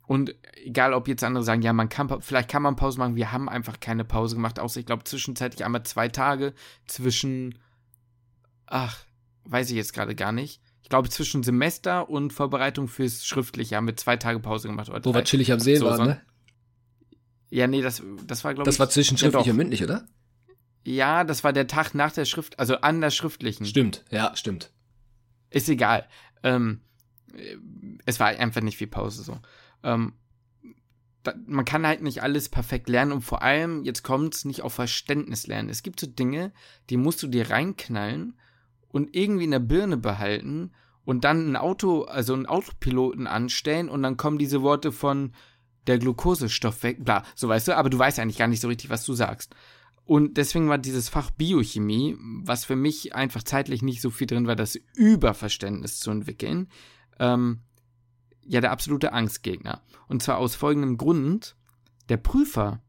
und 0.07 0.37
egal, 0.65 0.95
ob 0.95 1.09
jetzt 1.09 1.25
andere 1.25 1.43
sagen, 1.43 1.63
ja, 1.63 1.73
man 1.73 1.89
kann, 1.89 2.23
vielleicht 2.23 2.49
kann 2.49 2.63
man 2.63 2.77
Pause 2.77 2.99
machen, 2.99 3.17
wir 3.17 3.33
haben 3.33 3.49
einfach 3.49 3.81
keine 3.81 4.05
Pause 4.05 4.37
gemacht, 4.37 4.61
außer 4.61 4.79
ich 4.79 4.87
glaube 4.87 5.05
zwischenzeitlich 5.05 5.65
einmal 5.65 5.83
zwei 5.83 6.09
Tage 6.09 6.55
zwischen, 6.87 7.59
ach, 8.67 9.05
weiß 9.45 9.71
ich 9.71 9.77
jetzt 9.77 9.93
gerade 9.93 10.15
gar 10.15 10.33
nicht. 10.33 10.61
Ich 10.83 10.89
glaube, 10.89 11.09
zwischen 11.09 11.43
Semester 11.43 12.09
und 12.09 12.33
Vorbereitung 12.33 12.87
fürs 12.87 13.27
Schriftliche 13.27 13.75
haben 13.75 13.89
wir 13.89 13.97
zwei 13.97 14.17
Tage 14.17 14.39
Pause 14.39 14.69
gemacht. 14.69 14.89
Wo 15.03 15.13
wir 15.13 15.25
chillig 15.25 15.53
am 15.53 15.59
Sehen 15.59 15.81
so, 15.81 15.87
waren, 15.87 16.07
ne? 16.07 16.21
Ja, 17.51 17.67
nee, 17.67 17.83
das, 17.83 18.03
das 18.27 18.45
war, 18.45 18.55
glaube 18.55 18.69
ich. 18.69 18.75
Das 18.75 18.81
war 18.81 18.91
zwischen 18.91 19.17
schriftlich 19.19 19.51
und 19.51 19.57
mündlich, 19.57 19.83
oder? 19.83 20.07
Ja, 20.85 21.25
das 21.25 21.45
war 21.45 21.53
der 21.53 21.67
Tag 21.67 21.95
nach 21.95 22.13
der 22.13 22.25
Schrift, 22.25 22.59
also 22.59 22.77
an 22.77 23.01
der 23.01 23.11
schriftlichen. 23.11 23.67
Stimmt, 23.67 24.05
ja, 24.11 24.35
stimmt. 24.37 24.73
Ist 25.51 25.69
egal. 25.69 26.09
Ähm, 26.43 26.81
es 28.05 28.21
war 28.21 28.29
einfach 28.29 28.61
nicht 28.61 28.77
viel 28.77 28.87
Pause 28.87 29.23
so. 29.23 29.39
Ähm, 29.83 30.15
da, 31.23 31.35
man 31.47 31.65
kann 31.65 31.87
halt 31.87 32.03
nicht 32.03 32.23
alles 32.23 32.49
perfekt 32.49 32.89
lernen 32.89 33.13
und 33.13 33.23
vor 33.23 33.43
allem, 33.43 33.85
jetzt 33.85 34.03
kommt 34.03 34.35
es 34.35 34.45
nicht 34.45 34.63
auf 34.63 34.75
Verständnis 34.75 35.47
lernen. 35.47 35.69
Es 35.69 35.83
gibt 35.83 35.99
so 35.99 36.07
Dinge, 36.07 36.53
die 36.89 36.97
musst 36.97 37.23
du 37.23 37.27
dir 37.27 37.51
reinknallen 37.51 38.39
und 38.89 39.15
irgendwie 39.17 39.45
in 39.45 39.51
der 39.51 39.59
Birne 39.59 39.97
behalten 39.97 40.73
und 41.05 41.25
dann 41.25 41.51
ein 41.51 41.57
Auto, 41.57 42.03
also 42.03 42.33
einen 42.33 42.47
Autopiloten 42.47 43.27
anstellen 43.27 43.89
und 43.89 44.03
dann 44.03 44.17
kommen 44.17 44.39
diese 44.39 44.63
Worte 44.63 44.93
von, 44.93 45.33
der 45.87 45.99
Glukosestoff 45.99 46.83
weg, 46.83 47.05
bla, 47.05 47.23
so 47.35 47.49
weißt 47.49 47.69
du, 47.69 47.77
aber 47.77 47.91
du 47.91 47.99
weißt 47.99 48.19
eigentlich 48.19 48.39
gar 48.39 48.49
nicht 48.49 48.61
so 48.61 48.69
richtig, 48.69 48.91
was 48.91 49.05
du 49.05 49.15
sagst. 49.15 49.55
Und 50.05 50.37
deswegen 50.37 50.69
war 50.69 50.79
dieses 50.79 51.09
Fach 51.09 51.31
Biochemie, 51.33 52.17
was 52.43 52.65
für 52.65 52.77
mich 52.77 53.15
einfach 53.15 53.43
zeitlich 53.43 53.83
nicht 53.83 54.01
so 54.01 54.11
viel 54.11 54.29
drin 54.29 54.47
war, 54.47 54.55
das 54.55 54.79
Überverständnis 54.95 55.99
zu 55.99 56.13
entwickeln, 56.13 56.69
ähm, 57.19 57.61
ja, 58.45 58.61
der 58.61 58.71
absolute 58.71 59.13
Angstgegner. 59.13 59.83
Und 60.07 60.23
zwar 60.23 60.39
aus 60.39 60.55
folgendem 60.55 60.97
Grund, 60.97 61.57
der 62.09 62.19
Prüfer, 62.19 62.81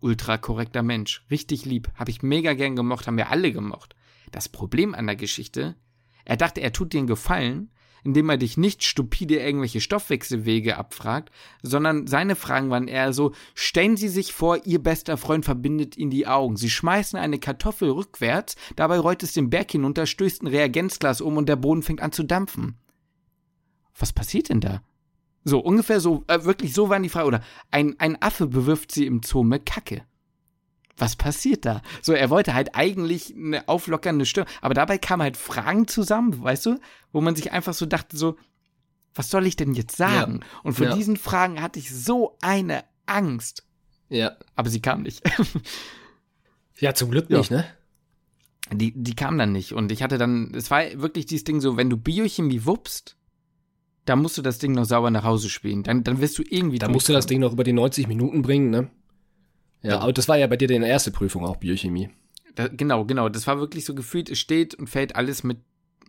ultra 0.00 0.38
korrekter 0.38 0.82
Mensch, 0.82 1.24
richtig 1.30 1.64
lieb, 1.64 1.88
habe 1.94 2.10
ich 2.10 2.22
mega 2.22 2.54
gern 2.54 2.74
gemocht, 2.74 3.06
haben 3.06 3.16
wir 3.16 3.30
alle 3.30 3.52
gemocht. 3.52 3.94
Das 4.32 4.48
Problem 4.48 4.94
an 4.94 5.06
der 5.06 5.16
Geschichte, 5.16 5.76
er 6.24 6.36
dachte, 6.36 6.60
er 6.60 6.72
tut 6.72 6.92
dir 6.92 6.98
einen 6.98 7.06
Gefallen, 7.06 7.70
indem 8.04 8.28
er 8.30 8.36
dich 8.36 8.56
nicht 8.56 8.84
stupide 8.84 9.36
irgendwelche 9.36 9.80
Stoffwechselwege 9.80 10.76
abfragt, 10.76 11.30
sondern 11.62 12.06
seine 12.06 12.36
Fragen 12.36 12.70
waren 12.70 12.88
eher 12.88 13.12
so, 13.12 13.32
stellen 13.54 13.96
Sie 13.96 14.08
sich 14.08 14.32
vor, 14.32 14.64
Ihr 14.64 14.82
bester 14.82 15.16
Freund 15.16 15.44
verbindet 15.44 15.96
Ihnen 15.96 16.10
die 16.10 16.26
Augen. 16.26 16.56
Sie 16.56 16.70
schmeißen 16.70 17.18
eine 17.18 17.38
Kartoffel 17.38 17.90
rückwärts, 17.90 18.56
dabei 18.76 18.98
rollt 18.98 19.22
es 19.22 19.32
den 19.32 19.50
Berg 19.50 19.70
hinunter, 19.70 20.06
stößt 20.06 20.42
ein 20.42 20.48
Reagenzglas 20.48 21.20
um 21.20 21.36
und 21.36 21.48
der 21.48 21.56
Boden 21.56 21.82
fängt 21.82 22.02
an 22.02 22.12
zu 22.12 22.22
dampfen. 22.22 22.76
Was 23.98 24.12
passiert 24.12 24.48
denn 24.48 24.60
da? 24.60 24.82
So, 25.44 25.58
ungefähr 25.58 26.00
so, 26.00 26.24
äh, 26.26 26.44
wirklich 26.44 26.74
so 26.74 26.90
waren 26.90 27.02
die 27.02 27.08
Fragen. 27.08 27.28
Oder 27.28 27.42
ein, 27.70 27.96
ein 27.98 28.20
Affe 28.20 28.46
bewirft 28.46 28.92
sie 28.92 29.06
im 29.06 29.22
Zoo 29.22 29.42
mit 29.42 29.64
Kacke 29.64 30.02
was 31.00 31.16
passiert 31.16 31.64
da? 31.64 31.82
So, 32.02 32.12
er 32.12 32.30
wollte 32.30 32.54
halt 32.54 32.74
eigentlich 32.74 33.34
eine 33.34 33.68
auflockernde 33.68 34.26
Stimme, 34.26 34.46
aber 34.60 34.74
dabei 34.74 34.98
kamen 34.98 35.22
halt 35.22 35.36
Fragen 35.36 35.88
zusammen, 35.88 36.42
weißt 36.42 36.66
du, 36.66 36.80
wo 37.12 37.20
man 37.20 37.36
sich 37.36 37.52
einfach 37.52 37.74
so 37.74 37.86
dachte, 37.86 38.16
so, 38.16 38.36
was 39.14 39.30
soll 39.30 39.46
ich 39.46 39.56
denn 39.56 39.74
jetzt 39.74 39.96
sagen? 39.96 40.40
Ja. 40.42 40.60
Und 40.62 40.74
vor 40.74 40.86
ja. 40.86 40.94
diesen 40.94 41.16
Fragen 41.16 41.60
hatte 41.60 41.78
ich 41.78 41.90
so 41.94 42.36
eine 42.40 42.84
Angst. 43.06 43.66
Ja. 44.08 44.36
Aber 44.54 44.70
sie 44.70 44.80
kam 44.80 45.02
nicht. 45.02 45.22
ja, 46.78 46.94
zum 46.94 47.10
Glück 47.10 47.30
nicht, 47.30 47.50
ja. 47.50 47.58
ne? 47.58 47.64
Die, 48.72 48.92
die 48.94 49.16
kam 49.16 49.36
dann 49.36 49.52
nicht. 49.52 49.72
Und 49.72 49.90
ich 49.90 50.02
hatte 50.02 50.16
dann, 50.16 50.52
es 50.54 50.70
war 50.70 50.82
wirklich 50.94 51.26
dieses 51.26 51.44
Ding 51.44 51.60
so, 51.60 51.76
wenn 51.76 51.90
du 51.90 51.96
Biochemie 51.96 52.64
wuppst, 52.66 53.16
da 54.04 54.16
musst 54.16 54.38
du 54.38 54.42
das 54.42 54.58
Ding 54.58 54.72
noch 54.72 54.84
sauber 54.84 55.10
nach 55.10 55.24
Hause 55.24 55.48
spielen. 55.48 55.82
Dann, 55.82 56.04
dann 56.04 56.20
wirst 56.20 56.38
du 56.38 56.44
irgendwie. 56.48 56.78
Da 56.78 56.88
musst 56.88 57.08
du 57.08 57.12
das 57.12 57.26
Ding 57.26 57.40
noch 57.40 57.52
über 57.52 57.64
die 57.64 57.72
90 57.72 58.06
Minuten 58.06 58.42
bringen, 58.42 58.70
ne? 58.70 58.90
Ja, 59.82 60.00
aber 60.00 60.12
das 60.12 60.28
war 60.28 60.36
ja 60.36 60.46
bei 60.46 60.56
dir 60.56 60.68
deine 60.68 60.88
erste 60.88 61.10
Prüfung 61.10 61.44
auch, 61.44 61.56
Biochemie. 61.56 62.10
Da, 62.54 62.68
genau, 62.68 63.04
genau. 63.04 63.28
Das 63.28 63.46
war 63.46 63.58
wirklich 63.58 63.84
so 63.84 63.94
gefühlt, 63.94 64.28
es 64.28 64.38
steht 64.38 64.74
und 64.74 64.88
fällt 64.88 65.16
alles 65.16 65.42
mit 65.42 65.58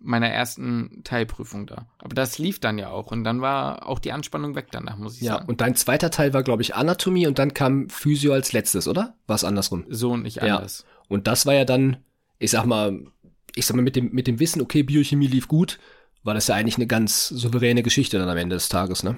meiner 0.01 0.27
ersten 0.29 1.01
Teilprüfung 1.03 1.67
da. 1.67 1.87
Aber 1.99 2.15
das 2.15 2.39
lief 2.39 2.59
dann 2.59 2.77
ja 2.79 2.89
auch 2.89 3.11
und 3.11 3.23
dann 3.23 3.41
war 3.41 3.87
auch 3.87 3.99
die 3.99 4.11
Anspannung 4.11 4.55
weg 4.55 4.67
danach, 4.71 4.97
muss 4.97 5.17
ich 5.17 5.21
ja, 5.21 5.33
sagen. 5.33 5.47
und 5.47 5.61
dein 5.61 5.75
zweiter 5.75 6.09
Teil 6.09 6.33
war, 6.33 6.41
glaube 6.41 6.63
ich, 6.63 6.75
Anatomie 6.75 7.27
und 7.27 7.37
dann 7.37 7.53
kam 7.53 7.87
Physio 7.89 8.33
als 8.33 8.51
letztes, 8.51 8.87
oder? 8.87 9.15
War 9.27 9.35
es 9.35 9.43
andersrum? 9.43 9.85
So 9.89 10.11
und 10.11 10.23
nicht 10.23 10.37
Ja. 10.37 10.55
anders. 10.55 10.85
Und 11.07 11.27
das 11.27 11.45
war 11.45 11.53
ja 11.53 11.65
dann, 11.65 11.97
ich 12.39 12.49
sag 12.51 12.65
mal, 12.65 13.05
ich 13.53 13.65
sag 13.67 13.75
mal, 13.75 13.83
mit 13.83 13.95
dem, 13.95 14.11
mit 14.11 14.25
dem 14.27 14.39
Wissen, 14.39 14.61
okay, 14.61 14.81
Biochemie 14.81 15.27
lief 15.27 15.47
gut, 15.47 15.77
war 16.23 16.33
das 16.33 16.47
ja 16.47 16.55
eigentlich 16.55 16.77
eine 16.77 16.87
ganz 16.87 17.27
souveräne 17.27 17.83
Geschichte 17.83 18.17
dann 18.17 18.29
am 18.29 18.37
Ende 18.37 18.55
des 18.55 18.69
Tages, 18.69 19.03
ne? 19.03 19.17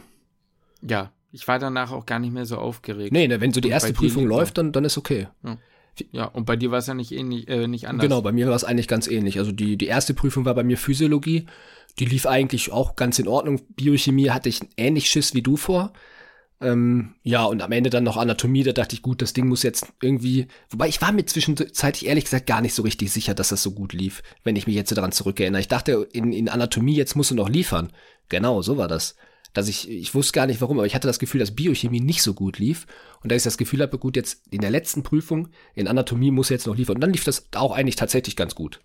Ja, 0.81 1.11
ich 1.33 1.47
war 1.47 1.57
danach 1.57 1.91
auch 1.91 2.05
gar 2.05 2.19
nicht 2.19 2.31
mehr 2.31 2.45
so 2.45 2.57
aufgeregt. 2.57 3.11
Nee, 3.11 3.27
ne, 3.27 3.41
wenn 3.41 3.51
so 3.51 3.59
die 3.59 3.69
Und 3.69 3.73
erste 3.73 3.91
Prüfung 3.91 4.25
läuft, 4.25 4.59
dann, 4.59 4.71
dann 4.71 4.85
ist 4.85 4.99
okay. 4.99 5.27
Ja, 6.11 6.25
und 6.25 6.45
bei 6.45 6.55
dir 6.55 6.69
war 6.69 6.77
es 6.77 6.85
ja 6.85 6.93
nicht 6.93 7.11
ähnlich, 7.11 7.47
äh, 7.47 7.67
nicht 7.67 7.87
anders. 7.87 8.03
Genau, 8.03 8.21
bei 8.21 8.31
mir 8.31 8.47
war 8.47 8.55
es 8.55 8.63
eigentlich 8.63 8.87
ganz 8.87 9.07
ähnlich. 9.07 9.39
Also 9.39 9.51
die, 9.51 9.75
die 9.75 9.87
erste 9.87 10.13
Prüfung 10.13 10.45
war 10.45 10.53
bei 10.53 10.63
mir 10.63 10.77
Physiologie. 10.77 11.47
Die 11.97 12.05
lief 12.05 12.27
eigentlich 12.27 12.71
auch 12.71 12.95
ganz 12.95 13.17
in 13.17 13.27
Ordnung. 13.27 13.61
Biochemie 13.75 14.29
hatte 14.29 14.47
ich 14.47 14.61
ähnlich 14.77 15.09
Schiss 15.09 15.33
wie 15.33 15.41
du 15.41 15.57
vor. 15.57 15.93
Ähm, 16.61 17.15
ja, 17.23 17.43
und 17.45 17.63
am 17.63 17.71
Ende 17.71 17.89
dann 17.89 18.03
noch 18.03 18.17
Anatomie, 18.17 18.63
da 18.63 18.71
dachte 18.71 18.95
ich, 18.95 19.01
gut, 19.01 19.21
das 19.23 19.33
Ding 19.33 19.47
muss 19.47 19.63
jetzt 19.63 19.87
irgendwie. 20.03 20.47
Wobei 20.69 20.87
ich 20.87 21.01
war 21.01 21.11
mir 21.11 21.25
zwischenzeitlich 21.25 22.07
ehrlich 22.07 22.25
gesagt 22.25 22.45
gar 22.45 22.61
nicht 22.61 22.75
so 22.75 22.83
richtig 22.83 23.11
sicher, 23.11 23.33
dass 23.33 23.49
das 23.49 23.63
so 23.63 23.71
gut 23.71 23.93
lief, 23.93 24.21
wenn 24.43 24.55
ich 24.55 24.67
mich 24.67 24.75
jetzt 24.75 24.95
daran 24.95 25.11
zurückerinnere. 25.11 25.61
Ich 25.61 25.67
dachte, 25.67 26.07
in, 26.13 26.31
in 26.31 26.47
Anatomie 26.47 26.95
jetzt 26.95 27.15
musst 27.15 27.31
du 27.31 27.35
noch 27.35 27.49
liefern. 27.49 27.91
Genau, 28.29 28.61
so 28.61 28.77
war 28.77 28.87
das. 28.87 29.15
Dass 29.53 29.67
ich, 29.67 29.87
ich 29.89 30.13
wusste 30.15 30.33
gar 30.33 30.47
nicht 30.47 30.61
warum, 30.61 30.77
aber 30.79 30.87
ich 30.87 30.95
hatte 30.95 31.07
das 31.07 31.19
Gefühl, 31.19 31.39
dass 31.39 31.55
Biochemie 31.55 31.99
nicht 31.99 32.23
so 32.23 32.33
gut 32.33 32.57
lief. 32.57 32.87
Und 33.21 33.31
da 33.31 33.35
ich 33.35 33.43
das 33.43 33.57
Gefühl 33.57 33.81
habe, 33.81 33.97
gut, 33.99 34.15
jetzt 34.15 34.41
in 34.51 34.61
der 34.61 34.71
letzten 34.71 35.03
Prüfung 35.03 35.49
in 35.75 35.87
Anatomie 35.87 36.31
muss 36.31 36.49
er 36.49 36.55
jetzt 36.55 36.65
noch 36.67 36.75
liefern. 36.75 36.95
Und 36.95 37.01
dann 37.01 37.13
lief 37.13 37.23
das 37.23 37.47
auch 37.55 37.71
eigentlich 37.71 37.95
tatsächlich 37.95 38.35
ganz 38.35 38.55
gut. 38.55 38.79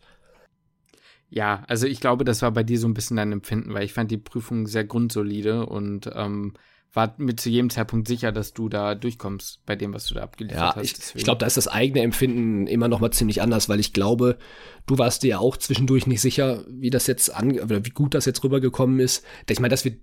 Ja, 1.30 1.62
also 1.68 1.86
ich 1.86 2.00
glaube, 2.00 2.24
das 2.24 2.40
war 2.42 2.50
bei 2.52 2.62
dir 2.62 2.78
so 2.78 2.88
ein 2.88 2.94
bisschen 2.94 3.16
dein 3.18 3.32
Empfinden, 3.32 3.74
weil 3.74 3.84
ich 3.84 3.92
fand 3.92 4.10
die 4.10 4.16
Prüfung 4.16 4.66
sehr 4.66 4.84
grundsolide 4.84 5.66
und 5.66 6.10
ähm, 6.14 6.54
war 6.94 7.14
mir 7.18 7.36
zu 7.36 7.50
jedem 7.50 7.68
Zeitpunkt 7.68 8.08
sicher, 8.08 8.32
dass 8.32 8.54
du 8.54 8.70
da 8.70 8.94
durchkommst 8.94 9.60
bei 9.66 9.76
dem, 9.76 9.92
was 9.92 10.06
du 10.06 10.14
da 10.14 10.22
abgeliefert 10.22 10.58
Ja, 10.58 10.74
hast. 10.74 10.84
ich, 10.84 10.94
Deswegen- 10.94 11.18
ich 11.18 11.24
glaube, 11.24 11.38
da 11.40 11.46
ist 11.46 11.58
das 11.58 11.68
eigene 11.68 12.00
Empfinden 12.02 12.66
immer 12.66 12.88
noch 12.88 13.00
mal 13.00 13.10
ziemlich 13.10 13.42
anders, 13.42 13.68
weil 13.68 13.78
ich 13.78 13.92
glaube, 13.92 14.38
du 14.86 14.96
warst 14.96 15.22
dir 15.22 15.28
ja 15.28 15.38
auch 15.38 15.58
zwischendurch 15.58 16.06
nicht 16.06 16.22
sicher, 16.22 16.64
wie 16.68 16.88
das 16.90 17.06
jetzt 17.06 17.34
an, 17.34 17.58
oder 17.60 17.84
wie 17.84 17.90
gut 17.90 18.14
das 18.14 18.24
jetzt 18.24 18.42
rübergekommen 18.42 18.98
ist. 18.98 19.22
Ich 19.50 19.60
meine, 19.60 19.70
dass 19.70 19.84
wir 19.84 19.96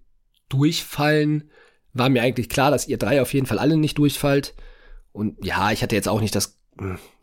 durchfallen, 0.49 1.49
war 1.93 2.09
mir 2.09 2.21
eigentlich 2.21 2.49
klar, 2.49 2.71
dass 2.71 2.87
ihr 2.87 2.97
drei 2.97 3.21
auf 3.21 3.33
jeden 3.33 3.45
Fall 3.45 3.59
alle 3.59 3.77
nicht 3.77 3.97
durchfallt. 3.97 4.53
Und 5.11 5.43
ja, 5.45 5.71
ich 5.71 5.81
hatte 5.81 5.95
jetzt 5.95 6.09
auch 6.09 6.21
nicht 6.21 6.35
das, 6.35 6.59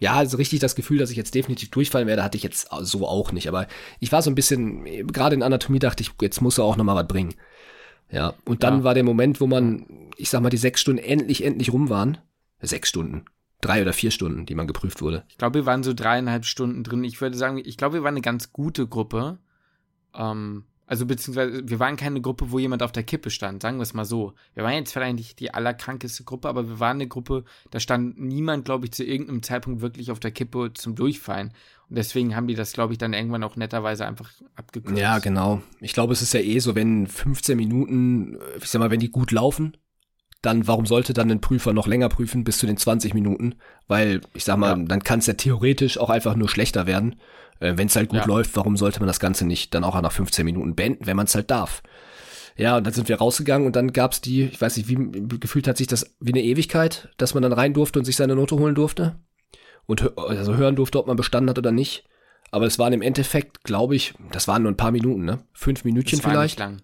ja, 0.01 0.15
also 0.15 0.39
richtig 0.39 0.61
das 0.61 0.75
Gefühl, 0.75 0.99
dass 0.99 1.11
ich 1.11 1.17
jetzt 1.17 1.35
definitiv 1.35 1.71
durchfallen 1.71 2.09
werde, 2.09 2.23
hatte 2.25 2.39
ich 2.39 2.43
jetzt 2.43 2.69
so 2.81 3.07
auch 3.07 3.33
nicht. 3.33 3.49
Aber 3.49 3.67
ich 4.01 4.11
war 4.13 4.23
so 4.23 4.31
ein 4.31 4.35
bisschen, 4.35 4.85
gerade 5.09 5.35
in 5.35 5.43
Anatomie 5.43 5.79
dachte 5.79 6.03
ich, 6.03 6.11
jetzt 6.23 6.41
muss 6.41 6.59
er 6.59 6.65
auch 6.65 6.77
noch 6.77 6.85
mal 6.85 6.95
was 6.97 7.07
bringen. 7.09 7.35
Ja, 8.11 8.35
und 8.45 8.63
dann 8.63 8.79
Ja. 8.79 8.85
war 8.85 8.95
der 8.95 9.05
Moment, 9.05 9.41
wo 9.41 9.47
man, 9.47 9.87
ich 10.17 10.31
sag 10.31 10.41
mal, 10.43 10.51
die 10.51 10.57
sechs 10.59 10.81
Stunden 10.81 11.03
endlich, 11.03 11.45
endlich 11.45 11.73
rum 11.73 11.89
waren. 11.91 12.19
Sechs 12.61 12.89
Stunden. 12.89 13.25
Drei 13.61 13.81
oder 13.83 13.93
vier 13.93 14.11
Stunden, 14.11 14.45
die 14.47 14.55
man 14.55 14.67
geprüft 14.67 15.03
wurde. 15.03 15.25
Ich 15.29 15.39
glaube, 15.39 15.61
wir 15.61 15.67
waren 15.67 15.83
so 15.83 15.95
dreieinhalb 15.95 16.45
Stunden 16.45 16.83
drin. 16.85 17.05
Ich 17.05 17.21
würde 17.21 17.37
sagen, 17.37 17.59
ich 17.65 17.77
glaube, 17.77 17.95
wir 17.95 18.03
waren 18.03 18.15
eine 18.15 18.21
ganz 18.23 18.53
gute 18.53 18.87
Gruppe. 18.87 19.39
Ähm, 20.15 20.65
also 20.87 21.07
beziehungsweise 21.07 21.63
wir 21.69 21.79
waren 21.79 21.97
keine 21.97 22.21
Gruppe, 22.21 22.51
wo 22.51 22.59
jemand 22.59 22.83
auf 22.83 22.93
der 22.93 23.03
Kippe 23.03 23.31
stand, 23.31 23.63
sagen 23.63 23.79
wir 23.79 23.83
es 23.83 23.95
mal 23.95 24.05
so. 24.05 24.35
Wir 24.55 24.65
waren 24.65 24.75
jetzt 24.75 24.93
vielleicht 24.93 25.17
nicht 25.17 25.41
die 25.41 25.55
allerkrankeste 25.55 26.25
Gruppe, 26.25 26.49
aber 26.49 26.69
wir 26.69 26.81
waren 26.81 26.97
eine 26.97 27.09
Gruppe, 27.09 27.45
da 27.71 27.81
stand 27.81 28.21
niemand, 28.21 28.65
glaube 28.65 28.85
ich, 28.87 28.93
zu 28.93 29.05
irgendeinem 29.05 29.43
Zeitpunkt 29.43 29.81
wirklich 29.81 30.11
auf 30.11 30.21
der 30.21 30.33
Kippe 30.33 30.73
zum 30.75 30.95
Durchfallen. 30.95 31.53
Und 31.89 31.97
deswegen 31.97 32.35
haben 32.37 32.47
die 32.49 32.55
das, 32.55 32.73
glaube 32.73 32.93
ich, 32.93 32.99
dann 32.99 33.13
irgendwann 33.15 33.43
auch 33.45 33.57
netterweise 33.57 34.07
einfach 34.07 34.31
abgekürzt. 34.57 34.99
Ja, 34.99 35.19
genau. 35.19 35.63
Ich 35.81 35.93
glaube, 35.93 36.13
es 36.13 36.23
ist 36.23 36.35
ja 36.35 36.41
eh 36.41 36.59
so, 36.59 36.75
wenn 36.75 37.07
15 37.07 37.57
Minuten, 37.57 38.35
äh, 38.35 38.39
ich 38.59 38.67
sag 38.67 38.79
mal, 38.81 38.91
wenn 38.91 39.01
die 39.01 39.11
gut 39.11 39.31
laufen, 39.31 39.77
dann 40.43 40.67
warum 40.67 40.87
sollte 40.87 41.13
dann 41.13 41.31
ein 41.31 41.41
Prüfer 41.41 41.73
noch 41.73 41.87
länger 41.87 42.09
prüfen 42.09 42.43
bis 42.45 42.59
zu 42.59 42.67
den 42.67 42.77
20 42.77 43.15
Minuten? 43.15 43.55
Weil, 43.87 44.21
ich 44.35 44.45
sag 44.45 44.57
mal, 44.57 44.77
Ja. 44.77 44.85
dann 44.85 45.03
kann 45.05 45.21
es 45.21 45.27
ja 45.27 45.35
theoretisch 45.35 45.99
auch 45.99 46.11
einfach 46.11 46.35
nur 46.35 46.49
schlechter 46.49 46.87
werden. 46.87 47.17
Äh, 47.63 47.77
wenn 47.79 47.87
es 47.87 47.97
halt 47.97 48.09
gut 48.11 48.21
Ja. 48.21 48.27
läuft, 48.27 48.57
warum 48.57 48.77
sollte 48.77 49.01
man 49.01 49.07
das 49.07 49.21
Ganze 49.21 49.47
nicht 49.47 49.75
dann 49.75 49.85
auch 49.85 50.01
nach 50.01 50.13
15 50.13 50.45
Minuten 50.45 50.75
beenden, 50.75 51.07
wenn 51.07 51.17
man 51.17 51.27
es 51.27 51.35
halt 51.35 51.51
darf? 51.51 51.83
Ja, 52.57 52.77
und 52.77 52.85
dann 52.87 52.93
sind 52.93 53.09
wir 53.09 53.17
rausgegangen 53.17 53.67
und 53.67 53.77
dann 53.77 53.93
gab's 53.93 54.21
die, 54.21 54.43
ich 54.45 54.61
weiß 54.61 54.77
nicht, 54.77 54.89
wie 54.89 55.39
gefühlt 55.39 55.67
hat 55.67 55.79
sich 55.79 55.87
das 55.87 56.15
wie 56.21 56.33
eine 56.33 56.43
Ewigkeit, 56.43 57.09
dass 57.17 57.33
man 57.35 57.43
dann 57.43 57.53
rein 57.55 57.73
durfte 57.73 57.99
und 57.99 58.05
sich 58.05 58.17
seine 58.17 58.35
Note 58.37 58.57
holen 58.59 58.75
durfte. 58.75 59.17
Und 59.87 60.03
hö- 60.03 60.17
also 60.19 60.55
hören 60.57 60.77
durfte, 60.77 60.99
ob 60.99 61.07
man 61.07 61.17
bestanden 61.17 61.49
hat 61.51 61.59
oder 61.59 61.73
nicht. 61.73 62.05
Aber 62.51 62.67
es 62.67 62.79
waren 62.79 62.93
im 62.93 63.01
Endeffekt, 63.01 63.65
glaube 63.65 63.97
ich, 63.97 64.13
das 64.33 64.47
waren 64.49 64.63
nur 64.63 64.71
ein 64.73 64.77
paar 64.77 64.91
Minuten, 64.93 65.25
ne? 65.25 65.39
Fünf 65.55 65.85
Minütchen 65.85 66.19
Das 66.19 66.25
war 66.27 66.33
vielleicht. 66.33 66.59
nicht 66.59 66.67
lang. 66.67 66.83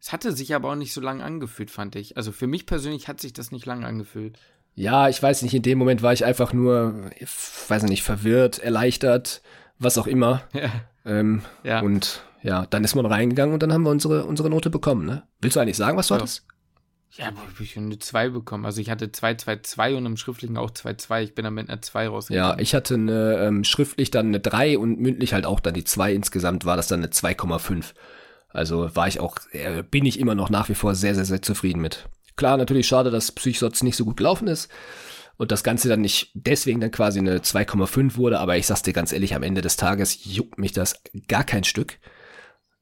Es 0.00 0.12
hatte 0.12 0.32
sich 0.32 0.54
aber 0.54 0.70
auch 0.70 0.74
nicht 0.76 0.94
so 0.94 1.00
lang 1.02 1.20
angefühlt, 1.20 1.70
fand 1.70 1.96
ich. 1.96 2.16
Also 2.16 2.32
für 2.32 2.46
mich 2.46 2.64
persönlich 2.66 3.06
hat 3.08 3.20
sich 3.20 3.34
das 3.34 3.52
nicht 3.52 3.66
lang 3.66 3.84
angefühlt. 3.84 4.38
Ja, 4.74 5.08
ich 5.10 5.22
weiß 5.22 5.42
nicht, 5.42 5.54
in 5.54 5.62
dem 5.62 5.78
Moment 5.78 6.02
war 6.02 6.12
ich 6.14 6.24
einfach 6.24 6.52
nur, 6.54 7.10
ich 7.18 7.28
weiß 7.68 7.84
nicht, 7.84 8.02
verwirrt, 8.02 8.58
erleichtert, 8.58 9.42
was 9.78 9.98
auch 9.98 10.06
immer. 10.06 10.42
Ja. 10.52 10.70
Ähm, 11.06 11.42
Ja. 11.62 11.80
Und 11.80 12.22
ja, 12.42 12.64
dann 12.66 12.82
ist 12.84 12.94
man 12.94 13.04
reingegangen 13.06 13.52
und 13.54 13.62
dann 13.62 13.72
haben 13.72 13.82
wir 13.82 13.90
unsere, 13.90 14.24
unsere 14.24 14.48
Note 14.50 14.70
bekommen, 14.70 15.04
ne? 15.04 15.22
Willst 15.40 15.56
du 15.56 15.60
eigentlich 15.60 15.76
sagen, 15.76 15.96
was 15.98 16.08
du 16.08 16.14
Ja. 16.14 16.20
hattest? 16.20 16.46
Ja, 17.16 17.28
aber 17.28 17.42
ich 17.60 17.76
eine 17.76 17.98
2 17.98 18.30
bekommen. 18.30 18.64
Also 18.64 18.80
ich 18.80 18.90
hatte 18.90 19.12
2, 19.12 19.34
2, 19.34 19.56
2 19.58 19.94
und 19.94 20.04
im 20.06 20.16
Schriftlichen 20.16 20.56
auch 20.56 20.70
2, 20.72 20.94
2. 20.94 21.22
Ich 21.22 21.34
bin 21.34 21.44
dann 21.44 21.54
mit 21.54 21.68
einer 21.68 21.80
2 21.80 22.08
rausgegangen. 22.08 22.56
Ja, 22.56 22.58
ich 22.60 22.74
hatte 22.74 22.94
eine, 22.94 23.36
ähm, 23.38 23.62
schriftlich 23.64 24.10
dann 24.10 24.26
eine 24.28 24.40
3 24.40 24.78
und 24.78 24.98
mündlich 24.98 25.32
halt 25.32 25.46
auch 25.46 25.60
dann 25.60 25.74
die 25.74 25.84
2. 25.84 26.12
Insgesamt 26.12 26.64
war 26.64 26.76
das 26.76 26.88
dann 26.88 27.00
eine 27.00 27.10
2,5. 27.10 27.94
Also 28.48 28.96
war 28.96 29.06
ich 29.06 29.20
auch, 29.20 29.36
äh, 29.52 29.82
bin 29.82 30.06
ich 30.06 30.18
immer 30.18 30.34
noch 30.34 30.50
nach 30.50 30.68
wie 30.68 30.74
vor 30.74 30.94
sehr, 30.96 31.14
sehr, 31.14 31.24
sehr 31.24 31.42
zufrieden 31.42 31.80
mit. 31.80 32.08
Klar, 32.36 32.56
natürlich 32.56 32.88
schade, 32.88 33.10
dass 33.12 33.30
Psychsotz 33.30 33.82
nicht 33.84 33.96
so 33.96 34.04
gut 34.04 34.16
gelaufen 34.16 34.48
ist 34.48 34.68
und 35.36 35.50
das 35.52 35.64
Ganze 35.64 35.88
dann 35.88 36.00
nicht 36.00 36.30
deswegen 36.34 36.80
dann 36.80 36.90
quasi 36.90 37.18
eine 37.18 37.38
2,5 37.40 38.16
wurde, 38.16 38.38
aber 38.40 38.56
ich 38.56 38.66
sag's 38.66 38.82
dir 38.82 38.92
ganz 38.92 39.12
ehrlich, 39.12 39.34
am 39.34 39.42
Ende 39.42 39.60
des 39.62 39.76
Tages 39.76 40.24
juckt 40.24 40.58
mich 40.58 40.72
das 40.72 41.00
gar 41.28 41.44
kein 41.44 41.64
Stück. 41.64 41.98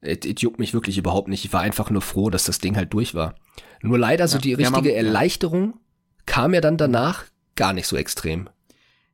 Es 0.01 0.19
juckt 0.41 0.59
mich 0.59 0.73
wirklich 0.73 0.97
überhaupt 0.97 1.29
nicht. 1.29 1.45
Ich 1.45 1.53
war 1.53 1.61
einfach 1.61 1.89
nur 1.89 2.01
froh, 2.01 2.29
dass 2.29 2.43
das 2.45 2.59
Ding 2.59 2.75
halt 2.75 2.93
durch 2.93 3.15
war. 3.15 3.35
Nur 3.81 3.97
leider 3.97 4.27
so 4.27 4.37
Ja, 4.37 4.41
die 4.41 4.49
ja, 4.51 4.57
man- 4.69 4.73
richtige 4.81 4.91
ja. 4.91 4.97
Erleichterung 4.97 5.79
kam 6.25 6.53
ja 6.53 6.61
dann 6.61 6.77
danach 6.77 7.25
gar 7.55 7.73
nicht 7.73 7.87
so 7.87 7.95
extrem. 7.95 8.49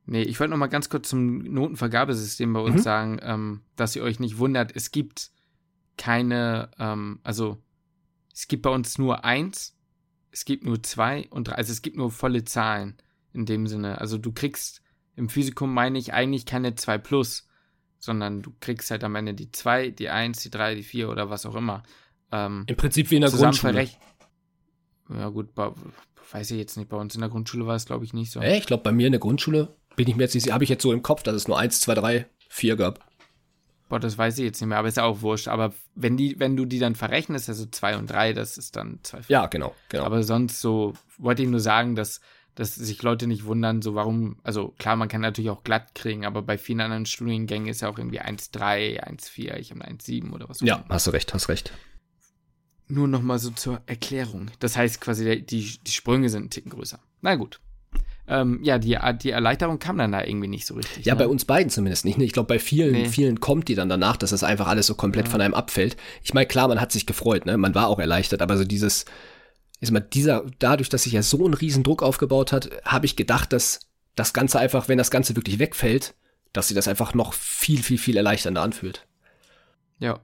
Nee, 0.06 0.22
ich 0.22 0.40
wollte 0.40 0.50
noch 0.50 0.56
mal 0.58 0.66
ganz 0.66 0.88
kurz 0.88 1.08
zum 1.08 1.38
Notenvergabesystem 1.38 2.52
bei 2.52 2.60
uns 2.60 2.76
Mhm. 2.76 2.82
sagen, 2.82 3.18
ähm, 3.22 3.60
dass 3.76 3.94
ihr 3.94 4.02
euch 4.02 4.18
nicht 4.18 4.38
wundert, 4.38 4.74
es 4.74 4.90
gibt 4.90 5.30
keine, 5.96 6.70
ähm, 6.78 7.20
also 7.22 7.58
es 8.34 8.48
gibt 8.48 8.62
bei 8.62 8.70
uns 8.70 8.98
nur 8.98 9.24
eins, 9.24 9.76
es 10.32 10.44
gibt 10.44 10.64
nur 10.64 10.82
zwei 10.82 11.28
und 11.30 11.48
drei, 11.48 11.54
also 11.56 11.72
es 11.72 11.82
gibt 11.82 11.96
nur 11.96 12.10
volle 12.10 12.44
Zahlen 12.44 12.96
in 13.32 13.46
dem 13.46 13.66
Sinne. 13.66 14.00
Also 14.00 14.18
du 14.18 14.32
kriegst 14.32 14.82
im 15.16 15.28
Physikum 15.28 15.72
meine 15.72 15.98
ich 15.98 16.12
eigentlich 16.12 16.46
keine 16.46 16.74
2 16.74 16.98
plus, 16.98 17.48
sondern 17.98 18.42
du 18.42 18.52
kriegst 18.60 18.90
halt 18.90 19.04
am 19.04 19.14
Ende 19.16 19.34
die 19.34 19.52
2, 19.52 19.90
die 19.90 20.08
1, 20.08 20.42
die 20.42 20.50
3, 20.50 20.76
die 20.76 20.82
4 20.82 21.10
oder 21.10 21.30
was 21.30 21.46
auch 21.46 21.54
immer. 21.54 21.82
Ähm, 22.32 22.64
Im 22.66 22.76
Prinzip 22.76 23.10
wie 23.10 23.16
in 23.16 23.22
der 23.22 23.30
Grundschule. 23.30 23.88
Ja 25.10 25.28
gut, 25.28 25.54
bei, 25.54 25.72
weiß 26.32 26.52
ich 26.52 26.58
jetzt 26.58 26.76
nicht, 26.76 26.88
bei 26.88 26.96
uns 26.96 27.14
in 27.14 27.20
der 27.20 27.30
Grundschule 27.30 27.66
war 27.66 27.74
es 27.74 27.86
glaube 27.86 28.04
ich 28.04 28.12
nicht 28.12 28.30
so. 28.30 28.40
Ey, 28.40 28.58
ich 28.58 28.66
glaube, 28.66 28.82
bei 28.82 28.92
mir 28.92 29.06
in 29.06 29.12
der 29.12 29.20
Grundschule 29.20 29.74
bin 29.96 30.08
ich 30.08 30.16
mir 30.16 30.22
jetzt 30.22 30.34
nicht, 30.34 30.52
habe 30.52 30.64
ich 30.64 30.70
jetzt 30.70 30.82
so 30.82 30.92
im 30.92 31.02
Kopf, 31.02 31.22
dass 31.22 31.34
es 31.34 31.48
nur 31.48 31.58
eins, 31.58 31.80
zwei, 31.80 31.94
drei, 31.94 32.26
vier 32.48 32.76
gab. 32.76 33.04
Boah, 33.90 33.98
das 33.98 34.16
weiß 34.16 34.38
ich 34.38 34.44
jetzt 34.44 34.60
nicht 34.60 34.68
mehr, 34.68 34.78
aber 34.78 34.86
ist 34.86 34.98
ja 34.98 35.02
auch 35.02 35.20
wurscht. 35.20 35.48
Aber 35.48 35.74
wenn 35.96 36.16
die, 36.16 36.38
wenn 36.38 36.56
du 36.56 36.64
die 36.64 36.78
dann 36.78 36.94
verrechnest, 36.94 37.48
also 37.48 37.66
zwei 37.66 37.96
und 37.96 38.08
drei, 38.08 38.32
das 38.32 38.56
ist 38.56 38.76
dann 38.76 39.00
zwei. 39.02 39.18
Ja, 39.26 39.46
genau, 39.46 39.74
genau. 39.88 40.04
Aber 40.04 40.22
sonst 40.22 40.60
so, 40.60 40.94
wollte 41.18 41.42
ich 41.42 41.48
nur 41.48 41.58
sagen, 41.58 41.96
dass, 41.96 42.20
dass 42.60 42.74
sich 42.74 43.02
Leute 43.02 43.26
nicht 43.26 43.44
wundern, 43.46 43.80
so 43.80 43.94
warum, 43.94 44.36
also 44.42 44.74
klar, 44.78 44.94
man 44.96 45.08
kann 45.08 45.22
natürlich 45.22 45.48
auch 45.50 45.64
glatt 45.64 45.94
kriegen, 45.94 46.26
aber 46.26 46.42
bei 46.42 46.58
vielen 46.58 46.80
anderen 46.82 47.06
Studiengängen 47.06 47.68
ist 47.68 47.80
ja 47.80 47.88
auch 47.88 47.96
irgendwie 47.98 48.20
1,3, 48.20 49.02
1,4, 49.02 49.56
ich 49.56 49.70
habe 49.70 49.82
eine 49.82 49.96
1,7 49.96 50.30
oder 50.32 50.48
was. 50.48 50.60
ja, 50.60 50.84
hast 50.88 51.06
du 51.06 51.10
recht, 51.12 51.32
hast 51.32 51.48
recht. 51.48 51.72
Nur 52.88 53.08
nochmal 53.08 53.38
so 53.38 53.50
zur 53.50 53.80
Erklärung. 53.86 54.50
Das 54.58 54.76
heißt 54.76 55.00
quasi, 55.00 55.24
der- 55.24 55.36
die, 55.36 55.78
die 55.86 55.90
Sprünge 55.90 56.28
sind 56.28 56.42
einen 56.42 56.50
Ticken 56.50 56.70
größer. 56.70 56.98
Na 57.22 57.36
gut. 57.36 57.60
Ähm, 58.26 58.60
ja, 58.62 58.78
die, 58.78 58.96
die 59.22 59.30
Erleichterung 59.30 59.78
kam 59.78 59.96
dann 59.98 60.12
da 60.12 60.22
irgendwie 60.24 60.46
nicht 60.48 60.66
so 60.66 60.74
richtig. 60.74 61.04
Ja, 61.04 61.14
ne? 61.14 61.18
bei 61.20 61.26
uns 61.28 61.44
beiden 61.44 61.70
zumindest 61.70 62.04
nicht. 62.04 62.18
ne? 62.18 62.24
Ich 62.24 62.32
glaube, 62.32 62.46
bei 62.48 62.58
vielen, 62.58 62.92
Nee. 62.92 63.08
vielen 63.08 63.40
kommt 63.40 63.68
die 63.68 63.74
dann 63.74 63.88
danach, 63.88 64.16
dass 64.16 64.30
das 64.30 64.44
einfach 64.44 64.66
alles 64.68 64.86
so 64.86 64.94
komplett 64.94 65.26
Ja. 65.26 65.30
von 65.32 65.40
einem 65.40 65.54
abfällt. 65.54 65.96
Ich 66.22 66.34
meine, 66.34 66.46
klar, 66.46 66.68
man 66.68 66.80
hat 66.80 66.92
sich 66.92 67.06
gefreut, 67.06 67.46
ne? 67.46 67.56
Man 67.56 67.74
war 67.74 67.88
auch 67.88 67.98
erleichtert, 67.98 68.42
aber 68.42 68.56
so 68.56 68.64
dieses, 68.64 69.04
ist 69.80 69.90
mal 69.90 70.00
dieser, 70.00 70.44
dadurch, 70.58 70.88
dass 70.88 71.04
sich 71.04 71.14
ja 71.14 71.22
so 71.22 71.46
ein 71.46 71.54
riesen 71.54 71.82
Druck 71.82 72.02
aufgebaut 72.02 72.52
hat, 72.52 72.70
habe 72.84 73.06
ich 73.06 73.16
gedacht, 73.16 73.52
dass 73.52 73.80
das 74.14 74.32
Ganze 74.32 74.58
einfach, 74.58 74.88
wenn 74.88 74.98
das 74.98 75.10
Ganze 75.10 75.36
wirklich 75.36 75.58
wegfällt, 75.58 76.14
dass 76.52 76.68
sie 76.68 76.74
das 76.74 76.88
einfach 76.88 77.14
noch 77.14 77.32
viel, 77.32 77.82
viel, 77.82 77.98
viel 77.98 78.16
erleichternder 78.16 78.62
anfühlt. 78.62 79.06
Ja. 79.98 80.20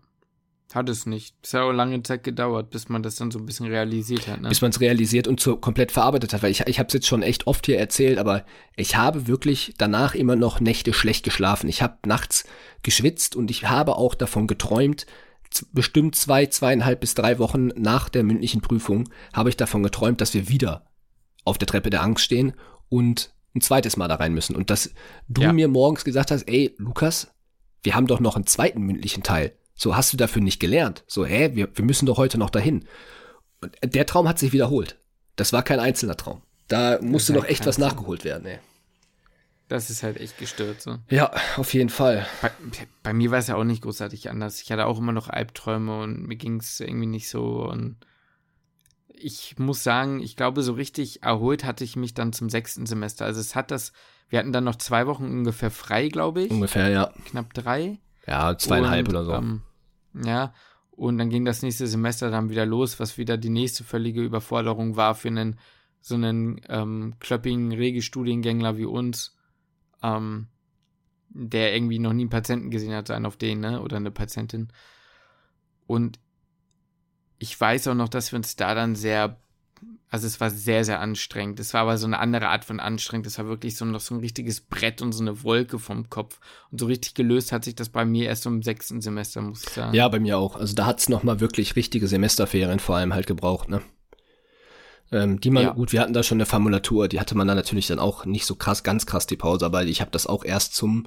Hat 0.74 0.88
es 0.88 1.06
nicht. 1.06 1.36
Es 1.42 1.54
hat 1.54 1.62
auch 1.62 1.72
lange 1.72 2.02
Zeit 2.02 2.24
gedauert, 2.24 2.70
bis 2.70 2.88
man 2.88 3.02
das 3.02 3.14
dann 3.14 3.30
so 3.30 3.38
ein 3.38 3.46
bisschen 3.46 3.66
realisiert 3.66 4.26
hat. 4.26 4.40
Ne? 4.40 4.48
Bis 4.48 4.60
man 4.60 4.72
es 4.72 4.80
realisiert 4.80 5.28
und 5.28 5.40
so 5.40 5.56
komplett 5.56 5.92
verarbeitet 5.92 6.34
hat. 6.34 6.42
Weil 6.42 6.50
ich, 6.50 6.66
ich 6.66 6.78
habe 6.78 6.88
es 6.88 6.92
jetzt 6.92 7.06
schon 7.06 7.22
echt 7.22 7.46
oft 7.46 7.64
hier 7.66 7.78
erzählt, 7.78 8.18
aber 8.18 8.44
ich 8.74 8.96
habe 8.96 9.28
wirklich 9.28 9.74
danach 9.78 10.14
immer 10.14 10.34
noch 10.34 10.60
Nächte 10.60 10.92
schlecht 10.92 11.24
geschlafen. 11.24 11.68
Ich 11.68 11.82
habe 11.82 11.96
nachts 12.04 12.44
geschwitzt 12.82 13.36
und 13.36 13.50
ich 13.50 13.68
habe 13.68 13.96
auch 13.96 14.14
davon 14.14 14.48
geträumt, 14.48 15.06
bestimmt 15.72 16.16
zwei, 16.16 16.46
zweieinhalb 16.46 17.00
bis 17.00 17.14
drei 17.14 17.38
Wochen 17.38 17.68
nach 17.68 18.08
der 18.08 18.22
mündlichen 18.22 18.60
Prüfung 18.60 19.08
habe 19.32 19.48
ich 19.48 19.56
davon 19.56 19.82
geträumt, 19.82 20.20
dass 20.20 20.34
wir 20.34 20.48
wieder 20.48 20.86
auf 21.44 21.58
der 21.58 21.68
Treppe 21.68 21.90
der 21.90 22.02
Angst 22.02 22.24
stehen 22.24 22.52
und 22.88 23.32
ein 23.54 23.60
zweites 23.60 23.96
Mal 23.96 24.08
da 24.08 24.16
rein 24.16 24.34
müssen. 24.34 24.54
Und 24.54 24.70
dass 24.70 24.90
du 25.28 25.42
ja. 25.42 25.52
mir 25.52 25.68
morgens 25.68 26.04
gesagt 26.04 26.30
hast, 26.30 26.42
ey, 26.48 26.74
Lukas, 26.78 27.28
wir 27.82 27.94
haben 27.94 28.06
doch 28.06 28.20
noch 28.20 28.36
einen 28.36 28.46
zweiten 28.46 28.82
mündlichen 28.82 29.22
Teil. 29.22 29.52
So 29.74 29.96
hast 29.96 30.12
du 30.12 30.16
dafür 30.16 30.42
nicht 30.42 30.60
gelernt. 30.60 31.04
So, 31.06 31.24
hä, 31.24 31.50
wir, 31.54 31.68
wir 31.74 31.84
müssen 31.84 32.06
doch 32.06 32.18
heute 32.18 32.38
noch 32.38 32.50
dahin. 32.50 32.86
Und 33.60 33.76
der 33.82 34.06
Traum 34.06 34.28
hat 34.28 34.38
sich 34.38 34.52
wiederholt. 34.52 34.98
Das 35.36 35.52
war 35.52 35.62
kein 35.62 35.80
einzelner 35.80 36.16
Traum. 36.16 36.42
Da 36.68 36.98
musste 37.00 37.32
noch 37.32 37.44
echt 37.44 37.66
was 37.66 37.78
nachgeholt 37.78 38.24
werden, 38.24 38.46
ey. 38.46 38.58
Das 39.68 39.90
ist 39.90 40.02
halt 40.02 40.20
echt 40.20 40.38
gestört 40.38 40.80
so. 40.80 40.98
Ja, 41.10 41.32
auf 41.56 41.74
jeden 41.74 41.88
Fall. 41.88 42.26
Bei, 42.40 42.50
bei 43.02 43.12
mir 43.12 43.32
war 43.32 43.38
es 43.38 43.48
ja 43.48 43.56
auch 43.56 43.64
nicht 43.64 43.82
großartig 43.82 44.30
anders. 44.30 44.62
Ich 44.62 44.70
hatte 44.70 44.86
auch 44.86 44.98
immer 44.98 45.12
noch 45.12 45.28
Albträume 45.28 46.02
und 46.02 46.26
mir 46.26 46.36
ging 46.36 46.60
es 46.60 46.78
irgendwie 46.78 47.06
nicht 47.06 47.28
so. 47.28 47.68
Und 47.68 47.96
ich 49.08 49.58
muss 49.58 49.82
sagen, 49.82 50.20
ich 50.20 50.36
glaube, 50.36 50.62
so 50.62 50.74
richtig 50.74 51.24
erholt 51.24 51.64
hatte 51.64 51.82
ich 51.82 51.96
mich 51.96 52.14
dann 52.14 52.32
zum 52.32 52.48
sechsten 52.48 52.86
Semester. 52.86 53.24
Also 53.24 53.40
es 53.40 53.56
hat 53.56 53.72
das, 53.72 53.92
wir 54.28 54.38
hatten 54.38 54.52
dann 54.52 54.64
noch 54.64 54.76
zwei 54.76 55.06
Wochen 55.08 55.24
ungefähr 55.24 55.72
frei, 55.72 56.08
glaube 56.08 56.42
ich. 56.42 56.50
Ungefähr, 56.50 56.88
ja. 56.88 57.12
Knapp 57.24 57.52
drei. 57.52 57.98
Ja, 58.26 58.56
zweieinhalb 58.56 59.08
und, 59.08 59.14
oder 59.14 59.24
so. 59.24 59.32
Ähm, 59.32 59.62
ja, 60.24 60.54
und 60.92 61.18
dann 61.18 61.28
ging 61.28 61.44
das 61.44 61.62
nächste 61.62 61.86
Semester 61.86 62.30
dann 62.30 62.50
wieder 62.50 62.66
los, 62.66 62.98
was 63.00 63.18
wieder 63.18 63.36
die 63.36 63.50
nächste 63.50 63.84
völlige 63.84 64.22
Überforderung 64.22 64.96
war 64.96 65.14
für 65.14 65.28
einen 65.28 65.58
so 66.00 66.14
einen 66.14 66.60
ähm, 66.68 67.14
klöppigen 67.18 67.72
Regelstudiengängler 67.72 68.78
wie 68.78 68.84
uns, 68.84 69.35
ähm, 70.02 70.48
der 71.28 71.74
irgendwie 71.74 71.98
noch 71.98 72.12
nie 72.12 72.22
einen 72.22 72.30
Patienten 72.30 72.70
gesehen 72.70 72.94
hat, 72.94 73.08
sein 73.08 73.26
auf 73.26 73.36
den, 73.36 73.60
ne? 73.60 73.82
Oder 73.82 73.96
eine 73.96 74.10
Patientin. 74.10 74.68
Und 75.86 76.18
ich 77.38 77.58
weiß 77.60 77.88
auch 77.88 77.94
noch, 77.94 78.08
dass 78.08 78.32
wir 78.32 78.36
uns 78.38 78.56
da 78.56 78.74
dann 78.74 78.96
sehr 78.96 79.38
also 80.08 80.26
es 80.26 80.40
war 80.40 80.50
sehr, 80.50 80.84
sehr 80.84 81.00
anstrengend. 81.00 81.58
Es 81.58 81.74
war 81.74 81.82
aber 81.82 81.98
so 81.98 82.06
eine 82.06 82.18
andere 82.18 82.48
Art 82.48 82.64
von 82.64 82.78
anstrengend. 82.78 83.26
Es 83.26 83.38
war 83.38 83.46
wirklich 83.46 83.76
so 83.76 83.84
noch 83.84 84.00
so 84.00 84.14
ein 84.14 84.20
richtiges 84.20 84.60
Brett 84.60 85.02
und 85.02 85.12
so 85.12 85.22
eine 85.22 85.42
Wolke 85.42 85.78
vom 85.78 86.08
Kopf. 86.08 86.38
Und 86.70 86.80
so 86.80 86.86
richtig 86.86 87.14
gelöst 87.14 87.50
hat 87.52 87.64
sich 87.64 87.74
das 87.74 87.88
bei 87.88 88.04
mir 88.04 88.26
erst 88.28 88.46
im 88.46 88.62
sechsten 88.62 89.00
Semester, 89.00 89.42
muss 89.42 89.64
ich 89.64 89.70
sagen. 89.70 89.94
Ja, 89.94 90.08
bei 90.08 90.20
mir 90.20 90.38
auch. 90.38 90.56
Also 90.56 90.74
da 90.74 90.86
hat 90.86 91.00
es 91.00 91.08
nochmal 91.08 91.40
wirklich 91.40 91.74
richtige 91.74 92.06
Semesterferien 92.06 92.78
vor 92.78 92.96
allem 92.96 93.14
halt 93.14 93.26
gebraucht, 93.26 93.68
ne? 93.68 93.82
Ähm, 95.12 95.40
die 95.40 95.50
man, 95.50 95.62
ja. 95.62 95.72
gut, 95.72 95.92
wir 95.92 96.00
hatten 96.00 96.12
da 96.12 96.22
schon 96.22 96.36
eine 96.36 96.46
Formulatur, 96.46 97.08
die 97.08 97.20
hatte 97.20 97.36
man 97.36 97.46
dann 97.46 97.56
natürlich 97.56 97.86
dann 97.86 97.98
auch 97.98 98.24
nicht 98.24 98.46
so 98.46 98.56
krass, 98.56 98.82
ganz 98.82 99.06
krass 99.06 99.26
die 99.26 99.36
Pause, 99.36 99.64
aber 99.64 99.84
ich 99.84 100.00
habe 100.00 100.10
das 100.10 100.26
auch 100.26 100.44
erst 100.44 100.74
zum 100.74 101.06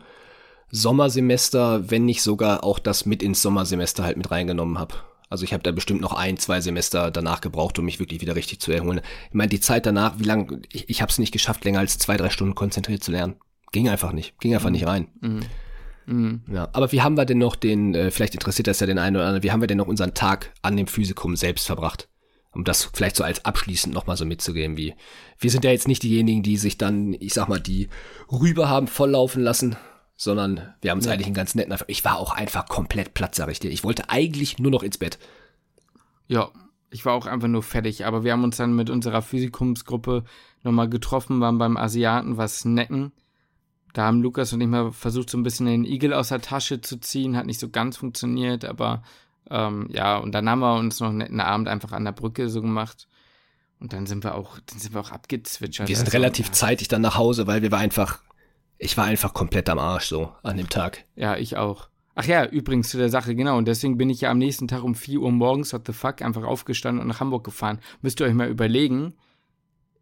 Sommersemester, 0.72 1.90
wenn 1.90 2.06
nicht 2.06 2.22
sogar 2.22 2.64
auch 2.64 2.80
das 2.80 3.06
mit 3.06 3.24
ins 3.24 3.42
Sommersemester 3.42 4.04
halt 4.04 4.18
mit 4.18 4.32
reingenommen 4.32 4.78
habe. 4.78 4.96
Also 5.30 5.44
ich 5.44 5.54
habe 5.54 5.64
da 5.64 5.72
bestimmt 5.72 6.02
noch 6.02 6.14
ein, 6.14 6.38
zwei 6.38 6.60
Semester 6.60 7.12
danach 7.12 7.42
gebraucht, 7.42 7.78
um 7.78 7.86
mich 7.86 8.00
wirklich 8.00 8.22
wieder 8.22 8.36
richtig 8.36 8.60
zu 8.60 8.72
erholen. 8.72 9.02
Ich 9.28 9.34
meine, 9.36 9.50
die 9.50 9.60
Zeit 9.60 9.86
danach, 9.86 10.18
wie 10.18 10.24
lange, 10.24 10.62
ich, 10.72 10.90
ich 10.90 11.02
habe 11.02 11.12
es 11.12 11.20
nicht 11.20 11.32
geschafft, 11.32 11.66
länger 11.66 11.80
als 11.80 11.98
zwei, 12.00 12.18
drei 12.18 12.30
Stunden 12.30 12.56
konzentriert 12.56 13.04
zu 13.04 13.12
lernen. 13.12 13.36
Ging 13.72 13.90
einfach 13.90 14.12
nicht, 14.12 14.40
ging 14.40 14.56
einfach 14.56 14.70
mhm. 14.70 14.74
nicht 14.74 14.88
rein. 14.88 15.08
Mhm. 15.22 15.40
Mhm. 16.08 16.42
Ja, 16.52 16.70
aber 16.74 16.92
wie 16.92 17.02
haben 17.02 17.16
wir 17.16 17.26
denn 17.26 17.38
noch 17.38 17.56
den, 17.56 17.94
äh, 17.94 18.10
vielleicht 18.10 18.34
interessiert 18.34 18.66
das 18.66 18.80
ja 18.80 18.88
den 18.88 18.98
einen 18.98 19.18
oder 19.18 19.26
anderen, 19.26 19.44
wie 19.44 19.52
haben 19.52 19.62
wir 19.62 19.68
denn 19.68 19.78
noch 19.78 19.88
unseren 19.88 20.16
Tag 20.16 20.52
an 20.64 20.76
dem 20.76 20.88
Physikum 20.88 21.36
selbst 21.36 21.68
verbracht? 21.68 22.10
Um 22.52 22.64
das 22.64 22.90
vielleicht 22.94 23.16
so 23.16 23.24
als 23.24 23.46
abschließend 23.46 23.94
nochmal 23.94 24.18
so 24.18 24.26
mitzugeben, 24.26 24.76
wie, 24.76 24.96
wir 25.38 25.52
sind 25.52 25.64
ja 25.64 25.72
jetzt 25.72 25.88
nicht 25.88 26.02
diejenigen, 26.02 26.42
die 26.42 26.58
sich 26.58 26.78
dann, 26.78 27.14
ich 27.14 27.34
sag 27.34 27.48
mal, 27.48 27.60
die 27.60 27.90
rüber 28.32 28.70
haben 28.70 28.88
volllaufen 28.88 29.44
lassen, 29.44 29.76
sondern 30.16 30.74
wir 30.82 30.92
haben 30.92 30.98
uns 30.98 31.06
ja. 31.06 31.14
eigentlich 31.14 31.28
einen 31.28 31.36
ganz 31.36 31.56
netten. 31.56 31.76
Ich 31.88 32.04
war 32.04 32.18
auch 32.18 32.34
einfach 32.34 32.68
komplett 32.68 33.14
platt, 33.14 33.36
sag 33.36 33.50
ich 33.50 33.60
dir. 33.60 33.72
Ich 33.72 33.84
wollte 33.84 34.10
eigentlich 34.10 34.58
nur 34.58 34.72
noch 34.72 34.84
ins 34.84 34.98
Bett. 34.98 35.20
Ja, 36.28 36.50
ich 36.90 37.06
war 37.06 37.14
auch 37.14 37.26
einfach 37.26 37.48
nur 37.48 37.64
fertig. 37.64 38.06
Aber 38.06 38.24
wir 38.24 38.32
haben 38.32 38.44
uns 38.44 38.58
dann 38.58 38.76
mit 38.76 38.90
unserer 38.90 39.22
Physikumsgruppe 39.22 40.24
nochmal 40.64 40.90
getroffen, 40.90 41.40
waren 41.40 41.58
beim 41.58 41.78
Asiaten 41.78 42.38
was 42.38 42.60
snacken. 42.60 43.12
Da 43.94 44.06
haben 44.06 44.22
Lukas 44.22 44.54
und 44.54 44.62
ich 44.62 44.68
mal 44.68 44.92
versucht, 44.92 45.30
so 45.30 45.38
ein 45.38 45.44
bisschen 45.44 45.66
den 45.66 45.86
Igel 45.86 46.14
aus 46.14 46.30
der 46.30 46.42
Tasche 46.42 46.82
zu 46.82 47.00
ziehen. 47.00 47.38
Hat 47.38 47.46
nicht 47.46 47.60
so 47.60 47.70
ganz 47.70 47.98
funktioniert, 47.98 48.66
aber 48.66 49.04
ähm, 49.50 49.88
ja, 49.92 50.18
und 50.18 50.34
dann 50.34 50.50
haben 50.50 50.60
wir 50.60 50.76
uns 50.76 51.00
noch 51.00 51.10
einen 51.10 51.20
netten 51.20 51.40
Abend 51.40 51.68
einfach 51.68 51.92
an 51.92 52.06
der 52.06 52.12
Brücke 52.12 52.50
so 52.50 52.62
gemacht. 52.62 53.08
Und 53.80 53.94
dann 53.94 54.06
sind 54.06 54.24
wir 54.24 54.36
auch, 54.36 54.60
dann 54.66 54.80
sind 54.80 54.94
wir 54.94 55.00
auch 55.00 55.12
abgezwitschert. 55.12 55.88
Wir 55.88 55.96
sind 55.96 56.08
also, 56.08 56.18
relativ 56.18 56.48
ja. 56.48 56.52
zeitig 56.52 56.90
dann 56.90 57.02
nach 57.02 57.16
Hause, 57.16 57.48
weil 57.48 57.62
wir 57.62 57.72
war 57.72 57.80
einfach 57.80 58.22
ich 58.80 58.98
war 58.98 59.06
einfach 59.06 59.34
komplett 59.34 59.70
am 59.70 59.78
Arsch 59.78 60.06
so 60.06 60.32
an 60.42 60.58
dem 60.58 60.70
Tag. 60.70 61.04
Ja, 61.16 61.36
ich 61.36 61.58
auch. 61.58 61.90
Ach 62.16 62.26
ja, 62.26 62.46
übrigens 62.46 62.90
zu 62.90 62.98
der 62.98 63.10
Sache, 63.10 63.36
genau. 63.36 63.58
Und 63.58 63.68
deswegen 63.68 63.98
bin 63.98 64.10
ich 64.10 64.22
ja 64.22 64.32
am 64.32 64.40
nächsten 64.40 64.68
Tag 64.68 64.84
um 64.84 64.96
4 64.96 65.20
Uhr 65.20 65.32
morgens, 65.32 65.74
what 65.74 65.86
the 65.86 65.94
fuck, 65.94 66.22
einfach 66.22 66.44
aufgestanden 66.44 67.02
und 67.02 67.08
nach 67.08 67.20
Hamburg 67.20 67.44
gefahren. 67.44 67.80
Müsst 68.02 68.20
ihr 68.20 68.26
euch 68.26 68.34
mal 68.34 68.50
überlegen, 68.50 69.14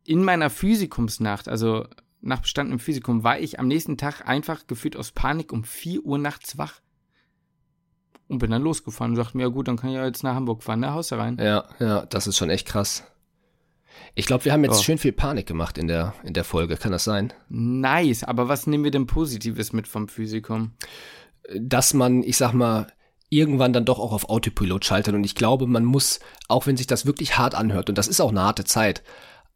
in 0.05 0.23
meiner 0.23 0.49
Physikumsnacht, 0.49 1.49
also 1.49 1.85
nach 2.21 2.41
bestandenem 2.41 2.79
Physikum, 2.79 3.23
war 3.23 3.39
ich 3.39 3.59
am 3.59 3.67
nächsten 3.67 3.97
Tag 3.97 4.27
einfach 4.27 4.67
gefühlt 4.67 4.95
aus 4.95 5.11
Panik 5.11 5.51
um 5.51 5.63
4 5.63 6.05
Uhr 6.05 6.17
nachts 6.17 6.57
wach. 6.57 6.81
Und 8.29 8.39
bin 8.39 8.51
dann 8.51 8.61
losgefahren 8.61 9.13
und 9.13 9.17
dachte 9.17 9.37
mir, 9.37 9.43
ja 9.43 9.49
gut, 9.49 9.67
dann 9.67 9.77
kann 9.77 9.89
ich 9.89 9.95
ja 9.95 10.05
jetzt 10.05 10.23
nach 10.23 10.35
Hamburg 10.35 10.61
fahren, 10.61 10.81
nach 10.81 10.95
Hause 10.95 11.17
rein. 11.17 11.37
Ja, 11.39 11.65
ja, 11.79 12.05
das 12.05 12.27
ist 12.27 12.37
schon 12.37 12.49
echt 12.49 12.67
krass. 12.67 13.03
Ich 14.15 14.25
glaube, 14.25 14.45
wir 14.45 14.51
haben 14.51 14.63
jetzt 14.63 14.79
oh. 14.79 14.83
schön 14.83 14.97
viel 14.97 15.13
Panik 15.13 15.47
gemacht 15.47 15.77
in 15.77 15.87
der, 15.87 16.13
in 16.23 16.33
der 16.33 16.43
Folge. 16.43 16.75
Kann 16.75 16.91
das 16.91 17.03
sein? 17.03 17.33
Nice. 17.49 18.23
Aber 18.23 18.49
was 18.49 18.67
nehmen 18.67 18.83
wir 18.83 18.91
denn 18.91 19.07
Positives 19.07 19.73
mit 19.73 19.87
vom 19.87 20.07
Physikum? 20.07 20.71
Dass 21.55 21.93
man, 21.93 22.23
ich 22.23 22.37
sag 22.37 22.53
mal, 22.53 22.87
irgendwann 23.29 23.73
dann 23.73 23.85
doch 23.85 23.99
auch 23.99 24.13
auf 24.13 24.29
Autopilot 24.29 24.85
schaltet. 24.85 25.13
Und 25.13 25.23
ich 25.23 25.35
glaube, 25.35 25.67
man 25.67 25.85
muss, 25.85 26.19
auch 26.47 26.67
wenn 26.67 26.77
sich 26.77 26.87
das 26.87 27.05
wirklich 27.05 27.37
hart 27.37 27.55
anhört, 27.55 27.89
und 27.89 27.97
das 27.97 28.07
ist 28.07 28.21
auch 28.21 28.31
eine 28.31 28.41
harte 28.41 28.63
Zeit, 28.63 29.03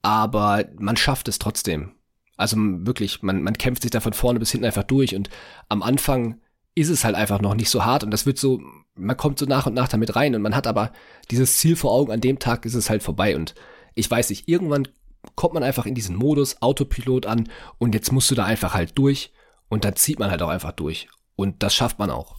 aber 0.01 0.65
man 0.78 0.97
schafft 0.97 1.28
es 1.28 1.39
trotzdem. 1.39 1.93
Also 2.38 2.57
wirklich, 2.57 3.22
man, 3.22 3.43
man 3.43 3.57
kämpft 3.57 3.84
sich 3.84 3.91
da 3.91 3.99
von 3.99 4.13
vorne 4.13 4.39
bis 4.39 4.51
hinten 4.51 4.65
einfach 4.65 4.84
durch. 4.84 5.15
Und 5.15 5.30
am 5.69 5.84
Anfang 5.84 6.39
ist 6.76 6.89
es 6.89 7.03
halt 7.03 7.15
einfach 7.15 7.41
noch 7.41 7.55
nicht 7.55 7.69
so 7.69 7.86
hart. 7.86 8.03
Und 8.03 8.11
das 8.11 8.26
wird 8.26 8.38
so, 8.38 8.61
man 8.95 9.17
kommt 9.17 9.39
so 9.39 9.45
nach 9.45 9.65
und 9.65 9.74
nach 9.74 9.88
damit 9.88 10.15
rein. 10.15 10.36
Und 10.36 10.41
man 10.41 10.55
hat 10.55 10.67
aber 10.67 10.91
dieses 11.30 11.57
Ziel 11.57 11.76
vor 11.76 11.91
Augen, 11.91 12.11
an 12.11 12.22
dem 12.22 12.39
Tag 12.39 12.65
ist 12.65 12.76
es 12.76 12.89
halt 12.89 13.03
vorbei. 13.03 13.36
Und 13.36 13.55
ich 13.95 14.09
weiß 14.09 14.30
nicht, 14.30 14.47
irgendwann 14.47 14.88
kommt 15.36 15.53
man 15.53 15.63
einfach 15.63 15.86
in 15.86 15.95
diesen 15.95 16.15
Modus 16.15 16.61
Autopilot 16.61 17.26
an 17.26 17.49
und 17.78 17.93
jetzt 17.93 18.11
musst 18.11 18.32
du 18.32 18.36
da 18.36 18.45
einfach 18.45 18.74
halt 18.74 18.97
durch 18.97 19.32
und 19.69 19.86
dann 19.86 19.95
zieht 19.95 20.19
man 20.19 20.32
halt 20.32 20.41
auch 20.41 20.49
einfach 20.49 20.72
durch. 20.72 21.07
Und 21.36 21.63
das 21.63 21.74
schafft 21.74 21.99
man 21.99 22.09
auch. 22.09 22.38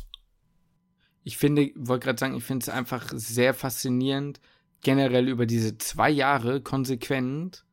Ich 1.24 1.37
finde, 1.37 1.70
wollte 1.76 2.07
gerade 2.07 2.18
sagen, 2.18 2.37
ich 2.37 2.45
finde 2.45 2.64
es 2.64 2.68
einfach 2.68 3.09
sehr 3.14 3.55
faszinierend, 3.55 4.41
generell 4.80 5.28
über 5.28 5.47
diese 5.47 5.78
zwei 5.78 6.11
Jahre 6.11 6.61
konsequent, 6.61 7.64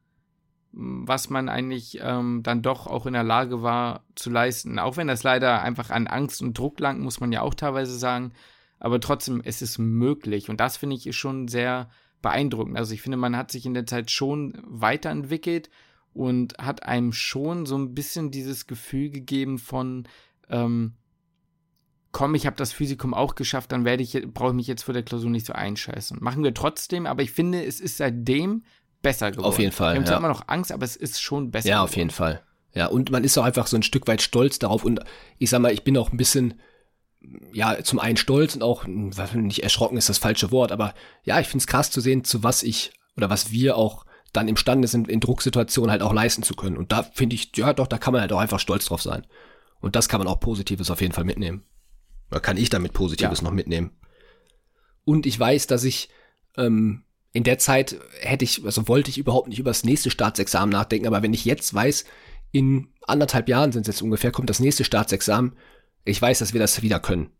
was 0.81 1.29
man 1.29 1.49
eigentlich 1.49 1.99
ähm, 2.01 2.41
dann 2.43 2.61
doch 2.61 2.87
auch 2.87 3.05
in 3.05 3.13
der 3.13 3.23
Lage 3.23 3.61
war 3.61 4.05
zu 4.15 4.29
leisten. 4.29 4.79
Auch 4.79 4.95
wenn 4.95 5.07
das 5.07 5.23
leider 5.23 5.61
einfach 5.61 5.89
an 5.89 6.07
Angst 6.07 6.41
und 6.41 6.57
Druck 6.57 6.79
langt, 6.79 7.01
muss 7.01 7.19
man 7.19 7.31
ja 7.31 7.41
auch 7.41 7.53
teilweise 7.53 7.97
sagen. 7.97 8.31
Aber 8.79 9.01
trotzdem, 9.01 9.41
es 9.43 9.61
ist 9.61 9.77
möglich. 9.77 10.49
Und 10.49 10.61
das 10.61 10.77
finde 10.77 10.95
ich 10.95 11.17
schon 11.17 11.49
sehr 11.49 11.89
beeindruckend. 12.21 12.77
Also 12.77 12.93
ich 12.93 13.01
finde, 13.01 13.17
man 13.17 13.35
hat 13.35 13.51
sich 13.51 13.65
in 13.65 13.73
der 13.73 13.85
Zeit 13.85 14.09
schon 14.09 14.57
weiterentwickelt 14.63 15.69
und 16.13 16.57
hat 16.57 16.83
einem 16.83 17.11
schon 17.11 17.65
so 17.65 17.77
ein 17.77 17.93
bisschen 17.93 18.31
dieses 18.31 18.65
Gefühl 18.65 19.09
gegeben 19.09 19.57
von, 19.57 20.07
ähm, 20.49 20.93
komm, 22.11 22.35
ich 22.35 22.45
habe 22.45 22.55
das 22.55 22.71
Physikum 22.71 23.13
auch 23.13 23.35
geschafft, 23.35 23.71
dann 23.71 23.85
werde 23.85 24.03
ich, 24.03 24.13
brauche 24.33 24.49
ich 24.49 24.55
mich 24.55 24.67
jetzt 24.67 24.83
vor 24.83 24.93
der 24.93 25.03
Klausur 25.03 25.29
nicht 25.29 25.45
so 25.45 25.53
einscheißen. 25.53 26.17
Machen 26.21 26.43
wir 26.43 26.53
trotzdem, 26.53 27.05
aber 27.05 27.21
ich 27.21 27.31
finde, 27.31 27.63
es 27.63 27.79
ist 27.79 27.97
seitdem 27.97 28.63
besser 29.01 29.31
geworden. 29.31 29.47
Auf 29.47 29.59
jeden 29.59 29.71
Fall. 29.71 29.93
Wir 29.93 30.01
haben 30.01 30.11
ja. 30.11 30.17
immer 30.17 30.27
noch 30.27 30.47
Angst, 30.47 30.71
aber 30.71 30.85
es 30.85 30.95
ist 30.95 31.21
schon 31.21 31.51
besser. 31.51 31.69
Ja, 31.69 31.75
geworden. 31.75 31.89
auf 31.89 31.95
jeden 31.95 32.09
Fall. 32.09 32.41
Ja, 32.73 32.87
und 32.87 33.11
man 33.11 33.23
ist 33.23 33.37
auch 33.37 33.43
einfach 33.43 33.67
so 33.67 33.75
ein 33.75 33.83
Stück 33.83 34.07
weit 34.07 34.21
stolz 34.21 34.59
darauf 34.59 34.83
und 34.83 34.99
ich 35.37 35.49
sag 35.49 35.59
mal, 35.59 35.73
ich 35.73 35.83
bin 35.83 35.97
auch 35.97 36.11
ein 36.11 36.17
bisschen 36.17 36.59
ja, 37.51 37.83
zum 37.83 37.99
einen 37.99 38.17
stolz 38.17 38.55
und 38.55 38.63
auch 38.63 38.85
nicht 38.85 39.63
erschrocken 39.63 39.97
ist 39.97 40.09
das 40.09 40.17
falsche 40.17 40.51
Wort, 40.51 40.71
aber 40.71 40.93
ja, 41.23 41.39
ich 41.39 41.47
finde 41.47 41.63
es 41.63 41.67
krass 41.67 41.91
zu 41.91 41.99
sehen, 41.99 42.23
zu 42.23 42.43
was 42.43 42.63
ich 42.63 42.93
oder 43.17 43.29
was 43.29 43.51
wir 43.51 43.75
auch 43.75 44.05
dann 44.31 44.47
imstande 44.47 44.87
sind, 44.87 45.09
in 45.09 45.19
Drucksituationen 45.19 45.91
halt 45.91 46.01
auch 46.01 46.13
leisten 46.13 46.43
zu 46.43 46.53
können. 46.53 46.77
Und 46.77 46.91
da 46.91 47.03
finde 47.03 47.35
ich, 47.35 47.51
ja 47.55 47.73
doch, 47.73 47.87
da 47.87 47.97
kann 47.97 48.13
man 48.13 48.21
halt 48.21 48.31
auch 48.31 48.39
einfach 48.39 48.59
stolz 48.59 48.85
drauf 48.85 49.01
sein. 49.01 49.25
Und 49.81 49.95
das 49.95 50.07
kann 50.07 50.19
man 50.19 50.27
auch 50.27 50.39
Positives 50.39 50.91
auf 50.91 51.01
jeden 51.01 51.13
Fall 51.13 51.23
mitnehmen. 51.23 51.63
Oder 52.29 52.39
kann 52.39 52.57
ich 52.57 52.69
damit 52.69 52.93
Positives 52.93 53.39
ja. 53.39 53.43
noch 53.43 53.51
mitnehmen. 53.51 53.91
Und 55.03 55.25
ich 55.25 55.39
weiß, 55.39 55.67
dass 55.67 55.83
ich 55.83 56.09
ähm, 56.57 57.03
in 57.31 57.43
der 57.43 57.59
Zeit 57.59 57.95
hätte 58.21 58.43
ich, 58.45 58.65
also 58.65 58.87
wollte 58.87 59.09
ich 59.09 59.17
überhaupt 59.17 59.49
nicht 59.49 59.59
über 59.59 59.69
das 59.69 59.83
nächste 59.83 60.09
Staatsexamen 60.09 60.71
nachdenken, 60.71 61.07
aber 61.07 61.21
wenn 61.21 61.33
ich 61.33 61.45
jetzt 61.45 61.73
weiß, 61.73 62.05
in 62.51 62.89
anderthalb 63.03 63.47
Jahren 63.47 63.71
sind 63.71 63.87
es 63.87 63.95
jetzt 63.95 64.01
ungefähr, 64.01 64.31
kommt 64.31 64.49
das 64.49 64.59
nächste 64.59 64.83
Staatsexamen, 64.83 65.55
ich 66.05 66.21
weiß, 66.21 66.39
dass 66.39 66.53
wir 66.53 66.59
das 66.59 66.81
wieder 66.81 66.99
können. 66.99 67.31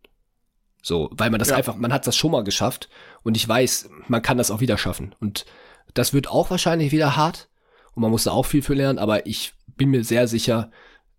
So, 0.82 1.10
weil 1.12 1.30
man 1.30 1.38
das 1.38 1.50
ja. 1.50 1.56
einfach, 1.56 1.76
man 1.76 1.92
hat 1.92 2.06
das 2.06 2.16
schon 2.16 2.30
mal 2.30 2.44
geschafft 2.44 2.88
und 3.22 3.36
ich 3.36 3.46
weiß, 3.46 3.90
man 4.08 4.22
kann 4.22 4.38
das 4.38 4.50
auch 4.50 4.60
wieder 4.60 4.78
schaffen. 4.78 5.14
Und 5.20 5.44
das 5.94 6.14
wird 6.14 6.28
auch 6.28 6.50
wahrscheinlich 6.50 6.92
wieder 6.92 7.16
hart 7.16 7.48
und 7.94 8.02
man 8.02 8.10
muss 8.10 8.24
da 8.24 8.30
auch 8.30 8.46
viel 8.46 8.62
für 8.62 8.74
lernen, 8.74 8.98
aber 8.98 9.26
ich 9.26 9.52
bin 9.76 9.90
mir 9.90 10.04
sehr 10.04 10.28
sicher, 10.28 10.70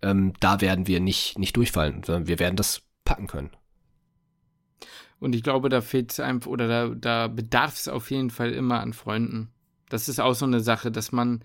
ähm, 0.01 0.34
da 0.39 0.61
werden 0.61 0.88
wir 0.88 0.99
nicht, 0.99 1.38
nicht 1.38 1.57
durchfallen, 1.57 2.03
sondern 2.03 2.28
wir 2.28 2.39
werden 2.39 2.55
das 2.55 2.84
packen 3.03 3.28
können. 3.28 3.51
Und 5.22 5.36
ich 5.36 5.43
glaube, 5.43 5.69
da 5.69 5.82
fehlt 5.82 6.11
es 6.11 6.19
einfach, 6.19 6.49
oder 6.49 6.67
da, 6.67 6.88
da 6.89 7.28
bedarf 7.28 7.76
es 7.76 7.88
auf 7.88 8.09
jeden 8.09 8.32
Fall 8.32 8.51
immer 8.53 8.80
an 8.80 8.91
Freunden. 8.91 9.51
Das 9.88 10.09
ist 10.09 10.19
auch 10.19 10.34
so 10.34 10.45
eine 10.45 10.61
Sache, 10.61 10.91
dass 10.91 11.11
man 11.11 11.43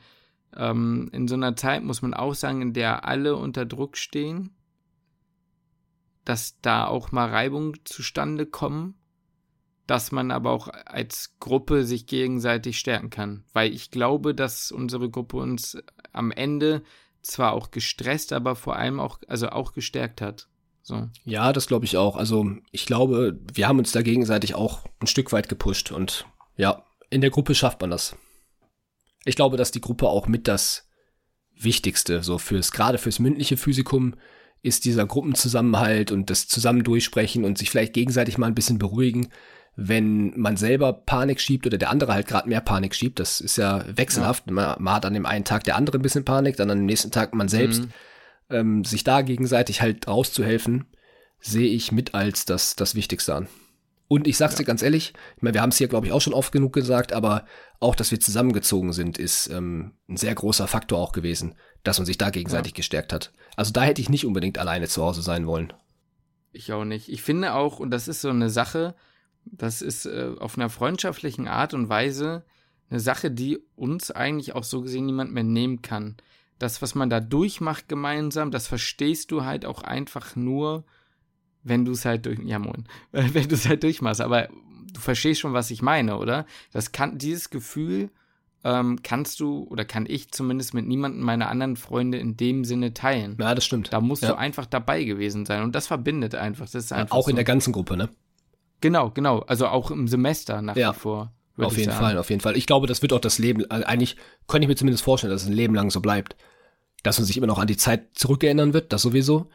ähm, 0.57 1.11
in 1.12 1.29
so 1.29 1.35
einer 1.35 1.57
Zeit, 1.57 1.83
muss 1.83 2.01
man 2.01 2.14
auch 2.14 2.35
sagen, 2.35 2.62
in 2.62 2.72
der 2.72 3.07
alle 3.07 3.37
unter 3.37 3.66
Druck 3.66 3.99
stehen, 3.99 4.57
dass 6.24 6.59
da 6.62 6.87
auch 6.87 7.12
mal 7.12 7.29
Reibungen 7.29 7.74
zustande 7.85 8.47
kommen, 8.47 8.95
dass 9.87 10.11
man 10.11 10.31
aber 10.31 10.53
auch 10.53 10.68
als 10.68 11.37
Gruppe 11.39 11.85
sich 11.85 12.07
gegenseitig 12.07 12.79
stärken 12.79 13.11
kann. 13.11 13.45
Weil 13.53 13.74
ich 13.74 13.91
glaube, 13.91 14.35
dass 14.35 14.72
unsere 14.72 15.11
Gruppe 15.11 15.37
uns 15.37 15.77
am 16.14 16.31
Ende 16.31 16.83
zwar 17.20 17.53
auch 17.53 17.70
gestresst, 17.70 18.33
aber 18.33 18.57
vor 18.57 18.77
allem 18.77 19.01
auch, 19.01 19.18
also 19.29 19.51
auch 19.51 19.74
gestärkt 19.74 20.22
hat. 20.22 20.49
So. 20.87 21.09
Ja, 21.24 21.53
das 21.53 21.66
glaube 21.66 21.84
ich 21.84 21.97
auch. 21.97 22.14
Also 22.14 22.47
ich 22.70 22.87
glaube, 22.87 23.41
wir 23.53 23.66
haben 23.66 23.80
uns 23.80 23.91
da 23.91 24.03
gegenseitig 24.03 24.55
auch 24.55 24.84
ein 25.01 25.09
Stück 25.09 25.32
weit 25.32 25.49
gepusht 25.49 25.91
und 25.91 26.26
ja, 26.57 26.84
in 27.11 27.20
der 27.20 27.30
Gruppe 27.30 27.57
schafft 27.57 27.80
man 27.80 27.91
das. 27.91 28.16
Ich 29.24 29.34
glaube, 29.34 29.57
dass 29.57 29.72
die 29.72 29.80
Gruppe 29.80 30.07
auch 30.07 30.28
mit 30.28 30.47
das 30.47 30.89
Wichtigste, 31.59 32.22
so 32.22 32.39
fürs, 32.39 32.70
gerade 32.70 32.99
fürs 32.99 33.18
mündliche 33.18 33.57
Physikum, 33.57 34.14
ist 34.62 34.84
dieser 34.84 35.07
Gruppenzusammenhalt 35.07 36.12
und 36.12 36.30
das 36.30 36.47
Zusammen 36.47 36.84
durchsprechen 36.84 37.45
und 37.45 37.59
sich 37.59 37.68
vielleicht 37.68 37.93
gegenseitig 37.93 38.39
mal 38.39 38.47
ein 38.47 38.55
bisschen 38.55 38.78
beruhigen, 38.78 39.30
wenn 39.74 40.39
man 40.39 40.57
selber 40.57 40.93
Panik 40.93 41.41
schiebt 41.41 41.66
oder 41.66 41.78
der 41.78 41.91
andere 41.91 42.12
halt 42.14 42.28
gerade 42.28 42.49
mehr 42.49 42.61
Panik 42.61 42.95
schiebt. 42.95 43.18
Das 43.18 43.41
ist 43.41 43.57
ja 43.57 43.84
wechselhaft. 43.89 44.45
Ja. 44.47 44.53
Man, 44.53 44.76
man, 44.78 44.95
hat 44.95 45.05
an 45.05 45.14
dem 45.14 45.26
einen 45.26 45.45
Tag 45.45 45.64
der 45.64 45.74
andere 45.74 45.99
ein 45.99 46.03
bisschen 46.03 46.24
Panik, 46.24 46.57
dann 46.57 46.70
an 46.70 46.78
dem 46.78 46.87
nächsten 46.87 47.11
Tag 47.11 47.34
man 47.34 47.49
selbst. 47.49 47.82
Mhm 47.82 47.93
ähm, 48.51 48.85
sich 48.85 49.05
da 49.05 49.23
gegenseitig 49.23 49.81
halt 49.81 50.09
rauszuhelfen, 50.09 50.87
sehe 51.41 51.69
ich 51.69 51.93
mit 51.93 52.15
als 52.15 52.45
das, 52.45 52.77
das 52.77 52.95
Wichtigste 52.95 53.35
an. 53.35 53.49
Und 54.09 54.29
ich 54.29 54.37
sag's 54.37 54.55
ja. 54.55 54.59
dir 54.59 54.65
ganz 54.65 54.83
ehrlich, 54.83 55.15
ich 55.37 55.43
meine, 55.43 55.55
wir 55.55 55.63
haben 55.63 55.71
es 55.71 55.79
hier, 55.79 55.89
glaube 55.89 56.07
ich, 56.07 56.13
auch 56.13 56.21
schon 56.21 56.35
oft 56.35 56.53
genug 56.53 56.73
gesagt, 56.73 57.13
aber 57.13 57.45
auch, 57.81 57.97
dass 57.97 58.11
wir 58.11 58.21
zusammengezogen 58.21 58.93
sind, 58.93 59.19
ist 59.19 59.49
ähm, 59.49 59.95
ein 60.09 60.17
sehr 60.17 60.35
großer 60.35 60.69
Faktor 60.69 60.99
auch 60.99 61.13
gewesen, 61.13 61.55
dass 61.83 61.99
man 61.99 62.07
sich 62.07 62.17
da 62.17 62.31
gegenseitig 62.31 62.73
ja. 62.73 62.77
gestärkt 62.77 63.13
hat. 63.13 63.33
Also 63.57 63.73
da 63.73 63.83
hätte 63.83 64.01
ich 64.01 64.09
nicht 64.09 64.25
unbedingt 64.25 64.59
alleine 64.59 64.87
zu 64.87 65.03
Hause 65.03 65.23
sein 65.23 65.47
wollen. 65.47 65.73
Ich 66.53 66.73
auch 66.73 66.85
nicht. 66.85 67.09
Ich 67.09 67.23
finde 67.23 67.55
auch, 67.55 67.81
und 67.81 67.91
das 67.91 68.07
ist 68.09 68.21
so 68.21 68.31
eine 68.31 68.49
Sache, 68.49 68.95
das 69.45 69.83
ist 69.83 70.07
äh, 70.07 70.31
auf 70.39 70.57
einer 70.57 70.71
freundschaftlichen 70.71 71.49
Art 71.49 71.75
und 71.75 71.89
Weise 71.89 72.45
eine 72.89 73.01
Sache, 73.01 73.31
die 73.31 73.59
uns 73.75 74.11
eigentlich 74.13 74.55
auch 74.55 74.65
so 74.65 74.83
gesehen 74.83 75.07
niemand 75.07 75.33
mehr 75.33 75.43
nehmen 75.43 75.83
kann 75.83 76.17
das, 76.59 76.83
was 76.83 76.95
man 76.95 77.11
da 77.11 77.21
durchmacht 77.21 77.89
gemeinsam, 77.89 78.51
das 78.51 78.67
verstehst 78.67 79.31
du 79.31 79.45
halt 79.45 79.67
auch 79.67 79.83
einfach 79.83 80.37
nur, 80.37 80.85
wenn 81.63 81.85
du 81.85 81.93
es 81.93 82.05
halt 82.05 82.27
durch, 82.27 82.39
ja 82.45 82.59
moin, 82.59 82.87
wenn 83.13 83.49
du 83.49 83.55
es 83.55 83.69
halt 83.69 83.83
durchmachst. 83.83 84.21
Aber 84.21 84.49
du 84.93 85.01
verstehst 85.01 85.41
schon, 85.41 85.53
was 85.53 85.71
ich 85.71 85.83
meine, 85.83 86.19
oder? 86.19 86.47
Das 86.73 86.93
kann, 86.93 87.19
dieses 87.19 87.51
Gefühl 87.51 88.11
ähm, 88.65 89.01
kannst 89.03 89.41
du 89.41 89.65
oder 89.71 89.85
kann 89.85 90.07
ich 90.09 90.33
zumindest 90.33 90.75
mit 90.75 90.87
niemandem 90.87 91.23
meiner 91.23 91.49
anderen 91.51 91.77
Freunde 91.77 92.19
in 92.19 92.37
dem 92.37 92.65
Sinne 92.65 92.95
teilen. 92.95 93.37
Ja, 93.39 93.55
das 93.55 93.65
stimmt. 93.65 93.93
Da 93.93 94.01
musst 94.01 94.23
ja. 94.23 94.31
du 94.31 94.39
einfach 94.39 94.67
dabei 94.67 95.05
gewesen 95.05 95.47
sein 95.47 95.63
und 95.63 95.75
das 95.75 95.87
verbindet 95.87 96.35
einfach. 96.35 96.65
Das 96.65 96.75
ist 96.75 96.93
einfach 96.93 97.17
auch 97.17 97.25
so. 97.25 97.31
in 97.31 97.37
der 97.37 97.45
ganzen 97.45 97.73
Gruppe, 97.73 97.97
ne? 97.97 98.09
Genau, 98.81 99.11
genau. 99.11 99.41
Also 99.41 99.69
auch 99.69 99.91
im 99.91 100.09
Semester 100.09 100.63
nach 100.63 100.77
ja. 100.77 100.95
wie 100.95 100.99
vor. 100.99 101.33
Auf 101.59 101.77
jeden 101.77 101.91
sagen. 101.91 102.05
Fall, 102.05 102.19
auf 102.19 102.31
jeden 102.31 102.43
Fall. 102.43 102.57
Ich 102.57 102.67
glaube, 102.67 102.87
das 102.87 103.03
wird 103.03 103.13
auch 103.13 103.21
das 103.21 103.39
Leben, 103.39 103.69
also 103.71 103.87
eigentlich 103.87 104.17
könnte 104.47 104.65
ich 104.65 104.69
mir 104.69 104.77
zumindest 104.77 105.05
vorstellen, 105.05 105.33
dass 105.33 105.43
es 105.43 105.49
ein 105.49 105.55
Leben 105.55 105.75
lang 105.75 105.91
so 105.91 106.01
bleibt. 106.01 106.37
Dass 107.03 107.19
man 107.19 107.27
sich 107.27 107.37
immer 107.37 107.47
noch 107.47 107.59
an 107.59 107.67
die 107.67 107.77
Zeit 107.77 108.09
zurückerinnern 108.15 108.73
wird, 108.73 108.93
das 108.93 109.03
sowieso. 109.03 109.49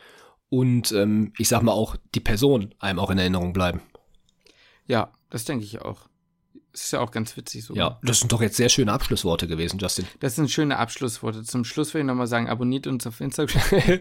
Und 0.50 0.92
ähm, 0.94 1.34
ich 1.38 1.48
sag 1.48 1.62
mal 1.64 1.74
auch, 1.74 1.96
die 2.16 2.20
Person 2.20 2.74
einem 2.80 3.00
auch 3.00 3.10
in 3.10 3.18
Erinnerung 3.18 3.54
bleiben. 3.54 3.82
Ja, 4.88 5.12
das 5.30 5.46
denke 5.46 5.64
ich 5.64 5.82
auch. 5.82 6.08
Das 6.72 6.86
ist 6.86 6.92
ja 6.92 7.02
auch 7.02 7.12
ganz 7.12 7.36
witzig 7.36 7.66
so. 7.66 7.76
Ja, 7.76 8.00
das 8.02 8.20
sind 8.20 8.32
doch 8.32 8.42
jetzt 8.42 8.56
sehr 8.56 8.70
schöne 8.70 8.94
Abschlussworte 8.94 9.48
gewesen, 9.48 9.78
Justin. 9.78 10.06
Das 10.22 10.36
sind 10.36 10.50
schöne 10.50 10.78
Abschlussworte. 10.78 11.44
Zum 11.44 11.66
Schluss 11.66 11.94
will 11.94 12.02
ich 12.02 12.08
nochmal 12.08 12.28
sagen, 12.28 12.48
abonniert 12.48 12.88
uns 12.88 13.06
auf 13.06 13.20
Instagram. 13.20 14.00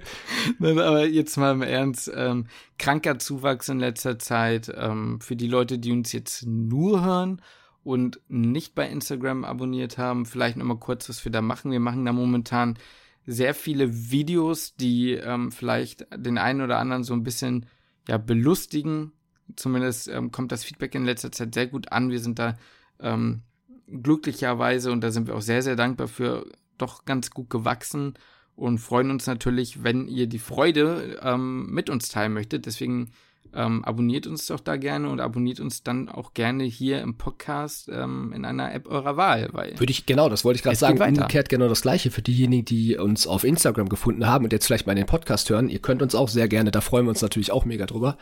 Aber 0.61 1.07
jetzt 1.07 1.37
mal 1.37 1.53
im 1.53 1.63
Ernst. 1.63 2.11
Ähm, 2.15 2.47
kranker 2.79 3.19
Zuwachs 3.19 3.69
in 3.69 3.81
letzter 3.81 4.21
Zeit. 4.21 4.73
Ähm, 4.75 5.21
für 5.21 5.35
die 5.35 5.49
Leute, 5.49 5.79
die 5.79 5.91
uns 5.91 6.13
jetzt 6.13 6.47
nur 6.47 7.05
hören 7.05 7.43
und 7.83 8.21
nicht 8.29 8.75
bei 8.75 8.89
Instagram 8.89 9.45
abonniert 9.45 9.99
haben, 9.99 10.27
vielleicht 10.27 10.57
nochmal 10.57 10.79
kurz, 10.79 11.09
was 11.09 11.25
wir 11.25 11.33
da 11.33 11.41
machen. 11.41 11.71
Wir 11.71 11.81
machen 11.81 12.05
da 12.05 12.13
momentan 12.13 12.79
sehr 13.27 13.55
viele 13.55 14.11
Videos, 14.11 14.75
die 14.77 15.13
ähm, 15.13 15.53
vielleicht 15.53 16.07
den 16.15 16.39
einen 16.39 16.61
oder 16.61 16.79
anderen 16.79 17.05
so 17.05 17.15
ein 17.15 17.23
bisschen 17.23 17.67
ja 18.09 18.19
belustigen. 18.19 19.13
Zumindest 19.57 20.09
ähm, 20.09 20.31
kommt 20.31 20.53
das 20.53 20.65
Feedback 20.65 20.95
in 20.95 21.05
letzter 21.05 21.33
Zeit 21.33 21.55
sehr 21.55 21.67
gut 21.67 21.93
an. 21.93 22.11
Wir 22.11 22.21
sind 22.21 22.39
da 22.39 22.57
ähm, 23.01 23.43
glücklicherweise 23.87 24.93
und 24.93 25.01
da 25.03 25.11
sind 25.11 25.27
wir 25.27 25.35
auch 25.35 25.43
sehr, 25.43 25.63
sehr 25.63 25.77
dankbar 25.77 26.09
für 26.09 26.47
doch 26.79 27.05
ganz 27.05 27.31
gut 27.31 27.51
gewachsen 27.51 28.15
und 28.57 28.79
freuen 28.79 29.11
uns 29.11 29.27
natürlich, 29.27 29.83
wenn 29.83 30.07
ihr 30.07 30.27
die 30.27 30.39
Freude 30.39 31.19
ähm, 31.23 31.67
mit 31.71 31.91
uns 31.91 32.09
teilen 32.09 32.33
möchtet. 32.33 32.67
Deswegen 32.67 33.11
ähm, 33.55 33.85
abonniert 33.85 34.27
uns 34.27 34.47
doch 34.47 34.61
da 34.61 34.77
gerne 34.77 35.09
und 35.09 35.21
abonniert 35.21 35.61
uns 35.61 35.83
dann 35.83 36.09
auch 36.09 36.35
gerne 36.35 36.65
hier 36.65 37.01
im 37.01 37.17
Podcast 37.17 37.89
ähm, 37.93 38.33
in 38.33 38.45
einer 38.45 38.73
App 38.75 38.87
eurer 38.89 39.17
Wahl. 39.17 39.49
Weil 39.53 39.79
Würde 39.79 39.91
ich, 39.91 40.07
genau, 40.07 40.29
das 40.29 40.45
wollte 40.45 40.59
ich 40.59 40.63
gerade 40.63 40.77
sagen. 40.77 41.01
Umgekehrt 41.01 41.49
genau 41.49 41.69
das 41.69 41.83
Gleiche 41.83 42.11
für 42.11 42.23
diejenigen, 42.23 42.65
die 42.65 42.97
uns 42.97 43.27
auf 43.27 43.45
Instagram 43.45 43.89
gefunden 43.89 44.27
haben 44.27 44.45
und 44.45 44.53
jetzt 44.53 44.67
vielleicht 44.67 44.87
mal 44.87 44.95
den 44.95 45.07
Podcast 45.07 45.51
hören. 45.51 45.69
Ihr 45.69 45.81
könnt 45.81 46.03
uns 46.03 46.15
auch 46.15 46.29
sehr 46.29 46.49
gerne, 46.49 46.71
da 46.71 46.81
freuen 46.81 47.07
wir 47.07 47.11
uns 47.11 47.23
natürlich 47.23 47.53
auch 47.53 47.65
mega 47.65 47.87
drüber, 47.87 48.17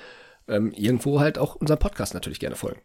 ähm, 0.47 0.73
irgendwo 0.73 1.21
halt 1.21 1.39
auch 1.39 1.55
unseren 1.57 1.79
Podcast 1.79 2.15
natürlich 2.15 2.41
gerne 2.41 2.57
folgen. 2.57 2.81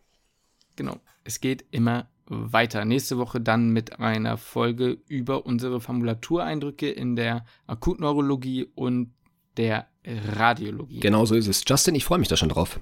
Genau. 0.75 0.97
Es 1.23 1.39
geht 1.39 1.65
immer 1.71 2.07
weiter. 2.25 2.85
Nächste 2.85 3.17
Woche 3.17 3.41
dann 3.41 3.69
mit 3.69 3.99
einer 3.99 4.37
Folge 4.37 4.97
über 5.07 5.45
unsere 5.45 5.81
Formulatureindrücke 5.81 6.89
in 6.89 7.15
der 7.15 7.45
Akutneurologie 7.67 8.67
und 8.75 9.13
der 9.57 9.87
Radiologie. 10.05 10.99
Genau 10.99 11.25
so 11.25 11.35
ist 11.35 11.47
es. 11.47 11.63
Justin, 11.67 11.95
ich 11.95 12.05
freue 12.05 12.19
mich 12.19 12.27
da 12.27 12.37
schon 12.37 12.49
drauf. 12.49 12.79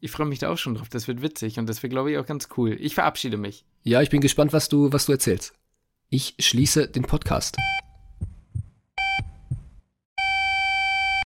Ich 0.00 0.10
freue 0.10 0.26
mich 0.26 0.38
da 0.38 0.50
auch 0.50 0.56
schon 0.56 0.74
drauf. 0.74 0.88
Das 0.88 1.08
wird 1.08 1.22
witzig 1.22 1.58
und 1.58 1.66
das 1.68 1.82
wird, 1.82 1.92
glaube 1.92 2.10
ich, 2.10 2.18
auch 2.18 2.26
ganz 2.26 2.48
cool. 2.56 2.76
Ich 2.80 2.94
verabschiede 2.94 3.36
mich. 3.36 3.64
Ja, 3.82 4.00
ich 4.00 4.10
bin 4.10 4.20
gespannt, 4.20 4.52
was 4.52 4.68
du, 4.68 4.92
was 4.92 5.06
du 5.06 5.12
erzählst. 5.12 5.52
Ich 6.08 6.34
schließe 6.38 6.88
den 6.88 7.02
Podcast. 7.02 7.56